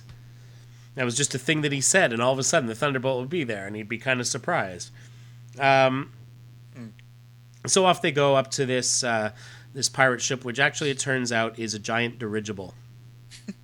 That 0.96 1.06
was 1.06 1.16
just 1.16 1.34
a 1.34 1.40
thing 1.40 1.62
that 1.62 1.72
he 1.72 1.82
said, 1.82 2.12
and 2.12 2.22
all 2.22 2.34
of 2.34 2.40
a 2.40 2.44
sudden 2.44 2.68
the 2.68 2.76
thunderbolt 2.76 3.20
would 3.22 3.30
be 3.30 3.44
there, 3.44 3.66
and 3.66 3.76
he'd 3.76 3.88
be 3.88 3.98
kind 3.98 4.20
of 4.20 4.28
surprised. 4.28 4.92
Um, 5.58 6.12
so 7.68 7.86
off 7.86 8.02
they 8.02 8.12
go 8.12 8.36
up 8.36 8.52
to 8.52 8.66
this 8.66 9.04
uh, 9.04 9.32
this 9.74 9.90
pirate 9.90 10.22
ship, 10.22 10.44
which 10.44 10.60
actually 10.60 10.90
it 10.90 11.00
turns 11.00 11.32
out 11.32 11.60
is 11.60 11.74
a 11.74 11.80
giant 11.80 12.20
dirigible. 12.20 12.74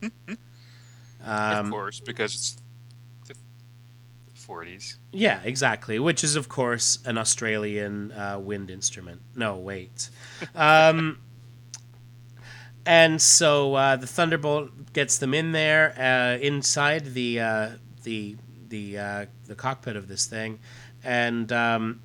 of 1.25 1.69
course, 1.69 1.99
because 1.99 2.33
it's 2.33 2.57
the 3.27 3.35
40s. 4.35 4.97
Yeah, 5.11 5.41
exactly. 5.43 5.99
Which 5.99 6.23
is, 6.23 6.35
of 6.35 6.47
course, 6.49 6.99
an 7.05 7.17
Australian 7.17 8.11
uh, 8.11 8.39
wind 8.39 8.69
instrument. 8.69 9.21
No, 9.35 9.55
wait. 9.57 10.09
Um, 10.55 11.19
and 12.85 13.21
so 13.21 13.75
uh, 13.75 13.97
the 13.97 14.07
Thunderbolt 14.07 14.93
gets 14.93 15.17
them 15.17 15.33
in 15.33 15.51
there, 15.51 15.93
uh, 15.99 16.41
inside 16.41 17.13
the 17.13 17.41
uh, 17.41 17.69
the 18.03 18.37
the 18.69 18.97
uh, 18.97 19.25
the 19.45 19.55
cockpit 19.55 19.97
of 19.97 20.07
this 20.07 20.25
thing, 20.25 20.59
and 21.03 21.51
um, 21.51 22.01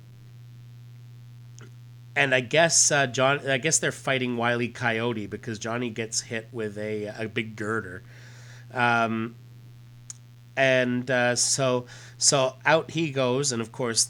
and 2.15 2.33
I 2.33 2.41
guess 2.41 2.91
uh, 2.91 3.07
John. 3.07 3.47
I 3.47 3.57
guess 3.57 3.79
they're 3.79 3.91
fighting 3.91 4.37
Wile 4.37 4.61
E. 4.61 4.67
Coyote 4.69 5.27
because 5.27 5.59
Johnny 5.59 5.89
gets 5.89 6.21
hit 6.21 6.47
with 6.51 6.77
a 6.77 7.05
a 7.17 7.27
big 7.27 7.55
girder. 7.55 8.03
Um, 8.73 9.35
and 10.55 11.09
uh, 11.09 11.35
so 11.35 11.85
so 12.17 12.55
out 12.65 12.91
he 12.91 13.11
goes, 13.11 13.51
and 13.51 13.61
of 13.61 13.71
course, 13.71 14.09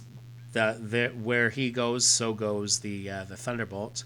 the, 0.51 0.77
the 0.79 1.07
where 1.21 1.49
he 1.49 1.71
goes, 1.71 2.05
so 2.05 2.33
goes 2.33 2.79
the 2.79 3.09
uh, 3.09 3.23
the 3.25 3.37
thunderbolt. 3.37 4.03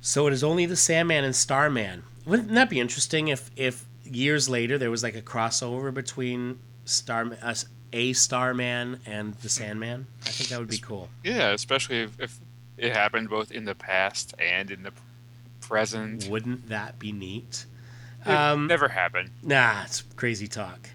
So 0.00 0.26
it 0.26 0.32
is 0.32 0.44
only 0.44 0.66
the 0.66 0.76
Sandman 0.76 1.24
and 1.24 1.34
Starman. 1.34 2.04
Wouldn't 2.24 2.52
that 2.54 2.70
be 2.70 2.80
interesting 2.80 3.28
if 3.28 3.50
if 3.56 3.84
years 4.04 4.48
later 4.48 4.78
there 4.78 4.90
was 4.90 5.02
like 5.02 5.16
a 5.16 5.22
crossover 5.22 5.92
between 5.92 6.60
Star 6.84 7.36
uh, 7.42 7.54
a 7.92 8.12
Starman 8.12 9.00
and 9.06 9.34
the 9.36 9.48
Sandman? 9.48 10.06
I 10.24 10.28
think 10.30 10.50
that 10.50 10.58
would 10.58 10.68
be 10.68 10.78
cool. 10.78 11.08
Yeah, 11.24 11.50
especially 11.50 12.00
if, 12.00 12.20
if 12.20 12.38
it 12.76 12.92
happened 12.92 13.28
both 13.30 13.50
in 13.52 13.64
the 13.64 13.74
past 13.74 14.34
and 14.38 14.70
in 14.70 14.82
the 14.82 14.92
present. 15.60 16.28
Wouldn't 16.28 16.68
that 16.68 16.98
be 16.98 17.12
neat? 17.12 17.66
It 18.24 18.30
Um, 18.30 18.66
never 18.66 18.88
happened. 18.88 19.30
Nah, 19.42 19.82
it's 19.84 20.02
crazy 20.16 20.46
talk. 20.46 20.90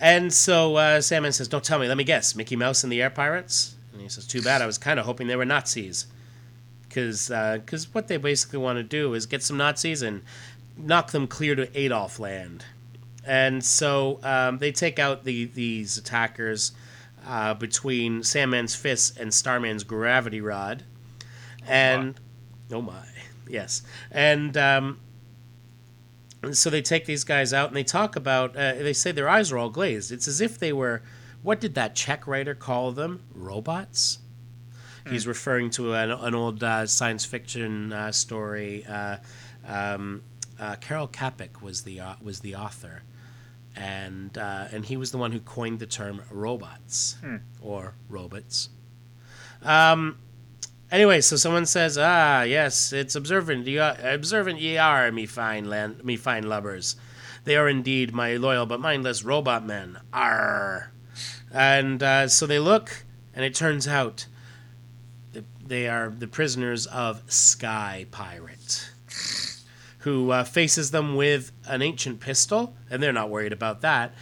And 0.00 0.32
so 0.32 0.76
uh, 0.76 1.00
Sandman 1.00 1.32
says, 1.32 1.48
"Don't 1.48 1.64
tell 1.64 1.78
me. 1.78 1.88
Let 1.88 1.96
me 1.96 2.04
guess. 2.04 2.34
Mickey 2.34 2.56
Mouse 2.56 2.82
and 2.84 2.92
the 2.92 3.00
Air 3.00 3.10
Pirates." 3.10 3.76
And 3.92 4.02
he 4.02 4.08
says, 4.08 4.26
"Too 4.26 4.42
bad. 4.42 4.60
I 4.60 4.66
was 4.66 4.76
kind 4.76 4.98
of 4.98 5.06
hoping 5.06 5.28
they 5.28 5.36
were 5.36 5.44
Nazis, 5.44 6.06
because 6.88 7.28
because 7.28 7.92
what 7.94 8.08
they 8.08 8.16
basically 8.16 8.58
want 8.58 8.76
to 8.78 8.82
do 8.82 9.14
is 9.14 9.24
get 9.26 9.42
some 9.42 9.56
Nazis 9.56 10.02
and 10.02 10.22
knock 10.76 11.12
them 11.12 11.26
clear 11.26 11.54
to 11.54 11.78
Adolf 11.78 12.18
land." 12.18 12.64
And 13.26 13.64
so 13.64 14.20
um, 14.22 14.58
they 14.58 14.72
take 14.72 14.98
out 14.98 15.24
the 15.24 15.46
these 15.46 15.98
attackers 15.98 16.72
uh, 17.26 17.54
between 17.54 18.22
Sandman's 18.22 18.74
fists 18.74 19.16
and 19.16 19.32
Starman's 19.32 19.84
gravity 19.84 20.40
rod, 20.40 20.84
and 21.66 22.14
oh 22.72 22.82
my, 22.82 23.02
yes, 23.48 23.82
and. 24.10 24.56
Um, 24.56 25.00
so 26.52 26.68
they 26.68 26.82
take 26.82 27.06
these 27.06 27.24
guys 27.24 27.52
out 27.52 27.68
and 27.68 27.76
they 27.76 27.84
talk 27.84 28.16
about, 28.16 28.54
uh, 28.56 28.74
they 28.74 28.92
say 28.92 29.12
their 29.12 29.28
eyes 29.28 29.50
are 29.50 29.56
all 29.56 29.70
glazed. 29.70 30.12
It's 30.12 30.28
as 30.28 30.42
if 30.42 30.58
they 30.58 30.72
were, 30.72 31.02
what 31.42 31.60
did 31.60 31.74
that 31.74 31.94
Czech 31.94 32.26
writer 32.26 32.54
call 32.54 32.92
them? 32.92 33.22
Robots? 33.34 34.18
He's 35.08 35.26
referring 35.26 35.70
to 35.70 35.92
an, 35.94 36.10
an 36.10 36.34
old 36.34 36.62
uh, 36.62 36.86
science 36.86 37.24
fiction 37.24 37.92
uh, 37.92 38.12
story. 38.12 38.84
Uh, 38.86 39.18
um, 39.66 40.22
uh, 40.58 40.76
Karel 40.76 41.08
Čapek 41.08 41.60
was 41.60 41.82
the, 41.82 42.00
uh, 42.00 42.14
was 42.22 42.40
the 42.40 42.56
author. 42.56 43.02
And, 43.76 44.36
uh, 44.38 44.68
and 44.72 44.84
he 44.84 44.96
was 44.96 45.10
the 45.10 45.18
one 45.18 45.32
who 45.32 45.40
coined 45.40 45.80
the 45.80 45.86
term 45.86 46.22
robots 46.30 47.16
or 47.60 47.94
robots. 48.08 48.68
Um, 49.62 50.18
Anyway, 50.92 51.20
so 51.20 51.34
someone 51.34 51.66
says, 51.66 51.98
"Ah, 51.98 52.42
yes, 52.42 52.92
it's 52.92 53.16
observant. 53.16 53.66
Ye 53.66 53.78
are, 53.78 53.96
observant 54.00 54.60
ye 54.60 54.76
are, 54.76 55.10
me 55.10 55.26
fine 55.26 55.64
land, 55.64 56.04
me 56.04 56.16
fine 56.16 56.44
lubbers. 56.44 56.94
They 57.42 57.56
are 57.56 57.68
indeed 57.68 58.14
my 58.14 58.36
loyal 58.36 58.64
but 58.64 58.78
mindless 58.80 59.24
robot 59.24 59.66
men. 59.66 59.98
Arr!" 60.12 60.92
And 61.52 62.00
uh, 62.00 62.28
so 62.28 62.46
they 62.46 62.60
look, 62.60 63.04
and 63.34 63.44
it 63.44 63.56
turns 63.56 63.88
out 63.88 64.26
that 65.32 65.46
they 65.66 65.88
are 65.88 66.10
the 66.10 66.28
prisoners 66.28 66.86
of 66.86 67.22
Sky 67.26 68.06
Pirate, 68.12 68.90
who 70.04 70.30
uh, 70.30 70.44
faces 70.44 70.90
them 70.90 71.16
with 71.16 71.50
an 71.66 71.80
ancient 71.80 72.20
pistol, 72.20 72.76
and 72.90 73.02
they're 73.02 73.12
not 73.12 73.30
worried 73.30 73.54
about 73.54 73.80
that. 73.80 74.12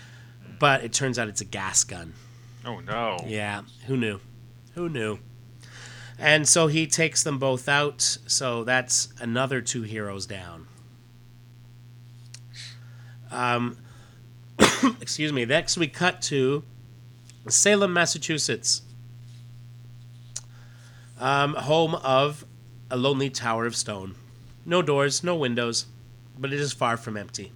But 0.60 0.84
it 0.84 0.92
turns 0.92 1.18
out 1.18 1.26
it's 1.26 1.40
a 1.40 1.44
gas 1.44 1.82
gun. 1.82 2.14
Oh 2.64 2.78
no. 2.78 3.18
Yeah, 3.26 3.62
who 3.86 3.96
knew? 3.96 4.20
Who 4.74 4.88
knew? 4.88 5.18
And 6.20 6.48
so 6.48 6.68
he 6.68 6.86
takes 6.86 7.24
them 7.24 7.40
both 7.40 7.68
out. 7.68 8.00
So 8.28 8.62
that's 8.62 9.12
another 9.20 9.60
two 9.60 9.82
heroes 9.82 10.24
down. 10.24 10.68
Um, 13.32 13.78
excuse 15.00 15.32
me. 15.32 15.44
Next, 15.44 15.76
we 15.76 15.88
cut 15.88 16.22
to 16.22 16.62
Salem, 17.48 17.92
Massachusetts, 17.92 18.82
um, 21.18 21.54
home 21.54 21.96
of 21.96 22.44
a 22.88 22.96
lonely 22.96 23.30
tower 23.30 23.66
of 23.66 23.74
stone. 23.74 24.14
No 24.64 24.82
doors, 24.82 25.22
no 25.24 25.34
windows, 25.36 25.86
but 26.38 26.52
it 26.52 26.60
is 26.60 26.72
far 26.72 26.96
from 26.96 27.16
empty. 27.16 27.52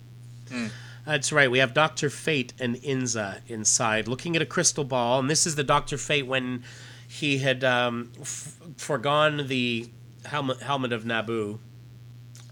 That's 1.05 1.31
right. 1.33 1.51
We 1.51 1.59
have 1.59 1.73
Doctor 1.73 2.11
Fate 2.11 2.53
and 2.59 2.77
Inza 2.77 3.41
inside, 3.47 4.09
looking 4.09 4.35
at 4.35 4.43
a 4.43 4.47
crystal 4.47 4.83
ball, 4.85 5.21
and 5.21 5.31
this 5.31 5.47
is 5.47 5.55
the 5.55 5.63
Doctor 5.65 5.97
Fate 5.99 6.27
when 6.27 6.65
he 7.09 7.39
had 7.39 7.63
um, 7.63 8.11
f- 8.21 8.57
foregone 8.77 9.47
the 9.47 9.89
helmet, 10.25 10.61
helmet 10.63 10.93
of 10.93 11.07
Nabu, 11.07 11.59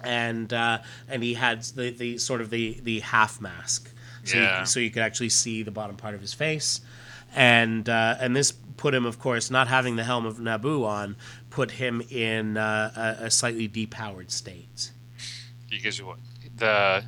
and 0.02 0.52
uh, 0.52 0.78
and 1.08 1.22
he 1.24 1.34
had 1.34 1.62
the, 1.62 1.90
the 1.90 2.18
sort 2.18 2.40
of 2.40 2.50
the, 2.50 2.78
the 2.82 3.00
half 3.00 3.40
mask, 3.40 3.90
so 4.22 4.36
Yeah. 4.38 4.60
you, 4.60 4.66
so 4.66 4.78
you 4.80 4.90
could 4.90 5.02
actually 5.02 5.30
see 5.30 5.62
the 5.64 5.72
bottom 5.72 5.96
part 5.96 6.14
of 6.14 6.20
his 6.20 6.32
face, 6.34 6.80
and 7.34 7.88
uh, 7.88 8.16
and 8.20 8.36
this 8.36 8.52
put 8.52 8.94
him, 8.94 9.04
of 9.06 9.18
course, 9.18 9.50
not 9.50 9.66
having 9.68 9.96
the 9.96 10.04
helm 10.04 10.26
of 10.26 10.38
Nabu 10.38 10.84
on, 10.84 11.16
put 11.54 11.70
him 11.70 12.02
in 12.10 12.56
uh, 12.56 13.16
a, 13.20 13.26
a 13.26 13.30
slightly 13.30 13.68
depowered 13.68 14.28
state. 14.32 14.90
Because 15.70 16.02
what 16.02 16.18
the 16.56 17.04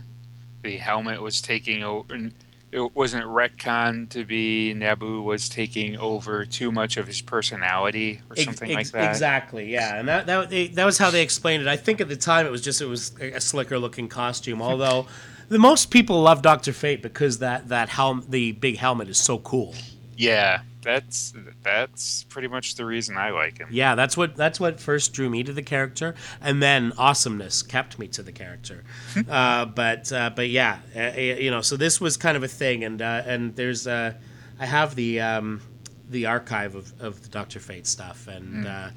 the 0.62 0.76
helmet 0.76 1.20
was 1.20 1.40
taking 1.40 1.82
over. 1.82 2.30
It 2.70 2.94
wasn't 2.94 3.24
retcon 3.24 4.08
to 4.10 4.24
be 4.24 4.72
Nabu 4.74 5.22
was 5.22 5.48
taking 5.48 5.96
over 5.96 6.44
too 6.44 6.70
much 6.70 6.96
of 6.96 7.06
his 7.06 7.20
personality 7.22 8.20
or 8.28 8.36
something 8.36 8.70
ex- 8.70 8.76
like 8.76 8.90
that. 8.92 9.10
Exactly, 9.10 9.72
yeah, 9.72 9.96
and 9.96 10.08
that 10.08 10.26
that 10.26 10.50
that 10.74 10.84
was 10.84 10.98
how 10.98 11.10
they 11.10 11.22
explained 11.22 11.62
it. 11.62 11.68
I 11.68 11.76
think 11.76 12.00
at 12.00 12.08
the 12.08 12.16
time 12.16 12.46
it 12.46 12.50
was 12.50 12.60
just 12.60 12.80
it 12.80 12.86
was 12.86 13.16
a 13.20 13.40
slicker 13.40 13.80
looking 13.80 14.08
costume. 14.08 14.62
Although 14.70 15.06
the 15.48 15.58
most 15.58 15.90
people 15.90 16.22
love 16.22 16.40
Doctor 16.42 16.72
Fate 16.72 17.02
because 17.02 17.38
that 17.38 17.68
that 17.68 17.88
helm, 17.88 18.24
the 18.28 18.52
big 18.52 18.76
helmet, 18.76 19.08
is 19.08 19.18
so 19.18 19.38
cool. 19.38 19.74
Yeah, 20.16 20.60
that's 20.86 21.34
that's 21.62 22.22
pretty 22.24 22.46
much 22.46 22.76
the 22.76 22.84
reason 22.84 23.18
I 23.18 23.30
like 23.30 23.58
him. 23.58 23.68
Yeah, 23.72 23.96
that's 23.96 24.16
what 24.16 24.36
that's 24.36 24.60
what 24.60 24.78
first 24.80 25.12
drew 25.12 25.28
me 25.28 25.42
to 25.42 25.52
the 25.52 25.62
character, 25.62 26.14
and 26.40 26.62
then 26.62 26.92
awesomeness 26.96 27.62
kept 27.62 27.98
me 27.98 28.06
to 28.08 28.22
the 28.22 28.30
character. 28.30 28.84
uh, 29.28 29.64
but 29.66 30.12
uh, 30.12 30.30
but 30.30 30.48
yeah, 30.48 30.78
uh, 30.94 31.00
uh, 31.00 31.12
you 31.20 31.50
know, 31.50 31.60
so 31.60 31.76
this 31.76 32.00
was 32.00 32.16
kind 32.16 32.36
of 32.36 32.44
a 32.44 32.48
thing, 32.48 32.84
and 32.84 33.02
uh, 33.02 33.22
and 33.26 33.56
there's 33.56 33.88
uh, 33.88 34.14
I 34.60 34.66
have 34.66 34.94
the 34.94 35.20
um, 35.20 35.60
the 36.08 36.26
archive 36.26 36.76
of, 36.76 36.92
of 37.00 37.20
the 37.20 37.28
Doctor 37.28 37.58
Fate 37.58 37.88
stuff, 37.88 38.28
and 38.28 38.66
uh, 38.66 38.88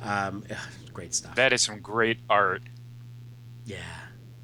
um, 0.00 0.44
great 0.92 1.12
stuff. 1.12 1.34
That 1.34 1.52
is 1.52 1.62
some 1.62 1.80
great 1.80 2.20
art. 2.30 2.62
Yeah, 3.64 3.78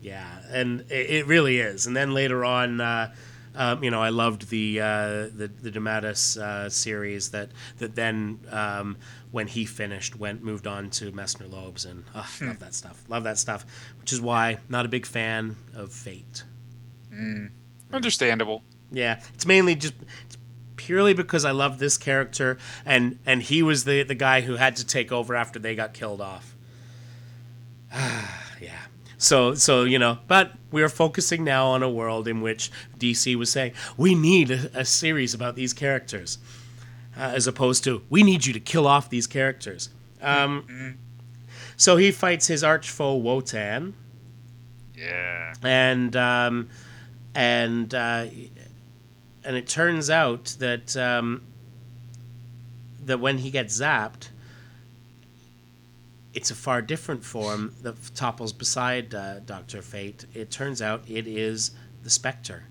yeah, 0.01 0.41
and 0.51 0.81
it, 0.91 1.11
it 1.11 1.27
really 1.27 1.61
is. 1.61 1.87
And 1.87 1.97
then 1.97 2.13
later 2.13 2.45
on, 2.45 2.81
uh, 2.81 3.15
um, 3.59 3.83
you 3.83 3.91
know, 3.91 4.01
I 4.01 4.11
loved 4.11 4.51
the 4.51 4.81
uh, 4.81 4.87
the 5.35 5.51
the 5.61 5.73
DeMatteis 5.73 6.41
uh, 6.41 6.71
series 6.71 7.31
that 7.33 7.51
that 7.79 7.97
then 7.97 8.39
um, 8.51 8.97
when 9.33 9.49
he 9.49 9.65
finished 9.65 10.17
went 10.17 10.45
moved 10.45 10.69
on 10.69 10.91
to 10.91 11.11
Messner-Loebs, 11.11 11.85
and 11.85 12.05
oh, 12.15 12.29
love 12.41 12.61
that 12.61 12.73
stuff. 12.73 13.03
Love 13.09 13.25
that 13.25 13.37
stuff. 13.37 13.67
Which 13.99 14.13
is 14.13 14.21
why 14.21 14.59
not 14.69 14.87
a 14.87 14.89
big 14.89 15.05
fan 15.05 15.57
of 15.75 15.93
Fate. 15.93 16.45
Understandable. 17.93 18.63
Yeah, 18.93 19.21
it's 19.35 19.45
mainly 19.45 19.75
just 19.75 19.95
it's 20.25 20.39
purely 20.77 21.13
because 21.13 21.45
I 21.45 21.51
love 21.51 21.81
this 21.81 21.99
character, 21.99 22.59
and 22.87 23.19
and 23.27 23.43
he 23.43 23.65
was 23.65 23.83
the 23.83 24.05
the 24.05 24.15
guy 24.15 24.43
who 24.43 24.55
had 24.55 24.77
to 24.77 24.87
take 24.87 25.11
over 25.11 25.35
after 25.35 25.59
they 25.59 25.75
got 25.75 25.95
killed 25.95 26.21
off. 26.21 26.55
So 29.19 29.55
so 29.55 29.83
you 29.85 29.99
know, 29.99 30.19
but 30.29 30.53
we 30.71 30.83
are 30.83 30.89
focusing 30.89 31.43
now 31.45 31.67
on 31.67 31.83
a 31.83 31.91
world 31.91 32.29
in 32.29 32.41
which 32.41 32.71
DC 32.99 33.35
was 33.37 33.51
saying 33.51 33.73
we 33.97 34.15
need 34.15 34.51
a, 34.51 34.71
a 34.81 34.85
series 34.85 35.35
about 35.35 35.57
these 35.57 35.73
characters, 35.73 36.39
uh, 37.17 37.23
as 37.35 37.47
opposed 37.47 37.83
to 37.85 38.03
we 38.09 38.23
need 38.23 38.47
you 38.47 38.53
to 38.53 38.61
kill 38.61 38.87
off 38.87 39.11
these 39.11 39.27
characters. 39.27 39.91
Um, 40.23 40.97
So 41.77 41.97
he 41.97 42.11
fights 42.11 42.47
his 42.49 42.65
arch 42.65 42.91
foe 42.91 43.17
Wotan, 43.17 43.95
Yeah. 44.97 45.55
and 45.63 46.15
um, 46.17 46.69
and 47.35 47.93
uh, 47.95 48.27
and 49.45 49.57
it 49.57 49.67
turns 49.69 50.11
out 50.11 50.57
that 50.59 50.97
um, 50.97 51.43
that 53.05 53.19
when 53.21 53.39
he 53.39 53.51
gets 53.51 53.81
zapped, 53.81 54.29
it's 56.39 56.53
a 56.53 56.55
far 56.55 56.81
different 56.81 57.25
form 57.25 57.75
that 57.83 57.97
topples 58.15 58.53
beside 58.53 59.13
uh, 59.13 59.41
Doctor 59.41 59.83
Fate. 59.83 60.25
It 60.35 60.53
turns 60.53 60.81
out 60.81 61.03
it 61.09 61.27
is 61.27 61.73
the 62.05 62.11
Spectre, 62.11 62.63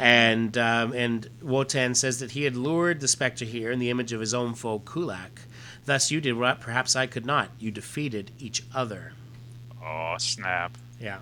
and 0.00 0.58
um, 0.58 0.92
and 0.92 1.30
Wotan 1.40 1.94
says 1.94 2.18
that 2.18 2.32
he 2.32 2.42
had 2.42 2.56
lured 2.56 2.98
the 2.98 3.06
Spectre 3.06 3.44
here 3.44 3.70
in 3.70 3.78
the 3.78 3.88
image 3.88 4.12
of 4.12 4.18
his 4.18 4.34
own 4.34 4.54
foe 4.54 4.80
Kulak. 4.80 5.42
Thus, 5.84 6.10
you 6.10 6.20
did 6.20 6.32
what 6.32 6.58
perhaps 6.58 6.96
I 6.96 7.06
could 7.06 7.24
not. 7.24 7.50
You 7.60 7.70
defeated 7.70 8.32
each 8.40 8.64
other. 8.74 9.12
Oh 9.80 10.16
snap! 10.18 10.76
Yeah. 11.00 11.20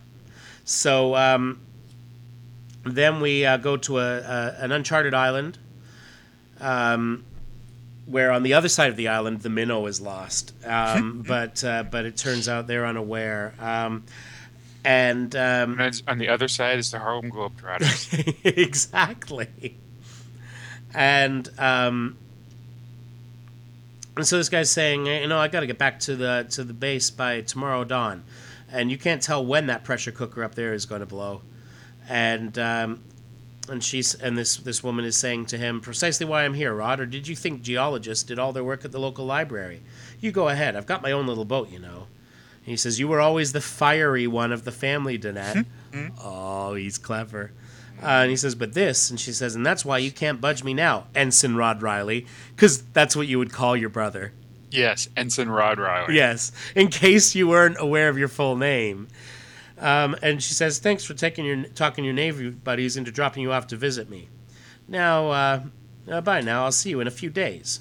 So 0.64 1.14
um, 1.14 1.60
then 2.84 3.20
we 3.20 3.44
uh, 3.44 3.58
go 3.58 3.76
to 3.76 3.98
a, 3.98 4.20
a, 4.20 4.56
an 4.60 4.72
uncharted 4.72 5.12
island, 5.12 5.58
um, 6.58 7.26
where 8.06 8.30
on 8.30 8.42
the 8.42 8.54
other 8.54 8.68
side 8.68 8.88
of 8.88 8.96
the 8.96 9.08
island 9.08 9.42
the 9.42 9.50
minnow 9.50 9.86
is 9.86 10.00
lost. 10.00 10.52
Um, 10.66 11.24
but 11.26 11.62
uh, 11.62 11.84
but 11.84 12.06
it 12.06 12.16
turns 12.16 12.48
out 12.48 12.66
they're 12.66 12.86
unaware. 12.86 13.54
Um, 13.60 14.04
and 14.84 15.34
um, 15.36 15.78
And 15.80 16.02
on 16.08 16.18
the 16.18 16.28
other 16.28 16.48
side 16.48 16.78
is 16.78 16.90
the 16.90 16.98
Harlem 16.98 17.30
Globetrotters. 17.30 18.36
exactly. 18.44 19.76
And 20.92 21.48
um, 21.58 22.16
and 24.16 24.26
so 24.26 24.38
this 24.38 24.48
guy's 24.48 24.70
saying, 24.70 25.06
you 25.06 25.26
know, 25.28 25.38
I 25.38 25.48
got 25.48 25.60
to 25.60 25.66
get 25.66 25.78
back 25.78 26.00
to 26.00 26.16
the 26.16 26.46
to 26.50 26.64
the 26.64 26.72
base 26.72 27.10
by 27.10 27.42
tomorrow 27.42 27.84
dawn, 27.84 28.24
and 28.70 28.90
you 28.90 28.96
can't 28.96 29.22
tell 29.22 29.44
when 29.44 29.66
that 29.66 29.84
pressure 29.84 30.10
cooker 30.10 30.42
up 30.42 30.54
there 30.54 30.72
is 30.72 30.86
going 30.86 31.00
to 31.00 31.06
blow, 31.06 31.42
and 32.08 32.58
um, 32.58 33.02
and 33.68 33.82
she's 33.82 34.14
and 34.14 34.36
this 34.36 34.56
this 34.56 34.82
woman 34.82 35.04
is 35.04 35.16
saying 35.16 35.46
to 35.46 35.58
him 35.58 35.80
precisely 35.80 36.26
why 36.26 36.44
I'm 36.44 36.54
here, 36.54 36.74
Rod. 36.74 37.00
Or 37.00 37.06
did 37.06 37.26
you 37.28 37.36
think 37.36 37.62
geologists 37.62 38.24
did 38.24 38.38
all 38.38 38.52
their 38.52 38.64
work 38.64 38.84
at 38.84 38.92
the 38.92 39.00
local 39.00 39.24
library? 39.26 39.82
You 40.20 40.32
go 40.32 40.48
ahead. 40.48 40.76
I've 40.76 40.86
got 40.86 41.02
my 41.02 41.12
own 41.12 41.26
little 41.26 41.44
boat, 41.44 41.70
you 41.70 41.78
know. 41.78 42.06
And 42.64 42.66
he 42.72 42.76
says, 42.76 42.98
You 42.98 43.08
were 43.08 43.20
always 43.20 43.52
the 43.52 43.60
fiery 43.60 44.26
one 44.26 44.52
of 44.52 44.64
the 44.64 44.72
family, 44.72 45.18
Danette. 45.18 45.66
oh, 46.22 46.74
he's 46.74 46.98
clever. 46.98 47.52
Uh, 48.02 48.06
and 48.06 48.30
he 48.30 48.36
says, 48.36 48.54
But 48.54 48.74
this, 48.74 49.08
and 49.10 49.18
she 49.18 49.32
says, 49.32 49.54
And 49.54 49.64
that's 49.64 49.84
why 49.84 49.98
you 49.98 50.10
can't 50.10 50.40
budge 50.40 50.62
me 50.64 50.74
now, 50.74 51.06
Ensign 51.14 51.54
Rod 51.56 51.80
Reilly, 51.82 52.26
because 52.54 52.82
that's 52.92 53.16
what 53.16 53.26
you 53.26 53.38
would 53.38 53.52
call 53.52 53.76
your 53.76 53.88
brother. 53.88 54.32
yes, 54.70 55.08
Ensign 55.16 55.48
Rod 55.48 55.78
Reilly. 55.78 56.14
Yes, 56.14 56.52
in 56.74 56.88
case 56.88 57.34
you 57.34 57.48
weren't 57.48 57.76
aware 57.78 58.08
of 58.08 58.18
your 58.18 58.28
full 58.28 58.56
name. 58.56 59.08
Um, 59.78 60.16
and 60.22 60.42
she 60.42 60.54
says, 60.54 60.78
"Thanks 60.78 61.04
for 61.04 61.14
taking 61.14 61.44
your 61.44 61.64
talking 61.64 62.04
your 62.04 62.14
Navy 62.14 62.50
buddies 62.50 62.96
into 62.96 63.10
dropping 63.10 63.42
you 63.42 63.52
off 63.52 63.66
to 63.68 63.76
visit 63.76 64.08
me. 64.08 64.28
Now, 64.88 65.30
uh, 65.30 65.60
uh, 66.10 66.20
bye. 66.20 66.40
Now 66.40 66.64
I'll 66.64 66.72
see 66.72 66.90
you 66.90 67.00
in 67.00 67.06
a 67.06 67.10
few 67.10 67.30
days." 67.30 67.80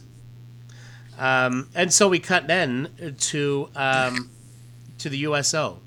Um, 1.17 1.69
and 1.73 1.93
so 1.93 2.09
we 2.09 2.19
cut 2.19 2.47
then 2.47 3.15
to 3.17 3.69
um, 3.75 4.29
to 4.97 5.09
the 5.09 5.19
USO, 5.19 5.79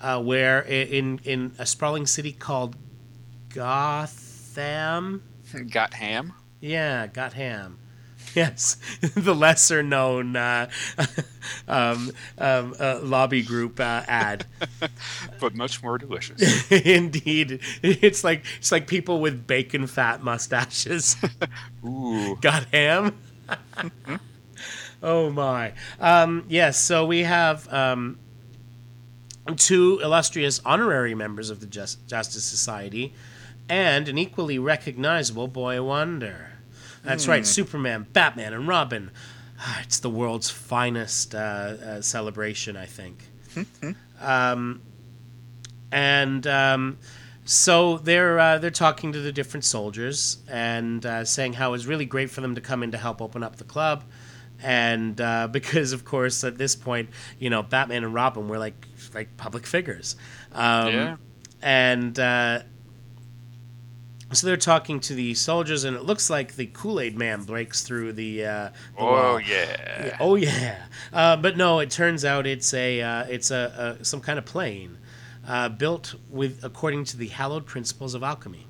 uh, 0.00 0.22
where 0.22 0.60
in 0.60 1.20
in 1.24 1.52
a 1.58 1.66
sprawling 1.66 2.06
city 2.06 2.32
called 2.32 2.76
Gotham. 3.50 5.22
Got 5.70 5.94
ham. 5.94 6.32
Yeah, 6.60 7.06
Gotham. 7.06 7.78
Yes, 8.36 8.78
the 9.00 9.34
lesser 9.34 9.82
known 9.82 10.34
uh, 10.34 10.68
um, 11.68 12.10
um, 12.36 12.74
uh, 12.80 12.98
lobby 13.00 13.42
group 13.42 13.78
uh, 13.78 14.02
ad. 14.08 14.46
but 15.40 15.54
much 15.54 15.82
more 15.84 15.98
delicious. 15.98 16.70
Indeed, 16.70 17.60
it's 17.82 18.24
like 18.24 18.44
it's 18.58 18.72
like 18.72 18.88
people 18.88 19.20
with 19.20 19.46
bacon 19.46 19.86
fat 19.86 20.22
mustaches. 20.22 21.16
Ooh, 21.86 22.36
Got 22.40 22.64
ham. 22.72 23.16
oh 25.02 25.30
my. 25.30 25.72
Um, 26.00 26.44
yes, 26.48 26.78
so 26.80 27.06
we 27.06 27.20
have 27.20 27.72
um, 27.72 28.18
two 29.56 30.00
illustrious 30.02 30.60
honorary 30.64 31.14
members 31.14 31.50
of 31.50 31.60
the 31.60 31.66
Just- 31.66 32.06
Justice 32.08 32.44
Society, 32.44 33.14
and 33.68 34.08
an 34.08 34.18
equally 34.18 34.58
recognizable 34.58 35.46
boy 35.46 35.80
wonder. 35.82 36.50
That's 37.04 37.28
right, 37.28 37.46
Superman, 37.46 38.06
Batman, 38.12 38.52
and 38.54 38.66
Robin. 38.66 39.10
Ah, 39.60 39.80
It's 39.82 40.00
the 40.00 40.10
world's 40.10 40.50
finest 40.50 41.34
uh, 41.34 41.38
uh, 41.38 42.00
celebration, 42.00 42.76
I 42.76 42.86
think. 42.86 43.18
um, 44.20 44.80
and 45.92 46.46
um, 46.46 46.98
so 47.44 47.98
they're 47.98 48.38
uh, 48.38 48.58
they're 48.58 48.70
talking 48.70 49.12
to 49.12 49.20
the 49.20 49.32
different 49.32 49.64
soldiers 49.64 50.38
and 50.48 51.04
uh, 51.06 51.24
saying 51.24 51.52
how 51.54 51.68
it 51.68 51.72
was 51.72 51.86
really 51.86 52.04
great 52.06 52.30
for 52.30 52.40
them 52.40 52.54
to 52.54 52.60
come 52.60 52.82
in 52.82 52.90
to 52.92 52.98
help 52.98 53.20
open 53.22 53.42
up 53.42 53.56
the 53.56 53.64
club, 53.64 54.02
and 54.62 55.20
uh, 55.20 55.46
because 55.52 55.92
of 55.92 56.04
course 56.04 56.42
at 56.42 56.58
this 56.58 56.74
point 56.74 57.10
you 57.38 57.50
know 57.50 57.62
Batman 57.62 58.02
and 58.04 58.14
Robin 58.14 58.48
were 58.48 58.58
like 58.58 58.88
like 59.14 59.36
public 59.36 59.66
figures, 59.66 60.16
um, 60.52 60.92
Yeah. 60.92 61.16
and 61.62 62.18
uh, 62.18 62.60
so 64.36 64.46
they're 64.46 64.56
talking 64.56 65.00
to 65.00 65.14
the 65.14 65.34
soldiers 65.34 65.84
and 65.84 65.96
it 65.96 66.04
looks 66.04 66.30
like 66.30 66.56
the 66.56 66.66
Kool 66.66 67.00
Aid 67.00 67.16
Man 67.16 67.42
breaks 67.42 67.82
through 67.82 68.12
the, 68.14 68.44
uh, 68.44 68.68
the 68.96 69.02
oh 69.02 69.04
wall. 69.04 69.40
yeah. 69.40 70.06
Yeah, 70.06 70.16
Oh 70.20 70.34
yeah, 70.36 70.86
uh, 71.12 71.36
but 71.36 71.56
no. 71.56 71.78
It 71.80 71.90
turns 71.90 72.24
out 72.24 72.46
it's 72.46 72.72
a 72.74 73.00
uh, 73.02 73.24
it's 73.24 73.50
a, 73.50 73.96
a 74.00 74.04
some 74.04 74.20
kind 74.20 74.38
of 74.38 74.44
plane 74.44 74.98
uh, 75.46 75.68
built 75.68 76.14
with 76.30 76.62
according 76.64 77.04
to 77.06 77.16
the 77.16 77.28
hallowed 77.28 77.66
principles 77.66 78.14
of 78.14 78.22
alchemy. 78.22 78.66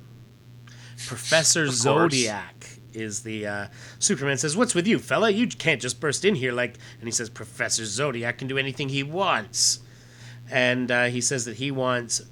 Professor 1.06 1.64
course. 1.66 1.76
Zodiac 1.76 2.78
is 2.92 3.22
the 3.22 3.46
uh, 3.46 3.66
Superman 3.98 4.38
says, 4.38 4.56
"What's 4.56 4.74
with 4.74 4.86
you, 4.86 4.98
fella? 4.98 5.30
You 5.30 5.46
can't 5.48 5.80
just 5.82 6.00
burst 6.00 6.24
in 6.24 6.34
here 6.36 6.52
like." 6.52 6.78
And 6.98 7.06
he 7.06 7.10
says, 7.10 7.28
"Professor 7.28 7.84
Zodiac 7.84 8.38
can 8.38 8.48
do 8.48 8.56
anything 8.58 8.88
he 8.88 9.02
wants," 9.02 9.80
and 10.50 10.90
uh, 10.90 11.04
he 11.06 11.20
says 11.20 11.44
that 11.44 11.56
he 11.56 11.70
wants 11.70 12.22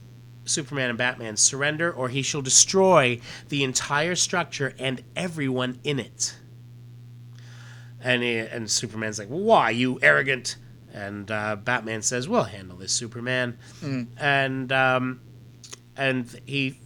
Superman 0.45 0.89
and 0.89 0.99
Batman 0.99 1.37
surrender, 1.37 1.93
or 1.93 2.09
he 2.09 2.23
shall 2.23 2.43
destroy 2.43 3.21
the 3.49 3.63
entire 3.65 4.15
structure 4.15 4.75
and 4.79 5.03
everyone 5.15 5.79
in 5.85 5.99
it. 5.99 6.37
And 8.01 8.23
he, 8.23 8.39
and 8.39 8.71
Superman's 8.71 9.19
like, 9.19 9.29
"Why, 9.29 9.71
you 9.71 9.99
arrogant?" 10.03 10.57
And 10.93 11.31
uh, 11.31 11.57
Batman 11.57 12.03
says, 12.03 12.29
"We'll 12.29 12.45
handle 12.45 12.77
this, 12.77 12.93
Superman." 12.93 13.59
And 14.19 14.73
um, 14.73 15.21
and 15.97 16.41
he 16.45 16.81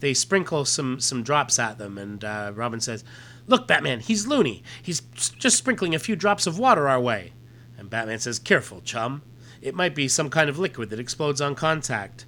they 0.00 0.12
sprinkle 0.14 0.64
some 0.64 1.00
some 1.00 1.22
drops 1.22 1.58
at 1.58 1.78
them, 1.78 1.98
and 1.98 2.24
uh, 2.24 2.52
Robin 2.54 2.80
says, 2.80 3.04
"Look, 3.46 3.68
Batman, 3.68 4.00
he's 4.00 4.26
loony. 4.26 4.62
He's 4.82 5.00
just 5.14 5.56
sprinkling 5.56 5.94
a 5.94 5.98
few 6.00 6.16
drops 6.16 6.46
of 6.46 6.58
water 6.58 6.88
our 6.88 7.00
way." 7.00 7.32
And 7.78 7.88
Batman 7.88 8.18
says, 8.18 8.38
"Careful, 8.38 8.80
chum. 8.80 9.22
It 9.62 9.74
might 9.74 9.94
be 9.94 10.08
some 10.08 10.30
kind 10.30 10.50
of 10.50 10.58
liquid 10.58 10.90
that 10.90 11.00
explodes 11.00 11.40
on 11.40 11.54
contact." 11.54 12.26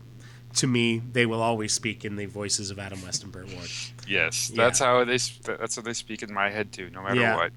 To 0.59 0.67
me, 0.67 0.99
they 1.13 1.25
will 1.27 1.41
always 1.43 1.73
speak 1.73 2.05
in 2.05 2.17
the 2.17 2.27
voices 2.27 2.71
of 2.71 2.79
Adam 2.79 3.01
West 3.03 3.23
and 3.23 3.31
Burt 3.33 3.47
Ward. 3.55 3.69
Yes, 4.09 4.51
Yeah. 4.53 4.65
that's 4.65 4.79
how 4.81 5.05
they. 5.05 5.19
That's 5.45 5.77
how 5.77 5.83
they 5.83 5.93
speak 5.93 6.23
in 6.23 6.33
my 6.35 6.51
head 6.51 6.73
too. 6.73 6.91
No 6.91 7.03
matter 7.03 7.21
Yeah. 7.21 7.37
what. 7.37 7.53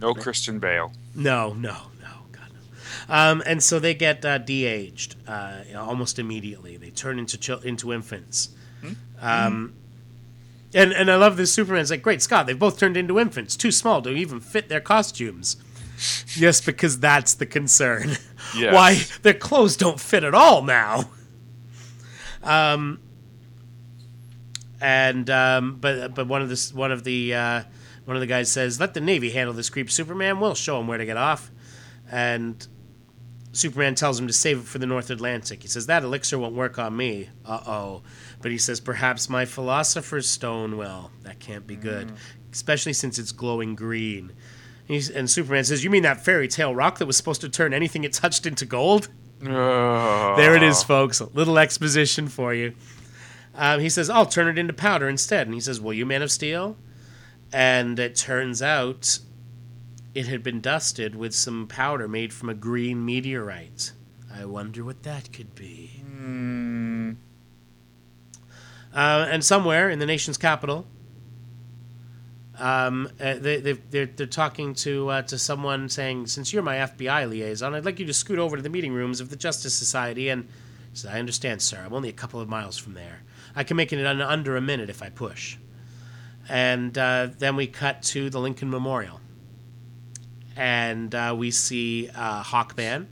No 0.00 0.12
Christian 0.14 0.58
Bale. 0.58 0.92
No, 1.14 1.52
no, 1.54 1.76
no, 2.00 2.08
God 2.32 2.48
no. 2.52 3.14
Um, 3.14 3.42
and 3.46 3.62
so 3.62 3.78
they 3.78 3.94
get 3.94 4.24
uh, 4.24 4.38
de-aged 4.38 5.14
uh, 5.28 5.60
almost 5.76 6.18
immediately. 6.18 6.76
They 6.76 6.90
turn 6.90 7.18
into 7.20 7.36
chil- 7.38 7.60
into 7.60 7.92
infants. 7.92 8.48
Um, 9.20 9.74
and 10.74 10.92
and 10.92 11.08
I 11.10 11.14
love 11.16 11.36
this 11.36 11.52
Superman's 11.54 11.90
like, 11.92 12.02
great 12.02 12.22
Scott, 12.22 12.46
they've 12.48 12.58
both 12.58 12.76
turned 12.78 12.96
into 12.96 13.20
infants, 13.20 13.56
too 13.56 13.70
small 13.70 14.02
to 14.02 14.10
even 14.10 14.40
fit 14.40 14.68
their 14.68 14.80
costumes. 14.80 15.56
yes, 16.36 16.60
because 16.60 16.98
that's 16.98 17.34
the 17.34 17.46
concern. 17.46 18.16
Yes. 18.56 18.74
Why 18.74 19.00
their 19.22 19.34
clothes 19.34 19.76
don't 19.76 20.00
fit 20.00 20.24
at 20.24 20.34
all 20.34 20.62
now. 20.62 21.08
Um, 22.42 23.00
and 24.80 25.30
um, 25.30 25.76
but 25.80 26.14
but 26.14 26.26
one 26.26 26.42
of 26.42 26.48
the 26.48 26.72
one 26.74 26.90
of 26.90 27.04
the 27.04 27.34
uh, 27.34 27.62
one 28.04 28.16
of 28.16 28.20
the 28.20 28.26
guys 28.26 28.50
says, 28.50 28.80
"Let 28.80 28.94
the 28.94 29.00
Navy 29.00 29.30
handle 29.30 29.54
this 29.54 29.70
creep, 29.70 29.90
Superman. 29.90 30.40
We'll 30.40 30.54
show 30.54 30.80
him 30.80 30.86
where 30.88 30.98
to 30.98 31.06
get 31.06 31.16
off." 31.16 31.50
And 32.10 32.66
Superman 33.52 33.94
tells 33.94 34.18
him 34.18 34.26
to 34.26 34.32
save 34.32 34.58
it 34.58 34.64
for 34.64 34.78
the 34.78 34.86
North 34.86 35.10
Atlantic. 35.10 35.62
He 35.62 35.68
says 35.68 35.86
that 35.86 36.02
elixir 36.02 36.38
won't 36.38 36.54
work 36.54 36.78
on 36.78 36.96
me. 36.96 37.28
Uh 37.44 37.60
oh. 37.66 38.02
But 38.40 38.50
he 38.50 38.58
says 38.58 38.80
perhaps 38.80 39.28
my 39.28 39.44
philosopher's 39.44 40.28
stone 40.28 40.76
will. 40.76 41.10
That 41.22 41.38
can't 41.38 41.66
be 41.66 41.76
good, 41.76 42.12
especially 42.52 42.92
since 42.92 43.18
it's 43.18 43.32
glowing 43.32 43.76
green. 43.76 44.32
He's, 44.84 45.08
and 45.08 45.30
Superman 45.30 45.64
says, 45.64 45.84
"You 45.84 45.90
mean 45.90 46.02
that 46.02 46.24
fairy 46.24 46.48
tale 46.48 46.74
rock 46.74 46.98
that 46.98 47.06
was 47.06 47.16
supposed 47.16 47.40
to 47.42 47.48
turn 47.48 47.72
anything 47.72 48.02
it 48.02 48.12
touched 48.12 48.46
into 48.46 48.64
gold?" 48.64 49.08
There 49.42 50.54
it 50.54 50.62
is, 50.62 50.82
folks. 50.82 51.20
A 51.20 51.26
little 51.26 51.58
exposition 51.58 52.28
for 52.28 52.54
you. 52.54 52.74
Um, 53.54 53.80
he 53.80 53.88
says, 53.88 54.08
I'll 54.08 54.26
turn 54.26 54.48
it 54.48 54.58
into 54.58 54.72
powder 54.72 55.08
instead. 55.08 55.46
And 55.46 55.54
he 55.54 55.60
says, 55.60 55.80
Will 55.80 55.92
you, 55.92 56.06
Man 56.06 56.22
of 56.22 56.30
Steel? 56.30 56.76
And 57.52 57.98
it 57.98 58.16
turns 58.16 58.62
out 58.62 59.18
it 60.14 60.26
had 60.26 60.42
been 60.42 60.60
dusted 60.60 61.14
with 61.14 61.34
some 61.34 61.66
powder 61.66 62.08
made 62.08 62.32
from 62.32 62.48
a 62.48 62.54
green 62.54 63.04
meteorite. 63.04 63.92
I 64.34 64.44
wonder 64.46 64.84
what 64.84 65.02
that 65.02 65.32
could 65.32 65.54
be. 65.54 66.02
Uh, 68.94 69.26
and 69.30 69.44
somewhere 69.44 69.90
in 69.90 69.98
the 69.98 70.06
nation's 70.06 70.38
capital, 70.38 70.86
Um, 72.58 73.08
uh, 73.18 73.34
they, 73.34 73.60
they, 73.60 73.72
they're, 73.72 74.06
they're 74.06 74.26
talking 74.26 74.74
to 74.74 75.08
uh, 75.08 75.22
to 75.22 75.38
someone 75.38 75.88
saying, 75.88 76.26
since 76.26 76.52
you're 76.52 76.62
my 76.62 76.76
FBI 76.76 77.28
liaison, 77.28 77.74
I'd 77.74 77.84
like 77.84 77.98
you 77.98 78.06
to 78.06 78.12
scoot 78.12 78.38
over 78.38 78.56
to 78.56 78.62
the 78.62 78.68
meeting 78.68 78.92
rooms 78.92 79.20
of 79.20 79.30
the 79.30 79.36
Justice 79.36 79.74
Society. 79.74 80.28
And 80.28 80.44
he 80.90 80.98
said, 80.98 81.14
I 81.14 81.18
understand, 81.18 81.62
sir. 81.62 81.82
I'm 81.84 81.94
only 81.94 82.08
a 82.10 82.14
couple 82.14 82.40
of 82.40 82.48
miles 82.48 82.76
from 82.76 82.94
there. 82.94 83.22
I 83.56 83.64
can 83.64 83.76
make 83.76 83.92
it 83.92 83.98
in 83.98 84.20
under 84.20 84.56
a 84.56 84.60
minute 84.60 84.90
if 84.90 85.02
I 85.02 85.08
push. 85.08 85.56
And 86.48 86.96
uh, 86.98 87.28
then 87.38 87.56
we 87.56 87.66
cut 87.66 88.02
to 88.02 88.28
the 88.28 88.40
Lincoln 88.40 88.70
Memorial. 88.70 89.20
And 90.56 91.14
uh, 91.14 91.34
we 91.36 91.50
see 91.50 92.10
uh, 92.14 92.42
Hawkman, 92.42 93.06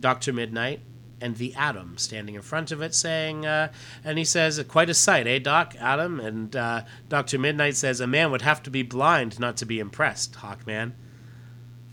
Dr. 0.00 0.32
Midnight, 0.32 0.80
and 1.22 1.36
the 1.36 1.54
Atom 1.54 1.96
standing 1.96 2.34
in 2.34 2.42
front 2.42 2.72
of 2.72 2.82
it, 2.82 2.94
saying, 2.94 3.46
uh, 3.46 3.72
and 4.04 4.18
he 4.18 4.24
says, 4.24 4.62
"Quite 4.68 4.90
a 4.90 4.94
sight, 4.94 5.26
eh, 5.26 5.38
Doc, 5.38 5.74
Atom?" 5.80 6.20
And 6.20 6.54
uh, 6.54 6.82
Doctor 7.08 7.38
Midnight 7.38 7.76
says, 7.76 8.00
"A 8.00 8.06
man 8.06 8.30
would 8.30 8.42
have 8.42 8.62
to 8.64 8.70
be 8.70 8.82
blind 8.82 9.38
not 9.40 9.56
to 9.58 9.64
be 9.66 9.78
impressed, 9.80 10.34
Hawkman." 10.34 10.92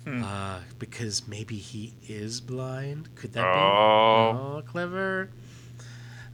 Uh, 0.08 0.62
because 0.80 1.28
maybe 1.28 1.58
he 1.58 1.94
is 2.08 2.42
blind. 2.42 3.14
Could 3.16 3.34
that 3.34 3.46
Oh. 3.46 4.34
be? 4.34 4.40
Oh, 4.40 4.64
clever. 4.66 5.30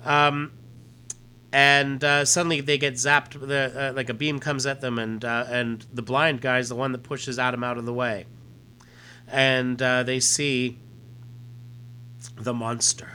Um, 0.05 0.53
and 1.51 2.01
uh, 2.01 2.23
suddenly 2.23 2.61
they 2.61 2.77
get 2.77 2.93
zapped. 2.93 3.31
The, 3.45 3.89
uh, 3.89 3.93
like 3.93 4.07
a 4.09 4.13
beam 4.13 4.39
comes 4.39 4.65
at 4.65 4.79
them, 4.79 4.97
and 4.97 5.25
uh, 5.25 5.45
and 5.49 5.85
the 5.93 6.01
blind 6.01 6.39
guy 6.39 6.59
is 6.59 6.69
the 6.69 6.75
one 6.75 6.93
that 6.93 7.03
pushes 7.03 7.37
Atom 7.37 7.63
out 7.65 7.77
of 7.77 7.85
the 7.85 7.93
way. 7.93 8.25
And 9.27 9.81
uh, 9.81 10.03
they 10.03 10.19
see 10.21 10.77
the 12.35 12.53
monster, 12.53 13.09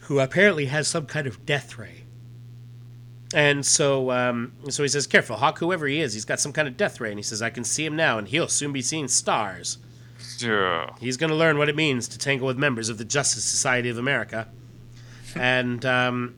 who 0.00 0.20
apparently 0.20 0.66
has 0.66 0.88
some 0.88 1.06
kind 1.06 1.26
of 1.26 1.44
death 1.46 1.78
ray. 1.78 2.04
And 3.34 3.66
so, 3.66 4.12
um, 4.12 4.52
so 4.68 4.82
he 4.82 4.88
says, 4.88 5.06
"Careful, 5.06 5.36
Hawk. 5.36 5.58
Whoever 5.58 5.86
he 5.86 6.00
is, 6.00 6.14
he's 6.14 6.24
got 6.24 6.40
some 6.40 6.52
kind 6.52 6.68
of 6.68 6.76
death 6.76 7.00
ray." 7.00 7.10
And 7.10 7.18
he 7.18 7.22
says, 7.22 7.42
"I 7.42 7.50
can 7.50 7.64
see 7.64 7.84
him 7.84 7.96
now, 7.96 8.18
and 8.18 8.28
he'll 8.28 8.48
soon 8.48 8.72
be 8.72 8.82
seeing 8.82 9.08
stars." 9.08 9.78
Yeah. 10.38 10.90
He's 11.00 11.16
going 11.16 11.30
to 11.30 11.36
learn 11.36 11.58
what 11.58 11.68
it 11.68 11.76
means 11.76 12.08
to 12.08 12.18
tangle 12.18 12.46
with 12.46 12.58
members 12.58 12.88
of 12.88 12.98
the 12.98 13.04
Justice 13.04 13.44
Society 13.44 13.88
of 13.88 13.98
America. 13.98 14.48
and 15.34 15.84
um, 15.84 16.34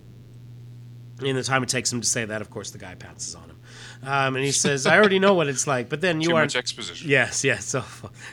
in 1.23 1.37
the 1.37 1.43
time 1.43 1.63
it 1.63 1.69
takes 1.69 1.93
him 1.93 2.01
to 2.01 2.07
say 2.07 2.25
that, 2.25 2.41
of 2.41 2.51
course, 2.51 2.71
the 2.71 2.79
guy 2.79 2.95
pounces 2.95 3.35
on 3.35 3.45
him. 3.51 3.58
Um, 4.03 4.37
and 4.37 4.45
he 4.45 4.53
says, 4.53 4.87
I 4.87 4.97
already 4.97 5.19
know 5.19 5.35
what 5.35 5.49
it's 5.49 5.67
like, 5.67 5.89
but 5.89 6.01
then 6.01 6.21
you 6.21 6.29
Too 6.29 6.37
aren't. 6.37 6.55
much 6.55 6.57
exposition. 6.57 7.09
Yes, 7.09 7.45
yes, 7.45 7.65
so 7.65 7.85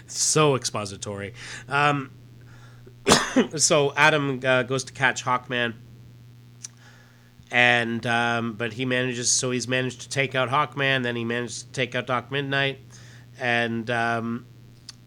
so 0.08 0.56
expository. 0.56 1.34
Um, 1.68 2.12
so 3.56 3.94
Atom 3.96 4.42
uh, 4.44 4.64
goes 4.64 4.84
to 4.86 4.94
catch 4.94 5.24
Hawkman, 5.24 5.74
and 7.52 8.06
um, 8.06 8.54
but 8.54 8.74
he 8.74 8.86
manages. 8.86 9.32
So 9.32 9.52
he's 9.52 9.68
managed 9.68 10.02
to 10.02 10.10
take 10.10 10.36
out 10.36 10.50
Hawkman. 10.50 11.04
Then 11.04 11.16
he 11.16 11.26
managed 11.26 11.62
to 11.62 11.72
take 11.72 11.96
out 11.96 12.08
Doc 12.08 12.32
Midnight, 12.32 12.80
and 13.40 13.90
um, 13.90 14.46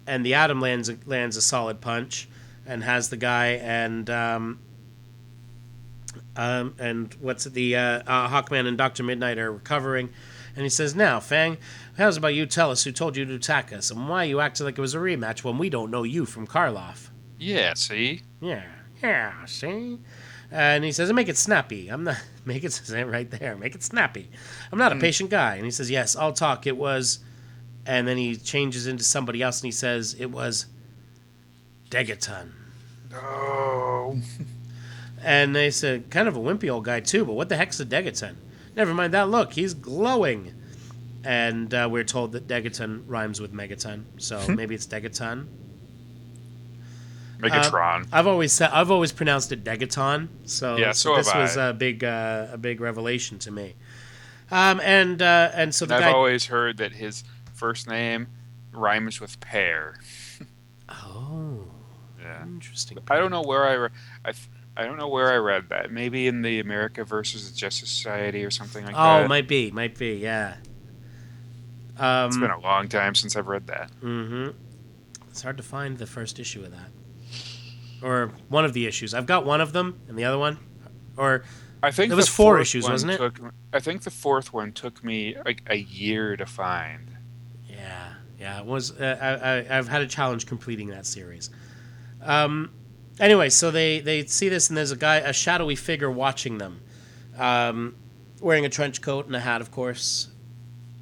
and 0.07 0.27
the 0.27 0.35
Atom 0.35 0.61
lands 0.61 0.89
a, 0.89 0.99
lands 1.07 1.37
a 1.37 1.43
solid 1.43 1.81
punch, 1.81 2.29
and 2.67 2.83
has 2.83 3.11
the 3.11 3.17
guy 3.17 3.47
and. 3.63 4.09
Um, 4.11 4.59
um, 6.37 6.77
and 6.79 7.13
what's 7.15 7.45
the 7.45 7.75
uh, 7.75 7.81
uh, 8.07 8.29
Hawkman 8.29 8.67
and 8.69 8.79
Doctor 8.79 9.03
Midnight 9.03 9.39
are 9.39 9.51
recovering, 9.51 10.11
and 10.59 10.65
he 10.65 10.69
says, 10.69 10.93
"Now, 10.93 11.21
Fang, 11.21 11.57
how's 11.97 12.17
about 12.17 12.35
you 12.35 12.45
tell 12.45 12.73
us 12.73 12.83
who 12.83 12.91
told 12.91 13.17
you 13.17 13.25
to 13.25 13.35
attack 13.37 13.73
us, 13.73 13.93
and 13.93 14.09
why 14.09 14.25
you 14.25 14.41
acted 14.41 14.65
like 14.65 14.77
it 14.77 14.81
was 14.81 14.93
a 14.93 14.99
rematch 14.99 15.45
when 15.45 15.57
we 15.57 15.71
don't 15.71 15.89
know 15.89 16.03
you 16.03 16.27
from 16.27 16.49
Karloff?" 16.49 17.11
Yeah, 17.39 17.75
see? 17.75 18.23
Yeah, 18.41 18.65
yeah, 19.01 19.45
see. 19.47 20.01
And 20.51 20.83
he 20.83 20.91
says, 20.91 21.13
"Make 21.13 21.29
it 21.29 21.37
snappy. 21.37 21.89
I'm 21.89 22.03
not 22.03 22.21
make 22.45 22.65
it 22.65 22.91
it 22.91 23.07
right 23.07 23.31
there. 23.31 23.57
Make 23.57 23.77
it 23.77 23.85
snappy. 23.85 24.29
I'm 24.73 24.79
not 24.81 24.91
a 24.91 24.97
hmm. 24.97 25.01
patient 25.01 25.31
guy." 25.31 25.55
And 25.55 25.65
he 25.65 25.71
says, 25.71 25.93
"Yes, 25.93 26.17
I'll 26.17 26.33
talk. 26.33 26.67
It 26.67 26.77
was," 26.77 27.21
and 27.87 28.09
then 28.09 28.17
he 28.17 28.35
changes 28.35 28.89
into 28.89 29.05
somebody 29.05 29.41
else, 29.41 29.61
and 29.61 29.69
he 29.69 29.73
says, 29.73 30.17
"It 30.19 30.33
was 30.33 30.67
Degaton." 31.89 32.51
No. 33.13 34.21
And 35.23 35.55
they 35.55 35.71
said, 35.71 36.11
kind 36.11 36.29
of 36.29 36.37
a 36.37 36.41
wimpy 36.41 36.71
old 36.71 36.85
guy 36.85 37.01
too, 37.01 37.25
but 37.25 37.33
what 37.33 37.49
the 37.49 37.57
heck's 37.57 37.81
a 37.81 37.87
Degaton? 37.87 38.37
Never 38.79 38.95
mind 38.95 39.13
that 39.13 39.29
look, 39.29 39.53
he's 39.53 39.75
glowing. 39.75 40.55
And 41.25 41.75
uh, 41.75 41.89
we're 41.91 42.05
told 42.05 42.33
that 42.33 42.47
Degaton 42.47 43.03
rhymes 43.07 43.41
with 43.41 43.53
Megaton, 43.53 44.05
so 44.19 44.41
maybe 44.49 44.75
it's 44.75 44.87
Degaton. 44.87 45.47
Megatron. 47.41 48.09
I've 48.13 48.27
always 48.27 48.53
said 48.53 48.71
I've 48.73 48.91
always 48.91 49.13
pronounced 49.13 49.53
it 49.53 49.63
Degaton, 49.65 50.29
so, 50.45 50.77
Yeah, 50.77 50.93
so 50.93 51.17
this 51.17 51.33
was 51.35 51.57
I. 51.57 51.69
a 51.69 51.73
big 51.73 52.03
uh, 52.03 52.49
a 52.53 52.59
big 52.59 52.81
revelation 52.81 53.39
to 53.41 53.51
me. 53.51 53.75
Um, 54.51 54.81
and 54.83 55.21
uh, 55.23 55.51
and 55.55 55.75
so 55.75 55.87
the 55.87 55.97
I've 55.97 56.01
guy. 56.03 56.13
always 56.13 56.47
heard 56.47 56.79
that 56.79 56.93
his 56.93 57.23
first 57.55 57.89
name 57.89 58.29
rhymes 58.73 59.21
with 59.21 59.39
pear. 59.41 60.01
oh, 60.89 61.65
Yeah. 62.21 62.43
interesting. 62.45 62.99
I 63.11 63.17
don't 63.19 63.31
know 63.31 63.43
where 63.43 63.67
I, 63.67 63.73
re- 63.75 63.89
I, 64.25 64.33
th- 64.33 64.49
I 64.79 64.85
don't 64.85 64.97
know 64.97 65.09
where 65.09 65.31
I 65.33 65.37
read 65.37 65.69
that. 65.71 65.91
Maybe 65.91 66.27
in 66.29 66.41
the 66.43 66.61
America 66.61 67.05
versus 67.05 67.51
the 67.51 67.57
Justice 67.57 67.91
Society 67.91 68.45
or 68.45 68.51
something 68.51 68.85
like 68.85 68.95
Oh, 68.95 68.99
that. 68.99 69.25
Oh, 69.25 69.29
might 69.29 69.49
be, 69.49 69.71
might 69.73 69.99
be, 69.99 70.15
yeah. 70.15 70.55
Um, 71.99 72.29
it's 72.29 72.39
been 72.39 72.51
a 72.51 72.61
long 72.61 72.89
time 72.89 73.15
since 73.17 73.35
I've 73.37 73.49
read 73.49 73.67
that. 73.67 73.91
Mm-hmm. 74.01 74.57
It's 75.31 75.43
hard 75.43 75.57
to 75.57 75.63
find 75.65 75.99
the 75.99 76.07
first 76.07 76.39
issue 76.39 76.63
of 76.65 76.71
that, 76.71 76.91
or 78.03 78.33
one 78.49 78.65
of 78.65 78.73
the 78.73 78.87
issues. 78.87 79.15
I've 79.15 79.27
got 79.27 79.45
one 79.45 79.61
of 79.61 79.73
them, 79.73 80.01
and 80.09 80.17
the 80.17 80.25
other 80.25 80.39
one, 80.39 80.59
or 81.17 81.43
I 81.83 81.91
think 81.91 82.13
It 82.13 82.15
was 82.15 82.29
four 82.29 82.61
issues, 82.61 82.89
wasn't 82.89 83.13
it? 83.13 83.17
Took, 83.19 83.41
I 83.73 83.81
think 83.81 84.03
the 84.03 84.11
fourth 84.11 84.53
one 84.53 84.73
took 84.73 85.03
me 85.05 85.37
like 85.45 85.63
a 85.67 85.77
year 85.77 86.37
to 86.37 86.47
find. 86.47 87.11
yeah, 87.69 88.15
yeah, 88.39 88.61
it 88.61 88.67
was. 88.67 88.93
Uh, 88.93 89.17
I, 89.21 89.75
I, 89.75 89.79
I've 89.79 89.89
had 89.89 90.03
a 90.03 90.07
challenge 90.07 90.47
completing 90.47 90.89
that 90.91 91.05
series. 91.07 91.51
Um, 92.23 92.71
anyway, 93.21 93.49
so 93.49 93.71
they 93.71 94.01
they 94.01 94.25
see 94.27 94.49
this, 94.49 94.69
and 94.69 94.77
there's 94.77 94.91
a 94.91 94.97
guy, 94.97 95.17
a 95.17 95.33
shadowy 95.33 95.77
figure, 95.77 96.11
watching 96.11 96.59
them, 96.59 96.81
um, 97.37 97.95
wearing 98.41 98.65
a 98.65 98.69
trench 98.69 99.01
coat 99.03 99.27
and 99.27 99.35
a 99.37 99.41
hat, 99.41 99.61
of 99.61 99.71
course, 99.71 100.29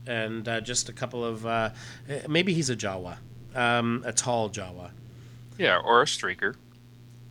and 0.07 0.49
uh, 0.49 0.61
just 0.61 0.89
a 0.89 0.93
couple 0.93 1.25
of 1.25 1.45
uh, 1.47 1.71
maybe 2.29 2.53
he's 2.55 2.71
a 2.71 2.77
Jawa, 2.77 3.17
um, 3.55 4.03
a 4.07 4.13
tall 4.13 4.49
Jawa, 4.51 4.91
Yeah, 5.59 5.79
or 5.79 6.03
a 6.03 6.07
streaker. 6.07 6.55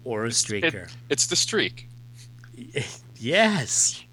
or 0.04 0.26
a 0.26 0.28
It- 0.28 0.32
streaker. 0.32 0.92
it's 1.10 1.28
the 1.28 1.36
streak. 1.36 1.88
yes. 3.18 4.04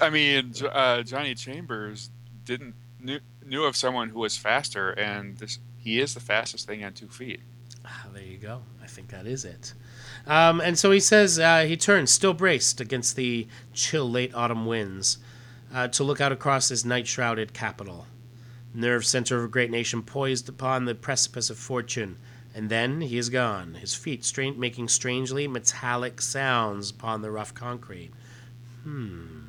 I 0.00 0.10
mean, 0.10 0.52
uh, 0.72 1.02
Johnny 1.02 1.34
Chambers 1.34 2.10
didn't 2.44 2.74
knew, 3.00 3.20
knew 3.44 3.64
of 3.64 3.76
someone 3.76 4.08
who 4.08 4.18
was 4.20 4.36
faster, 4.36 4.90
and 4.92 5.36
this 5.38 5.58
he 5.78 6.00
is 6.00 6.14
the 6.14 6.20
fastest 6.20 6.66
thing 6.66 6.82
on 6.84 6.92
two 6.94 7.08
feet. 7.08 7.40
Ah, 7.84 8.06
there 8.14 8.22
you 8.22 8.38
go. 8.38 8.62
I 8.82 8.86
think 8.86 9.08
that 9.08 9.26
is 9.26 9.44
it. 9.44 9.74
Um, 10.26 10.60
and 10.60 10.78
so 10.78 10.90
he 10.90 11.00
says 11.00 11.38
uh, 11.38 11.64
he 11.64 11.76
turns, 11.76 12.10
still 12.10 12.32
braced 12.32 12.80
against 12.80 13.16
the 13.16 13.46
chill 13.72 14.10
late 14.10 14.34
autumn 14.34 14.66
winds, 14.66 15.18
uh, 15.72 15.88
to 15.88 16.04
look 16.04 16.20
out 16.20 16.32
across 16.32 16.68
his 16.68 16.84
night 16.84 17.06
shrouded 17.06 17.52
capital, 17.52 18.06
nerve 18.72 19.04
center 19.04 19.38
of 19.38 19.44
a 19.44 19.48
great 19.48 19.70
nation 19.70 20.02
poised 20.02 20.48
upon 20.48 20.84
the 20.84 20.94
precipice 20.94 21.50
of 21.50 21.58
fortune. 21.58 22.16
And 22.54 22.70
then 22.70 23.00
he 23.00 23.18
is 23.18 23.30
gone, 23.30 23.74
his 23.74 23.94
feet 23.94 24.24
stra- 24.24 24.52
making 24.52 24.88
strangely 24.88 25.48
metallic 25.48 26.20
sounds 26.20 26.90
upon 26.90 27.20
the 27.20 27.30
rough 27.30 27.52
concrete. 27.52 28.12
Hmm. 28.84 29.40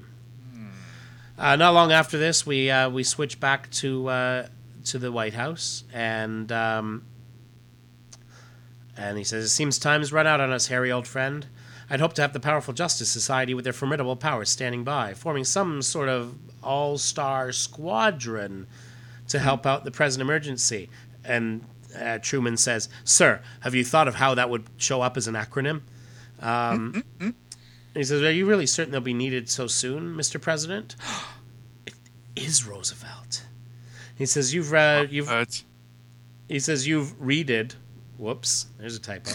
Uh, 1.38 1.56
not 1.56 1.74
long 1.74 1.92
after 1.92 2.18
this, 2.18 2.46
we 2.46 2.72
uh, 2.72 2.90
we 2.90 3.04
switch 3.04 3.40
back 3.40 3.70
to 3.72 4.08
uh, 4.08 4.48
to 4.86 4.98
the 4.98 5.12
White 5.12 5.34
House, 5.34 5.84
and 5.94 6.52
um, 6.52 7.04
and 8.98 9.18
he 9.18 9.24
says, 9.24 9.46
It 9.46 9.50
seems 9.50 9.78
time's 9.78 10.14
run 10.14 10.28
out 10.28 10.42
on 10.42 10.52
us, 10.52 10.68
Harry, 10.68 10.92
old 10.92 11.08
friend. 11.08 11.46
I'd 11.90 12.00
hoped 12.00 12.16
to 12.16 12.22
have 12.22 12.34
the 12.34 12.40
powerful 12.40 12.74
Justice 12.74 13.10
Society 13.10 13.54
with 13.54 13.64
their 13.64 13.74
formidable 13.74 14.16
powers 14.16 14.50
standing 14.50 14.84
by, 14.84 15.14
forming 15.14 15.44
some 15.44 15.82
sort 15.82 16.10
of 16.10 16.36
all 16.64 16.98
star 16.98 17.52
squadron 17.52 18.68
to 19.28 19.40
help 19.40 19.66
out 19.66 19.84
the 19.84 19.92
present 19.92 20.22
emergency. 20.22 20.90
And 21.24 21.64
uh, 22.00 22.20
Truman 22.22 22.58
says, 22.58 22.90
Sir, 23.04 23.42
have 23.62 23.76
you 23.76 23.84
thought 23.84 24.08
of 24.08 24.16
how 24.16 24.34
that 24.36 24.50
would 24.50 24.66
show 24.78 25.02
up 25.02 25.18
as 25.18 25.28
an 25.28 25.36
acronym? 25.36 25.82
Um, 26.42 27.04
he 27.94 28.04
says, 28.04 28.22
Are 28.22 28.32
you 28.32 28.46
really 28.46 28.66
certain 28.66 28.92
they'll 28.92 29.02
be 29.02 29.14
needed 29.14 29.50
so 29.50 29.68
soon, 29.68 30.16
Mr. 30.16 30.42
President? 30.42 30.96
it 31.86 31.94
is 32.36 32.66
Roosevelt. 32.66 33.46
He 34.16 34.26
says, 34.26 34.54
You've 34.54 34.72
read, 34.72 35.12
you've 35.12 35.30
he 36.48 36.60
says 36.60 36.88
you've 36.88 37.20
readed. 37.20 37.76
Whoops, 38.18 38.68
there's 38.78 38.96
a 38.96 39.00
typo. 39.00 39.32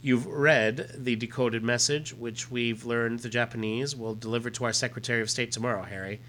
You've 0.00 0.26
read 0.26 0.90
the 0.96 1.16
decoded 1.16 1.62
message, 1.62 2.12
which 2.14 2.50
we've 2.50 2.84
learned 2.84 3.20
the 3.20 3.28
Japanese 3.28 3.96
will 3.96 4.14
deliver 4.14 4.50
to 4.50 4.64
our 4.64 4.72
Secretary 4.72 5.22
of 5.22 5.30
State 5.30 5.52
tomorrow, 5.52 5.82
Harry. 5.82 6.20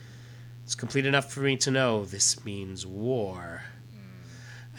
It's 0.63 0.75
complete 0.75 1.05
enough 1.05 1.31
for 1.31 1.41
me 1.41 1.57
to 1.57 1.71
know 1.71 2.05
this 2.05 2.43
means 2.45 2.85
war. 2.85 3.63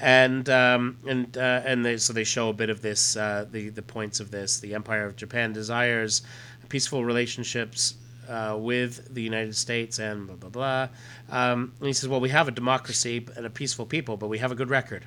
And 0.01 0.49
um, 0.51 0.99
and 1.07 1.37
uh, 1.39 1.62
and 1.64 1.85
they, 1.85 1.97
so 1.97 2.12
they 2.12 2.25
show 2.25 2.51
a 2.51 2.53
bit 2.53 2.69
of 2.69 2.83
this, 2.83 3.17
uh, 3.17 3.47
the 3.51 3.71
the 3.71 3.83
points 3.83 4.21
of 4.21 4.31
this. 4.31 4.61
The 4.61 4.75
Empire 4.75 5.07
of 5.07 5.17
Japan 5.17 5.53
desires 5.53 6.23
peaceful 6.69 7.05
relationships 7.05 7.95
uh, 8.29 8.57
with 8.59 9.14
the 9.14 9.23
United 9.23 9.57
States 9.57 9.99
and 9.99 10.27
blah 10.27 10.37
blah 10.37 10.51
blah. 10.51 10.89
Um, 11.31 11.73
and 11.79 11.87
he 11.87 11.93
says, 11.93 12.09
"Well, 12.09 12.21
we 12.21 12.29
have 12.29 12.49
a 12.49 12.51
democracy 12.51 13.27
and 13.37 13.47
a 13.47 13.51
peaceful 13.51 13.87
people, 13.87 14.17
but 14.17 14.29
we 14.29 14.39
have 14.39 14.53
a 14.53 14.55
good 14.55 14.71
record. 14.71 15.05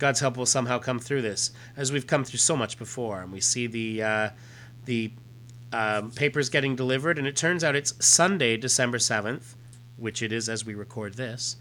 God's 0.00 0.18
help, 0.18 0.36
we'll 0.36 0.46
somehow 0.46 0.78
come 0.80 0.98
through 0.98 1.22
this, 1.22 1.52
as 1.76 1.92
we've 1.92 2.06
come 2.08 2.24
through 2.24 2.38
so 2.40 2.56
much 2.56 2.76
before." 2.78 3.22
And 3.22 3.30
we 3.32 3.40
see 3.40 3.68
the 3.68 4.02
uh, 4.02 4.30
the 4.86 5.12
um, 5.72 6.10
papers 6.10 6.48
getting 6.48 6.74
delivered, 6.74 7.16
and 7.18 7.26
it 7.28 7.36
turns 7.36 7.62
out 7.62 7.76
it's 7.76 7.94
Sunday, 8.04 8.56
December 8.56 8.98
seventh, 8.98 9.54
which 9.96 10.20
it 10.22 10.32
is 10.32 10.48
as 10.48 10.64
we 10.66 10.74
record 10.74 11.14
this, 11.14 11.54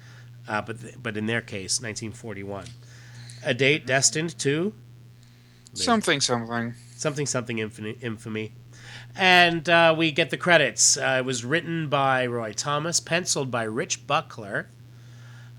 uh, 0.47 0.61
but 0.63 0.81
th- 0.81 0.95
but 1.03 1.15
in 1.17 1.27
their 1.27 1.41
case, 1.41 1.79
1941, 1.79 2.65
a 3.45 3.53
date 3.53 3.85
destined 3.85 4.35
to 4.39 4.73
Something, 5.75 6.19
something. 6.19 6.73
something 6.95 7.27
something 7.27 7.59
infamy, 7.59 7.95
infamy. 8.01 8.53
and 9.15 9.69
uh, 9.69 9.93
we 9.95 10.11
get 10.11 10.31
the 10.31 10.37
credits 10.37 10.97
uh, 10.97 11.17
it 11.19 11.25
was 11.25 11.45
written 11.45 11.87
by 11.89 12.25
roy 12.25 12.51
thomas 12.51 12.99
penciled 12.99 13.51
by 13.51 13.61
rich 13.63 14.07
buckler 14.07 14.67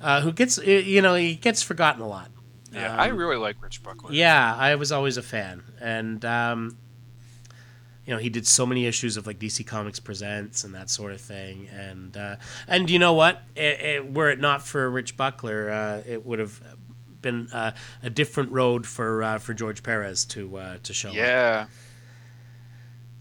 uh, 0.03 0.21
who 0.23 0.33
gets 0.33 0.59
you 0.59 1.01
know 1.01 1.15
he 1.15 1.37
gets 1.37 1.63
forgotten 1.63 2.03
a 2.03 2.09
lot 2.09 2.29
Yeah, 2.73 2.97
I 2.97 3.09
really 3.09 3.37
like 3.37 3.63
Rich 3.63 3.83
Buckler. 3.83 4.13
yeah 4.13 4.55
i 4.57 4.75
was 4.77 4.93
always 4.93 5.17
a 5.17 5.23
fan 5.23 5.63
and 5.81 6.25
um, 6.25 6.77
you 8.07 8.13
know 8.15 8.19
he 8.19 8.29
did 8.31 8.47
so 8.47 8.65
many 8.67 8.87
issues 8.87 9.17
of 9.17 9.27
like 9.27 9.39
dc 9.39 9.67
comics 9.67 9.99
presents 10.01 10.65
and 10.65 10.75
that 10.75 10.89
sort 10.91 11.13
of 11.13 11.21
thing 11.21 11.69
and 11.73 12.17
uh, 12.17 12.37
and 12.69 12.89
you 12.91 12.99
know 12.99 13.13
what 13.13 13.43
it, 13.57 13.81
it, 13.81 14.15
were 14.15 14.31
it 14.31 14.39
not 14.41 14.63
for 14.67 14.89
rich 14.91 15.17
buckler 15.17 15.71
uh, 15.71 16.03
it 16.09 16.25
would 16.25 16.39
have 16.39 16.61
been 17.23 17.49
uh, 17.53 17.73
a 18.03 18.09
different 18.11 18.51
road 18.53 18.87
for 18.87 19.23
uh, 19.23 19.39
for 19.39 19.53
george 19.55 19.83
perez 19.83 20.25
to 20.25 20.57
uh, 20.57 20.79
to 20.83 20.93
show 20.95 21.11
up 21.11 21.15
Yeah. 21.17 21.67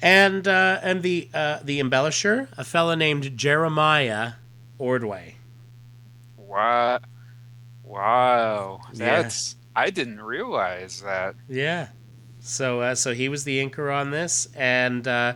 and 0.02 0.48
uh, 0.48 0.80
and 0.82 1.02
the 1.04 1.30
uh, 1.34 1.60
the 1.64 1.80
embellisher, 1.82 2.48
a 2.58 2.64
fella 2.64 2.96
named 2.96 3.36
Jeremiah 3.38 4.34
Ordway. 4.78 5.36
Wow. 7.90 7.98
Wow. 7.98 8.82
Yeah. 8.94 9.22
That's 9.24 9.56
I 9.76 9.90
didn't 9.90 10.22
realize 10.22 11.02
that. 11.02 11.36
Yeah. 11.48 11.90
So 12.40 12.82
uh, 12.82 12.96
so 12.96 13.14
he 13.14 13.30
was 13.30 13.44
the 13.44 13.64
inker 13.66 13.94
on 13.94 14.12
this, 14.12 14.48
and 14.56 15.08
uh, 15.08 15.34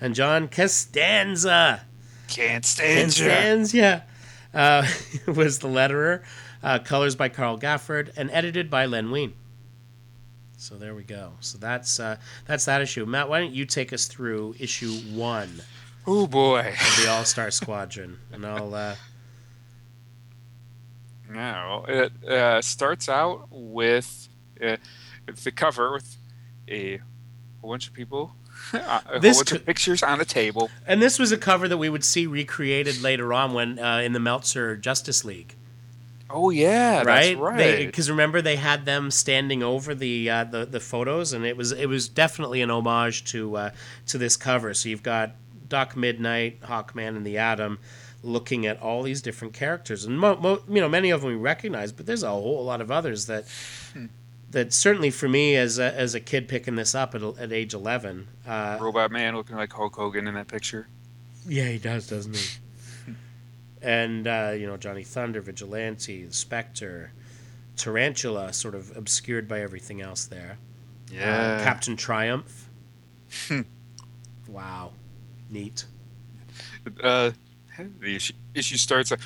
and 0.00 0.14
John 0.14 0.48
Costanza 0.48 1.82
Can't 2.28 2.64
stand. 2.64 3.06
Costanza 3.08 4.04
uh, 4.54 4.86
was 5.26 5.58
the 5.58 5.68
letterer. 5.68 6.22
Uh, 6.62 6.78
colors 6.80 7.14
by 7.14 7.28
Carl 7.28 7.58
Gafford 7.58 8.10
and 8.16 8.30
edited 8.32 8.70
by 8.70 8.86
Len 8.86 9.10
Wein. 9.10 9.34
So 10.56 10.74
there 10.76 10.94
we 10.94 11.02
go. 11.02 11.32
So 11.40 11.58
that's 11.58 12.00
uh, 12.00 12.16
that's 12.46 12.64
that 12.64 12.80
issue. 12.80 13.04
Matt, 13.06 13.28
why 13.28 13.40
don't 13.40 13.52
you 13.52 13.66
take 13.66 13.92
us 13.92 14.06
through 14.06 14.54
issue 14.58 14.90
one 15.14 15.60
Oh 16.06 16.26
boy. 16.26 16.60
of 16.80 17.02
the 17.04 17.08
All 17.10 17.24
Star 17.24 17.50
Squadron, 17.50 18.18
and 18.32 18.46
I'll. 18.46 18.74
Uh, 18.74 18.94
No, 21.30 21.84
it 21.88 22.12
uh, 22.28 22.62
starts 22.62 23.08
out 23.08 23.48
with 23.50 24.28
uh, 24.62 24.76
the 25.42 25.50
cover 25.50 25.92
with 25.92 26.16
a 26.68 27.00
whole 27.60 27.70
bunch 27.70 27.88
of 27.88 27.92
people, 27.94 28.34
a 28.72 28.78
This 29.20 29.36
whole 29.36 29.40
bunch 29.40 29.48
could- 29.48 29.60
of 29.60 29.66
pictures 29.66 30.02
on 30.02 30.20
a 30.20 30.24
table. 30.24 30.70
And 30.86 31.02
this 31.02 31.18
was 31.18 31.32
a 31.32 31.36
cover 31.36 31.68
that 31.68 31.78
we 31.78 31.88
would 31.88 32.04
see 32.04 32.26
recreated 32.26 33.02
later 33.02 33.32
on 33.32 33.52
when 33.54 33.78
uh, 33.78 33.98
in 33.98 34.12
the 34.12 34.20
Meltzer 34.20 34.76
Justice 34.76 35.24
League, 35.24 35.54
Oh 36.28 36.50
yeah, 36.50 36.98
right? 37.02 37.04
that's 37.04 37.36
right. 37.36 37.86
Because 37.86 38.10
remember 38.10 38.42
they 38.42 38.56
had 38.56 38.84
them 38.84 39.10
standing 39.12 39.62
over 39.62 39.94
the, 39.94 40.28
uh, 40.28 40.44
the 40.44 40.66
the 40.66 40.80
photos, 40.80 41.32
and 41.32 41.46
it 41.46 41.56
was 41.56 41.70
it 41.70 41.86
was 41.86 42.08
definitely 42.08 42.62
an 42.62 42.70
homage 42.70 43.24
to 43.26 43.56
uh, 43.56 43.70
to 44.06 44.18
this 44.18 44.36
cover. 44.36 44.74
So 44.74 44.88
you've 44.88 45.04
got 45.04 45.36
Doc 45.68 45.96
Midnight, 45.96 46.60
Hawkman, 46.62 47.16
and 47.16 47.24
the 47.24 47.38
Atom 47.38 47.78
looking 48.26 48.66
at 48.66 48.80
all 48.82 49.02
these 49.02 49.22
different 49.22 49.54
characters, 49.54 50.04
and 50.04 50.18
mo- 50.18 50.36
mo- 50.36 50.62
you 50.68 50.80
know 50.80 50.88
many 50.88 51.10
of 51.10 51.20
them 51.22 51.30
we 51.30 51.36
recognize, 51.36 51.92
but 51.92 52.06
there's 52.06 52.22
a 52.22 52.30
whole 52.30 52.64
lot 52.64 52.80
of 52.80 52.90
others 52.90 53.26
that. 53.26 53.44
That 54.52 54.72
certainly 54.72 55.10
for 55.10 55.28
me 55.28 55.56
as 55.56 55.78
a, 55.78 55.92
as 55.94 56.14
a 56.14 56.20
kid 56.20 56.46
picking 56.48 56.76
this 56.76 56.94
up 56.94 57.14
at, 57.16 57.22
at 57.22 57.52
age 57.52 57.74
11, 57.74 58.28
uh, 58.46 58.78
Robot 58.80 59.10
Man 59.10 59.34
looking 59.36 59.56
like 59.56 59.70
Hulk 59.72 59.94
Hogan 59.96 60.26
in 60.28 60.34
that 60.34 60.46
picture. 60.46 60.86
Yeah, 61.46 61.68
he 61.68 61.78
does, 61.78 62.06
doesn't 62.06 62.36
he? 62.36 63.12
and 63.82 64.26
uh, 64.26 64.54
you 64.56 64.66
know 64.66 64.76
Johnny 64.76 65.02
Thunder, 65.02 65.40
Vigilante, 65.40 66.26
Spectre, 66.30 67.12
Tarantula, 67.76 68.52
sort 68.52 68.76
of 68.76 68.96
obscured 68.96 69.48
by 69.48 69.60
everything 69.60 70.00
else 70.00 70.24
there. 70.26 70.58
Uh, 71.12 71.62
Captain 71.62 71.96
Triumph. 71.96 72.68
wow, 74.48 74.92
neat. 75.50 75.84
uh, 77.02 77.32
the 78.00 78.16
issue, 78.16 78.34
issue 78.54 78.76
starts. 78.76 79.12
Uh, 79.12 79.16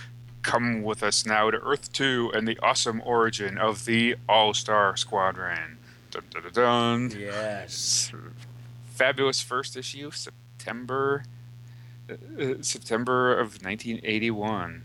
Come 0.43 0.83
with 0.83 1.03
us 1.03 1.27
now 1.27 1.51
to 1.51 1.59
Earth 1.59 1.93
Two 1.93 2.33
and 2.35 2.49
the 2.49 2.59
awesome 2.63 3.03
origin 3.05 3.59
of 3.59 3.85
the 3.85 4.17
All 4.27 4.55
Star 4.55 4.97
Squadron. 4.97 5.77
Dun, 6.11 6.23
dun, 6.31 6.43
dun. 6.53 7.11
Yes. 7.19 8.11
fabulous 8.91 9.43
first 9.43 9.77
issue, 9.77 10.11
September, 10.11 11.25
uh, 12.09 12.15
uh, 12.43 12.55
September 12.63 13.33
of 13.33 13.63
1981, 13.63 14.85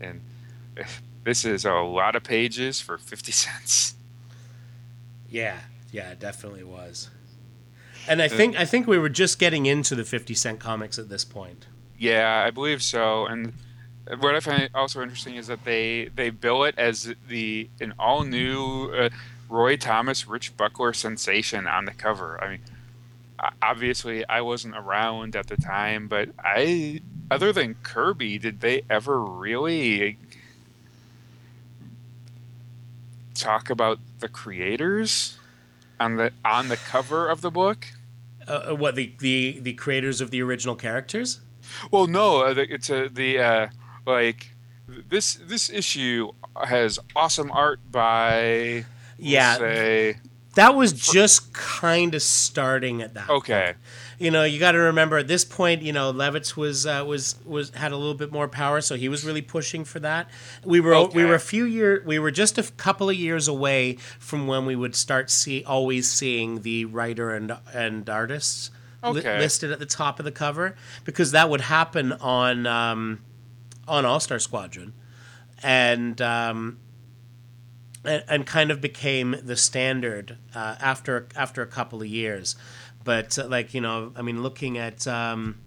and 0.00 0.20
uh, 0.78 0.82
this 1.22 1.44
is 1.44 1.64
a 1.64 1.72
lot 1.74 2.16
of 2.16 2.24
pages 2.24 2.80
for 2.80 2.98
50 2.98 3.30
cents. 3.32 3.94
Yeah, 5.30 5.60
yeah, 5.92 6.10
it 6.10 6.18
definitely 6.20 6.64
was. 6.64 7.10
And 8.08 8.20
I 8.20 8.28
think 8.28 8.56
I 8.56 8.64
think 8.64 8.86
we 8.86 8.98
were 8.98 9.08
just 9.08 9.38
getting 9.38 9.66
into 9.66 9.94
the 9.94 10.04
fifty 10.04 10.34
cent 10.34 10.60
comics 10.60 10.98
at 10.98 11.08
this 11.08 11.24
point. 11.24 11.66
Yeah, 11.98 12.44
I 12.46 12.50
believe 12.50 12.82
so. 12.82 13.26
And 13.26 13.52
what 14.20 14.34
I 14.34 14.40
find 14.40 14.70
also 14.74 15.02
interesting 15.02 15.36
is 15.36 15.46
that 15.48 15.64
they 15.64 16.10
they 16.14 16.30
bill 16.30 16.64
it 16.64 16.74
as 16.78 17.14
the 17.28 17.68
an 17.80 17.94
all 17.98 18.22
new 18.22 18.92
uh, 18.92 19.08
Roy 19.48 19.76
Thomas 19.76 20.26
Rich 20.26 20.56
Buckler 20.56 20.92
sensation 20.92 21.66
on 21.66 21.84
the 21.84 21.92
cover. 21.92 22.42
I 22.42 22.50
mean, 22.50 22.60
obviously 23.62 24.26
I 24.28 24.40
wasn't 24.40 24.76
around 24.76 25.36
at 25.36 25.46
the 25.48 25.56
time, 25.56 26.08
but 26.08 26.30
I 26.38 27.00
other 27.30 27.52
than 27.52 27.74
Kirby, 27.82 28.38
did 28.38 28.60
they 28.60 28.82
ever 28.88 29.20
really 29.22 30.18
talk 33.34 33.68
about 33.68 33.98
the 34.20 34.28
creators 34.28 35.38
on 36.00 36.16
the 36.16 36.32
on 36.44 36.68
the 36.68 36.76
cover 36.76 37.28
of 37.28 37.40
the 37.40 37.50
book? 37.50 37.88
Uh, 38.46 38.74
what 38.74 38.94
the, 38.94 39.12
the 39.18 39.58
the 39.60 39.72
creators 39.74 40.20
of 40.20 40.30
the 40.30 40.40
original 40.42 40.76
characters? 40.76 41.40
Well, 41.90 42.06
no, 42.06 42.42
uh, 42.44 42.54
it's 42.56 42.90
a, 42.90 43.08
the 43.08 43.38
uh, 43.38 43.68
like 44.06 44.50
this 44.88 45.34
this 45.34 45.70
issue 45.70 46.32
has 46.64 46.98
awesome 47.14 47.50
art 47.52 47.80
by 47.90 48.84
Yeah, 49.18 49.56
say 49.56 50.16
that 50.54 50.74
was 50.74 50.92
just 50.92 51.52
kind 51.52 52.14
of 52.14 52.22
starting 52.22 53.02
at 53.02 53.14
that. 53.14 53.28
okay 53.28 53.74
you 54.18 54.30
know, 54.30 54.44
you 54.44 54.58
got 54.58 54.72
to 54.72 54.78
remember 54.78 55.18
at 55.18 55.28
this 55.28 55.44
point, 55.44 55.82
you 55.82 55.92
know, 55.92 56.12
Levitz 56.12 56.56
was 56.56 56.86
uh, 56.86 57.04
was 57.06 57.36
was 57.44 57.70
had 57.70 57.92
a 57.92 57.96
little 57.96 58.14
bit 58.14 58.32
more 58.32 58.48
power, 58.48 58.80
so 58.80 58.96
he 58.96 59.08
was 59.08 59.24
really 59.24 59.42
pushing 59.42 59.84
for 59.84 60.00
that. 60.00 60.28
We 60.64 60.80
were 60.80 61.06
we 61.08 61.24
were 61.24 61.34
a 61.34 61.40
few 61.40 61.64
year 61.64 62.02
we 62.06 62.18
were 62.18 62.30
just 62.30 62.56
a 62.56 62.62
couple 62.62 63.10
of 63.10 63.16
years 63.16 63.46
away 63.46 63.94
from 64.18 64.46
when 64.46 64.64
we 64.64 64.74
would 64.74 64.94
start 64.94 65.30
see 65.30 65.64
always 65.64 66.10
seeing 66.10 66.62
the 66.62 66.86
writer 66.86 67.34
and 67.34 67.58
and 67.74 68.08
artists 68.08 68.70
li- 69.02 69.22
listed 69.22 69.70
at 69.70 69.78
the 69.78 69.86
top 69.86 70.18
of 70.18 70.24
the 70.24 70.32
cover 70.32 70.76
because 71.04 71.32
that 71.32 71.50
would 71.50 71.62
happen 71.62 72.12
on 72.12 72.66
um, 72.66 73.20
on 73.86 74.04
All 74.04 74.20
Star 74.20 74.38
Squadron, 74.38 74.92
and. 75.62 76.20
Um, 76.20 76.78
and, 78.04 78.22
and 78.28 78.46
kind 78.46 78.70
of 78.70 78.80
became 78.80 79.34
the 79.42 79.56
standard 79.56 80.38
uh, 80.54 80.76
after 80.80 81.26
after 81.34 81.60
a 81.60 81.66
couple 81.66 82.00
of 82.00 82.06
years. 82.06 82.54
But 83.02 83.36
uh, 83.36 83.48
like 83.48 83.74
you 83.74 83.80
know, 83.80 84.12
I 84.14 84.22
mean, 84.22 84.44
looking 84.44 84.78
at 84.78 85.08
um, 85.08 85.58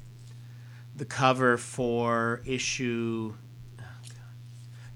the 0.96 1.04
cover 1.04 1.58
for 1.58 2.42
issue 2.46 3.34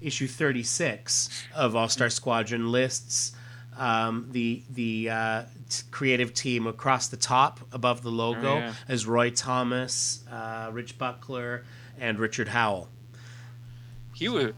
issue 0.00 0.26
thirty 0.26 0.62
six 0.62 1.28
of 1.54 1.76
All 1.76 1.90
Star 1.90 2.08
Squadron 2.08 2.72
lists 2.72 3.32
um, 3.76 4.28
the 4.30 4.62
the 4.70 5.10
uh, 5.10 5.42
creative 5.90 6.32
team 6.34 6.66
across 6.66 7.08
the 7.08 7.16
top 7.16 7.60
above 7.72 8.02
the 8.02 8.10
logo 8.10 8.54
Oh, 8.54 8.58
yeah. 8.58 8.74
as 8.88 9.06
Roy 9.06 9.30
Thomas, 9.30 10.24
uh, 10.30 10.70
Rich 10.72 10.98
Buckler, 10.98 11.64
and 11.98 12.18
Richard 12.18 12.48
Howell. 12.48 12.88
he 14.14 14.28
was 14.28 14.52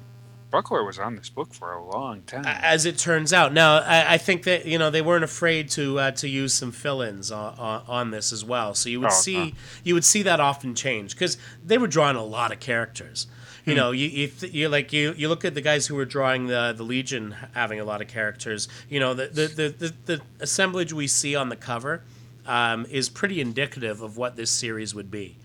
Buckler 0.48 0.84
was 0.84 0.98
on 0.98 1.16
this 1.16 1.28
book 1.28 1.52
for 1.52 1.72
a 1.72 1.84
long 1.84 2.22
time. 2.22 2.44
as 2.46 2.86
it 2.86 2.96
turns 2.96 3.32
out. 3.32 3.52
Now, 3.52 3.78
I, 3.80 4.14
I 4.14 4.16
think 4.18 4.44
that 4.44 4.64
you 4.64 4.78
know 4.78 4.90
they 4.90 5.02
weren't 5.02 5.24
afraid 5.24 5.68
to 5.70 5.98
uh, 5.98 6.10
to 6.12 6.28
use 6.28 6.54
some 6.54 6.70
fill-ins 6.70 7.32
on, 7.32 7.58
on, 7.58 7.82
on 7.88 8.10
this 8.12 8.32
as 8.32 8.44
well. 8.44 8.72
So 8.74 8.88
you 8.88 9.00
would 9.00 9.10
Oh, 9.10 9.14
see 9.14 9.54
you 9.82 9.94
would 9.94 10.04
see 10.04 10.22
that 10.22 10.38
often 10.38 10.74
change 10.76 11.14
because 11.14 11.36
they 11.64 11.78
were 11.78 11.88
drawing 11.88 12.16
a 12.16 12.22
lot 12.24 12.52
of 12.52 12.60
characters. 12.60 13.26
You 13.66 13.72
Hmm. 13.72 13.76
know, 13.78 13.90
you 13.90 14.06
you, 14.06 14.28
th- 14.28 14.52
you 14.54 14.68
like 14.68 14.92
you 14.92 15.12
you 15.16 15.28
look 15.28 15.44
at 15.44 15.54
the 15.54 15.60
guys 15.60 15.86
who 15.88 15.96
were 15.96 16.04
drawing 16.04 16.46
the 16.46 16.72
the 16.76 16.84
Legion 16.84 17.34
having 17.52 17.80
a 17.80 17.84
lot 17.84 18.00
of 18.00 18.08
characters. 18.08 18.68
You 18.88 19.00
know, 19.00 19.12
the 19.12 19.26
the 19.26 19.46
the, 19.48 19.68
the, 19.76 19.94
the 20.06 20.20
assemblage 20.40 20.92
we 20.92 21.06
see 21.08 21.34
on 21.34 21.48
the 21.48 21.56
cover 21.56 22.02
um, 22.46 22.86
is 22.88 23.08
pretty 23.08 23.40
indicative 23.40 24.00
of 24.02 24.16
what 24.16 24.36
this 24.36 24.50
series 24.52 24.94
would 24.94 25.10
be. 25.10 25.36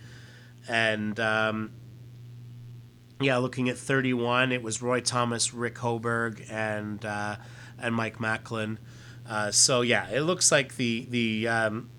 and 0.70 1.20
um, 1.20 1.72
yeah, 3.20 3.38
looking 3.38 3.70
at 3.70 3.78
31, 3.78 4.52
it 4.52 4.64
was 4.64 4.82
Roy 4.82 5.00
Thomas, 5.00 5.54
Rick 5.54 5.76
Hoberg, 5.76 6.44
and 6.52 7.04
uh, 7.06 7.36
and 7.80 7.94
Mike 7.96 8.20
Machlan. 8.20 8.80
Uh, 9.30 9.52
so 9.52 9.82
yeah, 9.82 10.10
it 10.10 10.22
looks 10.22 10.52
like 10.52 10.76
the 10.76 11.06
the 11.10 11.48
um, 11.48 11.90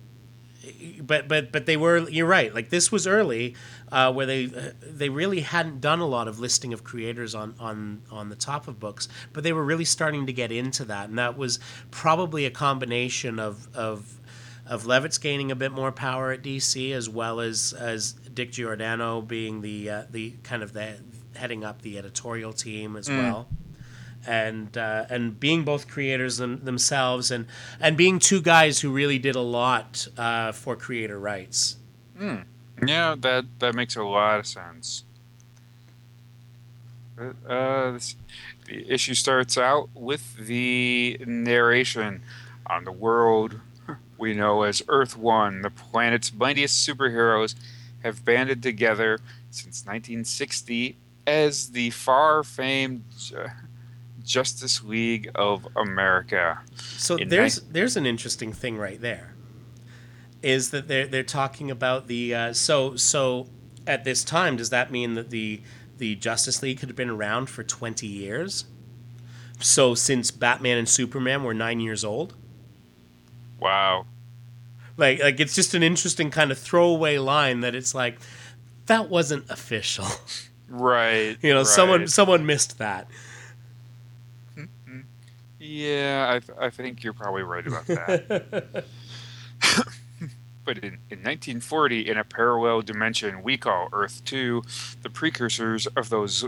but 1.00 1.28
but 1.28 1.52
but 1.52 1.66
they 1.66 1.76
were 1.76 2.08
you're 2.08 2.26
right. 2.26 2.54
Like 2.54 2.70
this 2.70 2.92
was 2.92 3.06
early 3.06 3.54
uh, 3.90 4.12
where 4.12 4.26
they 4.26 4.46
uh, 4.46 4.72
they 4.80 5.08
really 5.08 5.40
hadn't 5.40 5.80
done 5.80 6.00
a 6.00 6.06
lot 6.06 6.28
of 6.28 6.38
listing 6.38 6.72
of 6.72 6.84
creators 6.84 7.34
on 7.34 7.54
on 7.58 8.02
on 8.10 8.28
the 8.28 8.36
top 8.36 8.68
of 8.68 8.78
books 8.78 9.08
but 9.32 9.44
they 9.44 9.52
were 9.52 9.64
really 9.64 9.84
starting 9.84 10.26
to 10.26 10.32
get 10.32 10.52
into 10.52 10.84
that. 10.86 11.08
And 11.08 11.18
that 11.18 11.36
was 11.36 11.58
probably 11.90 12.46
a 12.46 12.50
combination 12.50 13.38
of 13.38 13.68
of 13.74 14.18
of 14.66 14.84
Levitz 14.84 15.20
gaining 15.20 15.50
a 15.50 15.56
bit 15.56 15.72
more 15.72 15.90
power 15.90 16.30
at 16.30 16.42
DC 16.42 16.92
as 16.92 17.08
well 17.08 17.40
as 17.40 17.72
as 17.72 18.12
Dick 18.12 18.52
Giordano 18.52 19.20
being 19.20 19.60
the 19.60 19.90
uh, 19.90 20.02
the 20.10 20.34
kind 20.42 20.62
of 20.62 20.72
the 20.72 20.96
heading 21.34 21.64
up 21.64 21.82
the 21.82 21.98
editorial 21.98 22.52
team 22.52 22.96
as 22.96 23.08
mm. 23.08 23.18
well 23.18 23.48
and 24.26 24.76
uh, 24.76 25.06
and 25.10 25.38
being 25.38 25.64
both 25.64 25.88
creators 25.88 26.38
them, 26.38 26.64
themselves 26.64 27.30
and 27.30 27.46
and 27.80 27.96
being 27.96 28.18
two 28.18 28.40
guys 28.40 28.80
who 28.80 28.90
really 28.90 29.18
did 29.18 29.34
a 29.34 29.40
lot 29.40 30.06
uh, 30.16 30.52
for 30.52 30.76
creator 30.76 31.18
rights. 31.18 31.76
Mm. 32.18 32.44
Yeah, 32.86 33.14
that 33.20 33.44
that 33.58 33.74
makes 33.74 33.96
a 33.96 34.02
lot 34.02 34.40
of 34.40 34.46
sense. 34.46 35.04
Uh, 37.48 37.92
this, 37.92 38.16
the 38.66 38.90
issue 38.90 39.14
starts 39.14 39.56
out 39.58 39.90
with 39.94 40.36
the 40.36 41.20
narration 41.26 42.22
on 42.66 42.84
the 42.84 42.92
world 42.92 43.60
we 44.22 44.34
know 44.34 44.62
as 44.62 44.82
Earth 44.88 45.16
One. 45.16 45.62
The 45.62 45.70
planet's 45.70 46.32
mightiest 46.32 46.88
superheroes 46.88 47.54
have 48.02 48.24
banded 48.24 48.62
together 48.62 49.18
since 49.50 49.84
1960 49.84 50.96
as 51.26 51.70
the 51.70 51.90
far 51.90 52.42
famed 52.42 53.04
uh, 53.36 53.48
Justice 54.24 54.82
League 54.82 55.30
of 55.34 55.66
America. 55.76 56.60
So 56.76 57.16
there's 57.16 57.56
there's 57.62 57.96
an 57.96 58.06
interesting 58.06 58.52
thing 58.52 58.78
right 58.78 59.00
there. 59.00 59.34
Is 60.42 60.70
that 60.70 60.88
they're 60.88 61.06
they're 61.06 61.22
talking 61.22 61.70
about 61.70 62.06
the 62.06 62.34
uh, 62.34 62.52
so 62.52 62.96
so 62.96 63.48
at 63.86 64.04
this 64.04 64.24
time 64.24 64.56
does 64.56 64.70
that 64.70 64.90
mean 64.90 65.14
that 65.14 65.30
the 65.30 65.60
the 65.98 66.14
Justice 66.16 66.62
League 66.62 66.80
had 66.80 66.94
been 66.96 67.10
around 67.10 67.46
for 67.46 67.62
20 67.62 68.06
years? 68.06 68.64
So 69.60 69.94
since 69.94 70.30
Batman 70.30 70.78
and 70.78 70.88
Superman 70.88 71.44
were 71.44 71.54
9 71.54 71.78
years 71.78 72.04
old? 72.04 72.34
Wow. 73.60 74.06
Like 74.96 75.20
like 75.20 75.40
it's 75.40 75.54
just 75.54 75.74
an 75.74 75.82
interesting 75.82 76.30
kind 76.30 76.50
of 76.50 76.58
throwaway 76.58 77.18
line 77.18 77.60
that 77.60 77.74
it's 77.74 77.94
like 77.94 78.18
that 78.86 79.08
wasn't 79.08 79.50
official. 79.50 80.06
Right. 80.74 81.36
you 81.42 81.52
know, 81.52 81.58
right. 81.58 81.66
someone 81.66 82.08
someone 82.08 82.46
missed 82.46 82.78
that. 82.78 83.06
Yeah, 85.72 86.26
I, 86.28 86.38
th- 86.40 86.58
I 86.60 86.68
think 86.68 87.02
you're 87.02 87.14
probably 87.14 87.42
right 87.42 87.66
about 87.66 87.86
that. 87.86 88.84
but 90.66 90.76
in, 90.76 90.98
in 91.08 91.20
1940, 91.22 92.10
in 92.10 92.18
a 92.18 92.24
parallel 92.24 92.82
dimension 92.82 93.42
we 93.42 93.56
call 93.56 93.88
Earth 93.90 94.22
2, 94.26 94.62
the 95.00 95.08
precursors 95.08 95.86
of 95.86 96.10
those 96.10 96.44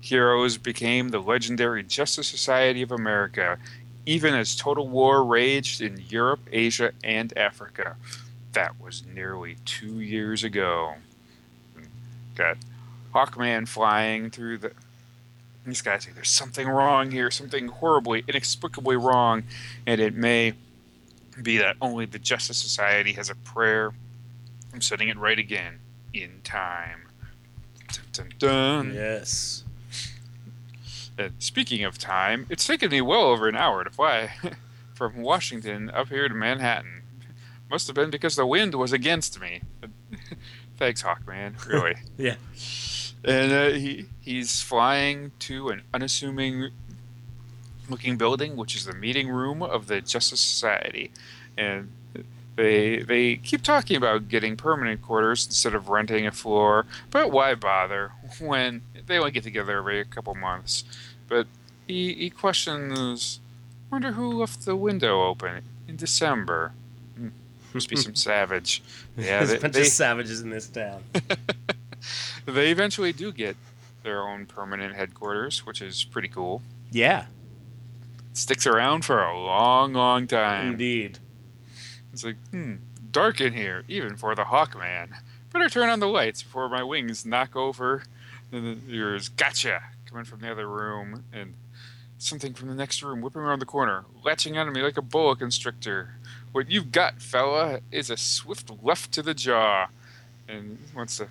heroes 0.00 0.58
became 0.58 1.10
the 1.10 1.20
legendary 1.20 1.84
Justice 1.84 2.26
Society 2.26 2.82
of 2.82 2.90
America, 2.90 3.58
even 4.06 4.34
as 4.34 4.56
total 4.56 4.88
war 4.88 5.24
raged 5.24 5.80
in 5.80 6.02
Europe, 6.08 6.40
Asia, 6.50 6.90
and 7.04 7.36
Africa. 7.38 7.94
That 8.54 8.80
was 8.80 9.04
nearly 9.06 9.56
two 9.64 10.00
years 10.00 10.42
ago. 10.42 10.94
Got 12.34 12.56
Hawkman 13.14 13.68
flying 13.68 14.30
through 14.30 14.58
the 14.58 14.72
these 15.64 15.82
guys 15.82 16.04
say 16.04 16.10
there's 16.14 16.30
something 16.30 16.68
wrong 16.68 17.10
here, 17.10 17.30
something 17.30 17.68
horribly, 17.68 18.24
inexplicably 18.28 18.96
wrong, 18.96 19.44
and 19.86 20.00
it 20.00 20.14
may 20.14 20.52
be 21.42 21.56
that 21.58 21.76
only 21.80 22.06
the 22.06 22.18
Justice 22.18 22.58
Society 22.58 23.12
has 23.12 23.30
a 23.30 23.34
prayer. 23.34 23.92
I'm 24.72 24.80
setting 24.80 25.08
it 25.08 25.16
right 25.16 25.38
again 25.38 25.80
in 26.12 26.40
time. 26.44 27.08
Dun, 27.88 28.04
dun, 28.12 28.28
dun. 28.38 28.94
Yes. 28.94 29.64
And 31.16 31.32
speaking 31.38 31.84
of 31.84 31.96
time, 31.96 32.46
it's 32.50 32.66
taken 32.66 32.90
me 32.90 33.00
well 33.00 33.22
over 33.22 33.48
an 33.48 33.56
hour 33.56 33.84
to 33.84 33.90
fly 33.90 34.32
from 34.94 35.22
Washington 35.22 35.90
up 35.90 36.08
here 36.08 36.28
to 36.28 36.34
Manhattan. 36.34 37.02
Must 37.70 37.86
have 37.86 37.96
been 37.96 38.10
because 38.10 38.36
the 38.36 38.46
wind 38.46 38.74
was 38.74 38.92
against 38.92 39.40
me. 39.40 39.62
Thanks, 40.76 41.02
Hawkman. 41.02 41.64
Really. 41.66 41.94
yeah 42.18 42.34
and 43.24 43.52
uh, 43.52 43.70
he 43.70 44.06
he's 44.20 44.60
flying 44.60 45.32
to 45.40 45.70
an 45.70 45.82
unassuming 45.92 46.70
looking 47.88 48.16
building, 48.16 48.56
which 48.56 48.74
is 48.74 48.84
the 48.84 48.94
meeting 48.94 49.28
room 49.28 49.62
of 49.62 49.86
the 49.86 50.00
Justice 50.00 50.40
Society, 50.40 51.10
and 51.56 51.90
they 52.56 52.98
they 52.98 53.36
keep 53.36 53.62
talking 53.62 53.96
about 53.96 54.28
getting 54.28 54.56
permanent 54.56 55.02
quarters 55.02 55.46
instead 55.46 55.74
of 55.74 55.88
renting 55.88 56.26
a 56.26 56.32
floor. 56.32 56.86
But 57.10 57.30
why 57.30 57.54
bother 57.54 58.12
when 58.40 58.82
they 59.06 59.18
only 59.18 59.30
get 59.30 59.42
together 59.42 59.78
every 59.78 60.04
couple 60.04 60.34
months? 60.34 60.84
But 61.28 61.46
he 61.86 62.14
he 62.14 62.30
questions, 62.30 63.40
wonder 63.90 64.12
who 64.12 64.32
left 64.32 64.64
the 64.64 64.76
window 64.76 65.22
open 65.22 65.62
in 65.88 65.96
December. 65.96 66.72
Hmm, 67.16 67.28
must 67.72 67.88
be 67.88 67.96
some 67.96 68.14
savage. 68.14 68.82
Yeah, 69.16 69.38
there's 69.38 69.50
they, 69.50 69.56
a 69.58 69.60
bunch 69.60 69.74
they, 69.74 69.80
of 69.82 69.86
savages 69.86 70.40
in 70.40 70.50
this 70.50 70.66
town. 70.66 71.04
they 72.46 72.70
eventually 72.70 73.12
do 73.12 73.32
get 73.32 73.56
their 74.02 74.22
own 74.22 74.46
permanent 74.46 74.94
headquarters, 74.94 75.64
which 75.64 75.80
is 75.80 76.04
pretty 76.04 76.28
cool. 76.28 76.62
Yeah. 76.90 77.26
It 78.30 78.36
sticks 78.36 78.66
around 78.66 79.04
for 79.04 79.22
a 79.22 79.38
long, 79.38 79.94
long 79.94 80.26
time. 80.26 80.72
Indeed. 80.72 81.18
It's 82.12 82.24
like, 82.24 82.36
hmm, 82.50 82.74
dark 83.10 83.40
in 83.40 83.54
here, 83.54 83.84
even 83.88 84.16
for 84.16 84.34
the 84.34 84.44
Hawkman. 84.44 85.08
Better 85.52 85.68
turn 85.68 85.88
on 85.88 86.00
the 86.00 86.08
lights 86.08 86.42
before 86.42 86.68
my 86.68 86.82
wings 86.82 87.24
knock 87.24 87.56
over. 87.56 88.04
And 88.52 88.66
then 88.66 88.82
there's 88.86 89.28
gotcha 89.28 89.82
coming 90.06 90.24
from 90.24 90.40
the 90.40 90.50
other 90.50 90.68
room, 90.68 91.24
and 91.32 91.54
something 92.18 92.54
from 92.54 92.68
the 92.68 92.74
next 92.74 93.02
room 93.02 93.20
whipping 93.20 93.42
around 93.42 93.58
the 93.58 93.66
corner, 93.66 94.04
latching 94.24 94.56
onto 94.56 94.70
me 94.70 94.82
like 94.82 94.96
a 94.96 95.02
boa 95.02 95.34
constrictor. 95.34 96.14
What 96.52 96.70
you've 96.70 96.92
got, 96.92 97.20
fella, 97.20 97.80
is 97.90 98.10
a 98.10 98.16
swift 98.16 98.70
left 98.82 99.10
to 99.12 99.22
the 99.22 99.34
jaw. 99.34 99.88
And 100.46 100.78
wants 100.94 101.16
to 101.16 101.26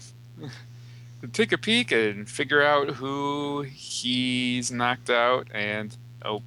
take 1.32 1.52
a 1.52 1.58
peek 1.58 1.92
and 1.92 2.30
figure 2.30 2.62
out 2.62 2.90
who 2.90 3.62
he's 3.62 4.72
knocked 4.72 5.10
out, 5.10 5.48
and 5.54 5.96
oh, 6.24 6.42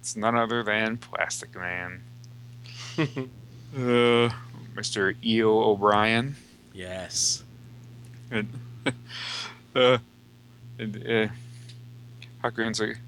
it's 0.00 0.16
none 0.16 0.36
other 0.36 0.62
than 0.62 0.96
Plastic 0.96 1.54
Man. 1.54 2.02
uh, 2.98 4.30
Mr. 4.74 5.14
Eel 5.24 5.50
O'Brien. 5.50 6.36
Yes. 6.72 7.42
And, 8.30 8.48
uh, 9.74 9.98
and 10.78 11.06
uh, 11.06 11.28
Hawkman's 12.42 12.80
like, 12.80 12.98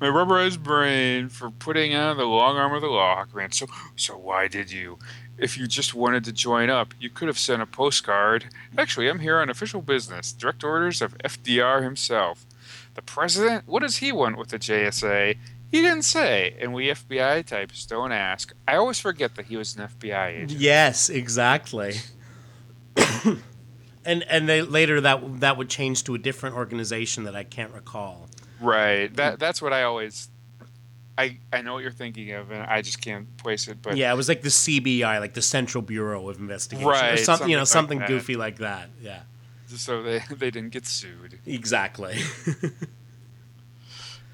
my 0.00 0.08
rubberized 0.08 0.62
brain 0.62 1.28
for 1.28 1.50
putting 1.50 1.94
on 1.94 2.16
the 2.16 2.24
long 2.24 2.56
arm 2.56 2.74
of 2.74 2.82
the 2.82 2.88
law, 2.88 3.24
Hawkman. 3.24 3.54
So, 3.54 3.66
so 3.96 4.16
why 4.16 4.48
did 4.48 4.70
you? 4.70 4.98
if 5.38 5.58
you 5.58 5.66
just 5.66 5.94
wanted 5.94 6.24
to 6.24 6.32
join 6.32 6.70
up, 6.70 6.94
you 7.00 7.10
could 7.10 7.28
have 7.28 7.38
sent 7.38 7.62
a 7.62 7.66
postcard. 7.66 8.46
Actually, 8.78 9.08
I'm 9.08 9.20
here 9.20 9.38
on 9.38 9.50
official 9.50 9.82
business. 9.82 10.32
Direct 10.32 10.62
orders 10.62 11.02
of 11.02 11.18
FDR 11.18 11.82
himself. 11.82 12.46
The 12.94 13.02
president? 13.02 13.66
What 13.66 13.82
does 13.82 13.96
he 13.96 14.12
want 14.12 14.38
with 14.38 14.48
the 14.48 14.58
JSA? 14.58 15.36
He 15.70 15.80
didn't 15.80 16.02
say, 16.02 16.56
and 16.60 16.72
we 16.72 16.86
FBI 16.86 17.44
types 17.46 17.84
don't 17.84 18.12
ask. 18.12 18.54
I 18.68 18.76
always 18.76 19.00
forget 19.00 19.34
that 19.34 19.46
he 19.46 19.56
was 19.56 19.76
an 19.76 19.88
FBI 19.88 20.42
agent. 20.42 20.60
Yes, 20.60 21.10
exactly. 21.10 21.94
and 24.04 24.22
and 24.22 24.48
they, 24.48 24.62
later 24.62 25.00
that 25.00 25.40
that 25.40 25.56
would 25.56 25.68
change 25.68 26.04
to 26.04 26.14
a 26.14 26.18
different 26.18 26.54
organization 26.54 27.24
that 27.24 27.34
I 27.34 27.42
can't 27.42 27.72
recall. 27.72 28.28
Right. 28.64 29.14
That 29.14 29.38
that's 29.38 29.60
what 29.60 29.72
I 29.72 29.82
always 29.84 30.28
I, 31.16 31.38
I 31.52 31.62
know 31.62 31.74
what 31.74 31.82
you're 31.82 31.92
thinking 31.92 32.32
of, 32.32 32.50
and 32.50 32.62
I 32.62 32.82
just 32.82 33.00
can't 33.00 33.36
place 33.36 33.68
it. 33.68 33.80
But 33.80 33.96
yeah, 33.96 34.12
it 34.12 34.16
was 34.16 34.28
like 34.28 34.42
the 34.42 34.48
CBI, 34.48 35.20
like 35.20 35.34
the 35.34 35.42
Central 35.42 35.82
Bureau 35.82 36.28
of 36.28 36.38
Investigation, 36.38 36.88
right? 36.88 37.12
Or 37.12 37.16
something, 37.16 37.24
something 37.24 37.50
you 37.50 37.56
know, 37.56 37.64
something 37.64 37.98
like 38.00 38.08
goofy 38.08 38.36
like 38.36 38.58
that. 38.58 38.88
Yeah. 39.00 39.20
Just 39.68 39.84
so 39.84 40.02
they 40.02 40.18
they 40.30 40.50
didn't 40.50 40.70
get 40.70 40.86
sued. 40.86 41.38
Exactly. 41.46 42.14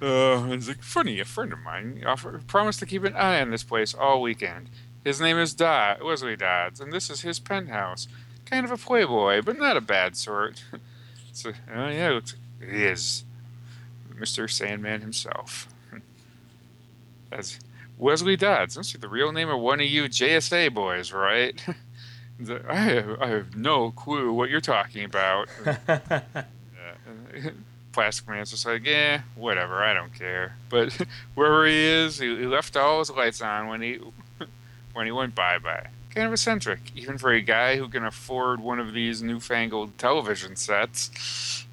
uh, 0.03 0.47
it's 0.51 0.69
like 0.69 0.83
funny. 0.83 1.21
A 1.21 1.25
friend 1.25 1.53
of 1.53 1.59
mine 1.61 2.03
offered, 2.07 2.47
promised 2.47 2.79
to 2.81 2.87
keep 2.87 3.05
an 3.05 3.15
eye 3.15 3.41
on 3.41 3.51
this 3.51 3.63
place 3.63 3.93
all 3.95 4.23
weekend. 4.23 4.71
His 5.05 5.21
name 5.21 5.39
is 5.39 5.55
Dodd, 5.55 6.03
Wesley 6.03 6.37
Dodds, 6.37 6.81
and 6.81 6.93
this 6.93 7.11
is 7.11 7.23
his 7.23 7.39
penthouse. 7.39 8.09
Kind 8.47 8.65
of 8.65 8.73
a 8.73 8.77
playboy, 8.77 9.43
but 9.43 9.59
not 9.59 9.77
a 9.77 9.81
bad 9.81 10.17
sort. 10.17 10.65
so, 11.33 11.53
oh 11.73 11.89
yeah, 11.89 12.11
it, 12.11 12.15
looks, 12.15 12.37
it 12.61 12.69
is. 12.69 13.25
Mr. 14.21 14.51
Sandman 14.51 15.01
himself. 15.01 15.69
As 17.33 17.59
Wesley 18.01 18.37
Dodds. 18.37 18.75
That's 18.75 18.93
the 18.95 19.09
real 19.09 19.31
name 19.31 19.51
of 19.51 19.61
one 19.61 19.81
of 19.81 19.87
you 19.87 20.05
JSA 20.05 20.75
boys, 20.75 21.13
right? 21.13 21.63
I 22.69 22.75
have, 22.75 23.21
I 23.21 23.27
have 23.29 23.55
no 23.55 23.91
clue 23.91 24.33
what 24.33 24.49
you're 24.49 24.63
talking 24.63 25.05
about. 25.05 25.49
uh, 25.67 26.21
Plastic 27.93 28.29
Man's 28.29 28.51
just 28.51 28.65
like, 28.65 28.87
yeah, 28.87 29.23
whatever, 29.35 29.83
I 29.83 29.93
don't 29.93 30.15
care. 30.15 30.57
But 30.71 30.97
wherever 31.35 31.67
he 31.67 31.77
is, 31.77 32.19
he, 32.19 32.29
he 32.37 32.47
left 32.47 32.77
all 32.77 33.01
his 33.01 33.11
lights 33.11 33.43
on 33.43 33.69
when 33.69 33.83
he 33.83 34.01
when 34.95 35.07
he 35.07 35.13
went 35.13 35.35
bye 35.35 35.59
bye. 35.59 35.89
Kind 36.15 36.27
of 36.27 36.33
eccentric, 36.33 36.81
even 36.97 37.19
for 37.19 37.31
a 37.31 37.41
guy 37.41 37.77
who 37.77 37.89
can 37.89 38.05
afford 38.05 38.61
one 38.61 38.81
of 38.81 38.95
these 38.95 39.23
newfangled 39.23 39.97
television 39.99 40.57
sets. 40.57 41.67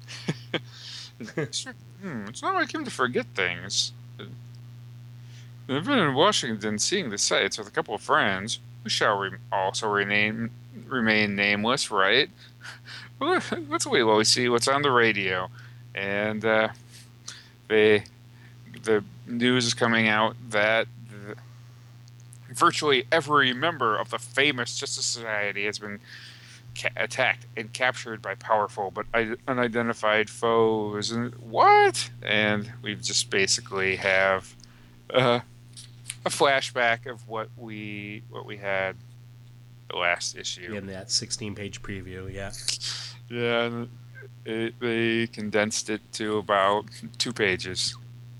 Hmm, 2.02 2.24
it's 2.28 2.42
not 2.42 2.54
like 2.54 2.72
him 2.72 2.84
to 2.84 2.90
forget 2.90 3.26
things. 3.34 3.92
I've 5.68 5.84
been 5.84 5.98
in 5.98 6.14
Washington 6.14 6.78
seeing 6.78 7.10
the 7.10 7.18
sights 7.18 7.58
with 7.58 7.68
a 7.68 7.70
couple 7.70 7.94
of 7.94 8.00
friends. 8.00 8.58
We 8.84 8.90
shall 8.90 9.18
re- 9.18 9.36
also 9.52 9.88
remain 9.88 10.50
remain 10.86 11.36
nameless, 11.36 11.90
right? 11.90 12.30
Let's 13.20 13.86
wait 13.86 14.02
while 14.04 14.16
we 14.16 14.24
see 14.24 14.48
what's 14.48 14.68
on 14.68 14.82
the 14.82 14.90
radio. 14.90 15.50
And 15.94 16.44
uh, 16.44 16.68
they, 17.66 18.04
the 18.82 19.04
news 19.26 19.66
is 19.66 19.74
coming 19.74 20.08
out 20.08 20.36
that 20.50 20.86
virtually 22.58 23.04
every 23.12 23.52
member 23.52 23.96
of 23.96 24.10
the 24.10 24.18
famous 24.18 24.76
Justice 24.76 25.06
Society 25.06 25.64
has 25.64 25.78
been 25.78 26.00
ca- 26.78 26.90
attacked 26.96 27.46
and 27.56 27.72
captured 27.72 28.22
by 28.22 28.34
powerful 28.34 28.90
but 28.90 29.06
unidentified 29.46 30.30
foes. 30.30 31.10
And 31.10 31.34
what? 31.34 32.10
And 32.22 32.72
we 32.82 32.94
just 32.94 33.30
basically 33.30 33.96
have 33.96 34.54
uh, 35.12 35.40
a 36.24 36.30
flashback 36.30 37.06
of 37.10 37.28
what 37.28 37.48
we 37.56 38.22
what 38.30 38.46
we 38.46 38.56
had 38.58 38.96
the 39.90 39.96
last 39.96 40.36
issue 40.36 40.74
in 40.74 40.86
that 40.86 41.10
16 41.10 41.54
page 41.54 41.82
preview. 41.82 42.32
Yeah. 42.32 42.52
Yeah, 43.30 43.84
it, 44.44 44.78
they 44.80 45.26
condensed 45.26 45.90
it 45.90 46.00
to 46.14 46.38
about 46.38 46.86
two 47.18 47.32
pages. 47.32 47.96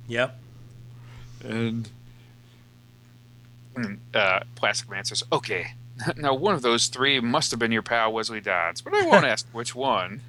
Yep. 0.07 0.39
And 1.45 1.91
uh, 4.14 4.41
Plastic 4.55 4.91
Man 4.91 5.05
says, 5.05 5.22
"Okay, 5.30 5.74
now 6.16 6.34
one 6.34 6.55
of 6.55 6.62
those 6.62 6.86
three 6.86 7.20
must 7.20 7.51
have 7.51 7.61
been 7.61 7.72
your 7.72 7.82
pal 7.82 8.12
Wesley 8.12 8.40
Dodds, 8.40 8.80
but 8.80 8.94
I 8.94 9.07
won't 9.07 9.24
ask 9.24 9.46
which 9.53 9.74
one. 9.74 10.20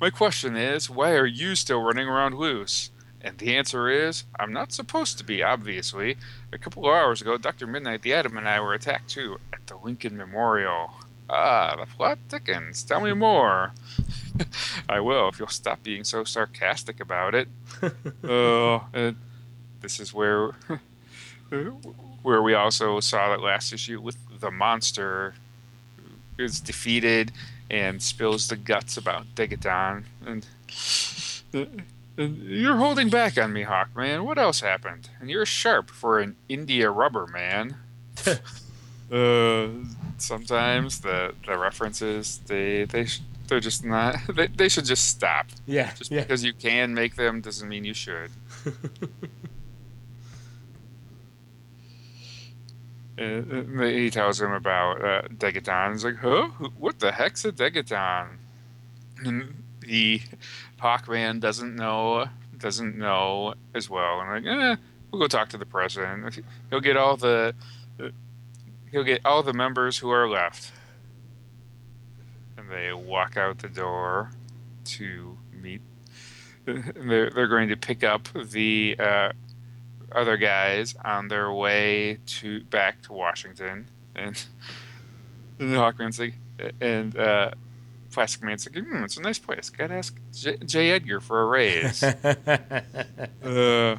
My 0.00 0.10
question 0.10 0.56
is, 0.56 0.88
why 0.88 1.12
are 1.12 1.26
you 1.26 1.54
still 1.54 1.82
running 1.82 2.08
around 2.08 2.36
loose?" 2.36 2.90
And 3.20 3.36
the 3.38 3.56
answer 3.56 3.88
is, 3.88 4.24
I'm 4.38 4.52
not 4.52 4.72
supposed 4.72 5.18
to 5.18 5.24
be, 5.24 5.42
obviously. 5.42 6.16
A 6.52 6.58
couple 6.58 6.84
of 6.84 6.94
hours 6.94 7.20
ago, 7.20 7.36
Dr. 7.36 7.66
Midnight 7.66 8.02
the 8.02 8.14
Atom 8.14 8.36
and 8.36 8.48
I 8.48 8.60
were 8.60 8.74
attacked 8.74 9.10
too 9.10 9.38
at 9.52 9.66
the 9.66 9.76
Lincoln 9.76 10.16
Memorial. 10.16 10.92
Ah, 11.28 11.76
the 11.76 11.86
plot 11.86 12.18
thickens. 12.28 12.82
Tell 12.82 13.00
me 13.00 13.12
more. 13.12 13.72
I 14.88 15.00
will 15.00 15.28
if 15.28 15.38
you'll 15.38 15.48
stop 15.48 15.82
being 15.82 16.04
so 16.04 16.24
sarcastic 16.24 17.00
about 17.00 17.34
it. 17.34 17.48
Oh, 18.22 18.84
uh, 18.94 19.12
this 19.80 20.00
is 20.00 20.14
where 20.14 20.52
where 22.22 22.42
we 22.42 22.54
also 22.54 23.00
saw 23.00 23.30
that 23.30 23.40
last 23.40 23.72
issue 23.72 24.00
with 24.00 24.16
the 24.40 24.50
monster 24.50 25.34
is 26.38 26.60
defeated 26.60 27.32
and 27.70 28.02
spills 28.02 28.48
the 28.48 28.56
guts 28.56 28.96
about 28.96 29.26
Degaton 29.34 30.04
and. 30.26 30.46
Uh, 31.54 31.64
you're 32.18 32.76
holding 32.76 33.10
back 33.10 33.38
on 33.38 33.52
me, 33.52 33.64
Hawkman. 33.64 34.24
What 34.24 34.38
else 34.38 34.60
happened? 34.60 35.08
And 35.20 35.30
you're 35.30 35.46
sharp 35.46 35.88
for 35.88 36.18
an 36.18 36.36
India 36.48 36.90
rubber 36.90 37.28
man. 37.28 37.76
uh, 39.12 39.68
sometimes 40.18 41.00
the 41.00 41.34
the 41.46 41.56
references 41.56 42.40
they 42.46 42.84
they 42.84 43.06
they're 43.46 43.60
just 43.60 43.84
not 43.84 44.16
they, 44.34 44.48
they 44.48 44.68
should 44.68 44.84
just 44.84 45.08
stop. 45.08 45.46
Yeah. 45.66 45.92
Just 45.94 46.10
yeah. 46.10 46.22
because 46.22 46.44
you 46.44 46.52
can 46.52 46.92
make 46.92 47.14
them 47.16 47.40
doesn't 47.40 47.68
mean 47.68 47.84
you 47.84 47.94
should. 47.94 48.30
Uh, 53.18 53.82
he 53.82 54.10
tells 54.10 54.40
him 54.40 54.52
about 54.52 55.04
uh, 55.04 55.22
Degaton. 55.28 55.92
He's 55.92 56.04
like, 56.04 56.16
huh? 56.16 56.48
What 56.78 57.00
the 57.00 57.10
heck's 57.10 57.44
a 57.44 57.50
Degaton? 57.50 58.28
And 59.24 59.64
he 59.84 60.22
Hawkman 60.80 61.40
doesn't 61.40 61.74
know 61.74 62.28
doesn't 62.56 62.96
know 62.96 63.54
as 63.74 63.90
well. 63.90 64.20
And 64.20 64.44
like, 64.44 64.52
eh, 64.52 64.76
we'll 65.10 65.20
go 65.20 65.26
talk 65.26 65.48
to 65.50 65.58
the 65.58 65.66
president. 65.66 66.40
He'll 66.70 66.80
get 66.80 66.96
all 66.96 67.16
the 67.16 67.54
he'll 68.90 69.04
get 69.04 69.20
all 69.24 69.42
the 69.42 69.52
members 69.52 69.98
who 69.98 70.10
are 70.10 70.28
left. 70.28 70.72
And 72.56 72.70
they 72.70 72.92
walk 72.92 73.36
out 73.36 73.58
the 73.58 73.68
door 73.68 74.30
to 74.84 75.36
meet. 75.52 75.80
They're 76.64 77.30
they're 77.30 77.48
going 77.48 77.70
to 77.70 77.76
pick 77.76 78.04
up 78.04 78.28
the 78.34 78.94
uh, 78.98 79.32
other 80.12 80.36
guys 80.36 80.94
on 81.04 81.28
their 81.28 81.52
way 81.52 82.18
to 82.26 82.62
back 82.64 83.02
to 83.02 83.12
Washington, 83.12 83.88
and, 84.14 84.44
and 85.58 85.70
Hawkman's 85.70 86.18
like, 86.18 86.34
and 86.80 87.16
uh, 87.16 87.50
Plastic 88.10 88.42
Man's 88.42 88.68
like, 88.68 88.84
hmm, 88.84 89.04
it's 89.04 89.16
a 89.16 89.22
nice 89.22 89.38
place. 89.38 89.70
Gotta 89.70 89.94
ask 89.94 90.18
J, 90.32 90.56
J. 90.64 90.90
Edgar 90.90 91.20
for 91.20 91.42
a 91.42 91.46
raise. 91.46 92.02
uh, 93.44 93.96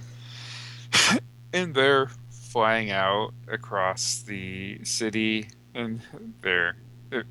and 1.53 1.74
they're 1.74 2.10
flying 2.30 2.91
out 2.91 3.34
across 3.47 4.22
the 4.22 4.84
city, 4.84 5.47
and 5.76 6.01
they're, 6.41 6.76
they're, 7.10 7.26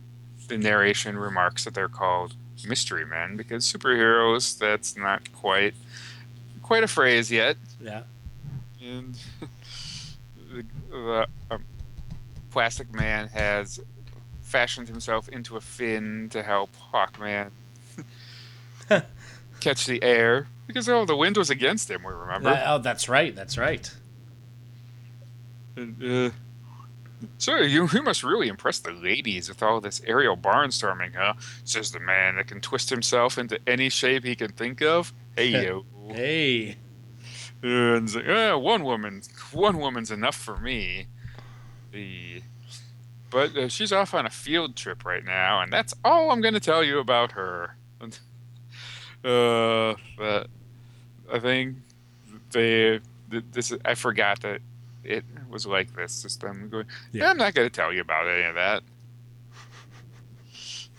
the 0.49 0.57
narration 0.57 1.18
remarks 1.18 1.64
that 1.64 1.74
they're 1.74 1.89
called 1.89 2.35
mystery 2.66 3.05
men 3.05 3.37
because 3.37 3.70
superheroes 3.70 4.59
that's 4.59 4.97
not 4.97 5.33
quite 5.33 5.74
quite 6.62 6.83
a 6.83 6.89
phrase 6.89 7.31
yet. 7.31 7.57
Yeah. 7.81 8.03
And 8.89 9.18
the, 10.53 10.64
the 10.91 11.26
um, 11.51 11.64
Plastic 12.51 12.93
Man 12.93 13.28
has 13.28 13.80
fashioned 14.41 14.89
himself 14.89 15.28
into 15.28 15.57
a 15.57 15.61
fin 15.61 16.28
to 16.30 16.43
help 16.43 16.70
Hawkman 16.93 17.51
catch 19.61 19.86
the 19.86 20.03
air 20.03 20.47
because 20.66 20.89
oh 20.89 21.05
the 21.05 21.16
wind 21.16 21.36
was 21.36 21.51
against 21.51 21.91
him. 21.91 22.03
We 22.03 22.12
remember. 22.12 22.51
Uh, 22.51 22.62
oh, 22.66 22.78
that's 22.78 23.09
right. 23.09 23.34
That's 23.34 23.59
right. 23.59 23.91
And, 25.76 26.03
uh, 26.03 26.30
so 27.36 27.57
you, 27.57 27.89
you 27.93 28.03
must 28.03 28.22
really 28.22 28.49
impress 28.49 28.78
the 28.78 28.93
ladies 28.93 29.49
with 29.49 29.62
all 29.62 29.80
this 29.80 30.01
aerial 30.07 30.36
barnstorming, 30.36 31.14
huh? 31.14 31.34
Says 31.64 31.91
the 31.91 32.01
man 32.01 32.36
that 32.36 32.47
can 32.47 32.61
twist 32.61 32.91
himself 32.91 33.39
into 33.39 33.59
any 33.66 33.89
shape 33.89 34.24
he 34.24 34.34
can 34.34 34.53
think 34.53 34.82
of. 34.82 35.12
Hey 35.39 35.51
yo. 35.51 35.84
hey. 36.09 36.76
And 37.63 38.15
like, 38.15 38.27
eh, 38.27 38.53
one 38.55 38.85
woman, 38.85 39.23
one 39.53 39.79
woman's 39.79 40.11
enough 40.11 40.37
for 40.37 40.57
me. 40.57 41.07
The 41.93 42.43
but 43.31 43.57
uh, 43.57 43.69
she's 43.69 43.93
off 43.93 44.15
on 44.15 44.27
a 44.27 44.31
field 44.31 44.77
trip 44.77 45.05
right 45.05 45.25
now, 45.25 45.61
and 45.61 45.73
that's 45.73 45.95
all 46.05 46.31
I'm 46.31 46.41
going 46.41 46.55
to 46.55 46.61
tell 46.61 46.83
you 46.83 46.99
about 46.99 47.33
her. 47.33 47.77
uh, 49.25 49.95
but 50.17 50.49
I 51.33 51.39
think 51.39 51.77
they 52.51 53.01
this 53.29 53.73
I 53.85 53.95
forgot 53.95 54.41
that 54.41 54.61
it 55.05 55.25
was 55.51 55.67
like 55.67 55.95
this. 55.95 56.23
Just 56.23 56.45
I'm 56.45 56.69
going. 56.69 56.87
Yeah 57.13 57.31
I'm 57.31 57.37
not 57.37 57.55
going 57.55 57.69
to 57.69 57.75
tell 57.75 57.93
you 57.93 58.01
about 58.01 58.29
any 58.29 58.45
of 58.45 58.55
that. 58.55 58.83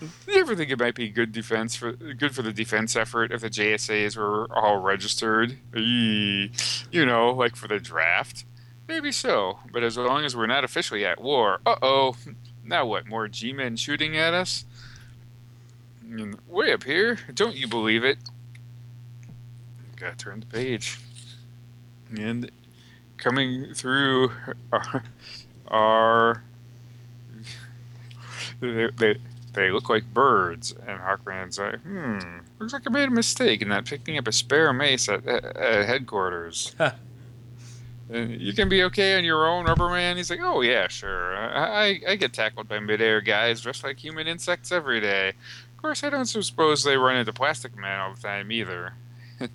Do 0.00 0.32
you 0.32 0.40
ever 0.40 0.56
think 0.56 0.70
it 0.70 0.78
might 0.78 0.94
be 0.94 1.10
good 1.10 1.32
defense 1.32 1.76
for 1.76 1.92
good 1.92 2.34
for 2.34 2.42
the 2.42 2.52
defense 2.52 2.96
effort 2.96 3.32
if 3.32 3.42
the 3.42 3.50
JSAs 3.50 4.16
were 4.16 4.46
all 4.50 4.78
registered? 4.78 5.58
You 5.74 6.50
know, 7.06 7.30
like 7.30 7.54
for 7.54 7.68
the 7.68 7.78
draft. 7.78 8.44
Maybe 8.88 9.12
so, 9.12 9.58
but 9.70 9.82
as 9.84 9.96
long 9.96 10.24
as 10.24 10.34
we're 10.34 10.46
not 10.46 10.64
officially 10.64 11.04
at 11.04 11.20
war, 11.20 11.60
uh 11.66 11.76
oh. 11.82 12.16
Now 12.64 12.86
what? 12.86 13.06
More 13.06 13.28
G 13.28 13.52
men 13.52 13.76
shooting 13.76 14.16
at 14.16 14.34
us? 14.34 14.64
Mean, 16.02 16.34
way 16.48 16.72
up 16.72 16.82
here? 16.84 17.18
Don't 17.34 17.54
you 17.54 17.68
believe 17.68 18.04
it? 18.04 18.18
Gotta 19.96 20.16
turn 20.16 20.40
the 20.40 20.46
page. 20.46 20.98
And 22.16 22.50
coming 23.16 23.74
through 23.74 24.32
they, 28.60 28.88
they, 28.96 29.16
they 29.52 29.70
look 29.70 29.88
like 29.88 30.12
birds. 30.12 30.74
And 30.86 31.00
Hawkman's 31.00 31.58
like, 31.58 31.80
hmm, 31.80 32.18
looks 32.58 32.72
like 32.72 32.82
I 32.86 32.90
made 32.90 33.08
a 33.08 33.12
mistake 33.12 33.62
in 33.62 33.68
not 33.68 33.86
picking 33.86 34.18
up 34.18 34.28
a 34.28 34.32
spare 34.32 34.72
mace 34.72 35.08
at, 35.08 35.26
at 35.26 35.86
headquarters 35.86 36.74
you 38.10 38.52
can 38.52 38.68
be 38.68 38.82
okay 38.84 39.16
on 39.16 39.24
your 39.24 39.46
own, 39.46 39.66
Rubberman. 39.66 40.16
He's 40.16 40.30
like, 40.30 40.40
oh 40.42 40.62
yeah, 40.62 40.88
sure. 40.88 41.36
I, 41.36 42.00
I 42.06 42.16
get 42.16 42.32
tackled 42.32 42.68
by 42.68 42.80
midair 42.80 43.20
guys 43.20 43.60
dressed 43.60 43.84
like 43.84 43.98
human 43.98 44.26
insects 44.26 44.72
every 44.72 45.00
day. 45.00 45.28
Of 45.28 45.76
course, 45.82 46.02
I 46.02 46.10
don't 46.10 46.26
suppose 46.26 46.82
they 46.82 46.96
run 46.96 47.16
into 47.16 47.32
Plastic 47.32 47.76
Man 47.76 48.00
all 48.00 48.14
the 48.14 48.20
time 48.20 48.50
either. 48.50 48.94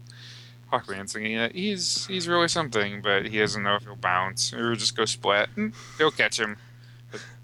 Hawkman's 0.71 1.13
thinking, 1.13 1.33
yeah, 1.33 1.49
he's 1.49 2.05
he's 2.07 2.27
really 2.27 2.47
something, 2.47 3.01
but 3.01 3.25
he 3.25 3.39
doesn't 3.39 3.61
know 3.61 3.75
if 3.75 3.83
he'll 3.83 3.95
bounce 3.95 4.53
or 4.53 4.75
just 4.75 4.95
go 4.95 5.05
splat. 5.05 5.49
He'll 5.97 6.11
catch 6.11 6.39
him. 6.39 6.57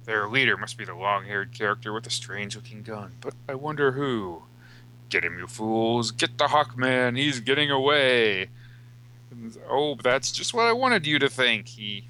Their 0.05 0.27
leader 0.27 0.57
must 0.57 0.77
be 0.77 0.85
the 0.85 0.95
long 0.95 1.25
haired 1.25 1.51
character 1.53 1.93
with 1.93 2.03
the 2.05 2.09
strange 2.09 2.55
looking 2.55 2.81
gun, 2.83 3.13
but 3.21 3.33
I 3.47 3.55
wonder 3.55 3.91
who. 3.91 4.43
Get 5.09 5.23
him, 5.25 5.37
you 5.37 5.45
fools! 5.47 6.11
Get 6.11 6.37
the 6.37 6.45
Hawkman! 6.47 7.17
He's 7.17 7.39
getting 7.41 7.69
away! 7.69 8.47
And, 9.29 9.55
oh, 9.69 9.95
that's 10.01 10.31
just 10.31 10.53
what 10.53 10.65
I 10.65 10.71
wanted 10.73 11.05
you 11.05 11.19
to 11.19 11.29
think. 11.29 11.67
He. 11.67 12.07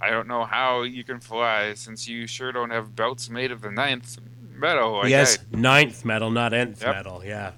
I 0.00 0.10
don't 0.10 0.26
know 0.26 0.44
how 0.44 0.82
you 0.82 1.04
can 1.04 1.20
fly 1.20 1.74
since 1.74 2.08
you 2.08 2.26
sure 2.26 2.50
don't 2.52 2.70
have 2.70 2.96
belts 2.96 3.28
made 3.28 3.52
of 3.52 3.60
the 3.60 3.70
ninth 3.70 4.16
metal. 4.54 4.92
Like 4.98 5.10
yes, 5.10 5.38
I- 5.52 5.56
ninth 5.56 6.04
metal, 6.04 6.30
not 6.30 6.52
nth 6.54 6.80
Yep. 6.82 6.94
metal. 6.94 7.22
Yeah. 7.24 7.52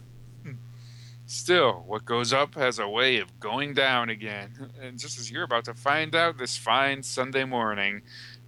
Still, 1.27 1.85
what 1.87 2.05
goes 2.05 2.33
up 2.35 2.55
has 2.55 2.79
a 2.79 2.87
way 2.89 3.19
of 3.19 3.41
going 3.41 3.73
down 3.73 4.11
again. 4.11 4.71
And 4.81 4.99
just 4.99 5.19
as 5.19 5.31
you're 5.31 5.43
about 5.45 5.65
to 5.65 5.75
find 5.75 6.15
out 6.15 6.37
this 6.37 6.57
fine 6.57 7.03
Sunday 7.03 7.45
morning, 7.45 8.03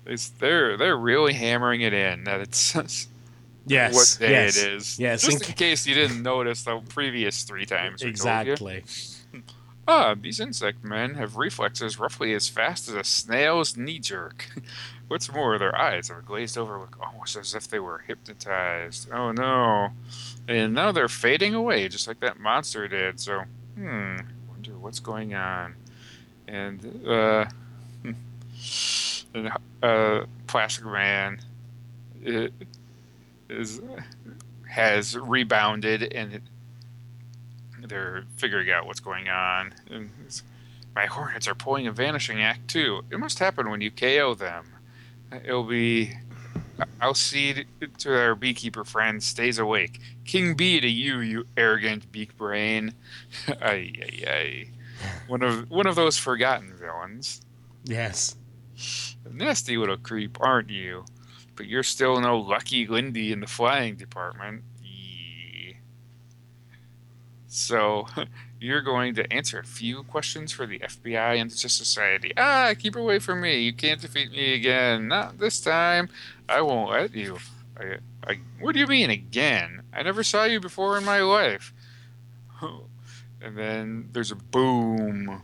it's, 0.06 0.28
they're 0.28 0.76
they're 0.76 0.96
really 0.96 1.32
hammering 1.32 1.80
it 1.80 1.92
in 1.92 2.24
that 2.24 2.40
it's 2.40 2.74
Yes. 3.68 3.94
what 3.94 4.16
day 4.20 4.30
yes. 4.30 4.56
it 4.56 4.72
is. 4.72 4.98
Yes, 4.98 5.22
Just 5.22 5.42
in 5.42 5.48
in 5.48 5.54
case 5.54 5.86
you 5.86 5.94
didn't 5.94 6.22
notice 6.22 6.62
the 6.62 6.80
previous 6.88 7.42
three 7.42 7.66
times 7.66 8.02
we 8.02 8.12
told 8.12 8.46
you. 8.46 8.52
Exactly. 8.52 8.84
Ah, 9.88 10.16
these 10.20 10.40
insect 10.40 10.82
men 10.82 11.14
have 11.14 11.36
reflexes 11.36 11.96
roughly 11.96 12.34
as 12.34 12.48
fast 12.48 12.88
as 12.88 12.94
a 12.94 13.04
snail's 13.04 13.76
knee 13.76 14.00
jerk. 14.00 14.48
What's 15.06 15.32
more, 15.32 15.58
their 15.58 15.76
eyes 15.76 16.08
have 16.08 16.18
a 16.18 16.22
glazed 16.22 16.58
over 16.58 16.76
look, 16.80 16.96
almost 17.00 17.36
as 17.36 17.54
if 17.54 17.68
they 17.68 17.78
were 17.78 17.98
hypnotized. 17.98 19.08
Oh 19.12 19.30
no. 19.30 19.90
And 20.48 20.74
now 20.74 20.90
they're 20.90 21.06
fading 21.06 21.54
away, 21.54 21.86
just 21.86 22.08
like 22.08 22.18
that 22.18 22.40
monster 22.40 22.88
did. 22.88 23.20
So, 23.20 23.42
hmm, 23.76 24.16
wonder 24.48 24.76
what's 24.76 24.98
going 24.98 25.34
on. 25.34 25.76
And, 26.48 27.06
uh, 27.06 27.44
hmm. 28.02 28.12
Uh, 29.82 30.24
Plastic 30.46 30.84
Man 30.84 31.40
it 32.22 32.52
is, 33.48 33.80
has 34.68 35.16
rebounded 35.16 36.12
and 36.12 36.40
they're 37.88 38.24
figuring 38.36 38.70
out 38.70 38.86
what's 38.86 39.00
going 39.00 39.28
on. 39.28 39.74
And 39.90 40.10
my 40.94 41.06
hornets 41.06 41.46
are 41.46 41.54
pulling 41.54 41.86
a 41.86 41.92
vanishing 41.92 42.42
act 42.42 42.68
too. 42.68 43.02
It 43.10 43.18
must 43.18 43.38
happen 43.38 43.70
when 43.70 43.80
you 43.80 43.90
KO 43.90 44.34
them. 44.34 44.64
It'll 45.44 45.64
be. 45.64 46.12
I'll 47.00 47.14
see 47.14 47.64
to 47.98 48.14
our 48.14 48.34
beekeeper 48.34 48.84
friend 48.84 49.22
stays 49.22 49.58
awake. 49.58 50.00
King 50.26 50.54
bee 50.54 50.78
to 50.80 50.88
you, 50.88 51.20
you 51.20 51.46
arrogant 51.56 52.10
beak 52.12 52.36
brain. 52.36 52.92
ay, 53.48 53.92
ay, 54.02 54.24
ay. 54.26 54.68
One 55.26 55.42
of 55.42 55.70
one 55.70 55.86
of 55.86 55.94
those 55.94 56.18
forgotten 56.18 56.74
villains. 56.76 57.40
Yes. 57.84 58.36
Nasty 59.32 59.76
little 59.76 59.96
creep, 59.96 60.38
aren't 60.40 60.70
you? 60.70 61.04
But 61.54 61.66
you're 61.66 61.82
still 61.82 62.20
no 62.20 62.38
lucky 62.38 62.86
Lindy 62.86 63.32
in 63.32 63.40
the 63.40 63.46
flying 63.46 63.96
department. 63.96 64.62
Yee. 64.82 65.78
So, 67.48 68.06
you're 68.60 68.82
going 68.82 69.14
to 69.14 69.32
answer 69.32 69.58
a 69.58 69.64
few 69.64 70.02
questions 70.04 70.52
for 70.52 70.66
the 70.66 70.78
FBI 70.78 71.40
and 71.40 71.50
the 71.50 71.56
Society. 71.56 72.32
Ah, 72.36 72.72
keep 72.78 72.96
away 72.96 73.18
from 73.18 73.40
me. 73.40 73.60
You 73.60 73.72
can't 73.72 74.00
defeat 74.00 74.30
me 74.30 74.54
again. 74.54 75.08
Not 75.08 75.38
this 75.38 75.60
time. 75.60 76.08
I 76.48 76.60
won't 76.60 76.90
let 76.90 77.14
you. 77.14 77.38
I, 77.78 77.96
I, 78.26 78.40
what 78.60 78.72
do 78.72 78.80
you 78.80 78.86
mean 78.86 79.10
again? 79.10 79.82
I 79.92 80.02
never 80.02 80.22
saw 80.22 80.44
you 80.44 80.60
before 80.60 80.98
in 80.98 81.04
my 81.04 81.20
life. 81.20 81.72
And 83.42 83.56
then 83.56 84.08
there's 84.12 84.32
a 84.32 84.36
boom. 84.36 85.42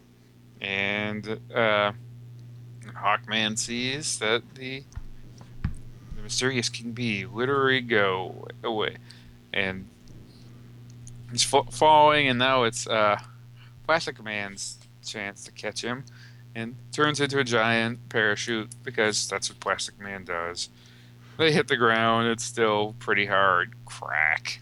And, 0.61 1.39
uh, 1.55 1.93
Hawkman 3.03 3.59
sees 3.59 4.19
that 4.19 4.43
the 4.55 4.85
the 6.17 6.23
mysterious 6.23 6.69
King 6.69 6.93
Bee 6.93 7.27
literally 7.27 7.81
go 7.81 8.47
away, 8.63 8.97
and 9.53 9.89
he's 11.31 11.43
fa- 11.43 11.65
falling, 11.71 12.29
and 12.29 12.39
now 12.39 12.63
it's 12.63 12.87
uh, 12.87 13.19
Plastic 13.87 14.23
Man's 14.23 14.79
chance 15.05 15.43
to 15.45 15.53
catch 15.53 15.83
him, 15.83 16.05
and 16.55 16.77
turns 16.93 17.21
into 17.21 17.39
a 17.39 17.45
giant 17.45 18.09
parachute 18.09 18.71
because 18.85 19.29
that's 19.29 19.51
what 19.51 19.59
Plastic 19.59 19.99
Man 19.99 20.25
does. 20.25 20.69
They 21.39 21.51
hit 21.51 21.69
the 21.69 21.77
ground; 21.77 22.29
it's 22.29 22.45
still 22.45 22.95
pretty 22.99 23.27
hard. 23.27 23.75
Crack. 23.85 24.61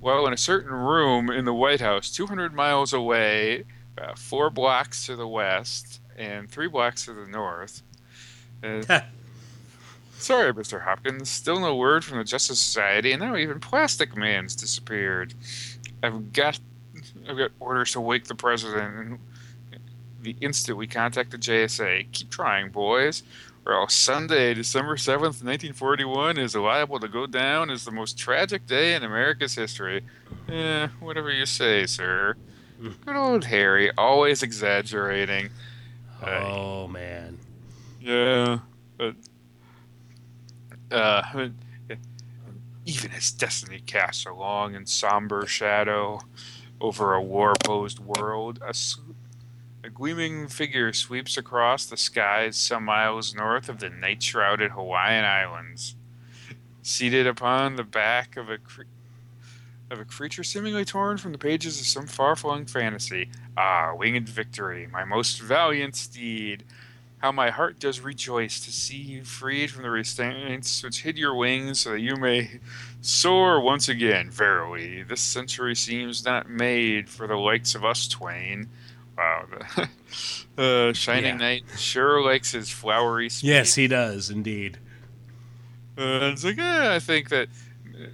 Well, 0.00 0.26
in 0.26 0.34
a 0.34 0.38
certain 0.38 0.72
room 0.72 1.30
in 1.30 1.46
the 1.46 1.54
White 1.54 1.80
House, 1.80 2.10
200 2.10 2.52
miles 2.52 2.92
away, 2.92 3.64
uh, 3.98 4.14
four 4.16 4.50
blocks 4.50 5.06
to 5.06 5.16
the 5.16 5.28
west 5.28 6.00
and 6.16 6.50
three 6.50 6.68
blocks 6.68 7.04
to 7.06 7.12
the 7.12 7.26
north. 7.26 7.82
Uh, 8.62 9.00
sorry, 10.18 10.52
Mr. 10.52 10.82
Hopkins. 10.82 11.28
Still 11.28 11.60
no 11.60 11.76
word 11.76 12.04
from 12.04 12.18
the 12.18 12.24
Justice 12.24 12.58
Society, 12.58 13.12
and 13.12 13.20
now 13.22 13.36
even 13.36 13.60
Plastic 13.60 14.16
Man's 14.16 14.56
disappeared. 14.56 15.34
I've 16.02 16.32
got, 16.32 16.58
I've 17.28 17.36
got 17.36 17.50
orders 17.60 17.92
to 17.92 18.00
wake 18.00 18.24
the 18.24 18.34
president. 18.34 19.20
The 20.22 20.36
instant 20.40 20.78
we 20.78 20.86
contact 20.86 21.32
the 21.32 21.36
JSA, 21.36 22.10
keep 22.12 22.30
trying, 22.30 22.70
boys, 22.70 23.22
or 23.66 23.74
else 23.74 23.92
Sunday, 23.92 24.54
December 24.54 24.96
seventh, 24.96 25.42
nineteen 25.44 25.74
forty-one, 25.74 26.38
is 26.38 26.54
liable 26.54 26.98
to 27.00 27.08
go 27.08 27.26
down 27.26 27.70
as 27.70 27.84
the 27.84 27.90
most 27.90 28.16
tragic 28.18 28.66
day 28.66 28.94
in 28.94 29.04
America's 29.04 29.54
history. 29.54 30.02
Eh, 30.48 30.88
whatever 31.00 31.30
you 31.30 31.44
say, 31.44 31.84
sir. 31.84 32.36
Good 33.06 33.16
old 33.16 33.44
Harry, 33.46 33.90
always 33.96 34.42
exaggerating. 34.42 35.50
Uh, 36.22 36.26
Oh 36.26 36.88
man. 36.88 37.38
Yeah, 38.00 38.58
but 38.98 39.14
uh, 40.90 41.48
even 42.84 43.12
as 43.12 43.30
destiny 43.32 43.80
casts 43.84 44.26
a 44.26 44.32
long 44.32 44.74
and 44.74 44.86
somber 44.88 45.46
shadow 45.46 46.20
over 46.80 47.14
a 47.14 47.22
war-posed 47.22 47.98
world, 48.00 48.60
a 48.62 49.90
gleaming 49.90 50.48
figure 50.48 50.92
sweeps 50.92 51.36
across 51.38 51.86
the 51.86 51.96
skies 51.96 52.56
some 52.56 52.84
miles 52.84 53.34
north 53.34 53.68
of 53.68 53.80
the 53.80 53.88
night-shrouded 53.88 54.72
Hawaiian 54.72 55.24
Islands. 55.24 55.96
Seated 56.82 57.26
upon 57.26 57.76
the 57.76 57.84
back 57.84 58.36
of 58.36 58.50
a 58.50 58.58
cre- 58.58 58.82
of 59.90 60.00
a 60.00 60.04
creature 60.04 60.42
seemingly 60.44 60.84
torn 60.84 61.18
from 61.18 61.32
the 61.32 61.38
pages 61.38 61.80
of 61.80 61.86
some 61.86 62.06
far-flung 62.06 62.66
fantasy. 62.66 63.28
Ah, 63.56 63.94
winged 63.94 64.28
victory, 64.28 64.88
my 64.90 65.04
most 65.04 65.40
valiant 65.40 65.94
steed. 65.96 66.64
How 67.18 67.32
my 67.32 67.50
heart 67.50 67.78
does 67.78 68.00
rejoice 68.00 68.60
to 68.64 68.70
see 68.72 68.96
you 68.98 69.24
freed 69.24 69.70
from 69.70 69.82
the 69.82 69.90
restraints 69.90 70.82
which 70.82 71.02
hid 71.02 71.16
your 71.16 71.34
wings, 71.34 71.80
so 71.80 71.92
that 71.92 72.00
you 72.00 72.16
may 72.16 72.60
soar 73.00 73.60
once 73.60 73.88
again. 73.88 74.30
Verily, 74.30 75.02
this 75.02 75.22
century 75.22 75.74
seems 75.74 76.24
not 76.24 76.50
made 76.50 77.08
for 77.08 77.26
the 77.26 77.36
likes 77.36 77.74
of 77.74 77.84
us 77.84 78.06
twain. 78.08 78.68
Wow, 79.16 79.46
the 80.56 80.88
uh, 80.90 80.92
Shining 80.92 81.24
Yeah. 81.24 81.36
Knight 81.36 81.64
sure 81.78 82.20
likes 82.22 82.52
his 82.52 82.68
flowery 82.68 83.30
speech. 83.30 83.48
Yes, 83.48 83.74
he 83.74 83.86
does 83.86 84.28
indeed. 84.28 84.78
Uh, 85.96 86.30
it's 86.32 86.44
like, 86.44 86.58
eh, 86.58 86.94
I 86.94 86.98
think 86.98 87.28
that 87.28 87.48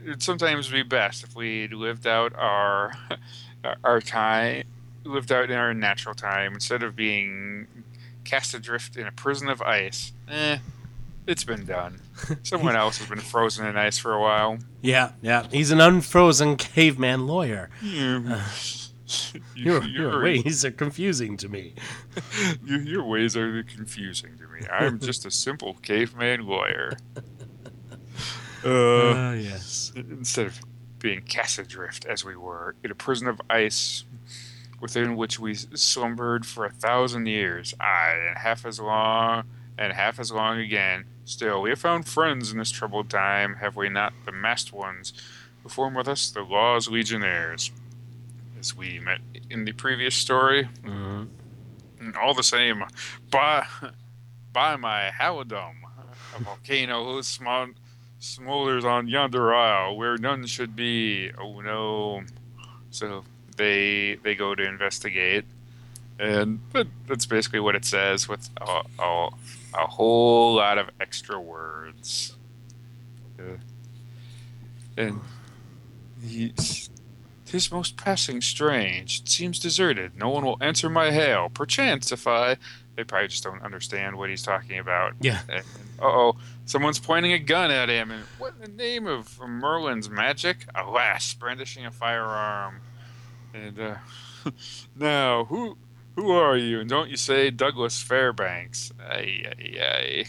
it'd 0.05 0.23
sometimes 0.23 0.69
be 0.69 0.83
best 0.83 1.25
if 1.25 1.35
we'd 1.35 1.73
lived 1.73 2.07
out 2.07 2.35
our 2.37 2.93
our 3.85 4.01
time, 4.01 4.65
lived 5.05 5.33
out 5.33 5.51
in 5.51 5.57
our 5.57 5.75
natural 5.75 6.15
time 6.15 6.55
instead 6.55 6.83
of 6.83 6.97
being 6.97 7.67
cast 8.25 8.55
adrift 8.55 8.97
in 8.97 9.07
a 9.07 9.13
prison 9.13 9.49
of 9.49 9.61
ice. 9.63 10.13
Eh, 10.29 10.59
it's 11.27 11.45
been 11.45 11.65
done. 11.65 12.01
Someone 12.43 12.77
else 12.77 12.99
has 12.99 13.09
been 13.09 13.19
frozen 13.21 13.67
in 13.67 13.77
ice 13.77 13.99
for 13.99 14.13
a 14.13 14.21
while. 14.21 14.59
Yeah, 14.83 15.13
yeah. 15.23 15.47
He's 15.51 15.71
an 15.71 15.81
unfrozen 15.81 16.57
caveman 16.57 17.27
lawyer. 17.27 17.71
Yeah. 17.83 18.45
Your, 19.57 19.83
your 19.83 20.23
ways 20.23 20.65
are 20.65 20.71
confusing 20.71 21.37
to 21.39 21.49
me. 21.49 21.75
your, 22.65 22.81
your 22.81 23.05
ways 23.05 23.37
are 23.37 23.65
confusing 23.65 24.39
to 24.39 24.47
me. 24.47 24.67
I'm 24.73 25.01
just 25.01 25.27
a 25.27 25.33
simple 25.33 25.75
caveman 25.83 26.47
lawyer. 26.47 26.93
Uh, 28.65 29.13
Ah, 29.15 29.33
yes. 29.33 29.93
instead 29.97 30.47
of 30.47 30.61
being 30.99 31.23
cast 31.23 31.59
adrift 31.59 32.05
as 32.05 32.25
we 32.25 32.37
were 32.37 32.75
in 32.85 32.91
a 32.91 32.95
prison 32.95 33.27
of 33.29 33.41
ice 33.49 34.05
within 34.81 35.17
which 35.17 35.39
we 35.39 35.55
slumbered 35.55 36.45
for 36.47 36.65
a 36.67 36.71
thousand 36.71 37.27
years 37.27 37.75
aye 37.81 38.17
and 38.29 38.39
half 38.39 38.65
as 38.67 38.79
long 38.81 39.45
and 39.79 39.93
half 39.93 40.19
as 40.19 40.31
long 40.31 40.59
again 40.59 41.05
still 41.25 41.63
we 41.63 41.71
have 41.71 41.79
found 41.79 42.07
friends 42.07 42.51
in 42.53 42.59
this 42.59 42.71
troubled 42.71 43.09
time 43.09 43.55
have 43.57 43.77
we 43.77 43.89
not 43.89 44.13
the 44.27 44.33
masked 44.33 44.73
ones 44.73 45.13
who 45.63 45.69
form 45.71 45.95
with 45.95 46.09
us 46.09 46.31
the 46.31 46.43
law's 46.43 46.89
legionnaires 46.89 47.71
as 48.59 48.75
we 48.77 48.99
met 48.99 49.21
in 49.49 49.65
the 49.65 49.73
previous 49.73 50.15
story 50.15 50.69
Mhm. 50.83 51.29
and 51.99 52.17
all 52.17 52.35
the 52.35 52.43
same, 52.43 52.85
by 53.31 53.67
by 54.53 54.77
my 54.77 55.11
halidom, 55.19 55.77
a 56.37 56.41
volcano 56.43 57.05
whose 57.05 57.27
small 57.27 57.69
smolders 58.21 58.85
on 58.85 59.09
yonder 59.09 59.55
isle 59.55 59.97
where 59.97 60.17
none 60.19 60.47
should 60.47 60.77
be. 60.77 61.31
Oh 61.39 61.61
no! 61.61 62.23
So 62.91 63.25
they 63.57 64.17
they 64.23 64.35
go 64.35 64.55
to 64.55 64.63
investigate, 64.63 65.45
and 66.19 66.61
that, 66.73 66.87
that's 67.09 67.27
basically 67.27 67.61
what 67.61 67.75
it 67.75 67.85
says. 67.85 68.29
With 68.29 68.51
all, 68.61 68.87
all 68.99 69.39
a 69.75 69.87
whole 69.87 70.55
lot 70.57 70.79
of 70.79 70.91
extra 71.01 71.41
words. 71.41 72.37
Uh, 73.39 73.57
and 74.97 75.21
he, 76.23 76.53
tis 77.47 77.73
most 77.73 77.97
passing 77.97 78.41
strange. 78.41 79.21
It 79.21 79.29
seems 79.29 79.59
deserted. 79.59 80.17
No 80.17 80.29
one 80.29 80.45
will 80.45 80.59
answer 80.61 80.91
my 80.91 81.11
hail. 81.11 81.49
Perchance 81.49 82.13
if 82.13 82.27
I. 82.27 82.57
They 82.97 83.05
probably 83.05 83.29
just 83.29 83.45
don't 83.45 83.63
understand 83.63 84.17
what 84.17 84.31
he's 84.31 84.43
talking 84.43 84.79
about. 84.79 85.15
Yeah. 85.21 85.41
Uh 85.51 85.63
oh, 86.03 86.37
someone's 86.65 86.99
pointing 86.99 87.33
a 87.33 87.39
gun 87.39 87.71
at 87.71 87.89
him. 87.89 88.11
And 88.11 88.25
what 88.39 88.55
in 88.55 88.61
the 88.61 88.83
name 88.83 89.07
of 89.07 89.39
Merlin's 89.41 90.11
magic? 90.11 90.67
Alas, 90.75 91.35
brandishing 91.35 91.87
a 91.87 91.91
firearm. 91.91 92.81
And 93.55 93.79
uh, 93.79 93.95
now, 94.97 95.45
who 95.45 95.77
who 96.17 96.31
are 96.31 96.57
you? 96.57 96.81
And 96.81 96.91
don't 96.91 97.11
you 97.11 97.17
say 97.17 97.51
Douglas 97.51 98.03
Fairbanks? 98.03 98.93
Ay, 99.01 99.45
ay, 99.47 100.27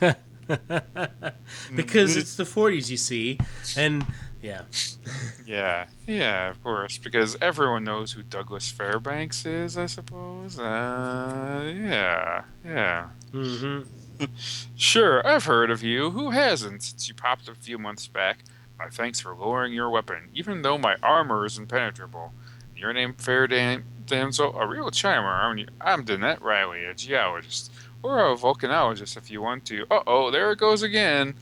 ay. 0.00 0.14
because 1.74 2.16
it's 2.16 2.36
the 2.36 2.44
40s, 2.44 2.90
you 2.90 2.96
see, 2.96 3.38
and 3.76 4.04
yeah, 4.42 4.62
Yeah, 5.46 5.86
yeah, 6.06 6.50
of 6.50 6.62
course, 6.62 6.98
because 6.98 7.36
everyone 7.40 7.84
knows 7.84 8.12
who 8.12 8.22
Douglas 8.22 8.70
Fairbanks 8.70 9.44
is, 9.44 9.76
I 9.76 9.86
suppose. 9.86 10.58
Uh, 10.58 11.72
yeah, 11.76 12.42
yeah. 12.64 13.08
hmm 13.32 13.80
Sure, 14.76 15.26
I've 15.26 15.44
heard 15.44 15.70
of 15.70 15.82
you. 15.82 16.10
Who 16.10 16.30
hasn't 16.30 16.82
since 16.82 17.08
you 17.08 17.14
popped 17.14 17.48
a 17.48 17.54
few 17.54 17.78
months 17.78 18.06
back? 18.06 18.40
My 18.78 18.88
thanks 18.88 19.20
for 19.20 19.34
lowering 19.34 19.72
your 19.72 19.90
weapon, 19.90 20.28
even 20.34 20.62
though 20.62 20.78
my 20.78 20.96
armor 21.02 21.44
is 21.46 21.58
impenetrable. 21.58 22.32
Your 22.76 22.92
name, 22.92 23.14
fair 23.14 23.46
dam- 23.46 23.84
damsel, 24.06 24.58
a 24.58 24.66
real 24.66 24.90
charmer, 24.90 25.28
aren't 25.28 25.60
you? 25.60 25.68
I'm 25.80 26.04
Danette 26.04 26.40
Reilly, 26.40 26.84
a 26.84 26.94
geologist, 26.94 27.70
or 28.02 28.18
a 28.30 28.36
volcanologist 28.36 29.16
if 29.16 29.30
you 29.30 29.42
want 29.42 29.64
to. 29.66 29.86
Uh 29.90 30.02
oh, 30.06 30.30
there 30.30 30.52
it 30.52 30.58
goes 30.58 30.82
again. 30.82 31.34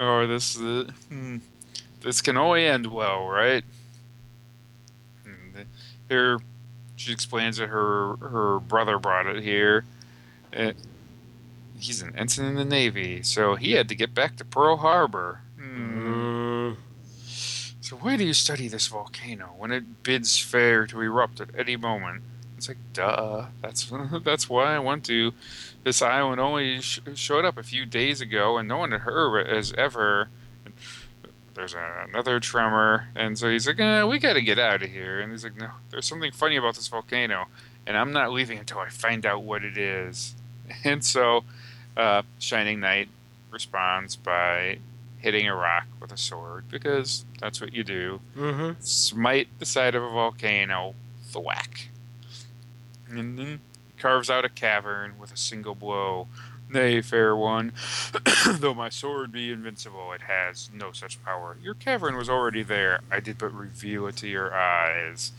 Or 0.00 0.26
this, 0.26 0.58
uh, 0.58 0.90
hmm, 1.08 1.38
this 2.06 2.22
can 2.22 2.36
only 2.36 2.64
end 2.64 2.86
well, 2.86 3.26
right? 3.26 3.64
And 5.24 5.66
here, 6.08 6.38
she 6.96 7.12
explains 7.12 7.56
that 7.58 7.68
her 7.68 8.16
her 8.16 8.60
brother 8.60 8.98
brought 8.98 9.26
it 9.26 9.42
here. 9.42 9.84
Uh, 10.56 10.72
he's 11.78 12.00
an 12.00 12.14
ensign 12.16 12.46
in 12.46 12.54
the 12.54 12.64
Navy, 12.64 13.22
so 13.22 13.56
he 13.56 13.72
had 13.72 13.88
to 13.88 13.94
get 13.94 14.14
back 14.14 14.36
to 14.36 14.44
Pearl 14.44 14.78
Harbor. 14.78 15.40
Mm, 15.60 16.76
So 17.80 17.96
why 17.96 18.16
do 18.16 18.24
you 18.24 18.32
study 18.34 18.68
this 18.68 18.86
volcano 18.86 19.54
when 19.58 19.72
it 19.72 20.02
bids 20.02 20.38
fair 20.38 20.86
to 20.86 21.00
erupt 21.00 21.40
at 21.40 21.50
any 21.58 21.76
moment? 21.76 22.22
It's 22.56 22.68
like, 22.68 22.78
duh. 22.92 23.46
That's 23.60 23.92
that's 24.24 24.48
why 24.48 24.74
I 24.76 24.78
went 24.78 25.04
to 25.06 25.32
this 25.84 26.00
island. 26.00 26.40
Only 26.40 26.80
sh- 26.80 27.00
showed 27.14 27.44
up 27.44 27.58
a 27.58 27.62
few 27.62 27.84
days 27.84 28.20
ago, 28.20 28.56
and 28.58 28.66
no 28.68 28.78
one 28.78 28.92
had 28.92 29.02
heard 29.02 29.46
has 29.48 29.72
ever. 29.74 30.28
There's 31.56 31.74
another 31.74 32.38
tremor, 32.38 33.08
and 33.16 33.36
so 33.38 33.48
he's 33.50 33.66
like, 33.66 33.80
eh, 33.80 34.04
"We 34.04 34.18
got 34.18 34.34
to 34.34 34.42
get 34.42 34.58
out 34.58 34.82
of 34.82 34.90
here." 34.90 35.20
And 35.20 35.32
he's 35.32 35.42
like, 35.42 35.56
"No, 35.56 35.70
there's 35.90 36.06
something 36.06 36.30
funny 36.30 36.56
about 36.56 36.74
this 36.76 36.86
volcano, 36.86 37.46
and 37.86 37.96
I'm 37.96 38.12
not 38.12 38.30
leaving 38.30 38.58
until 38.58 38.78
I 38.78 38.90
find 38.90 39.24
out 39.26 39.42
what 39.42 39.64
it 39.64 39.76
is." 39.76 40.34
And 40.84 41.04
so, 41.04 41.44
uh, 41.96 42.22
Shining 42.38 42.80
Knight 42.80 43.08
responds 43.50 44.16
by 44.16 44.78
hitting 45.18 45.48
a 45.48 45.54
rock 45.54 45.86
with 46.00 46.12
a 46.12 46.16
sword 46.16 46.64
because 46.70 47.24
that's 47.40 47.60
what 47.60 47.72
you 47.72 47.82
do. 47.82 48.20
hmm 48.34 48.72
Smite 48.80 49.48
the 49.58 49.64
side 49.64 49.94
of 49.94 50.02
a 50.02 50.10
volcano, 50.10 50.94
thwack. 51.24 51.88
And 53.08 53.38
then 53.38 53.60
carves 53.98 54.28
out 54.28 54.44
a 54.44 54.48
cavern 54.48 55.14
with 55.18 55.32
a 55.32 55.36
single 55.36 55.74
blow. 55.74 56.26
Nay, 56.68 57.00
fair 57.00 57.36
one, 57.36 57.72
though 58.58 58.74
my 58.74 58.88
sword 58.88 59.30
be 59.30 59.52
invincible, 59.52 60.12
it 60.12 60.22
has 60.22 60.68
no 60.74 60.92
such 60.92 61.22
power. 61.24 61.56
Your 61.62 61.74
cavern 61.74 62.16
was 62.16 62.28
already 62.28 62.62
there. 62.62 63.00
I 63.10 63.20
did 63.20 63.38
but 63.38 63.52
reveal 63.54 64.06
it 64.08 64.16
to 64.16 64.28
your 64.28 64.52
eyes. 64.52 65.32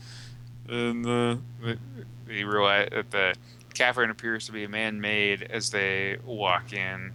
And 0.68 1.04
they 1.04 2.44
realize 2.44 2.88
that 2.92 3.10
the 3.10 3.34
cavern 3.74 4.10
appears 4.10 4.46
to 4.46 4.52
be 4.52 4.66
man-made 4.66 5.42
as 5.42 5.70
they 5.70 6.18
walk 6.24 6.72
in 6.72 7.12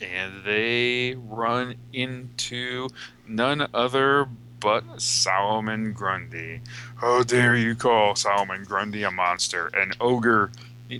and 0.00 0.44
they 0.44 1.14
run 1.14 1.74
into 1.92 2.88
none 3.26 3.68
other 3.74 4.28
but 4.60 5.00
Solomon 5.00 5.92
Grundy. 5.92 6.60
How 6.96 7.22
dare 7.22 7.56
you 7.56 7.74
call 7.74 8.16
Solomon 8.16 8.64
Grundy 8.64 9.04
a 9.04 9.10
monster, 9.10 9.68
an 9.68 9.92
ogre? 10.00 10.50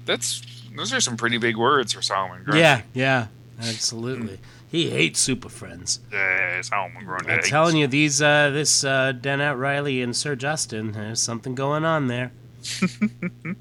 That's 0.05 0.43
those 0.77 0.93
are 0.93 1.01
some 1.01 1.17
pretty 1.17 1.39
big 1.39 1.57
words 1.57 1.93
for 1.93 2.03
Solomon 2.03 2.45
Grundy. 2.45 2.61
yeah, 2.61 2.83
yeah, 2.95 3.27
absolutely. 3.59 4.39
He 4.71 4.91
hates 4.91 5.19
Super 5.21 5.49
Friends. 5.49 6.01
yeah 6.13 6.61
Solomon 6.61 7.05
Grundy. 7.05 7.31
I'm 7.33 7.43
telling 7.43 7.77
you, 7.77 7.87
these 7.87 8.21
uh, 8.21 8.51
this 8.51 8.85
uh, 8.85 9.13
Danette 9.19 9.59
Reilly 9.59 10.03
and 10.03 10.15
Sir 10.15 10.37
Justin, 10.37 10.93
there's 10.93 11.21
something 11.23 11.55
going 11.55 11.85
on 11.85 12.07
there. 12.09 12.33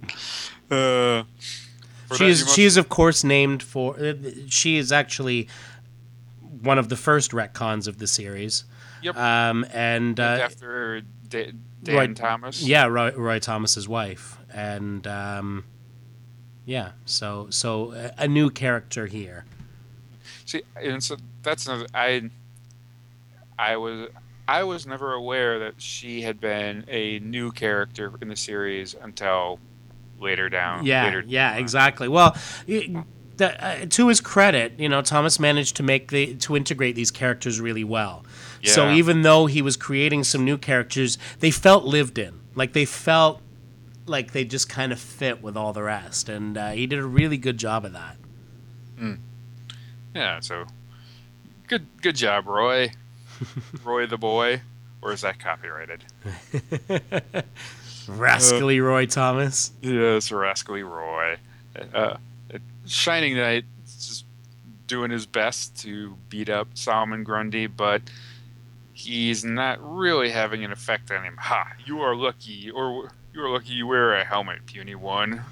Uh, 0.70 1.24
She 2.18 2.26
is 2.28 2.44
must- 2.44 2.56
she 2.56 2.66
is 2.66 2.78
of 2.78 2.90
course 2.90 3.24
named 3.24 3.64
for. 3.64 3.98
Uh, 4.00 4.14
she 4.48 4.78
is 4.78 4.92
actually 4.92 5.48
one 6.42 6.78
of 6.78 6.90
the 6.90 6.96
first 6.98 7.32
retcons 7.32 7.88
of 7.88 8.00
the 8.00 8.08
series. 8.08 8.66
Yep. 9.02 9.16
Um, 9.16 9.66
and 9.74 10.20
uh, 10.20 10.24
after 10.24 11.02
Da- 11.30 11.52
Dan 11.84 11.96
Roy- 11.96 12.14
Thomas. 12.14 12.62
yeah, 12.64 12.86
Roy, 12.86 13.12
Roy 13.12 13.40
Thomas's 13.40 13.88
wife, 13.88 14.38
and 14.54 15.06
um, 15.08 15.64
yeah, 16.68 16.92
so 17.06 17.48
so 17.50 17.94
a, 17.94 18.12
a 18.26 18.28
new 18.28 18.50
character 18.50 19.08
here. 19.08 19.46
See, 20.46 20.64
and 20.76 21.02
so 21.02 21.16
that's 21.42 21.66
another. 21.66 21.88
I, 21.94 22.30
I 23.58 23.78
was, 23.78 24.10
I 24.50 24.64
was 24.64 24.86
never 24.86 25.14
aware 25.14 25.60
that 25.60 25.82
she 25.82 26.22
had 26.22 26.42
been 26.42 26.84
a 26.90 27.20
new 27.20 27.54
character 27.54 28.12
in 28.22 28.28
the 28.28 28.36
series 28.36 28.98
until 29.02 29.60
later 30.20 30.50
down. 30.50 30.86
Yeah, 30.86 31.06
later 31.06 31.24
yeah, 31.26 31.56
exactly. 31.56 32.10
Well, 32.10 32.36
the, 32.66 33.66
uh, 33.66 33.86
to 33.86 34.10
his 34.10 34.20
credit, 34.20 34.74
you 34.78 34.90
know, 34.90 35.02
Thomas 35.02 35.40
managed 35.40 35.78
to 35.78 35.84
make 35.84 36.12
the 36.12 36.36
to 36.36 36.58
integrate 36.58 36.96
these 36.96 37.12
characters 37.12 37.62
really 37.62 37.86
well. 37.86 38.26
Yeah. 38.62 38.72
So 38.72 38.92
even 38.92 39.22
though 39.22 39.46
he 39.46 39.62
was 39.62 39.78
creating 39.78 40.26
some 40.26 40.44
new 40.44 40.58
characters, 40.58 41.18
they 41.40 41.52
felt 41.52 41.86
lived 41.86 42.18
in. 42.18 42.42
Like 42.56 42.74
they 42.74 42.84
felt 42.86 43.42
like 44.08 44.32
they 44.32 44.46
just 44.46 44.70
kind 44.70 44.92
of 44.92 45.00
fit 45.00 45.42
with 45.42 45.56
all 45.58 45.74
the 45.74 45.84
rest, 45.84 46.30
and 46.30 46.58
uh, 46.58 46.72
he 46.72 46.88
did 46.88 47.00
a 47.00 47.06
really 47.06 47.38
good 47.38 47.58
job 47.58 47.86
of 47.86 47.94
that. 47.94 48.18
Yeah. 50.16 50.40
So, 50.40 50.66
good, 51.68 51.86
good 52.02 52.16
job, 52.16 52.48
Roy. 52.48 52.92
Roy 53.84 54.08
the 54.08 54.18
boy, 54.18 54.62
or 55.02 55.14
is 55.14 55.22
that 55.22 55.40
copyrighted? 55.40 56.04
Rascally 58.08 58.80
Roy 58.80 59.06
Thomas. 59.06 59.72
Yes, 59.82 60.32
rascally 60.32 60.82
Roy. 60.82 61.38
Uh, 61.94 62.18
Shining 62.86 63.36
Knight 63.36 63.66
is 63.86 64.08
just 64.08 64.26
doing 64.88 65.12
his 65.12 65.26
best 65.26 65.78
to 65.82 66.18
beat 66.30 66.50
up 66.50 66.70
Solomon 66.74 67.24
Grundy, 67.24 67.68
but 67.68 68.02
he's 68.94 69.44
not 69.44 69.78
really 69.82 70.32
having 70.32 70.64
an 70.64 70.72
effect 70.72 71.12
on 71.12 71.24
him. 71.24 71.38
Ha! 71.38 71.74
You 71.86 72.00
are 72.02 72.16
lucky, 72.16 72.72
or 72.72 73.12
you 73.38 73.44
are 73.44 73.50
lucky 73.52 73.74
you 73.74 73.86
wear 73.86 74.16
a 74.16 74.26
helmet, 74.26 74.66
puny 74.66 74.96
one, 74.96 75.44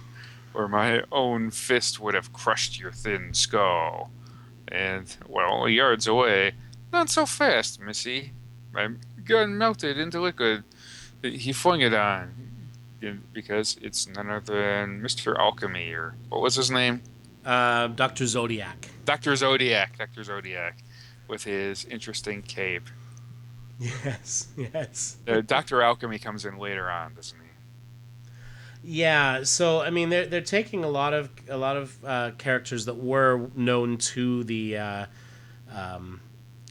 or 0.55 0.67
my 0.67 1.03
own 1.11 1.51
fist 1.51 1.99
would 1.99 2.15
have 2.15 2.33
crushed 2.33 2.79
your 2.79 2.91
thin 2.91 3.31
skull. 3.33 4.09
And 4.67 5.15
well, 5.27 5.69
yards 5.69 6.07
away, 6.07 6.53
not 6.91 7.11
so 7.11 7.27
fast, 7.27 7.79
Missy. 7.79 8.31
My 8.73 8.89
gun 9.23 9.57
melted 9.57 9.99
into 9.99 10.19
liquid. 10.19 10.63
He 11.21 11.53
flung 11.53 11.81
it 11.81 11.93
on 11.93 12.33
because 13.31 13.77
it's 13.83 14.07
none 14.07 14.31
other 14.31 14.55
than 14.55 14.99
Mr. 15.01 15.37
Alchemy, 15.37 15.91
or 15.91 16.15
what 16.29 16.41
was 16.41 16.55
his 16.55 16.71
name? 16.71 17.01
Uh, 17.45 17.87
Doctor 17.87 18.25
Zodiac. 18.25 18.89
Dr. 19.05 19.35
Zodiac. 19.35 19.99
Dr. 19.99 20.23
Zodiac, 20.23 20.79
with 21.27 21.43
his 21.43 21.85
interesting 21.85 22.41
cape. 22.41 22.89
Yes, 23.77 24.47
yes. 24.55 25.17
Uh, 25.27 25.41
Dr. 25.41 25.81
Alchemy 25.81 26.17
comes 26.17 26.45
in 26.45 26.57
later 26.57 26.89
on, 26.89 27.13
doesn't 27.13 27.37
he? 27.37 27.44
Yeah, 28.87 29.41
so 29.43 29.81
I 29.81 29.89
mean, 29.89 30.09
they're 30.09 30.27
they're 30.27 30.41
taking 30.41 30.83
a 30.83 30.87
lot 30.87 31.13
of 31.13 31.31
a 31.49 31.57
lot 31.57 31.75
of 31.75 31.97
uh, 32.05 32.31
characters 32.37 32.85
that 32.85 32.93
were 32.93 33.49
known 33.55 33.97
to 33.97 34.43
the 34.43 34.77
uh, 34.77 35.05
um, 35.73 36.21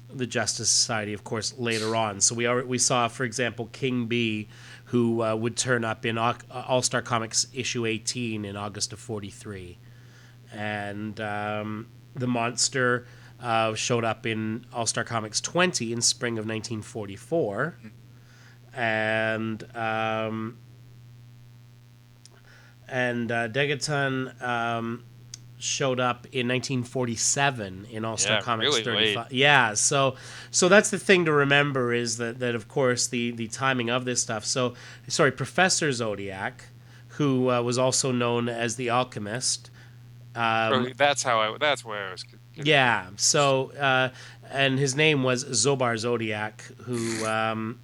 the 0.08 0.24
Justice 0.24 0.68
Society, 0.70 1.12
of 1.12 1.24
course, 1.24 1.58
later 1.58 1.96
on. 1.96 2.20
So 2.20 2.36
we 2.36 2.46
are 2.46 2.64
we 2.64 2.78
saw, 2.78 3.08
for 3.08 3.24
example, 3.24 3.68
King 3.72 4.06
Bee, 4.06 4.48
who 4.86 5.24
uh, 5.24 5.34
would 5.34 5.56
turn 5.56 5.84
up 5.84 6.06
in 6.06 6.16
All 6.16 6.82
Star 6.82 7.02
Comics 7.02 7.48
issue 7.52 7.84
eighteen 7.84 8.44
in 8.44 8.56
August 8.56 8.92
of 8.92 9.00
forty 9.00 9.30
three, 9.30 9.78
and 10.52 11.20
um, 11.20 11.88
the 12.14 12.28
monster 12.28 13.08
uh, 13.42 13.74
showed 13.74 14.04
up 14.04 14.24
in 14.24 14.66
All 14.72 14.86
Star 14.86 15.02
Comics 15.02 15.40
twenty 15.40 15.92
in 15.92 16.00
spring 16.00 16.38
of 16.38 16.46
nineteen 16.46 16.80
forty 16.80 17.16
four, 17.16 17.76
and. 18.72 19.64
Um, 19.76 20.58
and 22.88 23.30
uh, 23.30 23.48
Degaton 23.48 24.40
um, 24.42 25.04
showed 25.58 26.00
up 26.00 26.26
in 26.32 26.48
1947 26.48 27.86
in 27.90 28.04
All 28.04 28.16
Star 28.16 28.36
Yeah, 28.36 28.40
Comics 28.42 28.84
really 28.84 29.14
35. 29.14 29.32
Yeah, 29.32 29.74
so 29.74 30.16
so 30.50 30.68
that's 30.68 30.90
the 30.90 30.98
thing 30.98 31.24
to 31.24 31.32
remember 31.32 31.92
is 31.92 32.16
that 32.18 32.38
that 32.40 32.54
of 32.54 32.68
course 32.68 33.06
the 33.06 33.30
the 33.32 33.48
timing 33.48 33.90
of 33.90 34.04
this 34.04 34.20
stuff. 34.22 34.44
So 34.44 34.74
sorry, 35.08 35.32
Professor 35.32 35.90
Zodiac, 35.92 36.64
who 37.08 37.50
uh, 37.50 37.62
was 37.62 37.78
also 37.78 38.12
known 38.12 38.48
as 38.48 38.76
the 38.76 38.90
Alchemist. 38.90 39.70
Um, 40.34 40.92
that's 40.96 41.22
how 41.22 41.40
I. 41.40 41.56
That's 41.58 41.84
where 41.84 42.08
I 42.08 42.10
was. 42.10 42.24
yeah. 42.54 43.06
So, 43.16 43.70
uh, 43.72 44.08
and 44.50 44.78
his 44.80 44.96
name 44.96 45.22
was 45.22 45.44
Zobar 45.44 45.96
Zodiac, 45.96 46.62
who 46.82 47.24
um, 47.24 47.78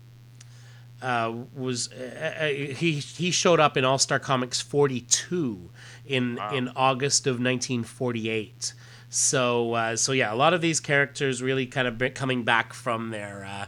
uh, 1.02 1.32
was 1.55 1.90
uh, 1.93 2.36
uh, 2.43 2.47
he 2.48 2.93
he 2.94 3.31
showed 3.31 3.60
up 3.60 3.77
in 3.77 3.85
All 3.85 3.98
Star 3.98 4.18
Comics 4.18 4.60
42 4.60 5.70
in 6.06 6.36
Wow. 6.36 6.55
in 6.55 6.68
August 6.77 7.27
of 7.27 7.35
1948. 7.35 8.74
So 9.09 9.74
uh, 9.74 9.97
so 9.97 10.12
yeah, 10.12 10.32
a 10.32 10.36
lot 10.36 10.55
of 10.55 10.60
these 10.60 10.81
characters 10.81 11.43
really 11.43 11.66
kind 11.66 11.89
of 11.89 12.14
coming 12.14 12.44
back 12.44 12.72
from 12.72 13.10
their. 13.10 13.44
Uh, 13.44 13.66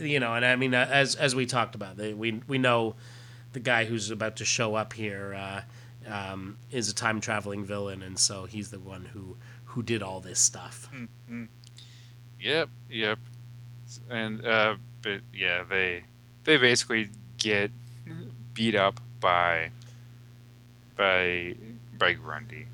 you 0.00 0.18
know, 0.20 0.32
and 0.34 0.44
I 0.44 0.56
mean, 0.56 0.74
uh, 0.74 0.88
as 0.90 1.14
as 1.16 1.34
we 1.34 1.44
talked 1.46 1.74
about, 1.74 1.96
they, 1.96 2.14
we 2.14 2.40
we 2.48 2.56
know 2.58 2.96
the 3.52 3.60
guy 3.60 3.84
who's 3.84 4.10
about 4.10 4.36
to 4.36 4.44
show 4.44 4.74
up 4.74 4.94
here 4.94 5.34
uh, 5.34 5.60
um, 6.10 6.56
is 6.70 6.88
a 6.88 6.94
time 6.94 7.20
traveling 7.20 7.64
villain, 7.64 8.02
and 8.02 8.18
so 8.18 8.44
he's 8.46 8.70
the 8.70 8.80
one 8.80 9.04
who 9.12 9.36
who 9.64 9.82
did 9.82 10.02
all 10.02 10.20
this 10.20 10.38
stuff. 10.40 10.88
Yep, 12.40 12.68
yep. 12.90 13.18
And 14.10 14.44
uh, 14.46 14.76
but 15.02 15.20
yeah, 15.32 15.62
they 15.68 16.04
they 16.46 16.56
basically 16.56 17.10
get 17.36 17.70
beat 18.54 18.74
up 18.74 19.00
by 19.20 19.70
by 20.96 21.54
by 21.98 22.14
Grundy. 22.14 22.66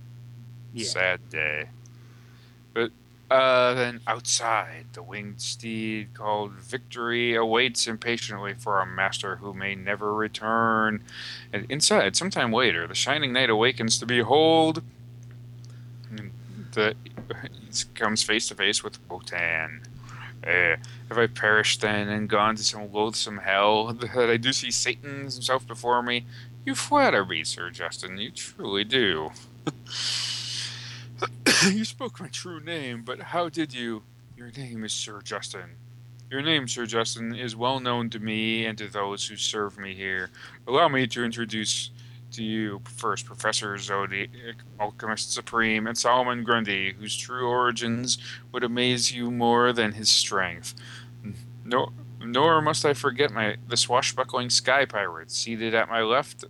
Yeah. 0.73 0.87
Sad 0.87 1.29
day. 1.29 1.69
But 2.73 2.93
uh, 3.31 3.75
then 3.75 4.01
outside, 4.07 4.87
the 4.93 5.03
winged 5.03 5.41
steed 5.41 6.15
called 6.15 6.53
Victory 6.53 7.35
awaits 7.35 7.87
impatiently 7.87 8.55
for 8.55 8.81
a 8.81 8.87
master 8.87 9.37
who 9.37 9.53
may 9.53 9.75
never 9.75 10.15
return. 10.15 11.03
And 11.53 11.67
inside, 11.71 12.15
sometime 12.15 12.53
later, 12.53 12.87
the 12.87 12.95
Shining 12.95 13.33
Knight 13.33 13.51
awakens 13.51 13.99
to 13.99 14.07
behold. 14.07 14.83
and 16.11 16.31
The 16.73 16.95
comes 17.95 18.23
face 18.23 18.49
to 18.49 18.55
face 18.55 18.85
with 18.85 18.99
Wotan. 19.11 19.83
Uh, 20.47 20.77
have 21.13 21.19
I 21.19 21.27
perished 21.27 21.83
then 21.83 22.09
and 22.09 22.27
gone 22.27 22.57
to 22.57 22.65
some 22.65 22.91
loathsome 22.91 23.37
hell 23.39 23.93
that 23.93 24.31
I 24.31 24.39
do 24.39 24.53
see 24.53 24.71
Satan 24.71 25.21
himself 25.21 25.67
before 25.67 26.03
me? 26.03 26.25
You 26.65 26.75
flatter 26.75 27.25
me, 27.25 27.45
Sir 27.45 27.71
Justin. 27.71 28.17
You 28.17 28.31
truly 28.31 28.85
do. 28.85 29.31
you 31.71 31.85
spoke 31.85 32.19
my 32.19 32.29
true 32.29 32.61
name, 32.61 33.03
but 33.03 33.21
how 33.21 33.51
did 33.51 33.75
you? 33.75 34.05
Your 34.37 34.51
name 34.53 34.85
is 34.85 34.93
Sir 34.93 35.21
Justin. 35.23 35.77
Your 36.31 36.41
name, 36.41 36.67
Sir 36.67 36.87
Justin, 36.87 37.35
is 37.35 37.55
well 37.55 37.79
known 37.79 38.09
to 38.11 38.19
me 38.19 38.65
and 38.65 38.79
to 38.79 38.89
those 38.89 39.29
who 39.29 39.37
serve 39.37 39.79
me 39.79 39.95
here. 39.95 40.31
Allow 40.67 40.89
me 40.89 41.07
to 41.09 41.25
introduce 41.25 41.91
to 42.33 42.43
you 42.43 42.81
first 42.85 43.27
Professor 43.27 43.77
Zodiac, 43.77 44.31
Alchemist 44.81 45.33
Supreme, 45.33 45.87
and 45.87 45.97
Solomon 45.97 46.43
Grundy, 46.43 46.95
whose 46.95 47.17
true 47.17 47.47
origins 47.47 48.19
would 48.51 48.65
amaze 48.65 49.13
you 49.13 49.31
more 49.31 49.73
than 49.73 49.93
his 49.93 50.09
strength. 50.09 50.75
No, 51.73 51.91
nor 52.23 52.61
must 52.61 52.85
I 52.85 52.93
forget 52.93 53.33
my 53.33 53.57
the 53.67 53.77
swashbuckling 53.79 54.51
sky 54.51 54.85
pirate 54.85 55.31
seated 55.31 55.75
at 55.75 55.89
my 55.89 56.03
left, 56.03 56.45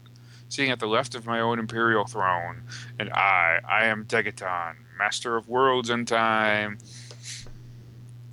sitting 0.49 0.73
at 0.73 0.81
the 0.81 0.89
left 0.89 1.15
of 1.15 1.25
my 1.25 1.39
own 1.39 1.61
imperial 1.61 2.05
throne. 2.07 2.63
And 2.99 3.11
I, 3.11 3.61
I 3.67 3.87
am 3.87 4.05
Degaton, 4.05 4.75
master 4.99 5.37
of 5.37 5.49
worlds 5.49 5.91
and 5.91 6.07
time. 6.07 6.79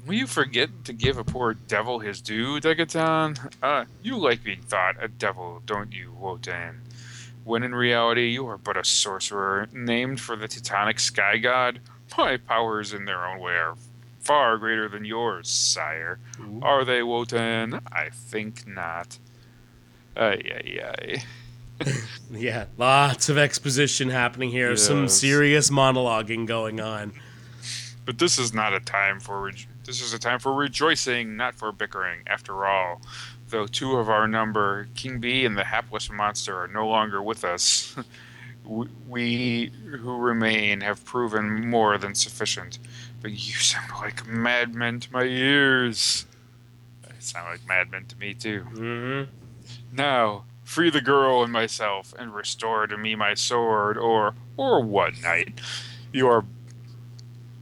Will 0.06 0.16
you 0.16 0.28
forget 0.28 0.86
to 0.86 0.94
give 0.94 1.20
a 1.20 1.24
poor 1.24 1.54
devil 1.54 2.00
his 2.00 2.22
due, 2.22 2.60
Degaton? 2.60 3.54
Uh, 3.62 3.86
you 4.02 4.18
like 4.18 4.44
being 4.44 4.64
thought 4.64 4.96
a 5.00 5.08
devil, 5.08 5.62
don't 5.68 5.94
you, 5.94 6.12
Wotan? 6.14 6.82
When 7.44 7.62
in 7.62 7.76
reality 7.76 8.30
you 8.30 8.48
are 8.48 8.58
but 8.58 8.78
a 8.78 8.84
sorcerer 8.84 9.68
named 9.72 10.20
for 10.20 10.36
the 10.36 10.48
Teutonic 10.48 11.00
sky 11.00 11.38
god. 11.38 11.80
My 12.18 12.38
powers 12.38 12.92
in 12.92 13.06
their 13.06 13.28
own 13.28 13.40
way 13.40 13.54
are 13.54 13.76
far 14.30 14.60
greater 14.60 14.88
than 14.88 15.04
yours, 15.04 15.50
sire. 15.50 16.20
Are 16.62 16.86
they, 16.86 17.02
Wotan? 17.02 17.82
I 17.92 18.10
think 18.14 18.68
not. 18.68 19.18
Ay, 20.16 20.40
ay, 20.46 20.80
ay. 20.84 21.24
Yeah, 22.32 22.66
lots 22.78 23.30
of 23.30 23.40
exposition 23.40 24.10
happening 24.10 24.52
here. 24.52 24.76
Some 24.78 25.08
serious 25.08 25.72
monologuing 25.72 26.46
going 26.46 26.80
on. 26.80 27.14
But 28.06 28.20
this 28.20 28.38
is 28.38 28.54
not 28.54 28.72
a 28.74 28.80
time 28.80 29.20
for 29.20 29.42
re- 29.42 29.66
this 29.84 30.00
is 30.00 30.14
a 30.14 30.20
time 30.20 30.38
for 30.38 30.54
rejoicing, 30.54 31.36
not 31.36 31.56
for 31.56 31.72
bickering. 31.72 32.20
After 32.28 32.68
all, 32.68 33.02
though 33.48 33.66
two 33.66 33.98
of 33.98 34.10
our 34.10 34.28
number, 34.28 34.90
King 34.94 35.20
Bee 35.20 35.44
and 35.44 35.58
the 35.58 35.64
hapless 35.64 36.12
monster, 36.12 36.56
are 36.62 36.68
no 36.68 36.88
longer 36.88 37.24
with 37.24 37.44
us, 37.44 37.96
we 39.08 39.72
who 40.02 40.18
remain 40.18 40.82
have 40.82 41.04
proven 41.04 41.68
more 41.68 41.98
than 41.98 42.14
sufficient. 42.14 42.78
But 43.22 43.32
you 43.32 43.54
sound 43.54 43.92
like 44.00 44.26
madmen 44.28 45.00
to 45.02 45.12
my 45.14 45.24
ears. 45.24 46.26
They 47.04 47.12
sound 47.20 47.48
like 47.50 47.68
madmen 47.68 48.06
to 48.06 48.18
me 48.18 48.34
too. 48.34 48.62
hmm 48.62 49.24
Now, 49.92 50.46
free 50.64 50.90
the 50.90 51.02
girl 51.02 51.44
and 51.44 51.52
myself, 51.52 52.14
and 52.18 52.34
restore 52.34 52.88
to 52.88 52.98
me 52.98 53.16
my 53.16 53.34
sword, 53.34 53.98
or 53.98 54.36
or 54.56 54.82
what, 54.84 55.22
knight? 55.22 55.60
You 56.14 56.28
are 56.30 56.46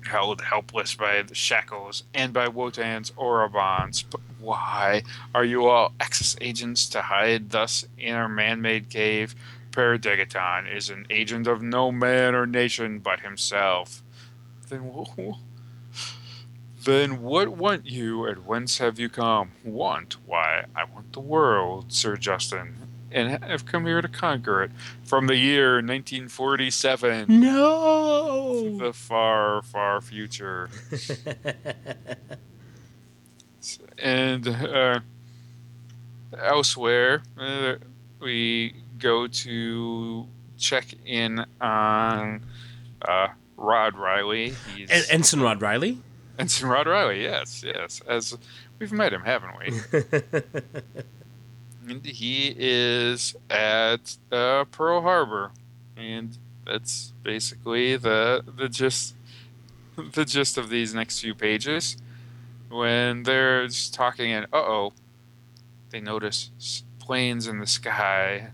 held 0.05 0.41
helpless 0.41 0.95
by 0.95 1.21
the 1.21 1.35
shackles 1.35 2.03
and 2.13 2.31
by 2.31 2.47
Wotan's 2.47 3.11
aura 3.17 3.49
bonds. 3.49 4.03
But 4.03 4.21
why 4.39 5.03
are 5.35 5.43
you 5.43 5.65
all 5.67 5.93
Axis 5.99 6.37
agents 6.39 6.87
to 6.89 7.01
hide 7.01 7.49
thus 7.49 7.85
in 7.97 8.13
our 8.15 8.29
man-made 8.29 8.89
cave? 8.89 9.35
Per 9.71 9.97
Degaton 9.97 10.73
is 10.73 10.89
an 10.89 11.05
agent 11.09 11.45
of 11.45 11.61
no 11.61 11.91
man 11.91 12.35
or 12.35 12.45
nation 12.45 12.99
but 12.99 13.19
himself. 13.19 14.01
Then, 14.69 14.79
wh- 14.79 15.37
then 16.87 17.21
what 17.21 17.49
want 17.49 17.85
you, 17.85 18.25
and 18.25 18.45
whence 18.45 18.77
have 18.77 18.97
you 18.97 19.09
come? 19.09 19.51
Want? 19.65 20.15
Why, 20.25 20.63
I 20.73 20.85
want 20.85 21.11
the 21.11 21.19
world, 21.19 21.91
Sir 21.91 22.15
Justin, 22.15 22.75
and 23.11 23.43
have 23.43 23.65
come 23.65 23.85
here 23.85 24.01
to 24.01 24.07
conquer 24.07 24.63
it. 24.63 24.71
From 25.03 25.27
the 25.27 25.35
year 25.35 25.75
1947, 25.75 27.25
No. 27.41 28.77
the 28.77 28.93
far, 28.93 29.61
far 29.61 29.99
future. 30.01 30.69
And 33.99 34.47
uh, 34.47 34.99
elsewhere, 36.37 37.23
uh, 37.37 37.75
we 38.21 38.75
go 38.99 39.27
to 39.27 40.27
check 40.57 40.85
in 41.05 41.43
on 41.59 42.43
uh, 43.01 43.27
Rod 43.57 43.95
Reilly. 43.97 44.53
He's 44.75 44.89
En- 44.89 45.03
Ensign 45.09 45.41
Rod 45.41 45.61
Reilly. 45.61 45.97
Ensign 46.39 46.69
Rod 46.69 46.87
Reilly, 46.87 47.23
yes, 47.23 47.63
yes. 47.65 48.01
As 48.07 48.37
we've 48.79 48.91
met 48.91 49.13
him, 49.13 49.21
haven't 49.21 49.57
we? 49.57 50.01
and 51.89 52.05
he 52.05 52.53
is 52.57 53.35
at 53.49 54.17
uh, 54.31 54.65
Pearl 54.65 55.01
Harbor, 55.01 55.51
and 55.95 56.37
that's 56.65 57.13
basically 57.23 57.95
the 57.95 58.43
the 58.55 58.69
gist 58.69 59.15
the 60.13 60.25
gist 60.25 60.57
of 60.57 60.69
these 60.69 60.93
next 60.93 61.19
few 61.21 61.33
pages. 61.33 61.97
When 62.69 63.23
they're 63.23 63.67
just 63.67 63.93
talking, 63.93 64.31
and 64.31 64.45
uh 64.53 64.57
oh, 64.57 64.93
they 65.89 66.01
notice 66.01 66.83
planes 66.99 67.47
in 67.47 67.59
the 67.59 67.67
sky. 67.67 68.51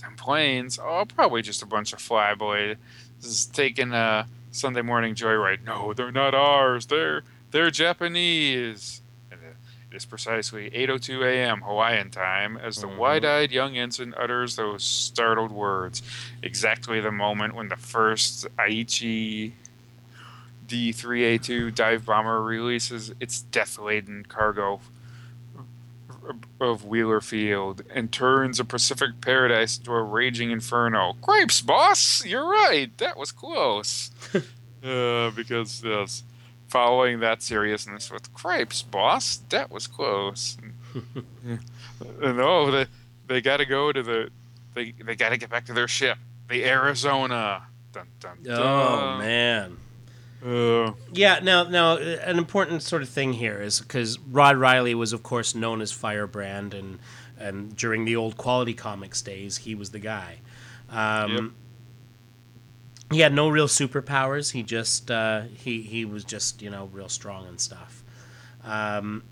Them 0.00 0.16
planes, 0.16 0.78
oh, 0.82 1.04
probably 1.06 1.42
just 1.42 1.62
a 1.62 1.66
bunch 1.66 1.92
of 1.92 2.00
flyboys 2.00 2.76
taking 3.52 3.92
a 3.92 4.26
Sunday 4.52 4.82
morning 4.82 5.14
joyride. 5.14 5.64
No, 5.64 5.92
they're 5.92 6.12
not 6.12 6.34
ours. 6.34 6.86
They're 6.86 7.22
they're 7.50 7.70
Japanese. 7.70 9.00
And 9.30 9.40
it 9.42 9.96
is 9.96 10.04
precisely 10.04 10.70
8:02 10.70 11.24
a.m. 11.24 11.62
Hawaiian 11.62 12.10
time 12.10 12.56
as 12.56 12.76
the 12.76 12.86
Mhm. 12.86 12.96
wide-eyed 12.96 13.50
young 13.50 13.76
ensign 13.76 14.14
utters 14.16 14.56
those 14.56 14.84
startled 14.84 15.50
words. 15.52 16.02
Exactly 16.42 17.00
the 17.00 17.10
moment 17.10 17.54
when 17.54 17.68
the 17.68 17.76
first 17.76 18.46
Aichi 18.58 19.52
D3A2 20.68 21.70
dive 21.74 22.06
bomber 22.06 22.42
releases 22.42 23.12
its 23.20 23.42
death-laden 23.42 24.24
cargo 24.28 24.80
of 26.60 26.84
Wheeler 26.84 27.20
Field 27.20 27.82
and 27.90 28.12
turns 28.12 28.60
a 28.60 28.64
Pacific 28.64 29.20
paradise 29.20 29.78
into 29.78 29.92
a 29.92 30.02
raging 30.02 30.50
inferno. 30.50 31.14
Grapes, 31.20 31.60
boss! 31.60 32.24
You're 32.24 32.48
right. 32.48 32.96
That 32.98 33.16
was 33.16 33.32
close. 33.32 34.10
uh, 34.84 35.30
because 35.30 35.82
yes, 35.84 36.22
following 36.68 37.20
that 37.20 37.42
seriousness 37.42 38.10
with 38.10 38.32
grapes, 38.32 38.82
boss, 38.82 39.36
that 39.50 39.70
was 39.70 39.86
close. 39.86 40.56
and 41.44 42.40
oh, 42.40 42.70
they 42.70 42.86
they 43.26 43.40
got 43.40 43.58
to 43.58 43.66
go 43.66 43.92
to 43.92 44.02
the 44.02 44.30
they 44.74 44.92
they 45.04 45.16
got 45.16 45.30
to 45.30 45.36
get 45.36 45.50
back 45.50 45.66
to 45.66 45.72
their 45.72 45.88
ship, 45.88 46.18
the 46.48 46.64
Arizona. 46.64 47.62
Dun, 47.92 48.06
dun, 48.20 48.38
dun. 48.42 48.58
Oh 48.58 49.18
man. 49.18 49.76
Uh, 50.44 50.92
Yeah, 51.12 51.38
now 51.42 51.64
now 51.64 51.92
uh, 51.92 52.18
an 52.24 52.38
important 52.38 52.82
sort 52.82 53.02
of 53.02 53.08
thing 53.08 53.34
here 53.34 53.60
is 53.60 53.80
because 53.80 54.18
Rod 54.18 54.56
Reilly 54.56 54.94
was 54.94 55.12
of 55.12 55.22
course 55.22 55.54
known 55.54 55.80
as 55.80 55.92
Firebrand, 55.92 56.74
and 56.74 56.98
and 57.38 57.76
during 57.76 58.04
the 58.04 58.16
old 58.16 58.36
Quality 58.36 58.74
Comics 58.74 59.22
days, 59.22 59.58
he 59.58 59.74
was 59.74 59.90
the 59.90 59.98
guy. 59.98 60.38
Um, 60.90 61.54
He 63.10 63.20
had 63.20 63.34
no 63.34 63.48
real 63.50 63.68
superpowers. 63.68 64.52
He 64.52 64.62
just 64.62 65.10
uh, 65.10 65.42
he 65.54 65.82
he 65.82 66.04
was 66.04 66.24
just 66.24 66.62
you 66.62 66.70
know 66.70 66.86
real 66.92 67.08
strong 67.08 67.46
and 67.46 67.60
stuff. 67.60 68.02
Um, 68.64 69.24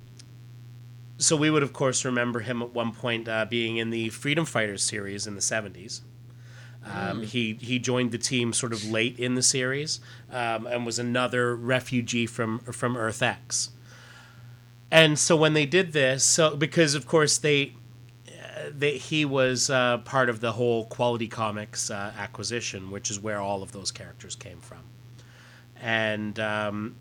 so 1.19 1.37
we 1.37 1.51
would 1.51 1.62
of 1.62 1.73
course 1.73 2.05
remember 2.05 2.41
him 2.41 2.62
at 2.62 2.73
one 2.74 2.93
point 2.93 3.28
uh, 3.28 3.45
being 3.45 3.77
in 3.77 3.91
the 3.91 4.09
Freedom 4.11 4.45
Fighters 4.45 4.82
series 4.82 5.27
in 5.27 5.35
the 5.35 5.41
seventies. 5.41 6.03
Um, 6.85 7.23
He 7.23 7.59
he 7.61 7.78
joined 7.78 8.11
the 8.11 8.19
team 8.19 8.52
sort 8.52 8.73
of 8.73 8.85
late 8.85 9.19
in 9.19 9.35
the 9.35 9.43
series, 9.43 10.01
um, 10.31 10.66
and 10.66 10.86
was 10.86 10.98
another 10.98 11.55
refugee 11.55 12.27
from 12.27 12.61
from 12.61 12.97
Earth 12.97 13.23
X. 13.23 13.70
And 14.90 15.19
so 15.19 15.36
when 15.36 15.52
they 15.52 15.66
did 15.66 15.93
this, 15.93 16.24
so 16.24 16.57
because 16.57 16.94
of 16.94 17.07
course 17.07 17.39
they, 17.39 17.74
uh, 18.27 18.70
they 18.77 18.98
he 18.98 19.24
was 19.24 19.70
uh, 19.70 19.98
part 19.98 20.28
of 20.28 20.40
the 20.40 20.52
whole 20.52 20.86
Quality 20.86 21.28
Comics 21.28 21.90
uh, 21.90 22.12
acquisition, 22.19 22.90
which 22.90 23.11
is 23.11 23.20
where 23.20 23.40
all 23.40 23.62
of 23.62 23.73
those 23.73 23.90
characters 23.93 24.35
came 24.36 24.61
from, 24.61 24.82
and. 25.81 26.39
Um, 26.39 26.97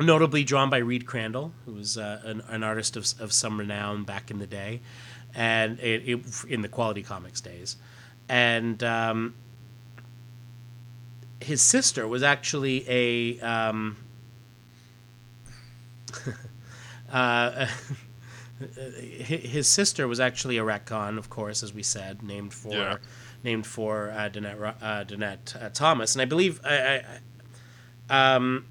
Notably 0.00 0.42
drawn 0.42 0.70
by 0.70 0.78
Reed 0.78 1.06
Crandall, 1.06 1.52
who 1.64 1.74
was 1.74 1.96
uh, 1.96 2.20
an, 2.24 2.42
an 2.48 2.64
artist 2.64 2.96
of, 2.96 3.04
of 3.20 3.32
some 3.32 3.60
renown 3.60 4.02
back 4.02 4.28
in 4.28 4.40
the 4.40 4.46
day, 4.46 4.80
and 5.36 5.78
it, 5.78 6.02
it, 6.04 6.44
in 6.48 6.62
the 6.62 6.68
Quality 6.68 7.04
Comics 7.04 7.40
days 7.40 7.76
and 8.28 8.82
um, 8.82 9.34
his 11.40 11.60
sister 11.62 12.06
was 12.08 12.22
actually 12.22 12.84
a 12.88 13.40
um, 13.40 13.96
uh, 17.12 17.66
his 18.76 19.66
sister 19.68 20.06
was 20.08 20.20
actually 20.20 20.58
a 20.58 20.62
retcon, 20.62 21.18
of 21.18 21.28
course, 21.28 21.62
as 21.62 21.72
we 21.74 21.82
said, 21.82 22.22
named 22.22 22.52
for 22.54 22.72
Yeah. 22.72 22.96
named 23.42 23.66
for 23.66 24.10
uh, 24.10 24.28
Danette, 24.30 24.74
uh, 24.80 25.04
Danette 25.04 25.62
uh, 25.62 25.68
Thomas, 25.70 26.14
and 26.14 26.22
I 26.22 26.24
believe 26.24 26.60
I, 26.64 27.02
I, 28.08 28.34
um, 28.36 28.66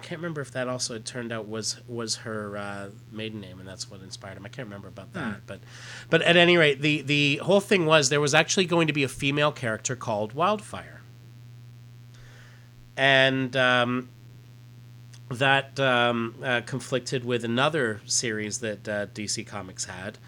can't 0.00 0.20
remember 0.20 0.40
if 0.40 0.50
that 0.52 0.68
also 0.68 0.94
it 0.94 1.04
turned 1.04 1.32
out 1.32 1.48
was 1.48 1.80
was 1.86 2.16
her 2.16 2.56
uh, 2.56 2.88
maiden 3.10 3.40
name, 3.40 3.58
and 3.60 3.68
that's 3.68 3.90
what 3.90 4.00
inspired 4.02 4.36
him. 4.36 4.44
I 4.44 4.48
can't 4.48 4.66
remember 4.66 4.88
about 4.88 5.12
that, 5.12 5.46
but 5.46 5.60
but 6.08 6.22
at 6.22 6.36
any 6.36 6.56
rate, 6.56 6.80
the 6.80 7.02
the 7.02 7.36
whole 7.36 7.60
thing 7.60 7.86
was 7.86 8.08
there 8.08 8.20
was 8.20 8.34
actually 8.34 8.66
going 8.66 8.86
to 8.86 8.92
be 8.92 9.02
a 9.02 9.08
female 9.08 9.52
character 9.52 9.96
called 9.96 10.32
Wildfire, 10.32 11.00
and 12.96 13.56
um, 13.56 14.08
that 15.30 15.78
um, 15.78 16.34
uh, 16.42 16.60
conflicted 16.62 17.24
with 17.24 17.44
another 17.44 18.00
series 18.04 18.58
that 18.58 18.88
uh, 18.88 19.06
DC 19.06 19.46
Comics 19.46 19.84
had. 19.84 20.18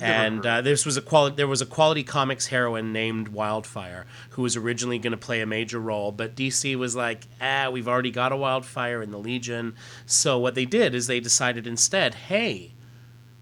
And 0.00 0.44
uh, 0.44 0.60
this 0.60 0.84
was 0.84 0.96
a 0.96 1.02
quality. 1.02 1.36
There 1.36 1.48
was 1.48 1.62
a 1.62 1.66
quality 1.66 2.02
comics 2.02 2.46
heroine 2.48 2.92
named 2.92 3.28
Wildfire 3.28 4.06
who 4.30 4.42
was 4.42 4.56
originally 4.56 4.98
going 4.98 5.12
to 5.12 5.16
play 5.16 5.40
a 5.40 5.46
major 5.46 5.80
role, 5.80 6.12
but 6.12 6.34
DC 6.34 6.76
was 6.76 6.94
like, 6.94 7.26
"Ah, 7.40 7.70
we've 7.70 7.88
already 7.88 8.10
got 8.10 8.30
a 8.32 8.36
Wildfire 8.36 9.02
in 9.02 9.10
the 9.10 9.18
Legion." 9.18 9.74
So 10.04 10.38
what 10.38 10.54
they 10.54 10.66
did 10.66 10.94
is 10.94 11.06
they 11.06 11.20
decided 11.20 11.66
instead, 11.66 12.14
"Hey, 12.14 12.74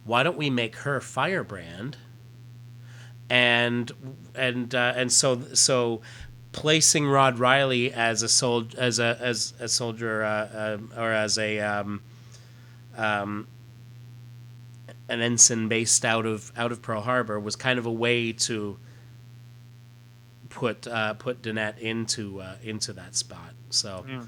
why 0.05 0.23
don't 0.23 0.37
we 0.37 0.49
make 0.49 0.77
her 0.77 1.01
Firebrand?" 1.01 1.97
And 3.29 3.91
and 4.35 4.75
uh, 4.75 4.93
and 4.95 5.13
so 5.13 5.41
so 5.55 6.03
placing 6.53 7.07
Rod 7.09 7.41
Reilly 7.41 7.93
as 7.93 8.23
a 8.23 8.29
sol- 8.29 8.69
as 8.79 9.01
a 9.01 9.19
as 9.21 9.55
a 9.59 9.69
soldier 9.69 10.23
uh, 10.23 10.29
uh, 10.29 10.79
or 10.97 11.11
as 11.11 11.37
a 11.37 11.59
um, 11.59 12.01
um, 12.97 13.49
an 15.09 15.21
ensign 15.21 15.69
based 15.69 16.05
out 16.05 16.27
of 16.27 16.53
out 16.57 16.73
of 16.73 16.83
Pearl 16.83 17.03
Harbor 17.03 17.39
was 17.39 17.57
kind 17.57 17.79
of 17.79 17.87
a 17.87 17.93
way 17.93 18.33
to 18.33 18.79
put 20.49 20.87
uh, 20.87 21.15
put 21.15 21.43
Danette 21.43 21.79
into 21.79 22.41
uh, 22.41 22.57
into 22.63 22.93
that 22.95 23.15
spot. 23.15 23.53
So. 23.71 24.05
Yeah. 24.09 24.25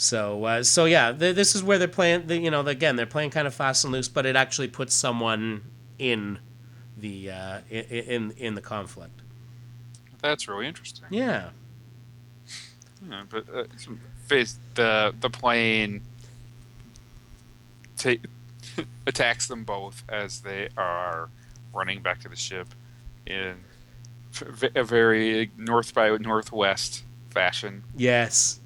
So, 0.00 0.44
uh, 0.44 0.62
so 0.62 0.84
yeah, 0.84 1.10
th- 1.10 1.34
this 1.34 1.56
is 1.56 1.62
where 1.64 1.76
they're 1.76 1.88
playing. 1.88 2.28
The, 2.28 2.38
you 2.38 2.52
know, 2.52 2.60
again, 2.60 2.94
they're 2.94 3.04
playing 3.04 3.30
kind 3.30 3.48
of 3.48 3.54
fast 3.54 3.82
and 3.82 3.92
loose, 3.92 4.06
but 4.06 4.26
it 4.26 4.36
actually 4.36 4.68
puts 4.68 4.94
someone 4.94 5.64
in 5.98 6.38
the 6.96 7.32
uh, 7.32 7.58
in, 7.68 7.84
in 7.84 8.30
in 8.36 8.54
the 8.54 8.60
conflict. 8.60 9.22
that's 10.22 10.46
really 10.46 10.68
interesting. 10.68 11.06
Yeah, 11.10 11.48
Yeah, 13.10 13.24
but 13.28 13.44
uh, 13.52 13.64
face 14.26 14.58
the 14.76 15.12
the 15.20 15.30
plane 15.30 16.02
ta- 17.96 18.22
attacks 19.06 19.46
them 19.46 19.64
both 19.64 20.04
as 20.08 20.40
they 20.40 20.68
are 20.76 21.30
running 21.72 22.02
back 22.02 22.20
to 22.20 22.28
the 22.28 22.36
ship 22.36 22.68
in 23.26 23.56
a 24.74 24.84
very 24.84 25.50
north 25.56 25.94
by 25.94 26.16
northwest 26.16 27.04
fashion, 27.30 27.84
yes, 27.96 28.60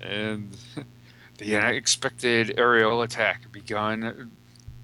and 0.00 0.56
the 1.38 1.56
unexpected 1.56 2.54
aerial 2.58 3.02
attack 3.02 3.50
begun 3.52 4.30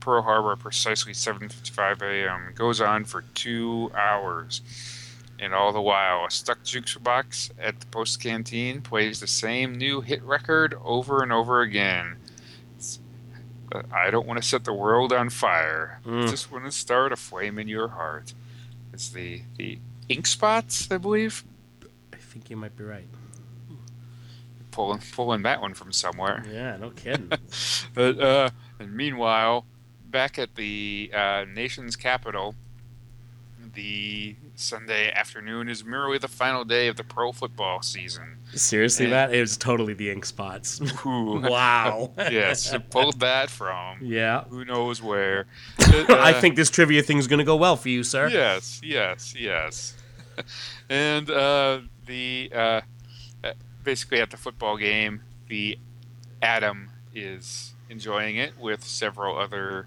Pearl 0.01 0.23
Harbor 0.23 0.53
at 0.53 0.61
precisely 0.61 1.13
7:55 1.13 2.03
a.m. 2.03 2.53
goes 2.55 2.81
on 2.81 3.05
for 3.05 3.23
two 3.35 3.91
hours. 3.95 4.63
And 5.41 5.55
all 5.55 5.73
the 5.73 5.83
while, 5.83 6.25
a 6.25 6.31
stuck 6.31 6.65
jukebox 6.65 7.51
at 7.61 7.79
the 7.79 7.87
post 7.87 8.21
canteen 8.21 8.81
plays 8.81 9.21
the 9.21 9.27
same 9.27 9.77
new 9.77 10.01
hit 10.01 10.23
record 10.23 10.75
over 10.83 11.23
and 11.23 11.31
over 11.31 11.61
again. 11.61 12.17
I 13.93 14.11
don't 14.11 14.27
want 14.27 14.41
to 14.43 14.49
set 14.49 14.65
the 14.65 14.73
world 14.73 15.13
on 15.13 15.29
fire. 15.31 16.01
I 16.05 16.09
Mm. 16.09 16.31
just 16.31 16.51
want 16.51 16.65
to 16.65 16.71
start 16.73 17.13
a 17.13 17.17
flame 17.17 17.59
in 17.59 17.69
your 17.69 17.89
heart. 17.89 18.35
It's 18.93 19.09
the 19.11 19.43
the 19.57 19.79
ink 20.09 20.27
spots, 20.27 20.91
I 20.91 20.99
believe. 20.99 21.45
I 22.13 22.17
think 22.17 22.51
you 22.51 22.57
might 22.57 22.77
be 22.77 22.85
right. 22.85 23.07
Pulling 24.71 25.01
pulling 25.13 25.43
that 25.43 25.61
one 25.61 25.75
from 25.75 25.93
somewhere. 25.93 26.45
Yeah, 26.51 26.77
no 26.77 26.91
kidding. 26.91 27.31
But 27.95 28.21
uh, 28.21 28.51
and 28.79 28.93
meanwhile, 28.95 29.65
back 30.07 30.39
at 30.39 30.55
the 30.55 31.11
uh, 31.15 31.45
nation's 31.53 31.97
capital, 31.97 32.55
the 33.75 34.37
Sunday 34.61 35.13
afternoon 35.13 35.69
is 35.69 35.85
merely 35.85 36.19
the 36.19 36.27
final 36.29 36.65
day 36.65 36.89
of 36.89 36.97
the 36.97 37.05
pro 37.05 37.31
football 37.31 37.81
season. 37.81 38.39
Seriously, 38.55 39.05
Yeah. 39.07 39.27
Matt, 39.27 39.35
it 39.35 39.41
was 39.41 39.57
totally 39.57 39.95
the 39.95 40.11
ink 40.11 40.25
spots. 40.25 40.81
Ooh. 41.07 41.41
wow. 41.49 42.13
yes, 42.19 42.75
pulled 42.91 43.21
that 43.21 43.51
from 43.51 43.99
Yeah. 44.03 44.45
who 44.45 44.65
knows 44.65 45.01
where. 45.01 45.47
I 45.79 46.33
Uh, 46.37 46.41
think 46.41 46.57
this 46.57 46.71
trivia 46.71 47.03
thing 47.03 47.19
is 47.19 47.29
going 47.29 47.39
to 47.39 47.45
go 47.45 47.55
well 47.57 47.77
for 47.77 47.89
you, 47.89 48.03
sir. 48.03 48.29
Yes, 48.29 48.81
yes, 48.83 49.35
yes. 49.39 49.95
and 50.89 51.31
uh, 51.31 51.81
the 52.07 52.51
uh, 52.53 52.81
uh, 53.45 53.53
basically 53.85 54.21
at 54.21 54.31
the 54.31 54.37
football 54.37 54.77
game, 54.77 55.23
the 55.49 55.79
Atom 56.43 56.91
is 57.15 57.75
enjoying 57.91 58.37
it 58.37 58.59
with 58.59 58.83
several 58.85 59.39
other 59.39 59.87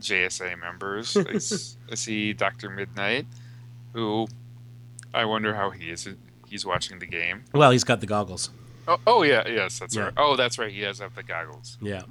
JSA 0.00 0.58
members. 0.60 1.16
I, 1.90 1.94
see 1.94 2.32
Doctor 2.32 2.70
Midnight, 2.70 3.26
who 3.92 4.26
I 5.14 5.24
wonder 5.24 5.54
how 5.54 5.70
he 5.70 5.90
is. 5.90 6.08
He's 6.46 6.64
watching 6.64 6.98
the 6.98 7.06
game. 7.06 7.44
Well, 7.52 7.70
he's 7.70 7.84
got 7.84 8.00
the 8.00 8.06
goggles. 8.06 8.50
Oh, 8.86 8.98
oh 9.06 9.22
yeah, 9.22 9.46
yes, 9.46 9.78
that's 9.78 9.94
Yeah. 9.94 10.04
right. 10.04 10.12
Oh, 10.16 10.36
that's 10.36 10.58
right. 10.58 10.72
He 10.72 10.80
does 10.80 10.98
have 11.00 11.14
the 11.14 11.22
goggles 11.22 11.76
Yeah. 11.80 12.02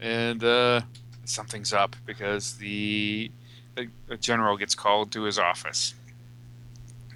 and 0.00 0.42
uh, 0.44 0.82
something's 1.24 1.72
up 1.72 1.96
because 2.04 2.54
the, 2.58 3.30
the 3.76 3.88
the 4.06 4.16
general 4.18 4.56
gets 4.58 4.74
called 4.74 5.10
to 5.12 5.22
his 5.22 5.38
office, 5.38 5.94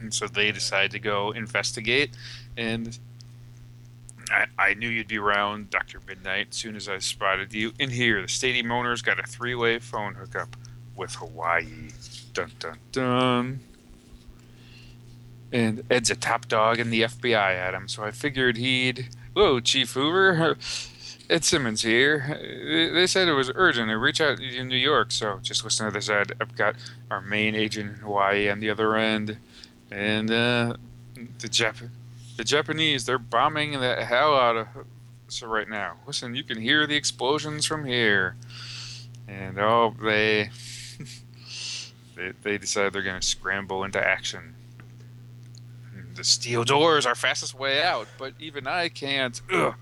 and 0.00 0.12
so 0.14 0.26
they 0.26 0.50
decide 0.50 0.90
to 0.92 0.98
go 0.98 1.30
investigate. 1.32 2.10
And 2.56 2.98
I, 4.30 4.46
I 4.58 4.74
knew 4.74 4.88
you'd 4.88 5.08
be 5.08 5.18
around, 5.18 5.70
Doctor 5.70 6.00
Midnight, 6.06 6.48
as 6.50 6.56
soon 6.56 6.76
as 6.76 6.88
I 6.88 6.98
spotted 6.98 7.52
you. 7.52 7.72
In 7.78 7.90
here, 7.90 8.22
the 8.22 8.28
stadium 8.28 8.70
owner's 8.70 9.02
got 9.02 9.18
a 9.18 9.24
three-way 9.24 9.78
phone 9.78 10.14
hookup 10.14 10.56
with 10.96 11.14
Hawaii. 11.16 11.90
Dun 12.32 12.52
dun 12.58 12.78
dun. 12.92 13.60
And 15.52 15.82
Ed's 15.90 16.10
a 16.10 16.16
top 16.16 16.46
dog 16.46 16.78
in 16.78 16.90
the 16.90 17.02
FBI, 17.02 17.34
Atom. 17.56 17.88
So 17.88 18.04
I 18.04 18.12
figured 18.12 18.56
he'd. 18.56 19.08
Whoa, 19.32 19.60
Chief 19.60 19.92
Hoover. 19.92 20.56
Ed 21.30 21.44
Simmons 21.44 21.82
here. 21.82 22.90
They 22.92 23.06
said 23.06 23.28
it 23.28 23.32
was 23.32 23.52
urgent 23.54 23.88
to 23.88 23.96
reach 23.96 24.20
out 24.20 24.40
in 24.40 24.66
New 24.66 24.76
York, 24.76 25.12
so 25.12 25.38
just 25.42 25.62
listen 25.62 25.86
to 25.86 25.92
this. 25.92 26.10
I've 26.10 26.56
got 26.56 26.74
our 27.08 27.20
main 27.20 27.54
agent 27.54 27.90
in 27.90 27.96
Hawaii 28.00 28.50
on 28.50 28.58
the 28.58 28.68
other 28.68 28.96
end, 28.96 29.38
and 29.92 30.28
uh, 30.28 30.74
the 31.14 31.48
Jap- 31.48 31.88
the 32.40 32.44
Japanese, 32.44 33.04
they're 33.04 33.18
bombing 33.18 33.72
the 33.72 34.02
hell 34.02 34.34
out 34.34 34.56
of 34.56 34.66
us 35.28 35.42
right 35.42 35.68
now. 35.68 35.96
Listen, 36.06 36.34
you 36.34 36.42
can 36.42 36.58
hear 36.58 36.86
the 36.86 36.96
explosions 36.96 37.66
from 37.66 37.84
here. 37.84 38.34
And 39.28 39.58
oh, 39.58 39.94
they. 40.02 40.48
they, 42.16 42.32
they 42.42 42.56
decide 42.56 42.94
they're 42.94 43.02
going 43.02 43.20
to 43.20 43.26
scramble 43.26 43.84
into 43.84 44.02
action. 44.02 44.54
The 46.14 46.24
steel 46.24 46.64
doors 46.64 47.04
are 47.04 47.14
fastest 47.14 47.52
way 47.52 47.82
out, 47.82 48.08
but 48.16 48.32
even 48.38 48.66
I 48.66 48.88
can't. 48.88 49.38
Ugh. 49.52 49.74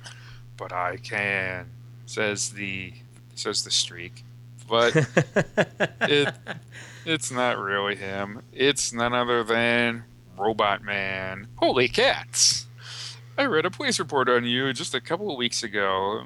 But 0.57 0.73
I 0.73 0.97
can, 0.97 1.71
says 2.07 2.51
the 2.51 2.93
says 3.37 3.63
the 3.63 3.71
streak. 3.71 4.25
But 4.69 4.97
it 6.01 6.35
it's 7.07 7.31
not 7.31 7.57
really 7.57 7.95
him. 7.95 8.43
It's 8.53 8.93
none 8.93 9.15
other 9.15 9.45
than 9.45 10.03
Robot 10.39 10.83
Man. 10.83 11.49
Holy 11.57 11.89
cats! 11.89 12.67
I 13.37 13.45
read 13.45 13.67
a 13.67 13.71
police 13.71 13.99
report 13.99 14.29
on 14.29 14.45
you 14.45 14.73
just 14.73 14.95
a 14.95 15.01
couple 15.01 15.31
of 15.31 15.39
weeks 15.39 15.63
ago. 15.63 16.25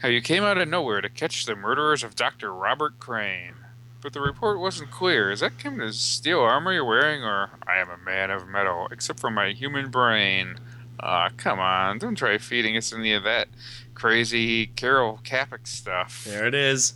How 0.00 0.08
you 0.08 0.20
came 0.20 0.44
out 0.44 0.58
of 0.58 0.68
nowhere 0.68 1.00
to 1.00 1.08
catch 1.08 1.44
the 1.44 1.54
murderers 1.54 2.02
of 2.02 2.14
Dr. 2.14 2.52
Robert 2.52 2.98
Crane. 2.98 3.54
But 4.00 4.12
the 4.12 4.20
report 4.20 4.60
wasn't 4.60 4.90
clear. 4.90 5.30
Is 5.30 5.40
that 5.40 5.58
kind 5.58 5.82
of 5.82 5.94
steel 5.94 6.40
armor 6.40 6.72
you're 6.72 6.84
wearing, 6.84 7.24
or 7.24 7.50
I 7.66 7.78
am 7.78 7.90
a 7.90 7.96
man 7.96 8.30
of 8.30 8.46
metal, 8.46 8.88
except 8.90 9.18
for 9.18 9.30
my 9.30 9.50
human 9.50 9.90
brain? 9.90 10.58
Aw, 11.00 11.26
oh, 11.26 11.34
come 11.36 11.58
on. 11.58 11.98
Don't 11.98 12.16
try 12.16 12.38
feeding 12.38 12.76
us 12.76 12.92
any 12.92 13.12
of 13.12 13.24
that 13.24 13.48
crazy 13.94 14.66
Karel 14.66 15.20
Čapek 15.24 15.66
stuff. 15.66 16.24
There 16.24 16.46
it 16.46 16.54
is. 16.54 16.94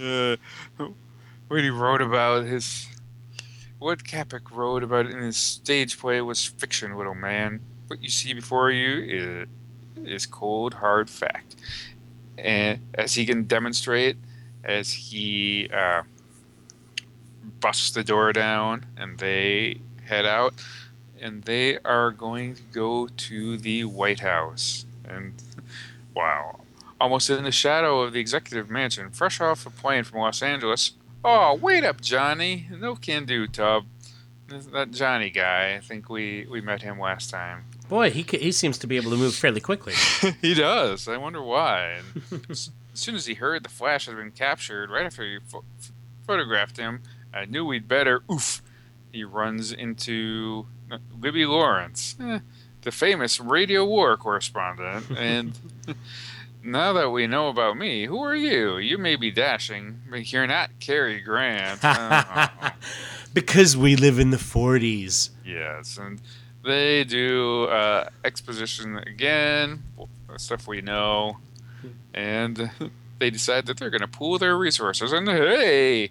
Uh, 0.00 0.36
what 1.48 1.60
he 1.60 1.70
wrote 1.70 2.00
about 2.00 2.44
his. 2.44 2.86
What 3.80 4.04
Čapek 4.04 4.54
wrote 4.54 4.82
about 4.82 5.06
in 5.06 5.22
his 5.22 5.38
stage 5.38 5.98
play 5.98 6.20
was 6.20 6.44
fiction, 6.44 6.98
little 6.98 7.14
man. 7.14 7.60
What 7.86 8.02
you 8.02 8.10
see 8.10 8.34
before 8.34 8.70
you 8.70 9.46
is, 9.96 10.06
is 10.06 10.26
cold, 10.26 10.74
hard 10.74 11.08
fact. 11.08 11.56
And 12.36 12.80
as 12.92 13.14
he 13.14 13.24
can 13.24 13.44
demonstrate, 13.44 14.18
as 14.62 14.92
he 14.92 15.70
uh, 15.72 16.02
busts 17.60 17.92
the 17.92 18.04
door 18.04 18.34
down 18.34 18.84
and 18.98 19.16
they 19.16 19.80
head 20.04 20.26
out, 20.26 20.52
and 21.18 21.44
they 21.44 21.78
are 21.78 22.10
going 22.10 22.56
to 22.56 22.62
go 22.72 23.06
to 23.06 23.56
the 23.56 23.84
White 23.84 24.20
House. 24.20 24.84
And 25.08 25.32
wow, 26.12 26.60
almost 27.00 27.30
in 27.30 27.44
the 27.44 27.50
shadow 27.50 28.02
of 28.02 28.12
the 28.12 28.20
executive 28.20 28.68
mansion, 28.68 29.08
fresh 29.08 29.40
off 29.40 29.64
a 29.64 29.70
plane 29.70 30.04
from 30.04 30.20
Los 30.20 30.42
Angeles. 30.42 30.92
Oh, 31.24 31.54
wait 31.54 31.84
up, 31.84 32.00
Johnny. 32.00 32.66
No 32.70 32.94
can 32.94 33.26
do, 33.26 33.46
Tub. 33.46 33.84
That 34.48 34.90
Johnny 34.90 35.30
guy, 35.30 35.74
I 35.76 35.80
think 35.80 36.08
we, 36.08 36.46
we 36.50 36.60
met 36.60 36.82
him 36.82 36.98
last 36.98 37.30
time. 37.30 37.66
Boy, 37.88 38.10
he, 38.10 38.22
he 38.22 38.52
seems 38.52 38.78
to 38.78 38.86
be 38.86 38.96
able 38.96 39.10
to 39.10 39.16
move 39.16 39.34
fairly 39.34 39.60
quickly. 39.60 39.94
he 40.40 40.54
does. 40.54 41.06
I 41.06 41.18
wonder 41.18 41.42
why. 41.42 42.00
as 42.50 42.70
soon 42.94 43.14
as 43.14 43.26
he 43.26 43.34
heard 43.34 43.62
the 43.62 43.68
Flash 43.68 44.06
had 44.06 44.16
been 44.16 44.30
captured, 44.32 44.90
right 44.90 45.06
after 45.06 45.24
he 45.24 45.38
ph- 45.38 45.62
photographed 46.26 46.78
him, 46.78 47.02
I 47.32 47.44
knew 47.44 47.64
we'd 47.64 47.86
better. 47.86 48.22
Oof! 48.30 48.62
He 49.12 49.24
runs 49.24 49.72
into 49.72 50.66
Libby 51.20 51.44
Lawrence, 51.46 52.16
eh, 52.20 52.40
the 52.82 52.92
famous 52.92 53.40
radio 53.40 53.84
war 53.84 54.16
correspondent, 54.16 55.10
and 55.16 55.52
now 56.62 56.92
that 56.94 57.10
we 57.10 57.26
know 57.26 57.48
about 57.48 57.76
me, 57.76 58.06
who 58.06 58.22
are 58.22 58.34
you? 58.34 58.78
You 58.78 58.98
may 58.98 59.16
be 59.16 59.30
dashing, 59.30 60.02
but 60.10 60.32
you're 60.32 60.46
not 60.46 60.70
Cary 60.80 61.20
Grant. 61.20 61.80
because 63.34 63.76
we 63.76 63.96
live 63.96 64.18
in 64.18 64.30
the 64.30 64.36
40s. 64.36 65.30
Yes, 65.44 65.96
and 65.96 66.20
they 66.64 67.04
do 67.04 67.64
uh, 67.64 68.08
exposition 68.24 68.98
again, 68.98 69.82
stuff 70.36 70.66
we 70.68 70.80
know, 70.80 71.38
and 72.12 72.70
they 73.18 73.30
decide 73.30 73.66
that 73.66 73.78
they're 73.78 73.90
going 73.90 74.00
to 74.00 74.08
pool 74.08 74.38
their 74.38 74.56
resources. 74.56 75.12
And 75.12 75.28
hey, 75.28 76.10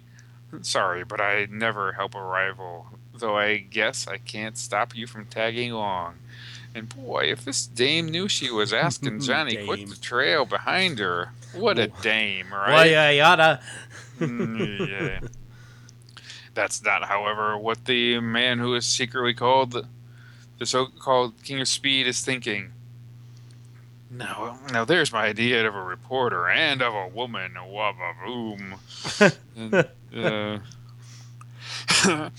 sorry, 0.62 1.04
but 1.04 1.20
I 1.20 1.46
never 1.50 1.92
help 1.92 2.14
a 2.14 2.22
rival, 2.22 2.86
though 3.14 3.36
I 3.36 3.58
guess 3.58 4.08
I 4.08 4.18
can't 4.18 4.56
stop 4.56 4.96
you 4.96 5.06
from 5.06 5.26
tagging 5.26 5.70
along. 5.72 6.14
And 6.74 6.88
boy, 6.88 7.24
if 7.24 7.44
this 7.44 7.66
dame 7.66 8.08
knew 8.08 8.28
she 8.28 8.50
was 8.50 8.72
asking 8.72 9.20
Johnny 9.20 9.64
quit 9.64 9.88
the 9.88 9.96
trail 9.96 10.44
behind 10.44 10.98
her, 10.98 11.32
what 11.54 11.78
a 11.78 11.88
dame, 11.88 12.52
right? 12.52 12.90
Well, 12.92 13.12
yada. 13.12 13.60
Mm, 14.18 14.88
yeah. 14.88 15.20
That's 16.54 16.82
not, 16.82 17.04
however, 17.04 17.56
what 17.56 17.84
the 17.86 18.20
man 18.20 18.58
who 18.58 18.74
is 18.74 18.86
secretly 18.86 19.34
called 19.34 19.86
the 20.58 20.66
so-called 20.66 21.42
King 21.42 21.60
of 21.60 21.68
Speed 21.68 22.06
is 22.06 22.20
thinking. 22.20 22.72
Now, 24.10 24.58
now 24.72 24.84
there's 24.84 25.12
my 25.12 25.24
idea 25.24 25.66
of 25.66 25.74
a 25.74 25.82
reporter 25.82 26.48
and 26.48 26.82
of 26.82 26.92
a 26.92 27.08
woman. 27.08 27.54
Wabba 27.54 28.14
boom. 28.24 28.74
and, 30.12 30.60
uh, 32.04 32.30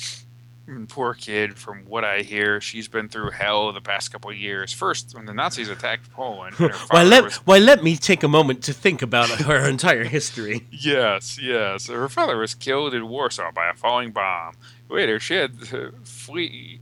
poor 0.87 1.13
kid, 1.13 1.57
from 1.57 1.85
what 1.85 2.03
I 2.03 2.21
hear, 2.21 2.61
she's 2.61 2.87
been 2.87 3.09
through 3.09 3.31
hell 3.31 3.71
the 3.71 3.81
past 3.81 4.11
couple 4.11 4.29
of 4.29 4.37
years. 4.37 4.71
First, 4.73 5.15
when 5.15 5.25
the 5.25 5.33
Nazis 5.33 5.69
attacked 5.69 6.11
Poland. 6.11 6.55
why 6.89 7.03
let 7.03 7.25
was... 7.25 7.37
why 7.37 7.57
let 7.57 7.83
me 7.83 7.97
take 7.97 8.23
a 8.23 8.27
moment 8.27 8.63
to 8.63 8.73
think 8.73 9.01
about 9.01 9.29
her 9.29 9.67
entire 9.69 10.03
history. 10.03 10.67
yes, 10.71 11.39
yes. 11.41 11.87
Her 11.87 12.09
father 12.09 12.37
was 12.37 12.55
killed 12.55 12.93
in 12.93 13.07
Warsaw 13.07 13.51
by 13.51 13.69
a 13.69 13.73
falling 13.73 14.11
bomb. 14.11 14.55
Later, 14.89 15.19
she 15.19 15.35
had 15.35 15.61
to 15.65 15.93
flee. 16.03 16.79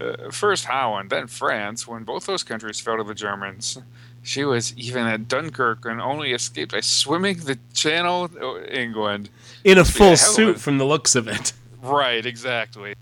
Uh, 0.00 0.30
first 0.30 0.64
Holland, 0.64 1.10
then 1.10 1.26
France, 1.26 1.86
when 1.86 2.04
both 2.04 2.24
those 2.24 2.42
countries 2.42 2.80
fell 2.80 2.96
to 2.96 3.04
the 3.04 3.14
Germans. 3.14 3.78
She 4.22 4.44
was 4.44 4.74
even 4.76 5.06
at 5.06 5.28
Dunkirk 5.28 5.84
and 5.84 6.00
only 6.00 6.32
escaped 6.32 6.72
by 6.72 6.80
swimming 6.80 7.38
the 7.40 7.58
Channel, 7.74 8.30
uh, 8.40 8.62
England. 8.62 9.28
In 9.62 9.76
a 9.76 9.84
full 9.84 10.16
suit, 10.16 10.58
from 10.58 10.78
the 10.78 10.86
looks 10.86 11.14
of 11.14 11.28
it. 11.28 11.52
Right, 11.82 12.24
exactly 12.24 12.94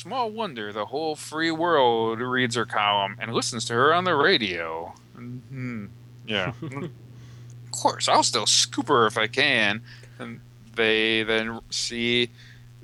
small 0.00 0.30
wonder 0.30 0.72
the 0.72 0.86
whole 0.86 1.14
free 1.14 1.50
world 1.50 2.20
reads 2.20 2.56
her 2.56 2.64
column 2.64 3.16
and 3.20 3.34
listens 3.34 3.66
to 3.66 3.74
her 3.74 3.92
on 3.92 4.04
the 4.04 4.14
radio. 4.14 4.94
Mm-hmm. 5.14 5.86
Yeah. 6.26 6.52
of 6.62 6.90
course, 7.70 8.08
I'll 8.08 8.22
still 8.22 8.46
scoop 8.46 8.88
her 8.88 9.06
if 9.06 9.18
I 9.18 9.26
can. 9.26 9.82
And 10.18 10.40
they 10.74 11.22
then 11.22 11.60
see 11.68 12.30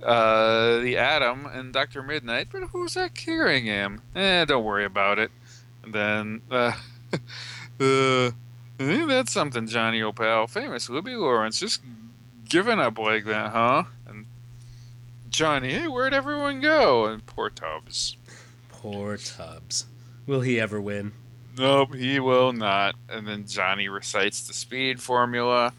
uh, 0.03 0.79
the 0.81 0.99
Atom 0.99 1.47
and 1.47 1.73
Dr. 1.73 2.03
Midnight, 2.03 2.49
but 2.53 2.65
who's 2.65 2.95
that 2.95 3.15
carrying 3.15 3.65
him? 3.65 4.03
Eh, 4.15 4.45
don't 4.45 4.65
worry 4.65 4.85
about 4.85 5.19
it. 5.19 5.31
And 5.85 5.95
then, 5.95 6.43
uh, 6.51 6.73
uh, 7.81 8.31
that's 8.79 9.33
something, 9.33 9.67
Johnny 9.67 10.03
Opal. 10.03 10.49
Famous 10.49 10.91
Libby 10.91 11.17
Lawrence 11.17 11.61
just 11.61 11.81
giving 12.47 12.79
up 12.79 12.99
like 12.99 13.25
that, 13.25 13.53
huh? 13.53 13.85
Johnny, 15.29 15.73
hey, 15.73 15.89
where'd 15.89 16.15
everyone 16.15 16.61
go? 16.61 17.07
And 17.07 17.25
poor 17.27 17.51
Tubbs. 17.51 18.17
Poor 18.69 19.17
Tubbs. 19.17 19.87
Will 20.27 20.41
he 20.41 20.61
ever 20.61 20.81
win? 20.81 21.13
Nope, 21.59 21.95
he 21.95 22.21
will 22.21 22.53
not. 22.53 22.95
And 23.09 23.27
then 23.27 23.47
Johnny 23.47 23.89
recites 23.89 24.47
the 24.47 24.53
speed 24.53 25.01
formula. 25.01 25.73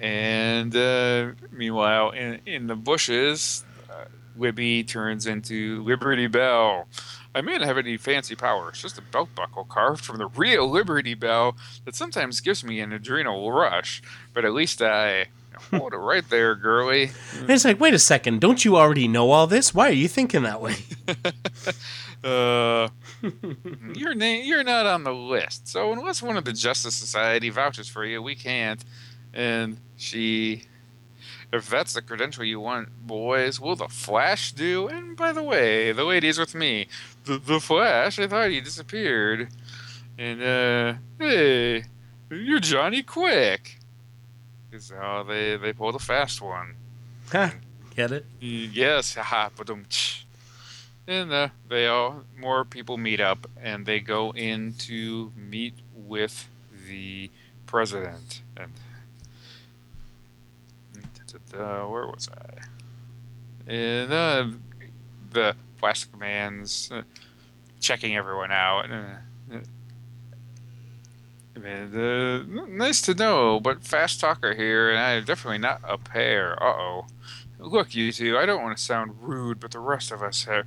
And 0.00 0.74
uh, 0.74 1.32
meanwhile, 1.52 2.10
in, 2.10 2.40
in 2.44 2.66
the 2.66 2.74
bushes, 2.74 3.64
uh, 3.88 4.06
Libby 4.36 4.82
turns 4.82 5.26
into 5.26 5.82
Liberty 5.84 6.26
Bell. 6.26 6.88
I 7.34 7.40
may 7.40 7.52
not 7.52 7.62
have 7.62 7.78
any 7.78 7.96
fancy 7.96 8.34
powers, 8.34 8.82
just 8.82 8.98
a 8.98 9.02
belt 9.02 9.30
buckle 9.34 9.64
carved 9.64 10.04
from 10.04 10.18
the 10.18 10.26
real 10.26 10.68
Liberty 10.68 11.14
Bell 11.14 11.56
that 11.84 11.94
sometimes 11.94 12.40
gives 12.40 12.62
me 12.62 12.80
an 12.80 12.92
adrenal 12.92 13.50
rush. 13.52 14.02
But 14.34 14.44
at 14.44 14.52
least 14.52 14.82
I 14.82 15.26
Hold 15.70 15.94
it 15.94 15.96
right 15.96 16.28
there, 16.28 16.54
girly. 16.54 17.10
And 17.38 17.50
it's 17.50 17.64
like, 17.64 17.80
wait 17.80 17.94
a 17.94 17.98
second, 17.98 18.40
don't 18.40 18.64
you 18.64 18.76
already 18.76 19.08
know 19.08 19.30
all 19.30 19.46
this? 19.46 19.74
Why 19.74 19.88
are 19.88 19.92
you 19.92 20.08
thinking 20.08 20.42
that 20.42 20.60
way? 20.60 20.76
uh, 22.24 22.88
you're 23.94 24.14
na- 24.14 24.42
you're 24.42 24.64
not 24.64 24.86
on 24.86 25.04
the 25.04 25.14
list, 25.14 25.68
so 25.68 25.92
unless 25.92 26.22
one 26.22 26.36
of 26.36 26.44
the 26.44 26.52
Justice 26.52 26.94
Society 26.94 27.48
vouches 27.50 27.88
for 27.88 28.04
you, 28.04 28.22
we 28.22 28.34
can't. 28.34 28.84
And 29.32 29.78
she, 29.96 30.64
if 31.52 31.68
that's 31.68 31.94
the 31.94 32.02
credential 32.02 32.44
you 32.44 32.60
want, 32.60 32.88
boys, 33.06 33.58
will 33.58 33.76
the 33.76 33.88
Flash 33.88 34.52
do? 34.52 34.88
And 34.88 35.16
by 35.16 35.32
the 35.32 35.42
way, 35.42 35.92
the 35.92 36.04
lady's 36.04 36.38
with 36.38 36.54
me. 36.54 36.88
The 37.24 37.38
the 37.38 37.60
Flash. 37.60 38.18
I 38.18 38.26
thought 38.26 38.50
he 38.50 38.60
disappeared. 38.60 39.48
And 40.18 40.42
uh, 40.42 40.94
hey, 41.18 41.84
you're 42.30 42.60
Johnny 42.60 43.02
Quick. 43.02 43.78
Because 44.72 44.90
uh, 44.90 45.22
they 45.28 45.58
they 45.58 45.74
pulled 45.74 45.96
a 45.96 45.98
fast 45.98 46.40
one. 46.40 46.76
Get 47.94 48.10
it? 48.10 48.24
Yes, 48.40 49.14
haha, 49.16 49.50
and 51.06 51.30
uh, 51.30 51.48
they 51.68 51.86
all 51.86 52.24
more 52.38 52.64
people 52.64 52.96
meet 52.96 53.20
up, 53.20 53.46
and 53.60 53.84
they 53.84 54.00
go 54.00 54.30
in 54.30 54.72
to 54.78 55.30
meet 55.36 55.74
with 55.94 56.48
the 56.88 57.30
president. 57.66 58.40
And 58.56 58.72
uh, 61.54 61.82
where 61.86 62.06
was 62.06 62.30
I? 62.30 63.70
And 63.70 64.10
uh, 64.10 64.46
the 65.32 65.54
plastic 65.78 66.18
man's 66.18 66.90
uh, 66.90 67.02
checking 67.78 68.16
everyone 68.16 68.52
out. 68.52 68.86
And, 71.54 71.94
uh, 71.94 72.64
nice 72.66 73.02
to 73.02 73.14
know, 73.14 73.60
but 73.60 73.84
fast 73.84 74.20
talker 74.20 74.54
here, 74.54 74.90
and 74.90 74.98
I'm 74.98 75.24
definitely 75.24 75.58
not 75.58 75.80
a 75.86 75.98
pair. 75.98 76.60
Uh 76.62 76.72
oh. 76.72 77.06
Look, 77.58 77.94
you 77.94 78.10
two, 78.10 78.38
I 78.38 78.46
don't 78.46 78.62
want 78.62 78.76
to 78.76 78.82
sound 78.82 79.12
rude, 79.20 79.60
but 79.60 79.70
the 79.70 79.78
rest 79.78 80.10
of 80.10 80.22
us 80.22 80.44
have 80.44 80.66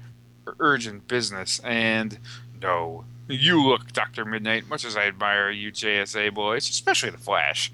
urgent 0.59 1.07
business, 1.07 1.59
and 1.59 2.19
no. 2.61 3.05
You 3.27 3.61
look, 3.63 3.91
Dr. 3.91 4.23
Midnight, 4.23 4.69
much 4.69 4.85
as 4.85 4.95
I 4.95 5.07
admire 5.07 5.49
you 5.49 5.71
JSA 5.71 6.31
boys, 6.33 6.69
especially 6.69 7.09
the 7.09 7.17
Flash. 7.17 7.71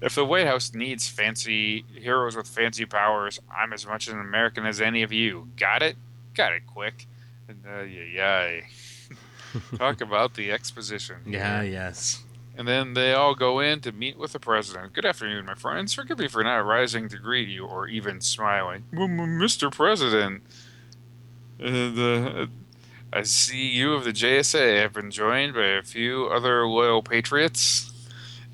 If 0.00 0.14
the 0.14 0.24
White 0.24 0.46
House 0.46 0.74
needs 0.74 1.06
fancy 1.06 1.84
heroes 1.92 2.34
with 2.34 2.48
fancy 2.48 2.86
powers, 2.86 3.38
I'm 3.54 3.74
as 3.74 3.86
much 3.86 4.08
an 4.08 4.18
American 4.18 4.64
as 4.64 4.80
any 4.80 5.02
of 5.02 5.12
you. 5.12 5.50
Got 5.56 5.82
it? 5.82 5.96
Got 6.34 6.52
it 6.52 6.66
quick. 6.66 7.06
And, 7.48 7.62
uh, 7.66 7.82
yeah, 7.82 8.48
yeah. 8.50 8.60
Talk 9.76 10.00
about 10.00 10.34
the 10.34 10.50
exposition. 10.50 11.16
Yeah, 11.26 11.60
yes. 11.62 12.24
And 12.58 12.66
then 12.66 12.94
they 12.94 13.12
all 13.12 13.36
go 13.36 13.60
in 13.60 13.80
to 13.82 13.92
meet 13.92 14.18
with 14.18 14.32
the 14.32 14.40
president. 14.40 14.92
Good 14.92 15.06
afternoon, 15.06 15.46
my 15.46 15.54
friends. 15.54 15.94
Forgive 15.94 16.18
me 16.18 16.26
for 16.26 16.42
not 16.42 16.66
rising 16.66 17.08
to 17.10 17.16
greet 17.16 17.48
you 17.48 17.64
or 17.64 17.86
even 17.86 18.20
smiling. 18.20 18.82
Mr. 18.92 19.72
President, 19.72 20.42
uh, 21.62 21.70
the, 21.70 22.50
I 23.12 23.22
see 23.22 23.68
you 23.68 23.92
of 23.94 24.02
the 24.02 24.10
JSA 24.10 24.82
have 24.82 24.92
been 24.92 25.12
joined 25.12 25.54
by 25.54 25.66
a 25.66 25.82
few 25.84 26.26
other 26.26 26.66
loyal 26.66 27.00
patriots. 27.00 27.92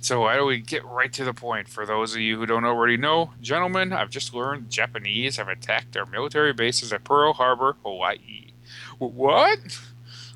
So 0.02 0.20
why 0.20 0.36
don't 0.36 0.48
we 0.48 0.60
get 0.60 0.84
right 0.84 1.10
to 1.14 1.24
the 1.24 1.32
point? 1.32 1.70
For 1.70 1.86
those 1.86 2.14
of 2.14 2.20
you 2.20 2.36
who 2.36 2.44
don't 2.44 2.66
already 2.66 2.98
know, 2.98 3.32
gentlemen, 3.40 3.94
I've 3.94 4.10
just 4.10 4.34
learned 4.34 4.68
Japanese 4.68 5.38
have 5.38 5.48
attacked 5.48 5.96
our 5.96 6.04
military 6.04 6.52
bases 6.52 6.92
at 6.92 7.04
Pearl 7.04 7.32
Harbor, 7.32 7.76
Hawaii. 7.82 8.52
What? 8.98 9.78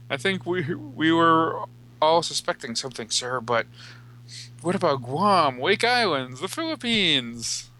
I 0.08 0.16
think 0.16 0.46
we 0.46 0.74
we 0.74 1.12
were 1.12 1.66
all 2.00 2.22
suspecting 2.22 2.74
something, 2.74 3.10
sir, 3.10 3.40
but 3.40 3.66
what 4.60 4.74
about 4.74 5.02
Guam, 5.02 5.58
Wake 5.58 5.84
Islands, 5.84 6.40
the 6.40 6.48
Philippines, 6.48 7.70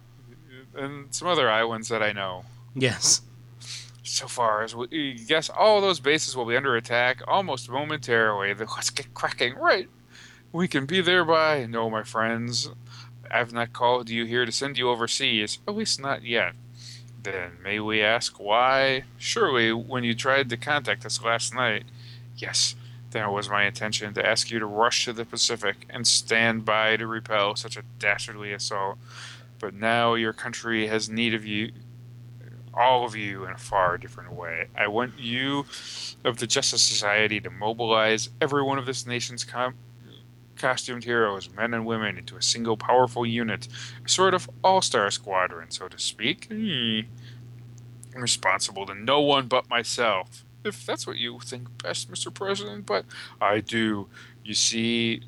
and 0.74 1.14
some 1.14 1.28
other 1.28 1.50
islands 1.50 1.88
that 1.88 2.02
I 2.02 2.12
know? 2.12 2.44
Yes. 2.74 3.22
So 4.02 4.26
far 4.26 4.62
as 4.62 4.74
we 4.74 5.14
guess, 5.14 5.50
all 5.50 5.80
those 5.80 6.00
bases 6.00 6.36
will 6.36 6.46
be 6.46 6.56
under 6.56 6.76
attack 6.76 7.20
almost 7.26 7.68
momentarily. 7.68 8.54
Let's 8.54 8.90
get 8.90 9.12
cracking, 9.12 9.54
right? 9.56 9.88
We 10.52 10.66
can 10.66 10.86
be 10.86 11.00
there 11.02 11.24
by. 11.24 11.66
No, 11.66 11.90
my 11.90 12.04
friends, 12.04 12.70
I've 13.30 13.52
not 13.52 13.72
called 13.72 14.08
you 14.08 14.24
here 14.24 14.46
to 14.46 14.52
send 14.52 14.78
you 14.78 14.88
overseas, 14.88 15.58
at 15.68 15.76
least 15.76 16.00
not 16.00 16.22
yet. 16.22 16.54
Then 17.22 17.58
may 17.62 17.80
we 17.80 18.00
ask 18.00 18.40
why? 18.40 19.04
Surely, 19.18 19.72
when 19.72 20.04
you 20.04 20.14
tried 20.14 20.48
to 20.50 20.56
contact 20.56 21.04
us 21.04 21.22
last 21.22 21.54
night, 21.54 21.84
yes, 22.36 22.76
then 23.10 23.24
it 23.24 23.32
was 23.32 23.48
my 23.48 23.64
intention 23.64 24.12
to 24.14 24.26
ask 24.26 24.50
you 24.50 24.58
to 24.58 24.66
rush 24.66 25.04
to 25.06 25.12
the 25.12 25.24
Pacific 25.24 25.86
and 25.88 26.06
stand 26.06 26.64
by 26.64 26.96
to 26.96 27.06
repel 27.06 27.56
such 27.56 27.76
a 27.76 27.82
dastardly 27.98 28.52
assault. 28.52 28.98
But 29.58 29.74
now 29.74 30.14
your 30.14 30.32
country 30.32 30.86
has 30.88 31.08
need 31.08 31.34
of 31.34 31.44
you, 31.44 31.72
all 32.74 33.04
of 33.04 33.16
you, 33.16 33.44
in 33.44 33.52
a 33.52 33.58
far 33.58 33.98
different 33.98 34.32
way. 34.32 34.68
I 34.76 34.88
want 34.88 35.18
you 35.18 35.64
of 36.24 36.38
the 36.38 36.46
Justice 36.46 36.82
Society 36.82 37.40
to 37.40 37.50
mobilize 37.50 38.30
every 38.40 38.62
one 38.62 38.78
of 38.78 38.86
this 38.86 39.06
nation's 39.06 39.42
com- 39.44 39.74
costumed 40.56 41.04
heroes, 41.04 41.50
men 41.54 41.72
and 41.72 41.86
women, 41.86 42.18
into 42.18 42.36
a 42.36 42.42
single 42.42 42.76
powerful 42.76 43.24
unit, 43.24 43.68
a 44.04 44.08
sort 44.08 44.34
of 44.34 44.50
all 44.62 44.82
star 44.82 45.10
squadron, 45.10 45.70
so 45.70 45.88
to 45.88 45.98
speak. 45.98 46.46
I'm 48.14 48.22
responsible 48.22 48.84
to 48.86 48.94
no 48.94 49.20
one 49.20 49.46
but 49.46 49.68
myself 49.68 50.44
if 50.64 50.84
that's 50.84 51.06
what 51.06 51.16
you 51.16 51.38
think 51.40 51.82
best, 51.82 52.10
Mr. 52.10 52.32
President, 52.32 52.86
but 52.86 53.04
I 53.40 53.60
do. 53.60 54.08
You 54.44 54.54
see, 54.54 55.22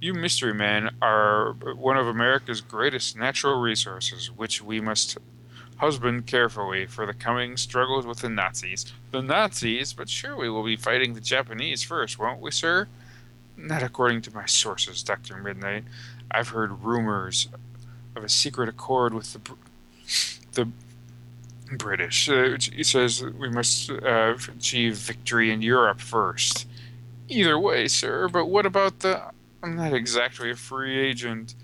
you 0.00 0.14
mystery 0.14 0.54
men 0.54 0.90
are 1.02 1.52
one 1.52 1.96
of 1.96 2.06
America's 2.06 2.60
greatest 2.60 3.16
natural 3.16 3.60
resources, 3.60 4.30
which 4.30 4.62
we 4.62 4.80
must 4.80 5.18
husband 5.78 6.26
carefully 6.26 6.86
for 6.86 7.06
the 7.06 7.14
coming 7.14 7.56
struggles 7.56 8.04
with 8.04 8.18
the 8.18 8.28
Nazis. 8.28 8.92
The 9.12 9.22
Nazis, 9.22 9.92
but 9.92 10.08
surely 10.08 10.48
we'll 10.48 10.64
be 10.64 10.76
fighting 10.76 11.14
the 11.14 11.20
Japanese 11.20 11.82
first, 11.82 12.18
won't 12.18 12.40
we, 12.40 12.50
sir? 12.50 12.88
Not 13.56 13.82
according 13.82 14.22
to 14.22 14.34
my 14.34 14.46
sources, 14.46 15.02
Dr. 15.02 15.36
Midnight. 15.36 15.84
I've 16.30 16.48
heard 16.48 16.84
rumors 16.84 17.48
of 18.14 18.24
a 18.24 18.28
secret 18.28 18.68
accord 18.68 19.14
with 19.14 19.32
the 19.32 19.40
the 20.52 20.68
British. 21.76 22.28
Uh, 22.28 22.56
he 22.72 22.82
says 22.82 23.22
we 23.22 23.48
must 23.48 23.90
uh, 23.90 24.34
achieve 24.56 24.96
victory 24.96 25.50
in 25.52 25.60
Europe 25.62 26.00
first. 26.00 26.66
Either 27.28 27.58
way, 27.58 27.88
sir, 27.88 28.28
but 28.28 28.46
what 28.46 28.64
about 28.64 29.00
the. 29.00 29.22
I'm 29.62 29.76
not 29.76 29.92
exactly 29.92 30.50
a 30.50 30.56
free 30.56 30.98
agent. 30.98 31.54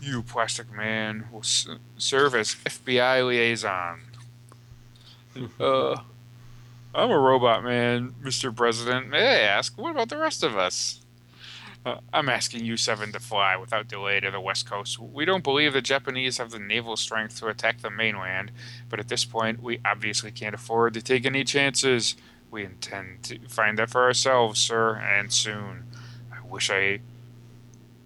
You, 0.00 0.22
plastic 0.22 0.70
man, 0.70 1.26
will 1.32 1.40
s- 1.40 1.66
serve 1.96 2.34
as 2.34 2.54
FBI 2.54 3.26
liaison. 3.26 4.00
uh, 5.60 5.96
I'm 6.94 7.10
a 7.10 7.18
robot 7.18 7.64
man, 7.64 8.14
Mr. 8.22 8.54
President. 8.54 9.08
May 9.08 9.26
I 9.26 9.38
ask, 9.40 9.76
what 9.78 9.90
about 9.90 10.08
the 10.10 10.18
rest 10.18 10.42
of 10.42 10.56
us? 10.56 11.00
Uh, 11.86 12.00
I'm 12.12 12.28
asking 12.28 12.64
U 12.64 12.76
7 12.76 13.12
to 13.12 13.20
fly 13.20 13.56
without 13.56 13.86
delay 13.86 14.18
to 14.18 14.32
the 14.32 14.40
west 14.40 14.68
coast. 14.68 14.98
We 14.98 15.24
don't 15.24 15.44
believe 15.44 15.72
the 15.72 15.80
Japanese 15.80 16.38
have 16.38 16.50
the 16.50 16.58
naval 16.58 16.96
strength 16.96 17.38
to 17.38 17.46
attack 17.46 17.80
the 17.80 17.90
mainland, 17.90 18.50
but 18.88 18.98
at 18.98 19.06
this 19.06 19.24
point, 19.24 19.62
we 19.62 19.78
obviously 19.84 20.32
can't 20.32 20.56
afford 20.56 20.94
to 20.94 21.00
take 21.02 21.24
any 21.24 21.44
chances. 21.44 22.16
We 22.50 22.64
intend 22.64 23.22
to 23.24 23.38
find 23.48 23.78
that 23.78 23.90
for 23.90 24.02
ourselves, 24.02 24.60
sir, 24.60 24.96
and 24.96 25.32
soon. 25.32 25.84
I 26.32 26.44
wish 26.44 26.70
I, 26.70 26.98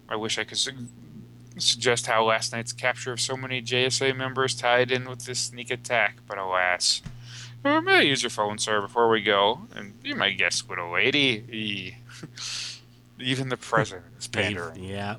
I 0.07 0.15
wish 0.15 0.37
I 0.37 0.43
could 0.43 0.59
su- 0.59 0.87
suggest 1.57 2.05
how 2.05 2.23
last 2.25 2.53
night's 2.53 2.73
capture 2.73 3.13
of 3.13 3.19
so 3.19 3.35
many 3.35 3.63
JSA 3.63 4.15
members 4.15 4.53
tied 4.53 4.91
in 4.91 5.09
with 5.09 5.25
this 5.25 5.39
sneak 5.39 5.71
attack, 5.71 6.17
but 6.27 6.37
alas. 6.37 7.01
May 7.63 7.79
I 7.87 8.01
use 8.01 8.21
your 8.21 8.29
phone, 8.29 8.59
sir, 8.59 8.79
before 8.79 9.09
we 9.09 9.23
go? 9.23 9.61
And 9.75 9.99
be 10.03 10.13
my 10.13 10.33
guest, 10.33 10.69
little 10.69 10.91
lady. 10.91 11.97
Even 13.21 13.49
the 13.49 13.57
president 13.57 14.05
is 14.17 14.27
pandering. 14.27 14.83
Yeah. 14.83 15.15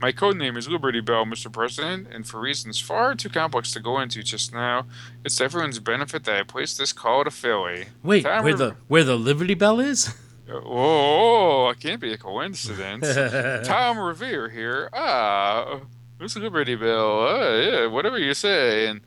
My 0.00 0.12
code 0.12 0.36
name 0.36 0.56
is 0.56 0.68
Liberty 0.68 1.00
Belle, 1.00 1.24
Mr. 1.24 1.52
President, 1.52 2.06
and 2.12 2.24
for 2.24 2.38
reasons 2.38 2.78
far 2.80 3.16
too 3.16 3.28
complex 3.28 3.72
to 3.72 3.80
go 3.80 3.98
into 3.98 4.22
just 4.22 4.52
now, 4.52 4.86
it's 5.24 5.36
to 5.38 5.44
everyone's 5.44 5.80
benefit 5.80 6.22
that 6.24 6.36
I 6.38 6.42
place 6.44 6.76
this 6.76 6.92
call 6.92 7.24
to 7.24 7.32
Philly. 7.32 7.86
Wait, 8.04 8.22
Time 8.22 8.44
where 8.44 8.54
the 8.54 8.76
where 8.86 9.02
the 9.02 9.16
Liberty 9.16 9.54
Bell 9.54 9.80
is? 9.80 10.14
Oh, 10.50 11.68
it 11.70 11.80
can't 11.80 12.00
be 12.00 12.12
a 12.12 12.16
coincidence. 12.16 13.06
Tom 13.68 13.98
Revere 13.98 14.48
here. 14.48 14.88
Ah, 14.92 15.80
Mr. 16.18 16.40
Liberty 16.40 16.76
Bell. 16.76 17.20
Ah, 17.20 17.54
yeah, 17.56 17.86
whatever 17.86 18.18
you 18.18 18.34
say. 18.34 18.86
And 18.86 19.00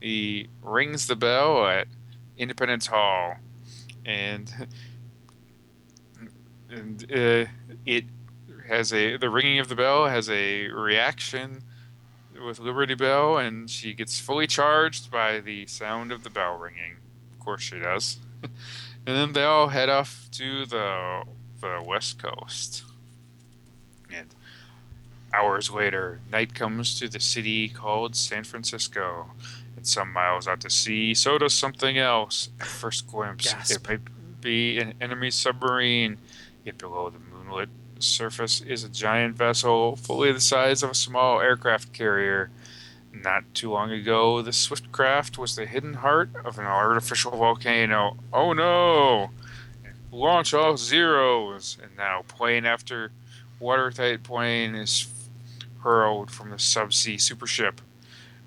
he 0.00 0.48
rings 0.62 1.06
the 1.08 1.16
bell 1.16 1.66
at 1.66 1.88
Independence 2.38 2.86
Hall, 2.86 3.34
and 4.04 4.68
and 6.70 7.04
uh, 7.12 7.50
it 7.84 8.04
has 8.68 8.92
a 8.92 9.16
the 9.16 9.30
ringing 9.30 9.58
of 9.58 9.68
the 9.68 9.76
bell 9.76 10.06
has 10.06 10.28
a 10.28 10.68
reaction 10.68 11.62
with 12.44 12.58
Liberty 12.58 12.94
Belle, 12.94 13.38
and 13.38 13.70
she 13.70 13.94
gets 13.94 14.18
fully 14.18 14.46
charged 14.46 15.10
by 15.10 15.40
the 15.40 15.66
sound 15.66 16.12
of 16.12 16.22
the 16.22 16.30
bell 16.30 16.56
ringing. 16.58 16.96
Of 17.32 17.44
course, 17.44 17.62
she 17.62 17.78
does. 17.78 18.18
and 18.42 18.52
then 19.04 19.32
they 19.32 19.44
all 19.44 19.68
head 19.68 19.88
off 19.88 20.28
to 20.32 20.66
the 20.66 21.22
the 21.60 21.82
west 21.84 22.22
coast. 22.22 22.84
And 24.14 24.34
hours 25.32 25.70
later, 25.70 26.20
night 26.30 26.54
comes 26.54 26.98
to 26.98 27.08
the 27.08 27.20
city 27.20 27.68
called 27.68 28.14
San 28.14 28.44
Francisco. 28.44 29.30
And 29.76 29.86
some 29.86 30.10
miles 30.12 30.48
out 30.48 30.60
to 30.60 30.70
sea, 30.70 31.12
so 31.12 31.36
does 31.36 31.52
something 31.52 31.98
else. 31.98 32.48
At 32.60 32.66
first 32.66 33.06
glimpse, 33.06 33.52
Gasp. 33.52 33.72
it 33.72 33.88
might 33.88 34.40
be 34.40 34.78
an 34.78 34.94
enemy 35.02 35.30
submarine. 35.30 36.16
Below 36.72 37.10
the 37.10 37.20
moonlit 37.20 37.68
surface 38.00 38.60
is 38.60 38.82
a 38.82 38.88
giant 38.88 39.36
vessel, 39.36 39.94
fully 39.94 40.32
the 40.32 40.40
size 40.40 40.82
of 40.82 40.90
a 40.90 40.94
small 40.94 41.40
aircraft 41.40 41.92
carrier. 41.92 42.50
Not 43.12 43.44
too 43.54 43.70
long 43.70 43.92
ago, 43.92 44.42
the 44.42 44.52
swift 44.52 44.90
craft 44.90 45.38
was 45.38 45.54
the 45.54 45.64
hidden 45.64 45.94
heart 45.94 46.30
of 46.44 46.58
an 46.58 46.66
artificial 46.66 47.30
volcano. 47.30 48.16
Oh 48.32 48.52
no! 48.52 49.30
Launch 50.10 50.52
all 50.52 50.76
zeros, 50.76 51.78
and 51.80 51.96
now 51.96 52.22
plane 52.26 52.66
after 52.66 53.12
watertight 53.60 54.24
plane 54.24 54.74
is 54.74 55.06
hurled 55.82 56.32
from 56.32 56.50
the 56.50 56.56
subsea 56.56 57.16
supership, 57.16 57.78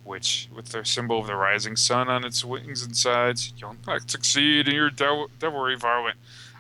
which, 0.03 0.49
with 0.53 0.67
the 0.69 0.83
symbol 0.83 1.19
of 1.19 1.27
the 1.27 1.35
rising 1.35 1.77
sun 1.77 2.09
on 2.09 2.25
its 2.25 2.43
wings 2.43 2.83
and 2.83 2.95
sides, 2.95 3.53
you'll 3.57 3.77
not 3.87 4.11
succeed 4.11 4.67
in 4.67 4.75
your 4.75 4.89
dev- 4.89 5.29
devilry, 5.39 5.77
varlet. 5.77 6.15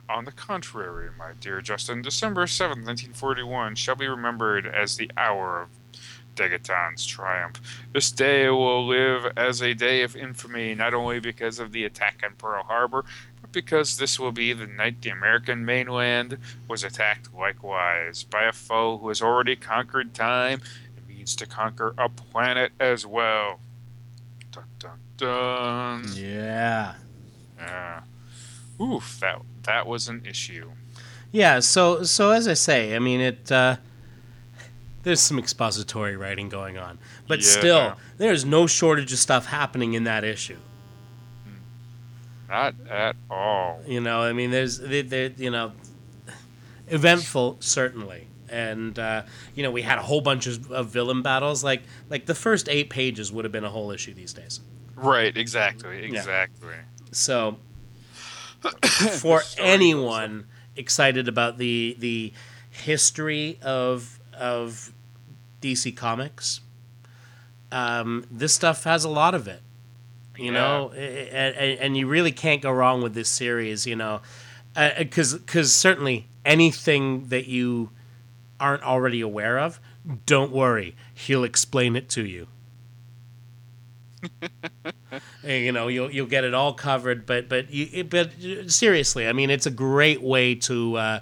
On 0.09 0.25
the 0.25 0.31
contrary, 0.31 1.09
my 1.17 1.33
dear 1.39 1.61
Justin, 1.61 2.01
December 2.01 2.47
7th, 2.47 2.83
1941 2.83 3.75
shall 3.75 3.95
be 3.95 4.07
remembered 4.07 4.65
as 4.65 4.97
the 4.97 5.11
hour 5.15 5.61
of 5.61 5.69
Degaton's 6.35 7.05
triumph. 7.05 7.61
This 7.93 8.11
day 8.11 8.49
will 8.49 8.87
live 8.87 9.31
as 9.37 9.61
a 9.61 9.75
day 9.75 10.01
of 10.01 10.15
infamy, 10.15 10.73
not 10.73 10.95
only 10.95 11.19
because 11.19 11.59
of 11.59 11.73
the 11.73 11.83
attack 11.83 12.21
on 12.23 12.33
Pearl 12.37 12.63
Harbor, 12.63 13.05
but 13.39 13.51
because 13.51 13.97
this 13.97 14.19
will 14.19 14.31
be 14.31 14.51
the 14.51 14.65
night 14.65 14.99
the 15.03 15.11
American 15.11 15.63
mainland 15.63 16.39
was 16.67 16.83
attacked 16.83 17.31
likewise 17.31 18.23
by 18.23 18.45
a 18.45 18.51
foe 18.51 18.97
who 18.97 19.09
has 19.09 19.21
already 19.21 19.55
conquered 19.55 20.15
time 20.15 20.59
and 20.97 21.07
means 21.07 21.35
to 21.35 21.45
conquer 21.45 21.93
a 21.99 22.09
planet 22.09 22.71
as 22.79 23.05
well. 23.05 23.59
Dun 24.51 24.63
dun 24.79 24.99
dun. 25.17 26.05
Yeah. 26.15 26.95
Yeah. 27.59 28.01
Oof, 28.81 29.19
that 29.19 29.41
that 29.63 29.87
was 29.87 30.07
an 30.07 30.23
issue. 30.25 30.71
Yeah, 31.31 31.59
so 31.59 32.03
so 32.03 32.31
as 32.31 32.47
I 32.47 32.53
say, 32.55 32.95
I 32.95 32.99
mean 32.99 33.19
it 33.21 33.51
uh 33.51 33.77
there's 35.03 35.21
some 35.21 35.39
expository 35.39 36.15
writing 36.17 36.49
going 36.49 36.77
on. 36.77 36.99
But 37.27 37.39
Yeah. 37.39 37.45
still, 37.45 37.97
there's 38.17 38.43
no 38.43 38.67
shortage 38.67 39.13
of 39.13 39.19
stuff 39.19 39.45
happening 39.45 39.93
in 39.93 40.03
that 40.03 40.23
issue. 40.23 40.57
Not 42.49 42.75
at 42.89 43.15
all. 43.29 43.81
You 43.87 44.01
know, 44.01 44.21
I 44.21 44.33
mean, 44.33 44.51
there's, 44.51 44.79
there, 44.79 45.03
there, 45.03 45.31
you 45.37 45.51
know, 45.51 45.71
eventful 46.87 47.57
certainly, 47.59 48.27
and 48.49 48.97
uh, 48.97 49.21
you 49.55 49.63
know, 49.63 49.71
we 49.71 49.83
had 49.83 49.99
a 49.99 50.01
whole 50.01 50.21
bunch 50.21 50.47
of, 50.47 50.71
of 50.71 50.87
villain 50.89 51.21
battles. 51.21 51.63
Like, 51.63 51.83
like 52.09 52.25
the 52.25 52.35
first 52.35 52.67
eight 52.67 52.89
pages 52.89 53.31
would 53.31 53.45
have 53.45 53.51
been 53.51 53.63
a 53.65 53.69
whole 53.69 53.91
issue 53.91 54.13
these 54.13 54.33
days. 54.33 54.59
Right, 54.95 55.35
exactly, 55.37 56.03
exactly. 56.03 56.73
So, 57.11 57.57
for 59.19 59.41
anyone 59.57 60.45
excited 60.75 61.27
about 61.27 61.57
the 61.57 61.95
the 61.99 62.33
history 62.69 63.57
of 63.61 64.19
of 64.33 64.91
DC 65.61 65.95
Comics, 65.95 66.61
um, 67.71 68.25
this 68.31 68.53
stuff 68.53 68.83
has 68.83 69.03
a 69.03 69.09
lot 69.09 69.35
of 69.35 69.47
it. 69.47 69.61
You 70.37 70.45
Yeah. 70.45 70.51
know, 70.51 70.91
and, 70.91 71.55
and 71.79 71.97
you 71.97 72.07
really 72.07 72.31
can't 72.31 72.61
go 72.61 72.71
wrong 72.71 73.01
with 73.01 73.13
this 73.13 73.29
series. 73.29 73.85
You 73.85 73.95
know, 73.95 74.21
because 74.97 75.33
because 75.33 75.73
certainly 75.73 76.27
anything 76.45 77.27
that 77.27 77.47
you 77.47 77.89
aren't 78.59 78.83
already 78.83 79.21
aware 79.21 79.59
of, 79.59 79.79
don't 80.25 80.51
worry, 80.51 80.95
he'll 81.13 81.43
explain 81.43 81.95
it 81.95 82.09
to 82.09 82.25
you. 82.25 82.47
And, 85.43 85.63
you 85.65 85.71
know 85.71 85.87
you'll 85.87 86.11
you'll 86.11 86.27
get 86.27 86.43
it 86.43 86.53
all 86.53 86.73
covered 86.73 87.25
but 87.25 87.49
but 87.49 87.71
you 87.71 88.03
but 88.03 88.31
seriously 88.67 89.27
i 89.27 89.33
mean 89.33 89.49
it's 89.49 89.65
a 89.65 89.71
great 89.71 90.21
way 90.21 90.53
to 90.55 90.95
uh 90.97 91.19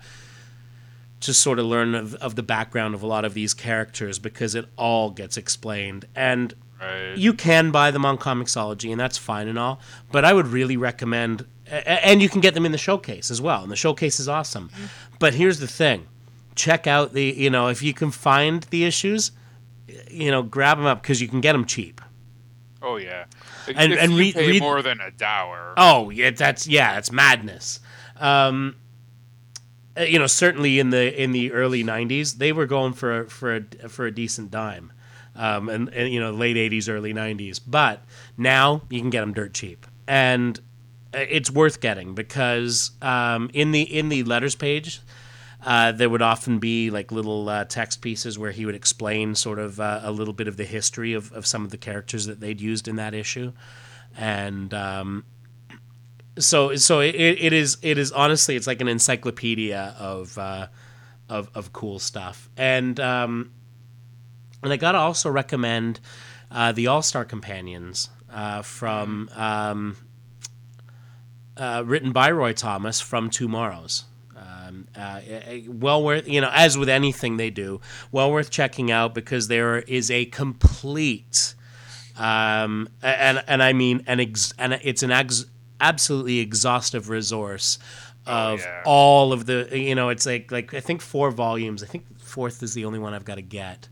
to 1.21 1.33
sort 1.33 1.57
of 1.59 1.65
learn 1.65 1.95
of, 1.95 2.13
of 2.15 2.35
the 2.35 2.43
background 2.43 2.93
of 2.95 3.01
a 3.03 3.07
lot 3.07 3.23
of 3.25 3.33
these 3.33 3.53
characters 3.53 4.19
because 4.19 4.55
it 4.55 4.65
all 4.77 5.09
gets 5.11 5.37
explained 5.37 6.05
and 6.15 6.53
Right. 6.79 7.17
you 7.17 7.33
can 7.33 7.71
buy 7.71 7.89
them 7.89 8.05
on 8.05 8.19
Comixology, 8.19 8.91
and 8.91 8.99
that's 8.99 9.17
fine 9.17 9.47
and 9.47 9.57
all. 9.57 9.79
But 10.11 10.23
I 10.25 10.31
would 10.31 10.45
really 10.45 10.77
recommend, 10.77 11.43
a- 11.71 11.73
a- 11.77 12.05
and 12.05 12.21
you 12.21 12.29
can 12.29 12.39
get 12.39 12.53
them 12.53 12.67
in 12.67 12.71
the 12.71 12.77
showcase 12.77 13.31
as 13.31 13.41
well. 13.41 13.63
And 13.63 13.71
the 13.71 13.75
showcase 13.75 14.19
is 14.19 14.27
awesome. 14.29 14.69
But 15.17 15.33
here's 15.33 15.57
the 15.57 15.65
thing: 15.67 16.05
check 16.53 16.85
out 16.85 17.13
the, 17.13 17.23
you 17.35 17.49
know, 17.49 17.69
if 17.69 17.81
you 17.81 17.95
can 17.95 18.11
find 18.11 18.61
the 18.69 18.85
issues, 18.85 19.31
you 20.11 20.29
know, 20.29 20.43
grab 20.43 20.77
them 20.77 20.85
up 20.85 21.01
because 21.01 21.19
you 21.19 21.27
can 21.27 21.41
get 21.41 21.53
them 21.53 21.65
cheap. 21.65 21.99
Oh 22.81 22.97
yeah. 22.97 23.25
And- 23.75 23.93
if 23.93 23.99
and 23.99 24.13
read- 24.17 24.35
pay 24.35 24.47
read- 24.47 24.61
more 24.61 24.81
than 24.81 24.99
a 25.01 25.11
dower. 25.11 25.73
Oh, 25.77 26.09
yeah, 26.09 26.31
that's 26.31 26.67
yeah, 26.67 26.97
it's 26.97 27.11
madness. 27.11 27.79
Um, 28.19 28.75
uh, 29.97 30.03
you 30.03 30.19
know, 30.19 30.27
certainly 30.27 30.79
in 30.79 30.89
the 30.91 31.21
in 31.21 31.31
the 31.31 31.51
early 31.51 31.83
'90s, 31.83 32.37
they 32.37 32.51
were 32.51 32.65
going 32.65 32.93
for 32.93 33.21
a, 33.21 33.29
for 33.29 33.55
a, 33.55 33.89
for 33.89 34.05
a 34.05 34.11
decent 34.11 34.51
dime, 34.51 34.91
um, 35.35 35.69
and, 35.69 35.89
and 35.93 36.13
you 36.13 36.19
know, 36.19 36.31
late 36.31 36.55
'80s, 36.55 36.87
early 36.89 37.13
'90s. 37.13 37.59
But 37.65 38.03
now 38.37 38.83
you 38.89 38.99
can 39.01 39.09
get 39.09 39.21
them 39.21 39.33
dirt 39.33 39.53
cheap, 39.53 39.87
and 40.07 40.59
uh, 41.13 41.19
it's 41.29 41.49
worth 41.49 41.81
getting 41.81 42.13
because 42.13 42.91
um, 43.01 43.49
in 43.53 43.71
the 43.71 43.81
in 43.81 44.09
the 44.09 44.23
letters 44.23 44.55
page. 44.55 45.01
Uh, 45.65 45.91
there 45.91 46.09
would 46.09 46.21
often 46.21 46.59
be 46.59 46.91
like 46.91 47.11
little 47.11 47.49
uh, 47.49 47.65
text 47.65 48.01
pieces 48.01 48.37
where 48.37 48.51
he 48.51 48.65
would 48.65 48.75
explain 48.75 49.33
sort 49.33 49.57
of 49.57 49.79
uh, 49.79 50.01
a 50.03 50.11
little 50.11 50.33
bit 50.33 50.47
of 50.47 50.55
the 50.55 50.63
history 50.63 51.13
of, 51.13 51.31
of 51.31 51.45
some 51.47 51.63
of 51.65 51.71
the 51.71 51.77
characters 51.77 52.27
that 52.27 52.39
they'd 52.39 52.61
used 52.61 52.87
in 52.87 52.95
that 52.97 53.13
issue, 53.13 53.51
and 54.15 54.73
um, 54.73 55.25
so 56.37 56.75
so 56.75 56.99
it, 56.99 57.15
it 57.15 57.53
is 57.53 57.77
it 57.81 57.97
is 57.97 58.11
honestly 58.11 58.55
it's 58.55 58.67
like 58.67 58.81
an 58.81 58.87
encyclopedia 58.87 59.95
of 59.97 60.37
uh, 60.37 60.67
of 61.27 61.49
of 61.55 61.73
cool 61.73 61.97
stuff 61.97 62.49
and 62.55 62.99
um, 62.99 63.51
and 64.61 64.71
I 64.71 64.77
gotta 64.77 64.99
also 64.99 65.29
recommend 65.29 65.99
uh, 66.51 66.71
the 66.71 66.85
All 66.85 67.01
Star 67.01 67.25
Companions 67.25 68.09
uh, 68.31 68.61
from 68.61 69.29
um, 69.35 69.97
written 71.57 72.11
by 72.11 72.29
Roy 72.29 72.53
Thomas 72.53 73.01
from 73.01 73.31
TwoMorrows. 73.31 74.03
Um, 74.67 74.87
uh, 74.95 75.21
eh, 75.27 75.61
well 75.67 76.03
worth 76.03 76.27
you 76.27 76.41
know 76.41 76.49
as 76.53 76.77
with 76.77 76.89
anything 76.89 77.37
they 77.37 77.49
do, 77.49 77.81
well 78.11 78.31
worth 78.31 78.49
checking 78.49 78.91
out 78.91 79.13
because 79.13 79.47
there 79.47 79.79
is 79.79 80.11
a 80.11 80.25
complete 80.25 81.55
um, 82.17 82.89
and 83.01 83.43
and 83.47 83.61
I 83.61 83.73
mean 83.73 84.03
an 84.07 84.19
ex, 84.19 84.53
and 84.57 84.73
it's 84.83 85.03
an 85.03 85.11
ex, 85.11 85.45
absolutely 85.79 86.39
exhaustive 86.39 87.09
resource 87.09 87.77
of 88.25 88.59
yeah. 88.59 88.81
all 88.85 89.31
of 89.31 89.45
the 89.45 89.69
you 89.71 89.95
know 89.95 90.09
it's 90.09 90.25
like 90.25 90.51
like 90.51 90.73
I 90.73 90.79
think 90.79 91.01
four 91.01 91.31
volumes. 91.31 91.83
I 91.83 91.85
think 91.85 92.19
fourth 92.19 92.61
is 92.63 92.73
the 92.73 92.85
only 92.85 92.99
one 92.99 93.13
I've 93.13 93.25
got 93.25 93.35
to 93.35 93.41
get. 93.41 93.87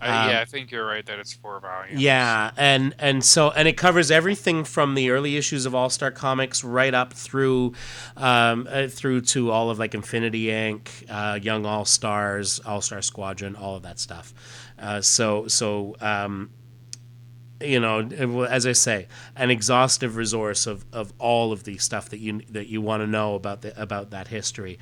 I, 0.00 0.30
yeah, 0.30 0.40
I 0.40 0.44
think 0.44 0.70
you're 0.70 0.86
right 0.86 1.04
that 1.06 1.18
it's 1.18 1.32
four 1.32 1.58
volumes. 1.60 1.94
Um, 1.94 1.98
Yeah, 1.98 2.50
and 2.56 2.94
and 2.98 3.24
so 3.24 3.50
and 3.50 3.66
it 3.66 3.76
covers 3.76 4.10
everything 4.10 4.64
from 4.64 4.94
the 4.94 5.10
early 5.10 5.36
issues 5.36 5.66
of 5.66 5.74
All 5.74 5.90
Star 5.90 6.10
Comics 6.10 6.62
right 6.62 6.94
up 6.94 7.12
through 7.12 7.74
um, 8.16 8.68
uh, 8.70 8.88
through 8.88 9.22
to 9.22 9.50
all 9.50 9.70
of 9.70 9.78
like 9.78 9.94
Infinity 9.94 10.46
Inc., 10.46 10.88
uh, 11.08 11.38
Young 11.40 11.66
All 11.66 11.84
Stars, 11.84 12.60
All 12.60 12.80
Star 12.80 13.02
Squadron, 13.02 13.56
all 13.56 13.76
of 13.76 13.82
that 13.82 13.98
stuff. 13.98 14.32
Uh, 14.78 15.00
so 15.00 15.48
so 15.48 15.96
um, 16.00 16.50
you 17.60 17.80
know, 17.80 18.44
as 18.44 18.66
I 18.66 18.72
say, 18.72 19.08
an 19.34 19.50
exhaustive 19.50 20.16
resource 20.16 20.66
of, 20.66 20.84
of 20.92 21.12
all 21.18 21.52
of 21.52 21.64
the 21.64 21.78
stuff 21.78 22.08
that 22.10 22.18
you 22.18 22.40
that 22.50 22.68
you 22.68 22.80
want 22.80 23.02
to 23.02 23.06
know 23.06 23.34
about 23.34 23.62
the 23.62 23.80
about 23.80 24.10
that 24.10 24.28
history, 24.28 24.78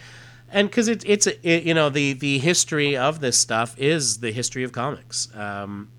and 0.51 0.69
because 0.71 0.89
it, 0.89 1.03
it's 1.07 1.27
a, 1.27 1.49
it, 1.49 1.65
you 1.65 1.75
know 1.75 1.89
the 1.91 2.13
the 2.13 2.39
history 2.39 2.97
of 2.97 3.21
this 3.21 3.39
stuff 3.39 3.75
is 3.79 4.19
the 4.21 4.31
history 4.33 4.63
of 4.65 4.73
comics. 4.73 5.29
Um, 5.35 5.91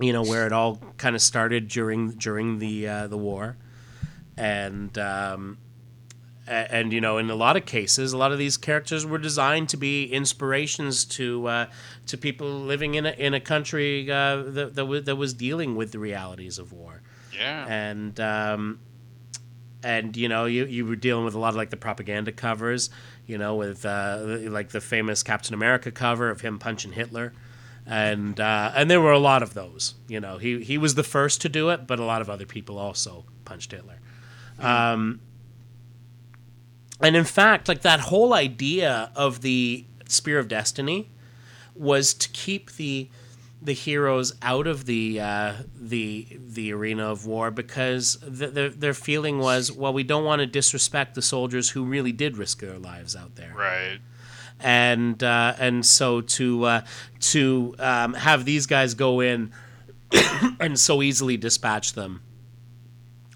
you 0.00 0.12
know 0.12 0.22
where 0.22 0.46
it 0.46 0.52
all 0.52 0.80
kind 0.96 1.16
of 1.16 1.22
started 1.22 1.68
during 1.68 2.10
during 2.12 2.58
the 2.58 2.86
uh, 2.88 3.06
the 3.08 3.18
war, 3.18 3.56
and 4.36 4.96
um, 4.98 5.58
and 6.46 6.92
you 6.92 7.00
know 7.00 7.18
in 7.18 7.28
a 7.30 7.34
lot 7.34 7.56
of 7.56 7.66
cases, 7.66 8.12
a 8.12 8.16
lot 8.18 8.30
of 8.32 8.38
these 8.38 8.56
characters 8.56 9.04
were 9.04 9.18
designed 9.18 9.68
to 9.70 9.76
be 9.76 10.04
inspirations 10.04 11.04
to 11.04 11.46
uh, 11.48 11.66
to 12.06 12.16
people 12.16 12.48
living 12.60 12.94
in 12.94 13.06
a 13.06 13.10
in 13.10 13.34
a 13.34 13.40
country 13.40 14.10
uh, 14.10 14.36
that 14.36 14.74
that, 14.74 14.82
w- 14.82 15.00
that 15.00 15.16
was 15.16 15.34
dealing 15.34 15.74
with 15.74 15.90
the 15.92 15.98
realities 15.98 16.58
of 16.58 16.72
war 16.72 17.02
Yeah. 17.36 17.66
and 17.68 18.18
um, 18.20 18.78
and 19.82 20.16
you 20.16 20.28
know 20.28 20.44
you, 20.44 20.64
you 20.64 20.84
were 20.84 20.96
dealing 20.96 21.24
with 21.24 21.34
a 21.34 21.38
lot 21.38 21.50
of 21.50 21.56
like 21.56 21.70
the 21.70 21.76
propaganda 21.76 22.32
covers 22.32 22.90
you 23.26 23.38
know 23.38 23.54
with 23.54 23.84
uh, 23.84 24.18
like 24.48 24.70
the 24.70 24.80
famous 24.80 25.22
captain 25.22 25.54
america 25.54 25.90
cover 25.90 26.30
of 26.30 26.40
him 26.40 26.58
punching 26.58 26.92
hitler. 26.92 27.32
And 27.90 28.38
uh, 28.38 28.70
and 28.74 28.90
there 28.90 29.00
were 29.00 29.12
a 29.12 29.18
lot 29.18 29.42
of 29.42 29.54
those 29.54 29.94
you 30.08 30.20
know. 30.20 30.36
He, 30.36 30.62
he 30.62 30.76
was 30.76 30.94
the 30.94 31.02
first 31.02 31.40
to 31.40 31.48
do 31.48 31.70
it 31.70 31.86
but 31.86 31.98
a 31.98 32.04
lot 32.04 32.20
of 32.20 32.28
other 32.28 32.44
people 32.44 32.78
also 32.78 33.24
punched 33.46 33.72
hitler. 33.72 33.98
Um, 34.58 35.20
and 37.00 37.16
in 37.16 37.24
fact 37.24 37.66
like 37.66 37.80
that 37.82 38.00
whole 38.00 38.34
idea 38.34 39.10
of 39.16 39.40
the 39.40 39.86
spear 40.06 40.38
of 40.38 40.48
destiny 40.48 41.10
was 41.74 42.12
to 42.12 42.28
keep 42.30 42.72
the 42.72 43.08
the 43.60 43.72
heroes 43.72 44.34
out 44.42 44.66
of 44.66 44.86
the 44.86 45.20
uh, 45.20 45.52
the 45.74 46.26
the 46.32 46.72
arena 46.72 47.04
of 47.10 47.26
war 47.26 47.50
because 47.50 48.16
th- 48.22 48.52
their 48.52 48.68
their 48.68 48.94
feeling 48.94 49.38
was 49.38 49.72
well 49.72 49.92
we 49.92 50.02
don't 50.04 50.24
want 50.24 50.40
to 50.40 50.46
disrespect 50.46 51.14
the 51.14 51.22
soldiers 51.22 51.70
who 51.70 51.84
really 51.84 52.12
did 52.12 52.36
risk 52.36 52.60
their 52.60 52.78
lives 52.78 53.16
out 53.16 53.34
there 53.34 53.52
Right. 53.56 53.98
and 54.60 55.22
uh, 55.24 55.54
and 55.58 55.84
so 55.84 56.20
to 56.20 56.64
uh, 56.64 56.80
to 57.20 57.74
um, 57.78 58.14
have 58.14 58.44
these 58.44 58.66
guys 58.66 58.94
go 58.94 59.20
in 59.20 59.52
and 60.60 60.78
so 60.78 61.02
easily 61.02 61.36
dispatch 61.36 61.94
them. 61.94 62.22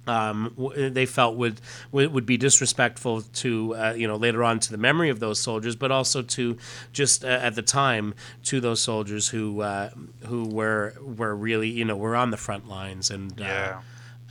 Um, 0.04 0.52
they 0.76 1.06
felt 1.06 1.36
would 1.36 1.60
would 1.92 2.26
be 2.26 2.36
disrespectful 2.36 3.22
to 3.22 3.74
uh, 3.76 3.94
you 3.96 4.08
know 4.08 4.16
later 4.16 4.42
on 4.42 4.58
to 4.60 4.70
the 4.72 4.76
memory 4.76 5.10
of 5.10 5.20
those 5.20 5.38
soldiers, 5.38 5.76
but 5.76 5.92
also 5.92 6.22
to 6.22 6.58
just 6.92 7.24
uh, 7.24 7.28
at 7.28 7.54
the 7.54 7.62
time 7.62 8.14
to 8.44 8.60
those 8.60 8.80
soldiers 8.80 9.28
who 9.28 9.60
uh, 9.60 9.90
who 10.26 10.44
were 10.48 10.94
were 11.00 11.36
really 11.36 11.68
you 11.68 11.84
know 11.84 11.96
were 11.96 12.16
on 12.16 12.30
the 12.32 12.36
front 12.36 12.68
lines 12.68 13.10
and 13.10 13.40
uh, 13.40 13.44
Yeah. 13.44 13.80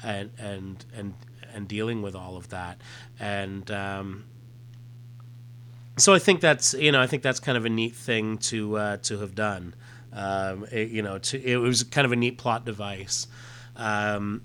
and 0.04 0.32
and 0.38 0.86
and 0.94 1.14
and 1.54 1.68
dealing 1.70 2.02
with 2.02 2.16
all 2.16 2.36
of 2.36 2.50
that 2.50 2.80
and 3.20 3.70
um, 3.72 4.26
so 5.98 6.14
I 6.14 6.20
think 6.20 6.42
that's 6.42 6.74
you 6.74 6.92
know 6.92 7.02
I 7.02 7.08
think 7.08 7.24
that's 7.24 7.40
kind 7.40 7.58
of 7.58 7.66
a 7.66 7.70
neat 7.70 7.96
thing 7.96 8.38
to 8.40 8.78
uh, 8.78 8.98
to 9.04 9.20
have 9.20 9.36
done. 9.36 9.74
Um, 10.14 10.66
it, 10.72 10.90
you 10.90 11.02
know, 11.02 11.20
to, 11.20 11.42
it 11.42 11.56
was 11.58 11.84
kind 11.84 12.04
of 12.06 12.12
a 12.12 12.16
neat 12.18 12.38
plot 12.38 12.66
device. 12.66 13.28
Um, 13.78 14.42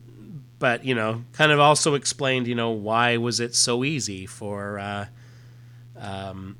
but 0.58 0.84
you 0.84 0.94
know, 0.94 1.24
kind 1.32 1.52
of 1.52 1.60
also 1.60 1.94
explained, 1.94 2.46
you 2.46 2.54
know, 2.54 2.70
why 2.70 3.16
was 3.16 3.40
it 3.40 3.54
so 3.54 3.84
easy 3.84 4.26
for, 4.26 4.78
uh, 4.78 5.06
um, 5.98 6.56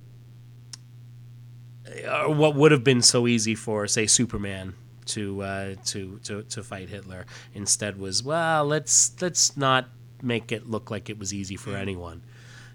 or 2.07 2.35
what 2.35 2.55
would 2.55 2.73
have 2.73 2.85
been 2.85 3.03
so 3.03 3.27
easy 3.27 3.55
for, 3.55 3.87
say, 3.87 4.07
Superman 4.07 4.75
to 5.07 5.43
uh, 5.43 5.75
to 5.87 6.19
to 6.25 6.43
to 6.43 6.63
fight 6.63 6.89
Hitler. 6.89 7.27
Instead, 7.55 7.99
was 7.99 8.23
well, 8.23 8.65
let's 8.65 9.15
let's 9.21 9.57
not 9.57 9.89
make 10.23 10.53
it 10.53 10.69
look 10.69 10.91
like 10.91 11.09
it 11.09 11.19
was 11.19 11.33
easy 11.33 11.57
for 11.57 11.77
anyone, 11.77 12.23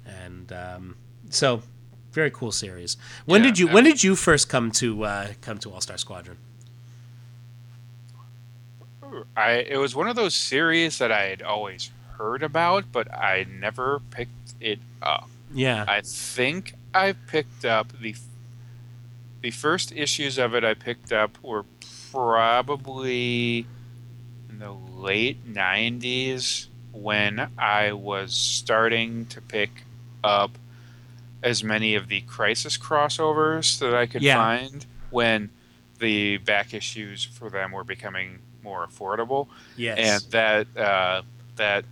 and 0.06 0.52
um, 0.52 0.95
so 1.30 1.61
very 2.11 2.31
cool 2.31 2.52
series. 2.52 2.98
When 3.26 3.43
Yeah, 3.43 3.49
did 3.49 3.60
you 3.60 3.68
when 3.68 3.84
did 3.84 4.03
you 4.03 4.15
first 4.15 4.49
come 4.49 4.72
to 4.73 5.03
uh, 5.03 5.27
come 5.41 5.57
to 5.60 5.72
All 5.72 5.81
Star 5.81 5.98
Squadron? 5.98 6.38
I 9.35 9.51
it 9.53 9.77
was 9.77 9.95
one 9.95 10.07
of 10.07 10.15
those 10.15 10.33
series 10.35 10.97
that 10.99 11.11
I 11.11 11.23
had 11.25 11.41
always 11.41 11.91
heard 12.17 12.43
about, 12.43 12.91
but 12.91 13.11
I 13.11 13.45
never 13.49 13.99
picked 14.11 14.53
it 14.59 14.79
up. 15.01 15.29
Yeah, 15.53 15.85
I 15.88 16.01
think 16.01 16.73
I 16.93 17.13
picked 17.13 17.65
up 17.65 17.91
the 17.99 18.15
the 19.41 19.51
first 19.51 19.91
issues 19.91 20.38
of 20.38 20.53
it. 20.55 20.63
I 20.63 20.73
picked 20.75 21.11
up 21.11 21.38
were 21.43 21.65
probably 22.11 23.65
in 24.49 24.59
the 24.59 24.71
late 24.71 25.45
'90s 25.51 26.67
when 26.91 27.49
I 27.57 27.93
was 27.93 28.33
starting 28.33 29.25
to 29.27 29.41
pick 29.41 29.83
up 30.23 30.57
as 31.41 31.63
many 31.63 31.95
of 31.95 32.07
the 32.07 32.21
Crisis 32.21 32.77
crossovers 32.77 33.79
that 33.79 33.95
I 33.95 34.05
could 34.05 34.21
Yeah. 34.21 34.35
find 34.35 34.85
when 35.09 35.49
the 35.99 36.38
back 36.38 36.73
issues 36.73 37.23
for 37.23 37.49
them 37.49 37.71
were 37.71 37.83
becoming 37.83 38.39
more 38.63 38.85
affordable. 38.85 39.47
Yes, 39.77 39.97
and 39.97 40.31
that 40.31 40.77
uh, 40.77 41.21
that 41.55 41.85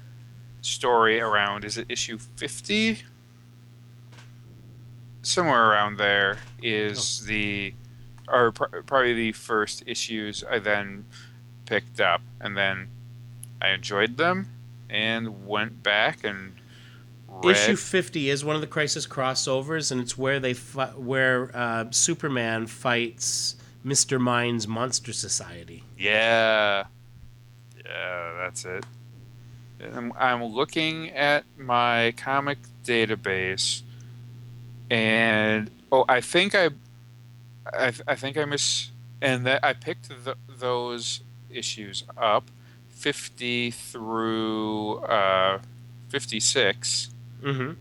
story 0.61 1.21
around 1.21 1.63
is 1.63 1.77
it 1.77 1.85
issue 1.89 2.17
50 2.17 3.01
somewhere 5.21 5.69
around 5.69 5.97
there 5.97 6.37
is 6.61 7.25
the 7.25 7.73
or 8.27 8.51
pr- 8.51 8.81
probably 8.85 9.13
the 9.13 9.31
first 9.31 9.83
issues 9.85 10.43
i 10.49 10.59
then 10.59 11.05
picked 11.65 12.01
up 12.01 12.21
and 12.41 12.57
then 12.57 12.89
i 13.61 13.69
enjoyed 13.69 14.17
them 14.17 14.47
and 14.89 15.47
went 15.47 15.81
back 15.83 16.23
and 16.23 16.53
read 17.43 17.55
Issue 17.55 17.75
fifty 17.75 18.29
is 18.29 18.43
one 18.43 18.55
of 18.55 18.61
the 18.61 18.67
Crisis 18.67 19.05
crossovers, 19.05 19.91
and 19.91 20.01
it's 20.01 20.17
where 20.17 20.39
they 20.39 20.53
fi- 20.53 20.87
where 20.87 21.55
uh, 21.55 21.85
Superman 21.91 22.65
fights 22.65 23.55
Mister 23.83 24.19
Mind's 24.19 24.67
Monster 24.67 25.13
Society. 25.13 25.83
Yeah. 25.97 26.85
Yeah, 27.85 28.33
that's 28.37 28.65
it. 28.65 28.85
I'm, 29.93 30.11
I'm 30.19 30.43
looking 30.43 31.09
at 31.11 31.45
my 31.57 32.13
comic 32.17 32.57
database, 32.83 33.81
and 34.91 35.71
oh, 35.91 36.03
I 36.09 36.19
think 36.21 36.53
I, 36.53 36.69
I, 37.65 37.93
I 38.05 38.15
think 38.15 38.37
I 38.37 38.45
miss, 38.45 38.91
and 39.21 39.45
that 39.45 39.63
I 39.63 39.73
picked 39.73 40.09
th 40.09 40.35
those 40.47 41.21
issues 41.49 42.03
up, 42.17 42.51
fifty 42.89 43.71
through 43.71 44.97
uh, 44.99 45.59
fifty 46.09 46.41
six, 46.41 47.09
Mm-hmm. 47.41 47.71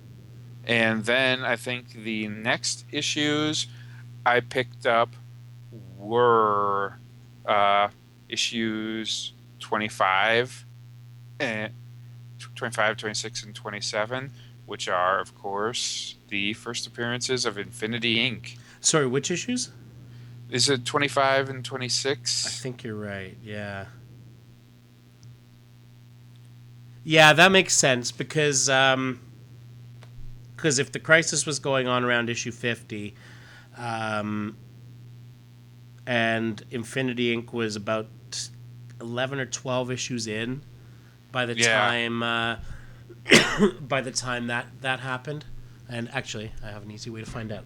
and 0.66 1.04
then 1.04 1.42
I 1.42 1.56
think 1.56 1.92
the 1.92 2.28
next 2.28 2.84
issues 2.92 3.66
I 4.24 4.38
picked 4.38 4.86
up 4.86 5.10
were 5.98 6.98
uh, 7.44 7.88
issues 8.28 9.32
25 9.58 10.64
and 11.40 11.72
25, 12.54 12.96
26, 12.96 13.42
and 13.44 13.54
27, 13.54 14.30
which 14.66 14.88
are, 14.88 15.20
of 15.20 15.34
course, 15.36 16.16
the 16.28 16.54
first 16.54 16.86
appearances 16.86 17.44
of 17.44 17.58
Infinity 17.58 18.16
Inc. 18.16 18.56
Sorry, 18.80 19.06
which 19.06 19.30
issues? 19.30 19.70
Is 20.50 20.68
it 20.70 20.84
25 20.84 21.50
and 21.50 21.64
26? 21.64 22.46
I 22.46 22.50
think 22.50 22.84
you're 22.84 22.94
right. 22.94 23.36
Yeah. 23.42 23.86
Yeah, 27.04 27.32
that 27.32 27.50
makes 27.52 27.74
sense 27.74 28.12
because 28.12 28.68
um, 28.68 29.20
because 30.54 30.78
if 30.78 30.92
the 30.92 30.98
crisis 30.98 31.46
was 31.46 31.58
going 31.58 31.88
on 31.88 32.04
around 32.04 32.28
issue 32.28 32.50
fifty, 32.50 33.14
um, 33.78 34.58
and 36.08 36.64
Infinity 36.70 37.36
Inc. 37.36 37.52
was 37.52 37.76
about 37.76 38.08
eleven 39.00 39.38
or 39.38 39.44
twelve 39.46 39.90
issues 39.90 40.26
in 40.26 40.62
by 41.30 41.44
the 41.44 41.54
Yeah. 41.54 41.78
time 41.78 42.22
uh, 42.22 42.56
by 43.80 44.00
the 44.00 44.10
time 44.10 44.46
that 44.46 44.66
that 44.80 45.00
happened. 45.00 45.44
And 45.88 46.08
actually, 46.14 46.52
I 46.64 46.68
have 46.70 46.82
an 46.82 46.90
easy 46.90 47.10
way 47.10 47.20
to 47.20 47.30
find 47.30 47.52
out. 47.52 47.64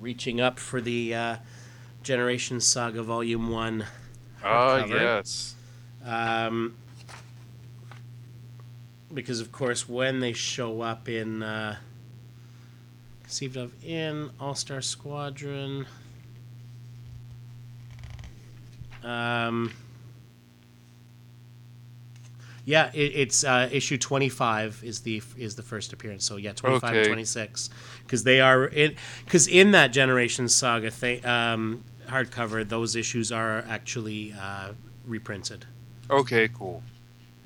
Reaching 0.00 0.40
up 0.40 0.58
for 0.58 0.80
the 0.80 1.14
uh, 1.14 1.36
Generation 2.02 2.60
Saga 2.60 3.02
Volume 3.02 3.50
One. 3.50 3.86
Oh, 4.44 4.84
yes. 4.84 5.54
Um, 6.04 6.74
because 9.14 9.40
of 9.40 9.52
course, 9.52 9.88
when 9.88 10.18
they 10.18 10.32
show 10.32 10.80
up 10.80 11.08
in 11.08 11.44
uh, 11.44 11.76
conceived 13.32 13.56
of 13.56 13.72
in 13.82 14.28
All 14.38 14.54
Star 14.54 14.82
Squadron, 14.82 15.86
um, 19.02 19.72
yeah, 22.66 22.90
it, 22.92 22.98
it's 22.98 23.42
uh, 23.42 23.70
issue 23.72 23.96
twenty 23.96 24.28
five 24.28 24.78
is 24.84 25.00
the 25.00 25.22
is 25.38 25.54
the 25.54 25.62
first 25.62 25.94
appearance. 25.94 26.26
So 26.26 26.36
yeah, 26.36 26.52
25 26.52 26.90
and 26.90 26.98
Okay. 26.98 27.08
26 27.08 27.70
because 28.02 28.22
they 28.24 28.42
are 28.42 28.66
in 28.66 28.96
because 29.24 29.48
in 29.48 29.70
that 29.70 29.94
Generation 29.94 30.46
Saga 30.50 30.90
th- 30.90 31.24
um, 31.24 31.84
hardcover, 32.08 32.68
those 32.68 32.96
issues 32.96 33.32
are 33.32 33.64
actually 33.66 34.34
uh, 34.38 34.72
reprinted. 35.06 35.64
Okay, 36.10 36.48
cool. 36.48 36.82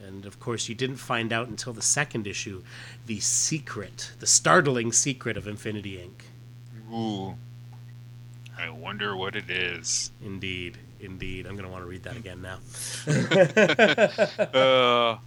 And 0.06 0.24
of 0.24 0.38
course, 0.38 0.68
you 0.68 0.74
didn't 0.74 0.96
find 0.96 1.32
out 1.32 1.48
until 1.48 1.72
the 1.72 1.82
second 1.82 2.26
issue 2.26 2.62
the 3.06 3.20
secret, 3.20 4.12
the 4.20 4.26
startling 4.26 4.92
secret 4.92 5.36
of 5.36 5.46
Infinity 5.46 5.96
Inc. 5.98 6.94
Ooh. 6.94 7.34
I 8.58 8.70
wonder 8.70 9.16
what 9.16 9.36
it 9.36 9.50
is. 9.50 10.10
Indeed, 10.24 10.78
indeed. 11.00 11.46
I'm 11.46 11.52
going 11.52 11.64
to 11.64 11.70
want 11.70 11.84
to 11.84 11.88
read 11.88 12.04
that 12.04 12.16
again 12.16 12.40
now. 12.40 12.58
uh, 14.58 15.18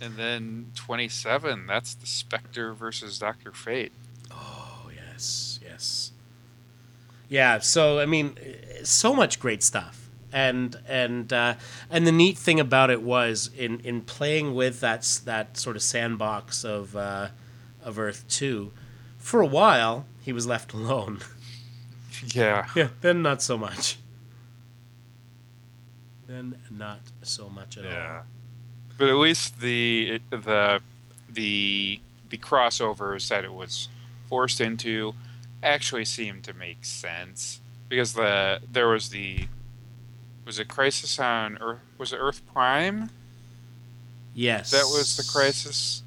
and 0.00 0.16
then 0.16 0.72
27, 0.74 1.66
that's 1.66 1.94
the 1.94 2.06
Spectre 2.06 2.72
versus 2.72 3.18
Dr. 3.18 3.52
Fate. 3.52 3.92
Oh, 4.30 4.90
yes, 4.94 5.60
yes. 5.62 6.10
Yeah, 7.28 7.60
so, 7.60 8.00
I 8.00 8.06
mean, 8.06 8.36
so 8.82 9.14
much 9.14 9.38
great 9.38 9.62
stuff. 9.62 10.03
And 10.34 10.76
and 10.88 11.32
uh, 11.32 11.54
and 11.90 12.06
the 12.06 12.12
neat 12.12 12.36
thing 12.36 12.58
about 12.58 12.90
it 12.90 13.02
was 13.02 13.50
in, 13.56 13.78
in 13.80 14.00
playing 14.00 14.56
with 14.56 14.80
that 14.80 15.20
that 15.24 15.56
sort 15.56 15.76
of 15.76 15.82
sandbox 15.82 16.64
of 16.64 16.96
uh, 16.96 17.28
of 17.84 18.00
Earth 18.00 18.24
two, 18.28 18.72
for 19.16 19.40
a 19.40 19.46
while 19.46 20.06
he 20.22 20.32
was 20.32 20.46
left 20.46 20.72
alone. 20.72 21.20
Yeah. 22.32 22.66
Yeah, 22.76 22.88
then 23.00 23.22
not 23.22 23.42
so 23.42 23.58
much. 23.58 23.98
Then 26.26 26.56
not 26.70 27.00
so 27.22 27.48
much 27.48 27.76
at 27.76 27.84
all. 27.84 27.90
Yeah. 27.90 28.22
But 28.96 29.08
at 29.08 29.16
least 29.16 29.60
the 29.60 30.20
the 30.30 30.80
the 31.28 32.00
the 32.30 32.38
crossovers 32.38 33.28
that 33.28 33.44
it 33.44 33.52
was 33.52 33.88
forced 34.28 34.60
into 34.60 35.14
actually 35.62 36.04
seemed 36.04 36.44
to 36.44 36.54
make 36.54 36.84
sense 36.84 37.60
because 37.88 38.14
the 38.14 38.60
there 38.70 38.88
was 38.88 39.10
the 39.10 39.48
was 40.44 40.58
it 40.58 40.68
Crisis 40.68 41.18
on 41.18 41.58
Earth 41.60 41.80
was 41.98 42.12
it 42.12 42.16
Earth 42.16 42.42
Prime. 42.52 43.10
Yes. 44.34 44.70
that 44.72 44.84
was 44.84 45.16
the 45.16 45.22
crisis 45.32 46.02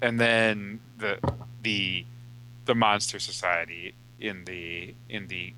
and 0.00 0.18
then 0.18 0.80
the 0.98 1.18
the 1.62 2.04
the 2.64 2.74
monster 2.74 3.18
society 3.18 3.94
in 4.20 4.44
the 4.46 4.94
in 5.08 5.28
the 5.28 5.52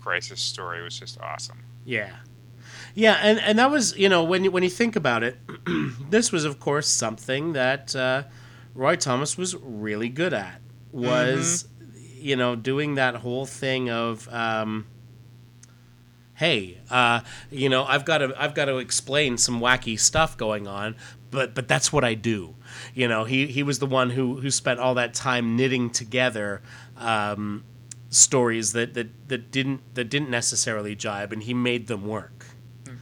crisis 0.00 0.40
story 0.40 0.82
was 0.82 0.98
just 0.98 1.20
awesome 1.20 1.62
Yeah. 1.84 2.10
Yeah, 2.94 3.18
and, 3.22 3.38
and 3.40 3.58
that 3.58 3.70
was, 3.70 3.96
you 3.96 4.08
know, 4.08 4.24
when 4.24 4.42
you, 4.44 4.50
when 4.50 4.62
you 4.64 4.70
think 4.70 4.96
about 4.96 5.22
it, 5.22 5.38
this 6.10 6.32
was, 6.32 6.44
of 6.44 6.58
course, 6.58 6.88
something 6.88 7.52
that 7.52 7.94
uh, 7.94 8.24
Roy 8.74 8.96
Thomas 8.96 9.38
was 9.38 9.54
really 9.54 10.08
good 10.08 10.32
at. 10.32 10.60
Was, 10.90 11.68
you 12.16 12.34
know, 12.34 12.56
doing 12.56 12.96
that 12.96 13.14
whole 13.16 13.46
thing 13.46 13.88
of, 13.88 14.28
um, 14.32 14.86
hey, 16.38 16.78
uh, 16.90 17.20
you 17.50 17.68
know, 17.68 17.84
I've 17.84 18.04
got 18.04 18.18
to 18.18 18.32
I've 18.36 18.54
got 18.54 18.66
to 18.66 18.78
explain 18.78 19.36
some 19.38 19.60
wacky 19.60 19.98
stuff 19.98 20.36
going 20.36 20.66
on, 20.66 20.94
but 21.30 21.54
but 21.54 21.68
that's 21.68 21.92
what 21.92 22.04
I 22.04 22.14
do. 22.14 22.54
You 22.94 23.08
know, 23.08 23.24
he 23.24 23.46
he 23.46 23.62
was 23.62 23.78
the 23.80 23.86
one 23.86 24.10
who 24.10 24.40
who 24.40 24.50
spent 24.50 24.80
all 24.80 24.94
that 24.94 25.14
time 25.14 25.56
knitting 25.56 25.90
together. 25.90 26.62
Um, 26.96 27.64
stories 28.10 28.72
that, 28.72 28.94
that, 28.94 29.28
that 29.28 29.50
didn't 29.50 29.82
that 29.94 30.04
didn't 30.08 30.30
necessarily 30.30 30.94
jibe, 30.94 31.30
and 31.30 31.42
he 31.42 31.52
made 31.52 31.88
them 31.88 32.06
work. 32.06 32.46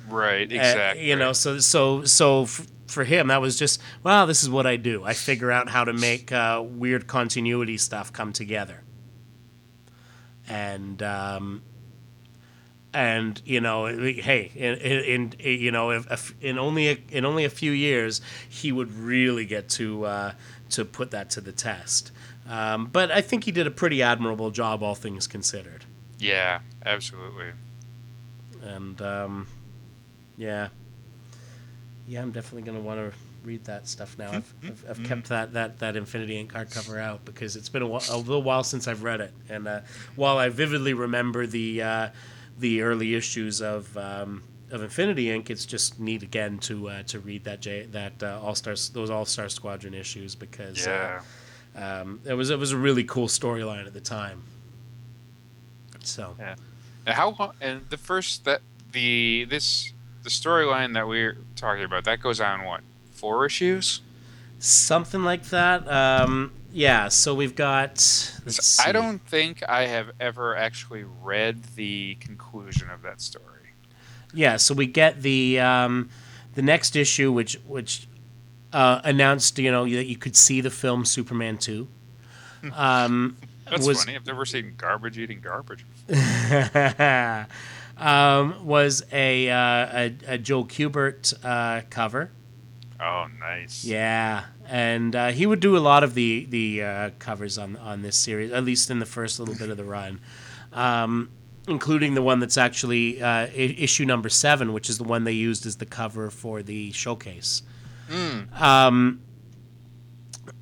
Right, 0.08 0.50
Uh, 0.50 0.54
exactly. 0.56 1.08
you 1.08 1.14
know, 1.14 1.32
so 1.32 1.60
so 1.60 2.02
so 2.02 2.42
f- 2.42 2.66
for 2.88 3.04
him, 3.04 3.28
that 3.28 3.40
was 3.40 3.56
just 3.56 3.80
well, 4.02 4.26
this 4.26 4.42
is 4.42 4.50
what 4.50 4.66
I 4.66 4.74
do. 4.76 5.04
I 5.04 5.12
figure 5.14 5.52
out 5.52 5.68
how 5.68 5.84
to 5.84 5.92
make 5.92 6.32
uh, 6.32 6.60
weird 6.66 7.06
continuity 7.06 7.76
stuff 7.78 8.12
come 8.12 8.32
together, 8.32 8.82
and 10.48 11.02
um, 11.02 11.62
and 12.96 13.40
you 13.44 13.60
know, 13.60 13.86
hey, 13.86 14.50
in, 14.54 14.74
in, 14.74 15.32
in 15.38 15.60
you 15.60 15.70
know, 15.70 15.90
if, 15.90 16.10
if 16.10 16.34
in 16.40 16.58
only 16.58 16.88
a, 16.88 16.98
in 17.10 17.24
only 17.24 17.44
a 17.44 17.50
few 17.50 17.72
years, 17.72 18.20
he 18.48 18.72
would 18.72 18.92
really 18.96 19.44
get 19.44 19.68
to 19.70 20.04
uh, 20.06 20.32
to 20.70 20.84
put 20.84 21.10
that 21.10 21.30
to 21.30 21.40
the 21.40 21.52
test. 21.52 22.10
Um, 22.48 22.86
but 22.86 23.10
I 23.10 23.20
think 23.20 23.44
he 23.44 23.52
did 23.52 23.66
a 23.66 23.70
pretty 23.70 24.02
admirable 24.02 24.50
job, 24.50 24.82
all 24.82 24.94
things 24.94 25.26
considered. 25.26 25.84
yeah, 26.18 26.60
absolutely. 26.84 27.52
and 28.62 29.00
um, 29.02 29.46
yeah, 30.36 30.68
yeah, 32.06 32.22
I'm 32.22 32.32
definitely 32.32 32.62
gonna 32.62 32.80
want 32.80 33.00
to 33.00 33.12
read 33.44 33.64
that 33.64 33.86
stuff 33.86 34.16
now. 34.18 34.30
I've, 34.32 34.54
I've, 34.64 34.84
I've 34.90 35.04
kept 35.04 35.28
that, 35.28 35.52
that 35.54 35.78
that 35.80 35.96
Infinity 35.96 36.42
Inc 36.44 36.52
hardcover 36.52 37.00
out 37.00 37.24
because 37.24 37.56
it's 37.56 37.68
been 37.68 37.82
a, 37.82 37.86
wh- 37.98 38.10
a 38.10 38.16
little 38.16 38.42
while 38.42 38.64
since 38.64 38.88
I've 38.88 39.02
read 39.02 39.20
it, 39.20 39.32
and 39.48 39.66
uh, 39.68 39.80
while 40.14 40.38
I 40.38 40.48
vividly 40.48 40.94
remember 40.94 41.46
the 41.46 41.82
uh, 41.82 42.08
the 42.58 42.82
early 42.82 43.14
issues 43.14 43.60
of 43.60 43.96
um, 43.96 44.42
of 44.70 44.82
Infinity 44.82 45.26
Inc. 45.26 45.50
it's 45.50 45.64
just 45.66 46.00
neat 46.00 46.22
again 46.22 46.58
to 46.60 46.88
uh, 46.88 47.02
to 47.04 47.20
read 47.20 47.44
that 47.44 47.60
J- 47.60 47.86
that 47.92 48.22
uh, 48.22 48.40
All 48.42 48.54
Stars 48.54 48.88
those 48.90 49.10
All 49.10 49.24
Star 49.24 49.48
Squadron 49.48 49.94
issues 49.94 50.34
because 50.34 50.86
Yeah. 50.86 51.20
uh, 51.76 51.80
um, 52.02 52.20
it 52.24 52.34
was 52.34 52.50
it 52.50 52.58
was 52.58 52.72
a 52.72 52.76
really 52.78 53.04
cool 53.04 53.28
storyline 53.28 53.86
at 53.86 53.92
the 53.94 54.00
time. 54.00 54.42
So. 56.02 56.36
Yeah. 56.38 56.54
How 57.06 57.36
long? 57.38 57.52
And 57.60 57.82
the 57.90 57.96
first 57.96 58.44
that 58.44 58.62
the 58.92 59.46
this 59.48 59.92
the 60.24 60.30
storyline 60.30 60.94
that 60.94 61.06
we're 61.06 61.36
talking 61.54 61.84
about 61.84 62.04
that 62.04 62.20
goes 62.20 62.40
on 62.40 62.64
what 62.64 62.80
four 63.12 63.46
issues? 63.46 64.00
Something 64.58 65.22
like 65.24 65.44
that. 65.46 65.88
Um, 65.90 66.52
yeah. 66.72 67.08
So 67.08 67.34
we've 67.34 67.54
got. 67.54 67.94
Let's 68.44 68.80
I 68.80 68.92
don't 68.92 69.18
think 69.18 69.62
I 69.68 69.86
have 69.86 70.10
ever 70.20 70.56
actually 70.56 71.04
read 71.22 71.62
the 71.74 72.16
conclusion 72.16 72.90
of 72.90 73.02
that 73.02 73.20
story. 73.20 73.44
Yeah. 74.34 74.56
So 74.56 74.74
we 74.74 74.86
get 74.86 75.22
the 75.22 75.60
um, 75.60 76.10
the 76.54 76.62
next 76.62 76.96
issue, 76.96 77.32
which 77.32 77.58
which 77.66 78.08
uh, 78.72 79.00
announced 79.04 79.58
you 79.58 79.70
know 79.70 79.84
that 79.84 80.06
you 80.06 80.16
could 80.16 80.36
see 80.36 80.60
the 80.60 80.70
film 80.70 81.04
Superman 81.04 81.58
two. 81.58 81.88
Um, 82.74 83.36
That's 83.70 83.86
was 83.86 84.04
funny. 84.04 84.16
I've 84.16 84.26
never 84.26 84.44
seen 84.44 84.74
garbage 84.76 85.18
eating 85.18 85.40
garbage. 85.40 85.84
um, 87.96 88.64
was 88.64 89.04
a, 89.10 89.50
uh, 89.50 89.56
a 89.56 90.16
a 90.26 90.38
Joe 90.38 90.64
Kubert 90.64 91.34
uh, 91.44 91.82
cover. 91.90 92.30
Oh, 93.00 93.26
nice. 93.38 93.84
Yeah, 93.84 94.44
and 94.66 95.14
uh, 95.14 95.28
he 95.28 95.46
would 95.46 95.60
do 95.60 95.76
a 95.76 95.80
lot 95.80 96.02
of 96.02 96.14
the 96.14 96.46
the 96.48 96.82
uh, 96.82 97.10
covers 97.18 97.58
on 97.58 97.76
on 97.76 98.02
this 98.02 98.16
series, 98.16 98.52
at 98.52 98.64
least 98.64 98.90
in 98.90 98.98
the 98.98 99.06
first 99.06 99.38
little 99.38 99.54
bit 99.54 99.68
of 99.68 99.76
the 99.76 99.84
run, 99.84 100.20
um, 100.72 101.30
including 101.68 102.14
the 102.14 102.22
one 102.22 102.40
that's 102.40 102.56
actually 102.56 103.20
uh, 103.22 103.28
I- 103.28 103.76
issue 103.78 104.04
number 104.04 104.28
seven, 104.28 104.72
which 104.72 104.88
is 104.88 104.98
the 104.98 105.04
one 105.04 105.24
they 105.24 105.32
used 105.32 105.66
as 105.66 105.76
the 105.76 105.86
cover 105.86 106.30
for 106.30 106.62
the 106.62 106.92
showcase. 106.92 107.62
Um, 108.54 109.20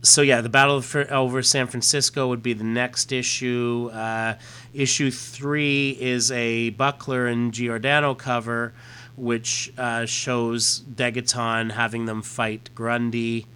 so 0.02 0.23
yeah, 0.23 0.40
the 0.40 0.48
battle 0.48 0.81
for, 0.81 1.11
over 1.12 1.43
San 1.43 1.66
Francisco 1.66 2.28
would 2.28 2.43
be 2.43 2.52
the 2.52 2.65
next 2.65 3.12
issue. 3.12 3.90
Uh, 3.93 4.35
issue 4.73 5.11
three 5.11 5.90
is 6.01 6.31
a 6.32 6.70
Buckler 6.70 7.27
and 7.27 7.52
Giordano 7.52 8.15
cover, 8.15 8.74
which 9.16 9.73
uh, 9.78 10.07
shows 10.07 10.81
Degaton 10.81 11.73
having 11.73 12.07
them 12.07 12.23
fight 12.23 12.70
Grundy. 12.74 13.47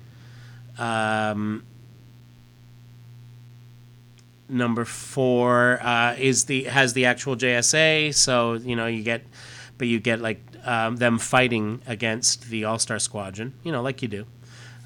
Um, 0.79 1.65
number 4.49 4.85
four 4.85 5.81
uh, 5.83 6.15
is 6.19 6.45
the 6.45 6.65
has 6.65 6.93
the 6.93 7.05
actual 7.05 7.37
JSA, 7.37 8.15
so 8.15 8.55
you 8.55 8.77
know 8.77 8.87
you 8.87 9.03
get, 9.03 9.23
but 9.77 9.89
you 9.89 10.01
get 10.01 10.21
like 10.21 10.41
um, 10.65 10.97
them 10.97 11.19
fighting 11.19 11.81
against 11.87 12.49
the 12.51 12.65
All 12.65 12.79
Star 12.79 12.99
Squadron, 12.99 13.55
you 13.63 13.73
know, 13.73 13.83
like 13.83 14.03
you 14.03 14.09
do. 14.09 14.27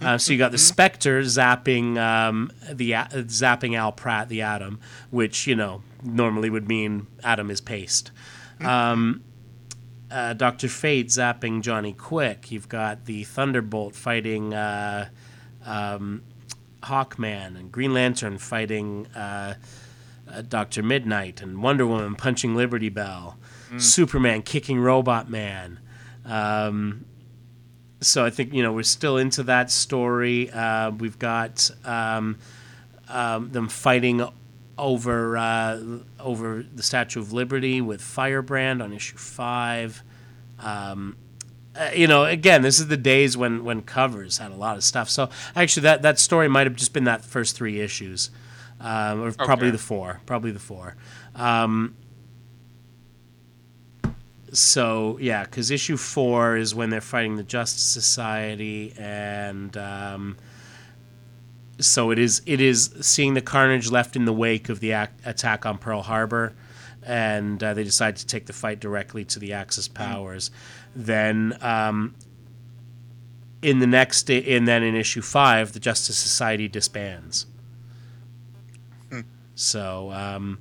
Uh, 0.01 0.19
so 0.19 0.32
you 0.32 0.39
got 0.39 0.51
the 0.51 0.59
Spectre 0.59 1.23
zapping 1.23 1.97
um, 1.97 2.51
the 2.73 2.93
A- 2.93 3.09
zapping 3.12 3.77
Al 3.77 3.93
Pratt, 3.93 4.28
the 4.28 4.43
Atom, 4.43 4.81
which 5.11 5.47
you 5.47 5.55
know 5.55 5.82
normally 6.03 6.51
would 6.51 6.66
mean 6.66 7.07
Atom 7.23 7.51
is 7.51 7.61
paste. 7.61 8.11
Um, 8.61 9.23
uh, 10.12 10.34
Doctor 10.34 10.68
Fate 10.68 11.09
zapping 11.09 11.62
Johnny 11.62 11.93
Quick. 11.93 12.52
You've 12.52 12.68
got 12.68 13.06
the 13.06 13.24
Thunderbolt 13.24 13.94
fighting 13.94 14.52
uh, 14.52 15.09
um, 15.64 16.22
Hawkman, 16.82 17.59
and 17.59 17.72
Green 17.72 17.94
Lantern 17.94 18.39
fighting 18.39 19.06
uh, 19.09 19.55
uh, 20.30 20.43
Doctor 20.43 20.82
Midnight, 20.82 21.40
and 21.40 21.62
Wonder 21.62 21.86
Woman 21.86 22.14
punching 22.14 22.55
Liberty 22.55 22.89
Belle. 22.89 23.39
Superman 23.78 24.43
kicking 24.43 24.80
Robot 24.80 25.30
Man. 25.30 25.80
Um, 26.26 27.06
so 28.02 28.24
I 28.24 28.30
think 28.30 28.52
you 28.52 28.62
know 28.62 28.72
we're 28.72 28.82
still 28.82 29.16
into 29.16 29.43
that 29.44 29.70
story. 29.70 30.51
Uh, 30.51 30.90
we've 30.90 31.18
got 31.18 31.70
um, 31.84 32.39
um, 33.09 33.51
them 33.51 33.68
fighting 33.68 34.28
over 34.83 35.37
uh, 35.37 35.81
over 36.19 36.65
the 36.75 36.83
Statue 36.83 37.21
of 37.21 37.33
Liberty 37.33 37.81
with 37.81 38.03
Firebrand 38.03 38.83
on 38.83 38.93
issue 38.93 39.17
five. 39.17 40.03
Um, 40.59 41.17
uh, 41.75 41.91
you 41.95 42.07
know, 42.07 42.25
again, 42.25 42.63
this 42.63 42.81
is 42.81 42.89
the 42.89 42.97
days 42.97 43.37
when 43.37 43.65
when 43.65 43.83
covers 43.83 44.39
had 44.39 44.51
a 44.51 44.57
lot 44.57 44.77
of 44.77 44.85
stuff. 44.85 45.09
So 45.09 45.31
actually, 45.55 45.85
that 45.85 46.03
that 46.03 46.19
story 46.19 46.49
might 46.49 46.67
have 46.67 46.77
just 46.77 46.93
been 46.93 47.05
that 47.05 47.25
first 47.25 47.57
three 47.57 47.81
issues, 47.81 48.31
um, 48.81 49.23
or 49.23 49.33
probably 49.33 49.71
the 49.71 49.79
four, 49.79 50.21
probably 50.27 50.51
the 50.51 50.59
four. 50.59 50.97
Um, 51.37 51.97
so 54.53 55.17
yeah, 55.21 55.45
because 55.45 55.71
issue 55.71 55.97
four 55.97 56.57
is 56.57 56.75
when 56.75 56.91
they're 56.91 57.01
fighting 57.01 57.37
the 57.37 57.45
Justice 57.45 57.85
Society, 57.85 58.93
and 58.99 59.75
um, 59.77 60.37
so 61.78 62.11
it 62.11 62.19
is. 62.19 62.43
It 62.47 62.61
is 62.61 62.94
seeing 63.01 63.35
the 63.35 63.40
carnage 63.40 63.90
left 63.90 64.16
in 64.16 64.24
the 64.24 64.32
wake 64.32 64.69
of 64.69 64.81
the 64.81 64.93
ac- 64.93 65.12
attack 65.24 65.66
on 65.66 65.78
Pearl 65.78 66.03
Harbor, 66.03 66.55
and 67.03 67.62
uh, 67.62 67.74
they 67.74 67.85
decide 67.85 68.16
to 68.16 68.27
take 68.27 68.47
the 68.47 68.53
fight 68.53 68.81
directly 68.81 69.24
to 69.27 69.39
the 69.39 69.53
Axis 69.53 69.89
powers. 69.89 70.51
Then 70.94 71.57
um, 71.61 72.15
in 73.62 73.78
the 73.78 73.86
next, 73.86 74.31
and 74.31 74.66
then 74.69 74.82
in 74.82 74.94
issue 74.94 75.23
five, 75.23 75.73
the 75.73 75.81
Justice 75.81 76.19
Society 76.19 76.69
disbands. 76.69 77.47
So. 79.55 80.11
Um, 80.12 80.59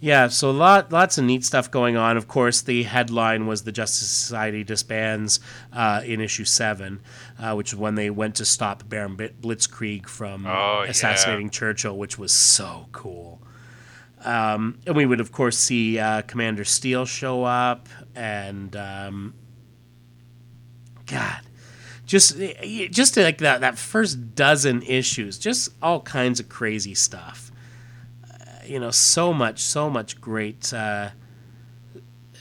yeah, 0.00 0.28
so 0.28 0.50
a 0.50 0.52
lot, 0.52 0.90
lots 0.90 1.18
of 1.18 1.24
neat 1.24 1.44
stuff 1.44 1.70
going 1.70 1.96
on. 1.96 2.16
Of 2.16 2.26
course, 2.26 2.62
the 2.62 2.84
headline 2.84 3.46
was 3.46 3.64
the 3.64 3.72
Justice 3.72 4.08
Society 4.08 4.64
disbands 4.64 5.40
uh, 5.72 6.00
in 6.04 6.20
issue 6.22 6.44
seven, 6.46 7.00
uh, 7.38 7.52
which 7.54 7.72
is 7.72 7.78
when 7.78 7.96
they 7.96 8.08
went 8.08 8.34
to 8.36 8.44
stop 8.46 8.88
Baron 8.88 9.16
Blitzkrieg 9.16 10.06
from 10.06 10.46
Oh, 10.46 10.82
yeah. 10.84 10.90
assassinating 10.90 11.50
Churchill, 11.50 11.96
which 11.98 12.18
was 12.18 12.32
so 12.32 12.86
cool. 12.92 13.42
Um, 14.24 14.78
and 14.86 14.96
we 14.96 15.04
would, 15.06 15.20
of 15.20 15.32
course, 15.32 15.56
see 15.58 15.98
uh, 15.98 16.22
Commander 16.22 16.64
Steele 16.64 17.06
show 17.06 17.44
up, 17.44 17.88
and 18.14 18.74
um, 18.76 19.34
God, 21.06 21.40
just 22.06 22.38
just 22.90 23.16
like 23.16 23.38
that 23.38 23.60
that 23.62 23.78
first 23.78 24.34
dozen 24.34 24.82
issues, 24.82 25.38
just 25.38 25.70
all 25.82 26.00
kinds 26.00 26.38
of 26.40 26.48
crazy 26.48 26.94
stuff 26.94 27.49
you 28.70 28.78
know 28.78 28.90
so 28.90 29.32
much 29.32 29.58
so 29.60 29.90
much 29.90 30.20
great 30.20 30.72
uh, 30.72 31.10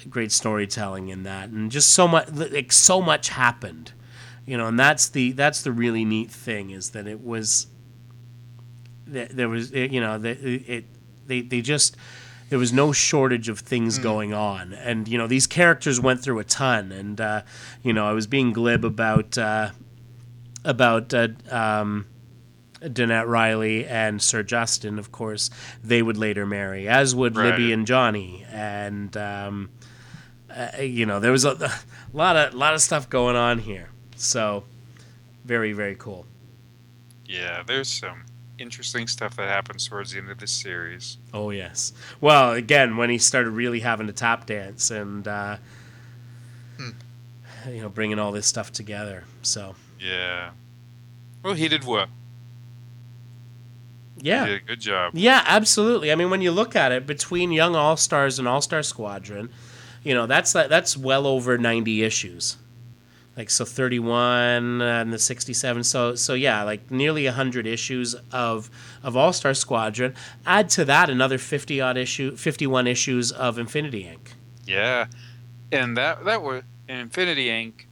great 0.10 0.32
storytelling 0.32 1.10
in 1.10 1.24
that 1.24 1.50
and 1.50 1.72
just 1.72 1.92
so 1.92 2.08
much 2.08 2.30
like 2.32 2.72
so 2.72 3.02
much 3.02 3.30
happened 3.30 3.92
you 4.46 4.56
know 4.56 4.68
and 4.68 4.80
that's 4.80 5.10
the 5.10 5.32
that's 5.32 5.64
the 5.64 5.72
really 5.72 6.06
neat 6.06 6.30
thing 6.30 6.70
is 6.70 6.92
that 6.92 7.08
it 7.08 7.24
was 7.24 7.68
that 9.08 9.36
there 9.36 9.50
was 9.50 9.72
you 9.72 10.00
know 10.00 10.20
that 10.20 10.38
it 10.44 10.86
they 11.26 11.42
they 11.42 11.62
just 11.62 11.98
there 12.50 12.60
was 12.60 12.72
no 12.72 12.92
shortage 12.92 13.50
of 13.50 13.60
things 13.60 13.98
going 13.98 14.34
on 14.34 14.74
and 14.74 15.08
you 15.08 15.18
know 15.18 15.28
these 15.28 15.48
characters 15.48 16.00
went 16.00 16.22
through 16.22 16.40
a 16.40 16.44
ton 16.44 16.92
and 16.92 17.20
uh, 17.20 17.42
you 17.84 17.92
know 17.92 18.06
I 18.06 18.14
was 18.14 18.28
being 18.28 18.54
glib 18.54 18.86
about 18.86 19.38
uh, 19.38 19.72
about 20.64 21.14
uh, 21.14 21.30
um, 21.50 22.06
Danette 22.82 23.28
Reilly 23.28 23.86
and 23.86 24.22
Sir 24.22 24.42
Justin, 24.44 24.98
of 25.00 25.12
course, 25.12 25.50
they 25.84 26.02
would 26.02 26.18
later 26.18 26.46
marry, 26.46 26.88
as 26.88 27.14
would 27.16 27.36
Right. 27.36 27.50
Libby 27.52 27.74
and 27.74 27.86
Johnny, 27.86 28.46
and 28.52 29.16
um, 29.18 29.70
uh, 30.50 30.70
you 30.82 31.06
know 31.06 31.20
there 31.20 31.32
was 31.32 31.46
a, 31.46 31.52
a 31.62 32.18
lot 32.18 32.36
of 32.36 32.54
lot 32.54 32.74
of 32.74 32.82
stuff 32.82 33.10
going 33.10 33.36
on 33.36 33.60
here. 33.60 33.90
So 34.16 34.64
very 35.46 35.74
very 35.74 35.96
cool. 35.96 36.26
Yeah, 37.26 37.64
there's 37.66 37.90
some 37.90 38.24
interesting 38.58 39.08
stuff 39.08 39.36
that 39.38 39.48
happens 39.48 39.88
towards 39.88 40.12
the 40.12 40.18
end 40.18 40.30
of 40.32 40.38
this 40.40 40.52
series. 40.52 41.18
Oh 41.34 41.50
yes. 41.50 41.94
Well, 42.20 42.54
again, 42.54 42.98
when 42.98 43.10
he 43.10 43.18
started 43.18 43.52
really 43.52 43.80
having 43.82 44.08
to 44.08 44.14
tap 44.14 44.46
dance 44.46 44.90
and 44.92 45.28
uh, 45.28 45.58
Hmm. 46.78 46.90
you 47.70 47.82
know 47.82 47.90
bringing 47.90 48.20
all 48.20 48.32
this 48.32 48.48
stuff 48.48 48.72
together. 48.72 49.26
So 49.42 49.76
Yeah. 50.00 50.52
Well, 51.44 51.54
he 51.54 51.68
did 51.68 51.84
what? 51.84 52.10
Yeah. 54.22 54.46
He 54.46 54.52
did 54.52 54.62
a 54.62 54.66
good 54.66 54.80
job. 54.80 55.14
Yeah, 55.16 55.44
absolutely. 55.46 56.12
I 56.12 56.16
mean, 56.16 56.30
when 56.30 56.42
you 56.42 56.52
look 56.52 56.76
at 56.76 56.92
it, 56.92 57.06
between 57.08 57.52
Young 57.52 57.76
All 57.76 57.98
Stars 57.98 58.40
and 58.40 58.48
All 58.48 58.62
Star 58.62 58.84
Squadron, 58.84 59.50
you 60.04 60.14
know 60.14 60.26
that's 60.26 60.54
that's 60.54 60.96
well 60.98 61.28
over 61.28 61.58
ninety 61.58 62.04
issues. 62.04 62.58
Like 63.38 63.50
so, 63.50 63.64
thirty-one 63.64 64.82
and 64.82 65.14
the 65.14 65.20
sixty-seven. 65.20 65.84
So 65.84 66.16
so 66.16 66.34
yeah, 66.34 66.64
like 66.64 66.92
nearly 66.92 67.26
hundred 67.28 67.68
issues 67.68 68.16
of 68.32 68.70
of 69.02 69.16
All 69.16 69.32
Star 69.32 69.54
Squadron. 69.54 70.14
Add 70.46 70.70
to 70.72 70.86
that 70.86 71.10
another 71.10 71.38
fifty 71.38 71.80
odd 71.80 71.98
issue, 71.98 72.36
fifty-one 72.36 72.86
issues 72.88 73.32
of 73.32 73.58
Infinity 73.58 74.04
Inc. 74.04 74.34
Yeah, 74.66 75.08
and 75.72 75.96
that 75.96 76.26
that 76.26 76.42
was 76.42 76.64
Infinity 76.90 77.48
Inc. 77.48 77.86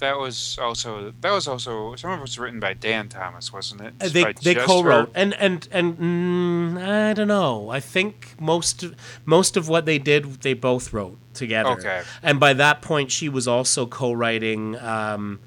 That 0.00 0.18
was 0.18 0.58
also 0.60 1.12
that 1.20 1.30
was 1.30 1.46
also 1.46 1.94
some 1.96 2.10
of 2.12 2.18
it 2.18 2.22
was 2.22 2.38
written 2.38 2.58
by 2.58 2.74
Dann 2.74 3.08
Thomas, 3.08 3.52
wasn't 3.52 3.82
it? 3.82 3.94
Uh, 4.00 4.08
They 4.08 4.32
they 4.42 4.54
co-wrote 4.54 5.10
and 5.14 5.34
and 5.34 5.68
and 5.70 5.98
mm, 5.98 6.82
I 6.82 7.12
don't 7.12 7.28
know. 7.28 7.68
I 7.70 7.80
think 7.80 8.34
most 8.40 8.84
most 9.24 9.56
of 9.56 9.68
what 9.68 9.84
they 9.84 9.98
did 9.98 10.40
they 10.42 10.54
both 10.54 10.92
wrote 10.92 11.18
together. 11.34 11.70
Okay. 11.70 12.02
And 12.22 12.40
by 12.40 12.54
that 12.54 12.80
point, 12.82 13.10
she 13.12 13.28
was 13.28 13.46
also 13.46 13.86
co-writing 13.86 14.76
um, 14.78 15.38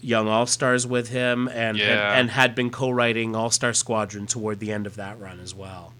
Young 0.00 0.28
All 0.28 0.46
Stars 0.46 0.86
with 0.86 1.08
him, 1.08 1.48
and, 1.48 1.78
Yeah. 1.78 1.84
and 1.86 2.18
and 2.20 2.30
had 2.30 2.54
been 2.54 2.70
co-writing 2.70 3.34
All 3.36 3.50
Star 3.50 3.72
Squadron 3.72 4.26
toward 4.26 4.58
the 4.60 4.72
end 4.72 4.86
of 4.86 4.96
that 4.96 5.18
run 5.20 5.40
as 5.40 5.54
well. 5.54 5.94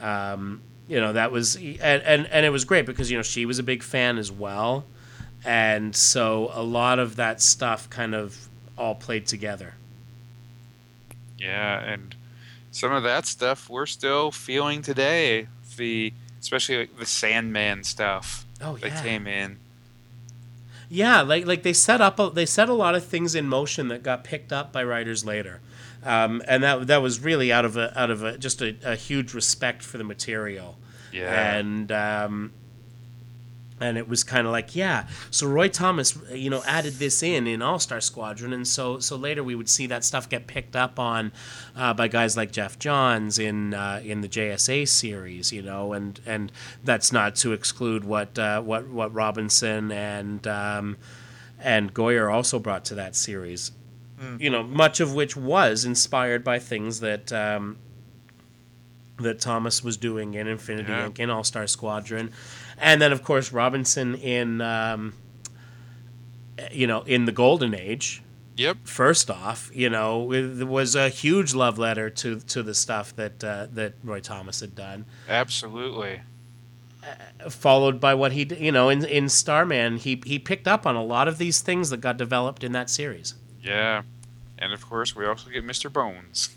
Um, 0.00 0.62
you 0.88 1.00
know 1.00 1.12
that 1.12 1.30
was 1.30 1.56
and, 1.56 2.02
and 2.02 2.26
and 2.26 2.44
it 2.44 2.50
was 2.50 2.64
great 2.64 2.86
because 2.86 3.10
you 3.10 3.16
know 3.16 3.22
she 3.22 3.46
was 3.46 3.58
a 3.58 3.62
big 3.62 3.82
fan 3.82 4.18
as 4.18 4.32
well, 4.32 4.84
and 5.44 5.94
so 5.96 6.50
a 6.54 6.62
lot 6.62 6.98
of 6.98 7.16
that 7.16 7.40
stuff 7.42 7.88
kind 7.90 8.14
of 8.14 8.48
all 8.78 8.94
played 8.94 9.26
together. 9.26 9.74
Yeah, 11.38 11.80
and 11.80 12.14
some 12.70 12.92
of 12.92 13.02
that 13.02 13.26
stuff 13.26 13.68
we're 13.68 13.86
still 13.86 14.30
feeling 14.30 14.82
today. 14.82 15.48
The 15.76 16.12
especially 16.40 16.78
like 16.78 16.98
the 16.98 17.06
Sandman 17.06 17.84
stuff 17.84 18.44
Oh 18.60 18.76
yeah. 18.76 18.88
that 18.88 19.02
came 19.04 19.26
in. 19.26 19.58
Yeah, 20.88 21.22
like 21.22 21.46
like 21.46 21.62
they 21.62 21.72
set 21.72 22.00
up 22.00 22.18
a, 22.18 22.30
they 22.30 22.46
set 22.46 22.68
a 22.68 22.74
lot 22.74 22.94
of 22.94 23.04
things 23.04 23.34
in 23.34 23.48
motion 23.48 23.88
that 23.88 24.02
got 24.02 24.24
picked 24.24 24.52
up 24.52 24.72
by 24.72 24.84
writers 24.84 25.24
later, 25.24 25.60
um, 26.04 26.42
and 26.46 26.62
that 26.62 26.86
that 26.88 27.00
was 27.02 27.20
really 27.20 27.50
out 27.50 27.64
of 27.64 27.76
a 27.78 27.98
out 27.98 28.10
of 28.10 28.22
a 28.22 28.36
just 28.36 28.60
a, 28.60 28.76
a 28.84 28.94
huge 28.94 29.32
respect 29.32 29.82
for 29.82 29.96
the 29.96 30.04
material, 30.04 30.76
Yeah. 31.10 31.56
and 31.56 31.90
um, 31.90 32.52
and 33.82 33.98
it 33.98 34.08
was 34.08 34.22
kind 34.24 34.46
of 34.46 34.52
like 34.52 34.74
yeah. 34.76 35.06
So 35.30 35.46
Roy 35.46 35.68
Thomas, 35.68 36.16
you 36.32 36.48
know, 36.50 36.62
added 36.66 36.94
this 36.94 37.22
in 37.22 37.46
in 37.46 37.60
All 37.60 37.78
Star 37.78 38.00
Squadron, 38.00 38.52
and 38.52 38.66
so 38.66 38.98
so 39.00 39.16
later 39.16 39.42
we 39.42 39.54
would 39.54 39.68
see 39.68 39.86
that 39.88 40.04
stuff 40.04 40.28
get 40.28 40.46
picked 40.46 40.76
up 40.76 40.98
on 40.98 41.32
uh, 41.76 41.92
by 41.92 42.08
guys 42.08 42.36
like 42.36 42.52
Geoff 42.52 42.78
Johns 42.78 43.38
in 43.38 43.74
uh, 43.74 44.00
in 44.04 44.20
the 44.20 44.28
JSA 44.28 44.88
series, 44.88 45.52
you 45.52 45.62
know, 45.62 45.92
and 45.92 46.20
and 46.24 46.52
that's 46.84 47.12
not 47.12 47.34
to 47.36 47.52
exclude 47.52 48.04
what 48.04 48.38
uh, 48.38 48.62
what 48.62 48.88
what 48.88 49.12
Robinson 49.12 49.90
and 49.92 50.46
um, 50.46 50.96
and 51.60 51.92
Goyer 51.92 52.32
also 52.32 52.58
brought 52.58 52.84
to 52.86 52.94
that 52.94 53.16
series. 53.16 53.72
You 54.38 54.50
know, 54.50 54.62
much 54.62 55.00
of 55.00 55.14
which 55.14 55.36
was 55.36 55.84
inspired 55.84 56.44
by 56.44 56.60
things 56.60 57.00
that 57.00 57.32
um, 57.32 57.76
that 59.18 59.40
Thomas 59.40 59.82
was 59.82 59.96
doing 59.96 60.34
in 60.34 60.46
Infinity 60.46 60.90
Yeah. 60.92 61.08
Inc. 61.08 61.18
in 61.18 61.28
All 61.30 61.44
Star 61.44 61.66
Squadron, 61.66 62.30
and 62.82 63.00
then 63.00 63.12
of 63.12 63.22
course 63.22 63.52
Robinson 63.52 64.16
in 64.16 64.60
um, 64.60 65.14
you 66.70 66.86
know 66.86 67.02
in 67.02 67.24
the 67.24 67.32
Golden 67.32 67.74
Age. 67.74 68.22
Yep. 68.54 68.78
First 68.84 69.30
off, 69.30 69.70
you 69.72 69.88
know, 69.88 70.30
it 70.30 70.68
was 70.68 70.94
a 70.94 71.08
huge 71.08 71.54
love 71.54 71.78
letter 71.78 72.10
to 72.10 72.40
to 72.40 72.62
the 72.62 72.74
stuff 72.74 73.16
that 73.16 73.42
uh, 73.42 73.68
that 73.72 73.94
Roy 74.04 74.20
Thomas 74.20 74.60
had 74.60 74.74
done. 74.74 75.06
Absolutely. 75.26 76.20
Followed 77.48 77.98
by 77.98 78.14
what 78.14 78.32
he, 78.32 78.44
you 78.58 78.70
know, 78.70 78.90
in 78.90 79.04
in 79.06 79.30
Starman, 79.30 79.96
he 79.96 80.20
he 80.26 80.38
picked 80.38 80.68
up 80.68 80.86
on 80.86 80.96
a 80.96 81.02
lot 81.02 81.28
of 81.28 81.38
these 81.38 81.62
things 81.62 81.88
that 81.90 82.02
got 82.02 82.18
developed 82.18 82.62
in 82.62 82.72
that 82.72 82.90
series. 82.90 83.34
Yeah. 83.62 84.02
And 84.58 84.72
of 84.72 84.86
course, 84.86 85.16
we 85.16 85.26
also 85.26 85.50
get 85.50 85.64
Mr. 85.64 85.90
Bones. 85.92 86.50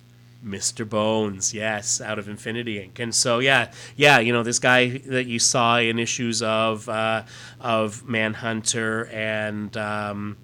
Mr. 0.45 0.87
Bones, 0.87 1.53
yes, 1.53 1.99
out 1.99 2.19
of 2.19 2.29
Infinity 2.29 2.75
Inc. 2.77 2.99
And 2.99 3.13
so, 3.15 3.39
yeah, 3.39 3.71
yeah, 3.95 4.19
you 4.19 4.31
know, 4.31 4.43
this 4.43 4.59
guy 4.59 4.99
that 4.99 5.25
you 5.25 5.39
saw 5.39 5.77
in 5.79 5.97
issues 5.99 6.41
of 6.43 6.87
uh, 6.87 7.23
of 7.59 8.07
Manhunter 8.07 9.07
and 9.07 9.75
um, 9.75 10.37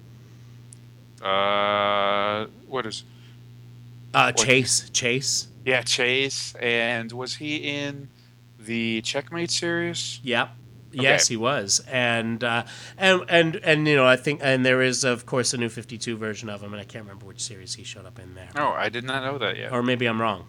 Uh, 1.22 2.46
what 2.66 2.84
is? 2.86 3.04
uh, 4.14 4.32
Chase, 4.32 4.90
Chase, 4.90 5.48
Yeah, 5.64 5.82
Chase. 5.82 6.54
And 6.56 7.12
was 7.12 7.36
he 7.36 7.56
in 7.58 8.08
the 8.58 9.00
Checkmate 9.02 9.50
series? 9.50 10.18
yep, 10.24 10.50
yes, 10.92 11.28
he 11.28 11.36
was, 11.36 11.80
and 11.90 12.42
uh, 12.44 12.64
and 12.98 13.22
and 13.28 13.56
and 13.56 13.86
you 13.88 13.96
know, 13.96 14.06
I 14.06 14.16
think, 14.16 14.40
and 14.42 14.64
there 14.64 14.82
is 14.82 15.04
of 15.04 15.26
course 15.26 15.52
a 15.54 15.58
new 15.58 15.68
Fifty 15.68 15.98
Two 15.98 16.16
version 16.16 16.48
of 16.48 16.62
him, 16.62 16.72
and 16.72 16.80
I 16.80 16.84
can't 16.84 17.04
remember 17.04 17.26
which 17.26 17.42
series 17.42 17.74
he 17.74 17.84
showed 17.84 18.06
up 18.06 18.18
in 18.18 18.34
there, 18.34 18.48
Oh, 18.56 18.70
I 18.72 18.88
did 18.88 19.04
not 19.04 19.24
know 19.24 19.38
that 19.38 19.56
yet. 19.56 19.72
or 19.72 19.82
maybe 19.82 20.06
I'm 20.06 20.20
wrong. 20.20 20.46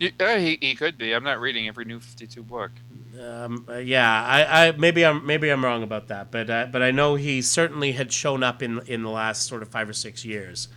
Y- 0.00 0.10
uh, 0.18 0.36
he, 0.38 0.58
he 0.60 0.74
could 0.74 0.98
be. 0.98 1.12
I'm 1.12 1.22
not 1.22 1.40
reading 1.40 1.68
every 1.68 1.84
new 1.84 2.00
52 2.00 2.42
book. 2.42 2.72
Um, 3.20 3.66
uh, 3.68 3.76
yeah, 3.76 4.24
I, 4.24 4.68
I 4.68 4.72
maybe 4.72 5.04
I'm 5.04 5.24
maybe 5.26 5.48
I'm 5.50 5.64
wrong 5.64 5.82
about 5.82 6.08
that, 6.08 6.30
but 6.32 6.48
uh, 6.50 6.66
but 6.72 6.82
I 6.82 6.90
know 6.90 7.14
he 7.14 7.42
certainly 7.42 7.92
had 7.92 8.10
shown 8.12 8.42
up 8.42 8.62
in 8.62 8.80
in 8.86 9.02
the 9.02 9.10
last 9.10 9.46
sort 9.46 9.62
of 9.62 9.68
five 9.68 9.88
or 9.88 9.92
six 9.92 10.24
years, 10.24 10.68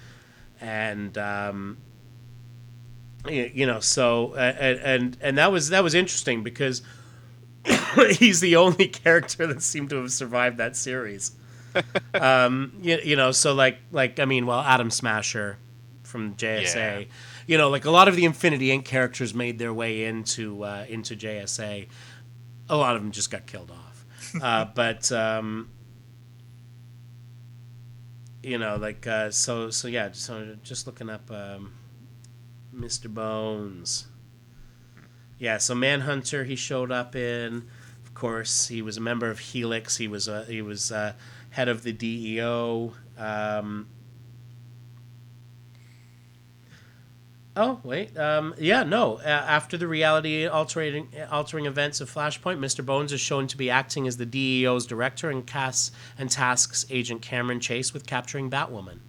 and 0.61 1.17
um, 1.17 1.77
y- 3.25 3.51
you 3.53 3.65
know, 3.65 3.79
so 3.79 4.33
uh, 4.33 4.53
and 4.59 4.79
and 4.79 5.17
and 5.21 5.37
that 5.37 5.51
was 5.51 5.69
that 5.69 5.83
was 5.83 5.93
interesting 5.93 6.43
because 6.43 6.81
he's 8.11 8.39
the 8.39 8.55
only 8.55 8.87
character 8.87 9.47
that 9.47 9.61
seemed 9.61 9.89
to 9.89 9.97
have 9.97 10.11
survived 10.11 10.57
that 10.57 10.75
series. 10.75 11.31
um, 12.13 12.73
you, 12.81 12.99
you 13.03 13.15
know, 13.15 13.31
so 13.31 13.53
like 13.53 13.79
like 13.91 14.19
I 14.19 14.25
mean, 14.25 14.45
well, 14.45 14.59
Atom 14.59 14.91
Smasher 14.91 15.57
from 16.03 16.35
JSA. 16.35 16.75
Yeah. 16.75 17.03
You 17.47 17.57
know, 17.57 17.69
like 17.69 17.85
a 17.85 17.91
lot 17.91 18.07
of 18.07 18.15
the 18.15 18.25
Infinity 18.25 18.69
Inc. 18.69 18.85
characters 18.85 19.33
made 19.33 19.59
their 19.59 19.73
way 19.73 20.05
into 20.05 20.63
uh, 20.63 20.85
into 20.87 21.15
JSA. 21.15 21.87
A 22.69 22.75
lot 22.75 22.95
of 22.95 23.01
them 23.01 23.11
just 23.11 23.29
got 23.29 23.45
killed 23.45 23.71
off, 23.71 24.05
uh, 24.41 24.65
but 24.73 25.11
um, 25.11 25.69
you 28.41 28.57
know, 28.57 28.77
like 28.77 29.05
uh, 29.05 29.31
so 29.31 29.69
so 29.69 29.87
yeah. 29.87 30.09
So 30.13 30.55
just 30.63 30.87
looking 30.87 31.09
up 31.09 31.29
um, 31.31 31.73
Mr. 32.73 33.13
Bones. 33.13 34.07
Yeah, 35.37 35.57
so 35.57 35.75
Manhunter 35.75 36.43
he 36.45 36.55
showed 36.55 36.91
up 36.91 37.15
in. 37.15 37.65
Of 38.03 38.13
course, 38.13 38.67
he 38.67 38.81
was 38.81 38.97
a 38.97 39.01
member 39.01 39.29
of 39.29 39.39
Helix. 39.39 39.97
He 39.97 40.07
was 40.07 40.27
a, 40.27 40.45
he 40.45 40.61
was 40.61 40.91
uh, 40.91 41.13
head 41.49 41.67
of 41.67 41.83
the 41.83 41.91
DEO. 41.91 42.93
Um, 43.17 43.87
oh 47.57 47.79
wait, 47.83 48.17
um, 48.17 48.53
yeah, 48.57 48.83
no. 48.83 49.17
Uh, 49.17 49.23
after 49.27 49.77
the 49.77 49.87
reality 49.87 50.47
altering 50.47 51.09
altering 51.29 51.65
events 51.65 52.01
of 52.01 52.09
Flashpoint, 52.09 52.59
Mr. 52.59 52.85
Bones 52.85 53.11
is 53.11 53.19
shown 53.21 53.47
to 53.47 53.57
be 53.57 53.69
acting 53.69 54.07
as 54.07 54.17
the 54.17 54.25
DEO's 54.25 54.85
director 54.85 55.29
and 55.29 55.45
casts 55.45 55.91
and 56.17 56.29
tasks 56.29 56.85
Agent 56.89 57.21
Cameron 57.21 57.59
Chase 57.59 57.93
with 57.93 58.05
capturing 58.07 58.49
Batwoman. 58.49 58.99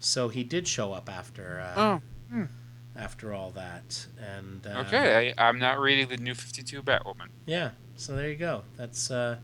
So 0.00 0.28
he 0.28 0.44
did 0.44 0.68
show 0.68 0.92
up 0.92 1.10
after. 1.10 1.60
Uh, 1.76 2.00
Oh, 2.32 2.46
After 2.98 3.32
all 3.32 3.50
that, 3.52 4.06
and 4.20 4.66
uh, 4.66 4.80
okay. 4.86 5.32
I, 5.38 5.48
I'm 5.48 5.58
not 5.60 5.78
reading 5.78 6.08
the 6.08 6.16
new 6.16 6.34
52 6.34 6.82
Batwoman. 6.82 7.28
yeah, 7.46 7.70
so 7.96 8.16
there 8.16 8.28
you 8.28 8.34
go. 8.36 8.62
That's 8.76 9.10
uh 9.10 9.36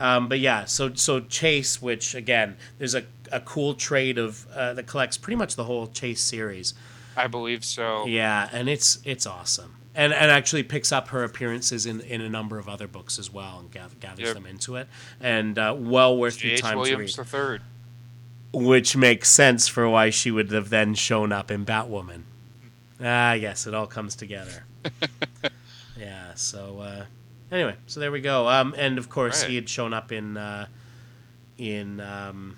um 0.00 0.28
but 0.28 0.40
yeah, 0.40 0.64
so 0.64 0.92
so 0.94 1.20
Chase, 1.20 1.80
which 1.80 2.14
again, 2.16 2.56
there's 2.78 2.94
a, 2.96 3.04
a 3.30 3.40
cool 3.40 3.74
trade 3.74 4.18
of 4.18 4.46
uh, 4.54 4.74
that 4.74 4.86
collects 4.88 5.16
pretty 5.16 5.36
much 5.36 5.54
the 5.56 5.64
whole 5.64 5.86
Chase 5.86 6.20
series. 6.20 6.74
I 7.16 7.26
believe 7.28 7.64
so. 7.64 8.06
Yeah, 8.06 8.48
and 8.52 8.68
it's 8.68 8.98
it's 9.04 9.26
awesome. 9.26 9.76
And 9.94 10.12
and 10.12 10.30
actually 10.30 10.62
picks 10.64 10.90
up 10.90 11.08
her 11.08 11.22
appearances 11.22 11.84
in, 11.86 12.00
in 12.00 12.20
a 12.22 12.28
number 12.28 12.58
of 12.58 12.68
other 12.68 12.88
books 12.88 13.18
as 13.18 13.30
well 13.30 13.58
and 13.60 13.70
gath- 13.70 14.00
gathers 14.00 14.24
Yep. 14.24 14.34
them 14.34 14.46
into 14.46 14.76
it. 14.76 14.88
And 15.20 15.58
uh, 15.58 15.76
well 15.78 16.16
worth 16.16 16.42
your 16.42 16.56
time 16.58 16.78
Williams 16.78 17.14
to 17.14 17.20
read. 17.20 17.26
the 17.26 17.30
third. 17.30 17.62
Which 18.54 18.96
makes 18.96 19.30
sense 19.30 19.68
for 19.68 19.88
why 19.88 20.10
she 20.10 20.30
would 20.30 20.50
have 20.50 20.70
then 20.70 20.94
shown 20.94 21.30
up 21.32 21.50
in 21.50 21.64
Batwoman. 21.64 22.22
Ah, 23.02 23.32
yes, 23.32 23.66
it 23.66 23.74
all 23.74 23.86
comes 23.86 24.14
together. 24.14 24.64
yeah. 25.98 26.34
So 26.34 26.78
uh, 26.80 27.04
anyway, 27.50 27.76
so 27.86 28.00
there 28.00 28.12
we 28.12 28.20
go. 28.20 28.48
Um, 28.48 28.74
and 28.78 28.98
of 28.98 29.08
course, 29.08 29.42
Right. 29.42 29.50
he 29.50 29.56
had 29.56 29.68
shown 29.68 29.92
up 29.92 30.12
in 30.12 30.36
uh, 30.36 30.66
in 31.58 32.00
um, 32.00 32.56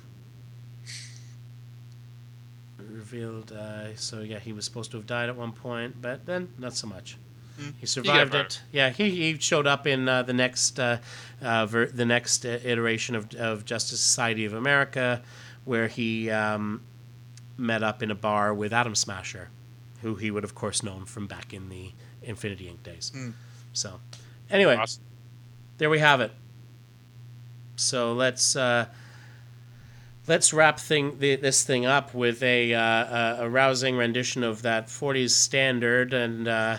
revealed. 2.79 3.53
Uh, 3.53 3.95
so 3.97 4.21
yeah, 4.21 4.39
he 4.39 4.53
was 4.53 4.65
supposed 4.65 4.91
to 4.93 4.97
have 4.99 5.07
died 5.07 5.29
at 5.29 5.37
one 5.37 5.53
point, 5.53 6.01
but 6.01 6.27
then 6.27 6.49
not 6.59 6.75
so 6.75 6.87
much. 6.87 7.17
Hmm. 7.59 7.71
He 7.79 7.87
survived 7.87 8.35
it. 8.35 8.61
Yeah, 8.73 8.91
he, 8.91 9.11
he 9.11 9.39
showed 9.39 9.67
up 9.67 9.87
in 9.87 10.09
uh, 10.09 10.23
the 10.25 10.33
next 10.33 10.81
uh, 10.81 10.99
uh, 11.41 11.67
ver- 11.67 11.87
the 11.87 12.05
next 12.05 12.45
iteration 12.45 13.15
of, 13.15 13.33
of 13.37 13.65
Justice 13.65 14.01
Society 14.01 14.45
of 14.45 14.55
America, 14.55 15.23
where 15.65 15.87
he 15.87 16.31
um, 16.31 16.83
met 17.57 17.83
up 17.85 18.03
in 18.03 18.11
a 18.11 18.15
bar 18.17 18.53
with 18.53 18.73
Atom 18.73 18.97
Smasher, 18.97 19.51
who 20.05 20.15
he 20.15 20.31
would 20.31 20.45
of 20.45 20.55
course 20.55 20.83
known 20.85 21.05
from 21.07 21.27
back 21.27 21.53
in 21.53 21.69
the 21.71 21.91
Infinity 22.23 22.67
Inc. 22.67 22.83
days. 22.85 23.13
So, 23.73 23.99
anyway, 24.49 24.77
Awesome. 24.77 25.03
there 25.79 25.91
we 25.91 25.99
have 25.99 26.21
it. 26.21 26.31
So 27.77 28.13
let's 28.13 28.55
uh, 28.55 28.87
let's 30.29 30.53
wrap 30.53 30.79
thing 30.79 31.19
th- 31.19 31.41
this 31.41 31.65
thing 31.65 31.85
up 31.87 32.15
with 32.15 32.41
a, 32.43 32.73
uh, 32.73 32.81
a 32.81 33.37
a 33.47 33.49
rousing 33.49 33.97
rendition 33.97 34.45
of 34.45 34.63
that 34.63 34.87
'40s 34.87 35.31
standard 35.31 36.13
and. 36.15 36.47
Uh, 36.47 36.79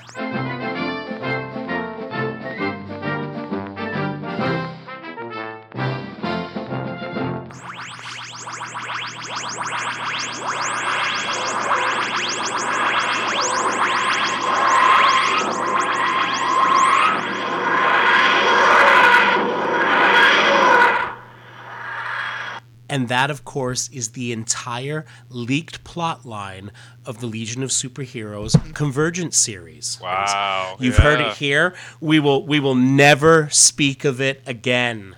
And 23.06 23.12
that, 23.12 23.30
of 23.30 23.46
course, 23.46 23.88
is 23.90 24.14
the 24.14 24.32
entire 24.32 25.06
leaked 25.30 25.84
plot 25.84 26.26
line 26.26 26.72
of 27.06 27.20
the 27.20 27.28
Legion 27.28 27.62
of 27.62 27.70
Superheroes 27.70 28.74
Convergence 28.74 29.38
series. 29.38 30.00
Wow. 30.02 30.76
You've 30.80 30.98
heard 30.98 31.22
it 31.22 31.38
here. 31.38 31.76
We 32.02 32.20
will 32.20 32.44
we 32.48 32.60
will 32.60 32.74
never 32.74 33.48
speak 33.52 34.06
of 34.06 34.20
it 34.20 34.42
again. 34.48 35.18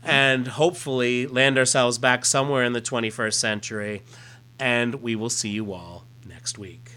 and 0.04 0.48
hopefully 0.48 1.28
land 1.28 1.58
ourselves 1.58 2.00
back 2.00 2.26
somewhere 2.26 2.64
in 2.64 2.74
the 2.74 2.82
21st 2.82 3.36
century. 3.36 4.02
And 4.60 4.96
we 4.96 5.16
will 5.16 5.30
see 5.30 5.50
you 5.50 5.72
all 5.74 6.06
next 6.28 6.58
week. 6.58 6.92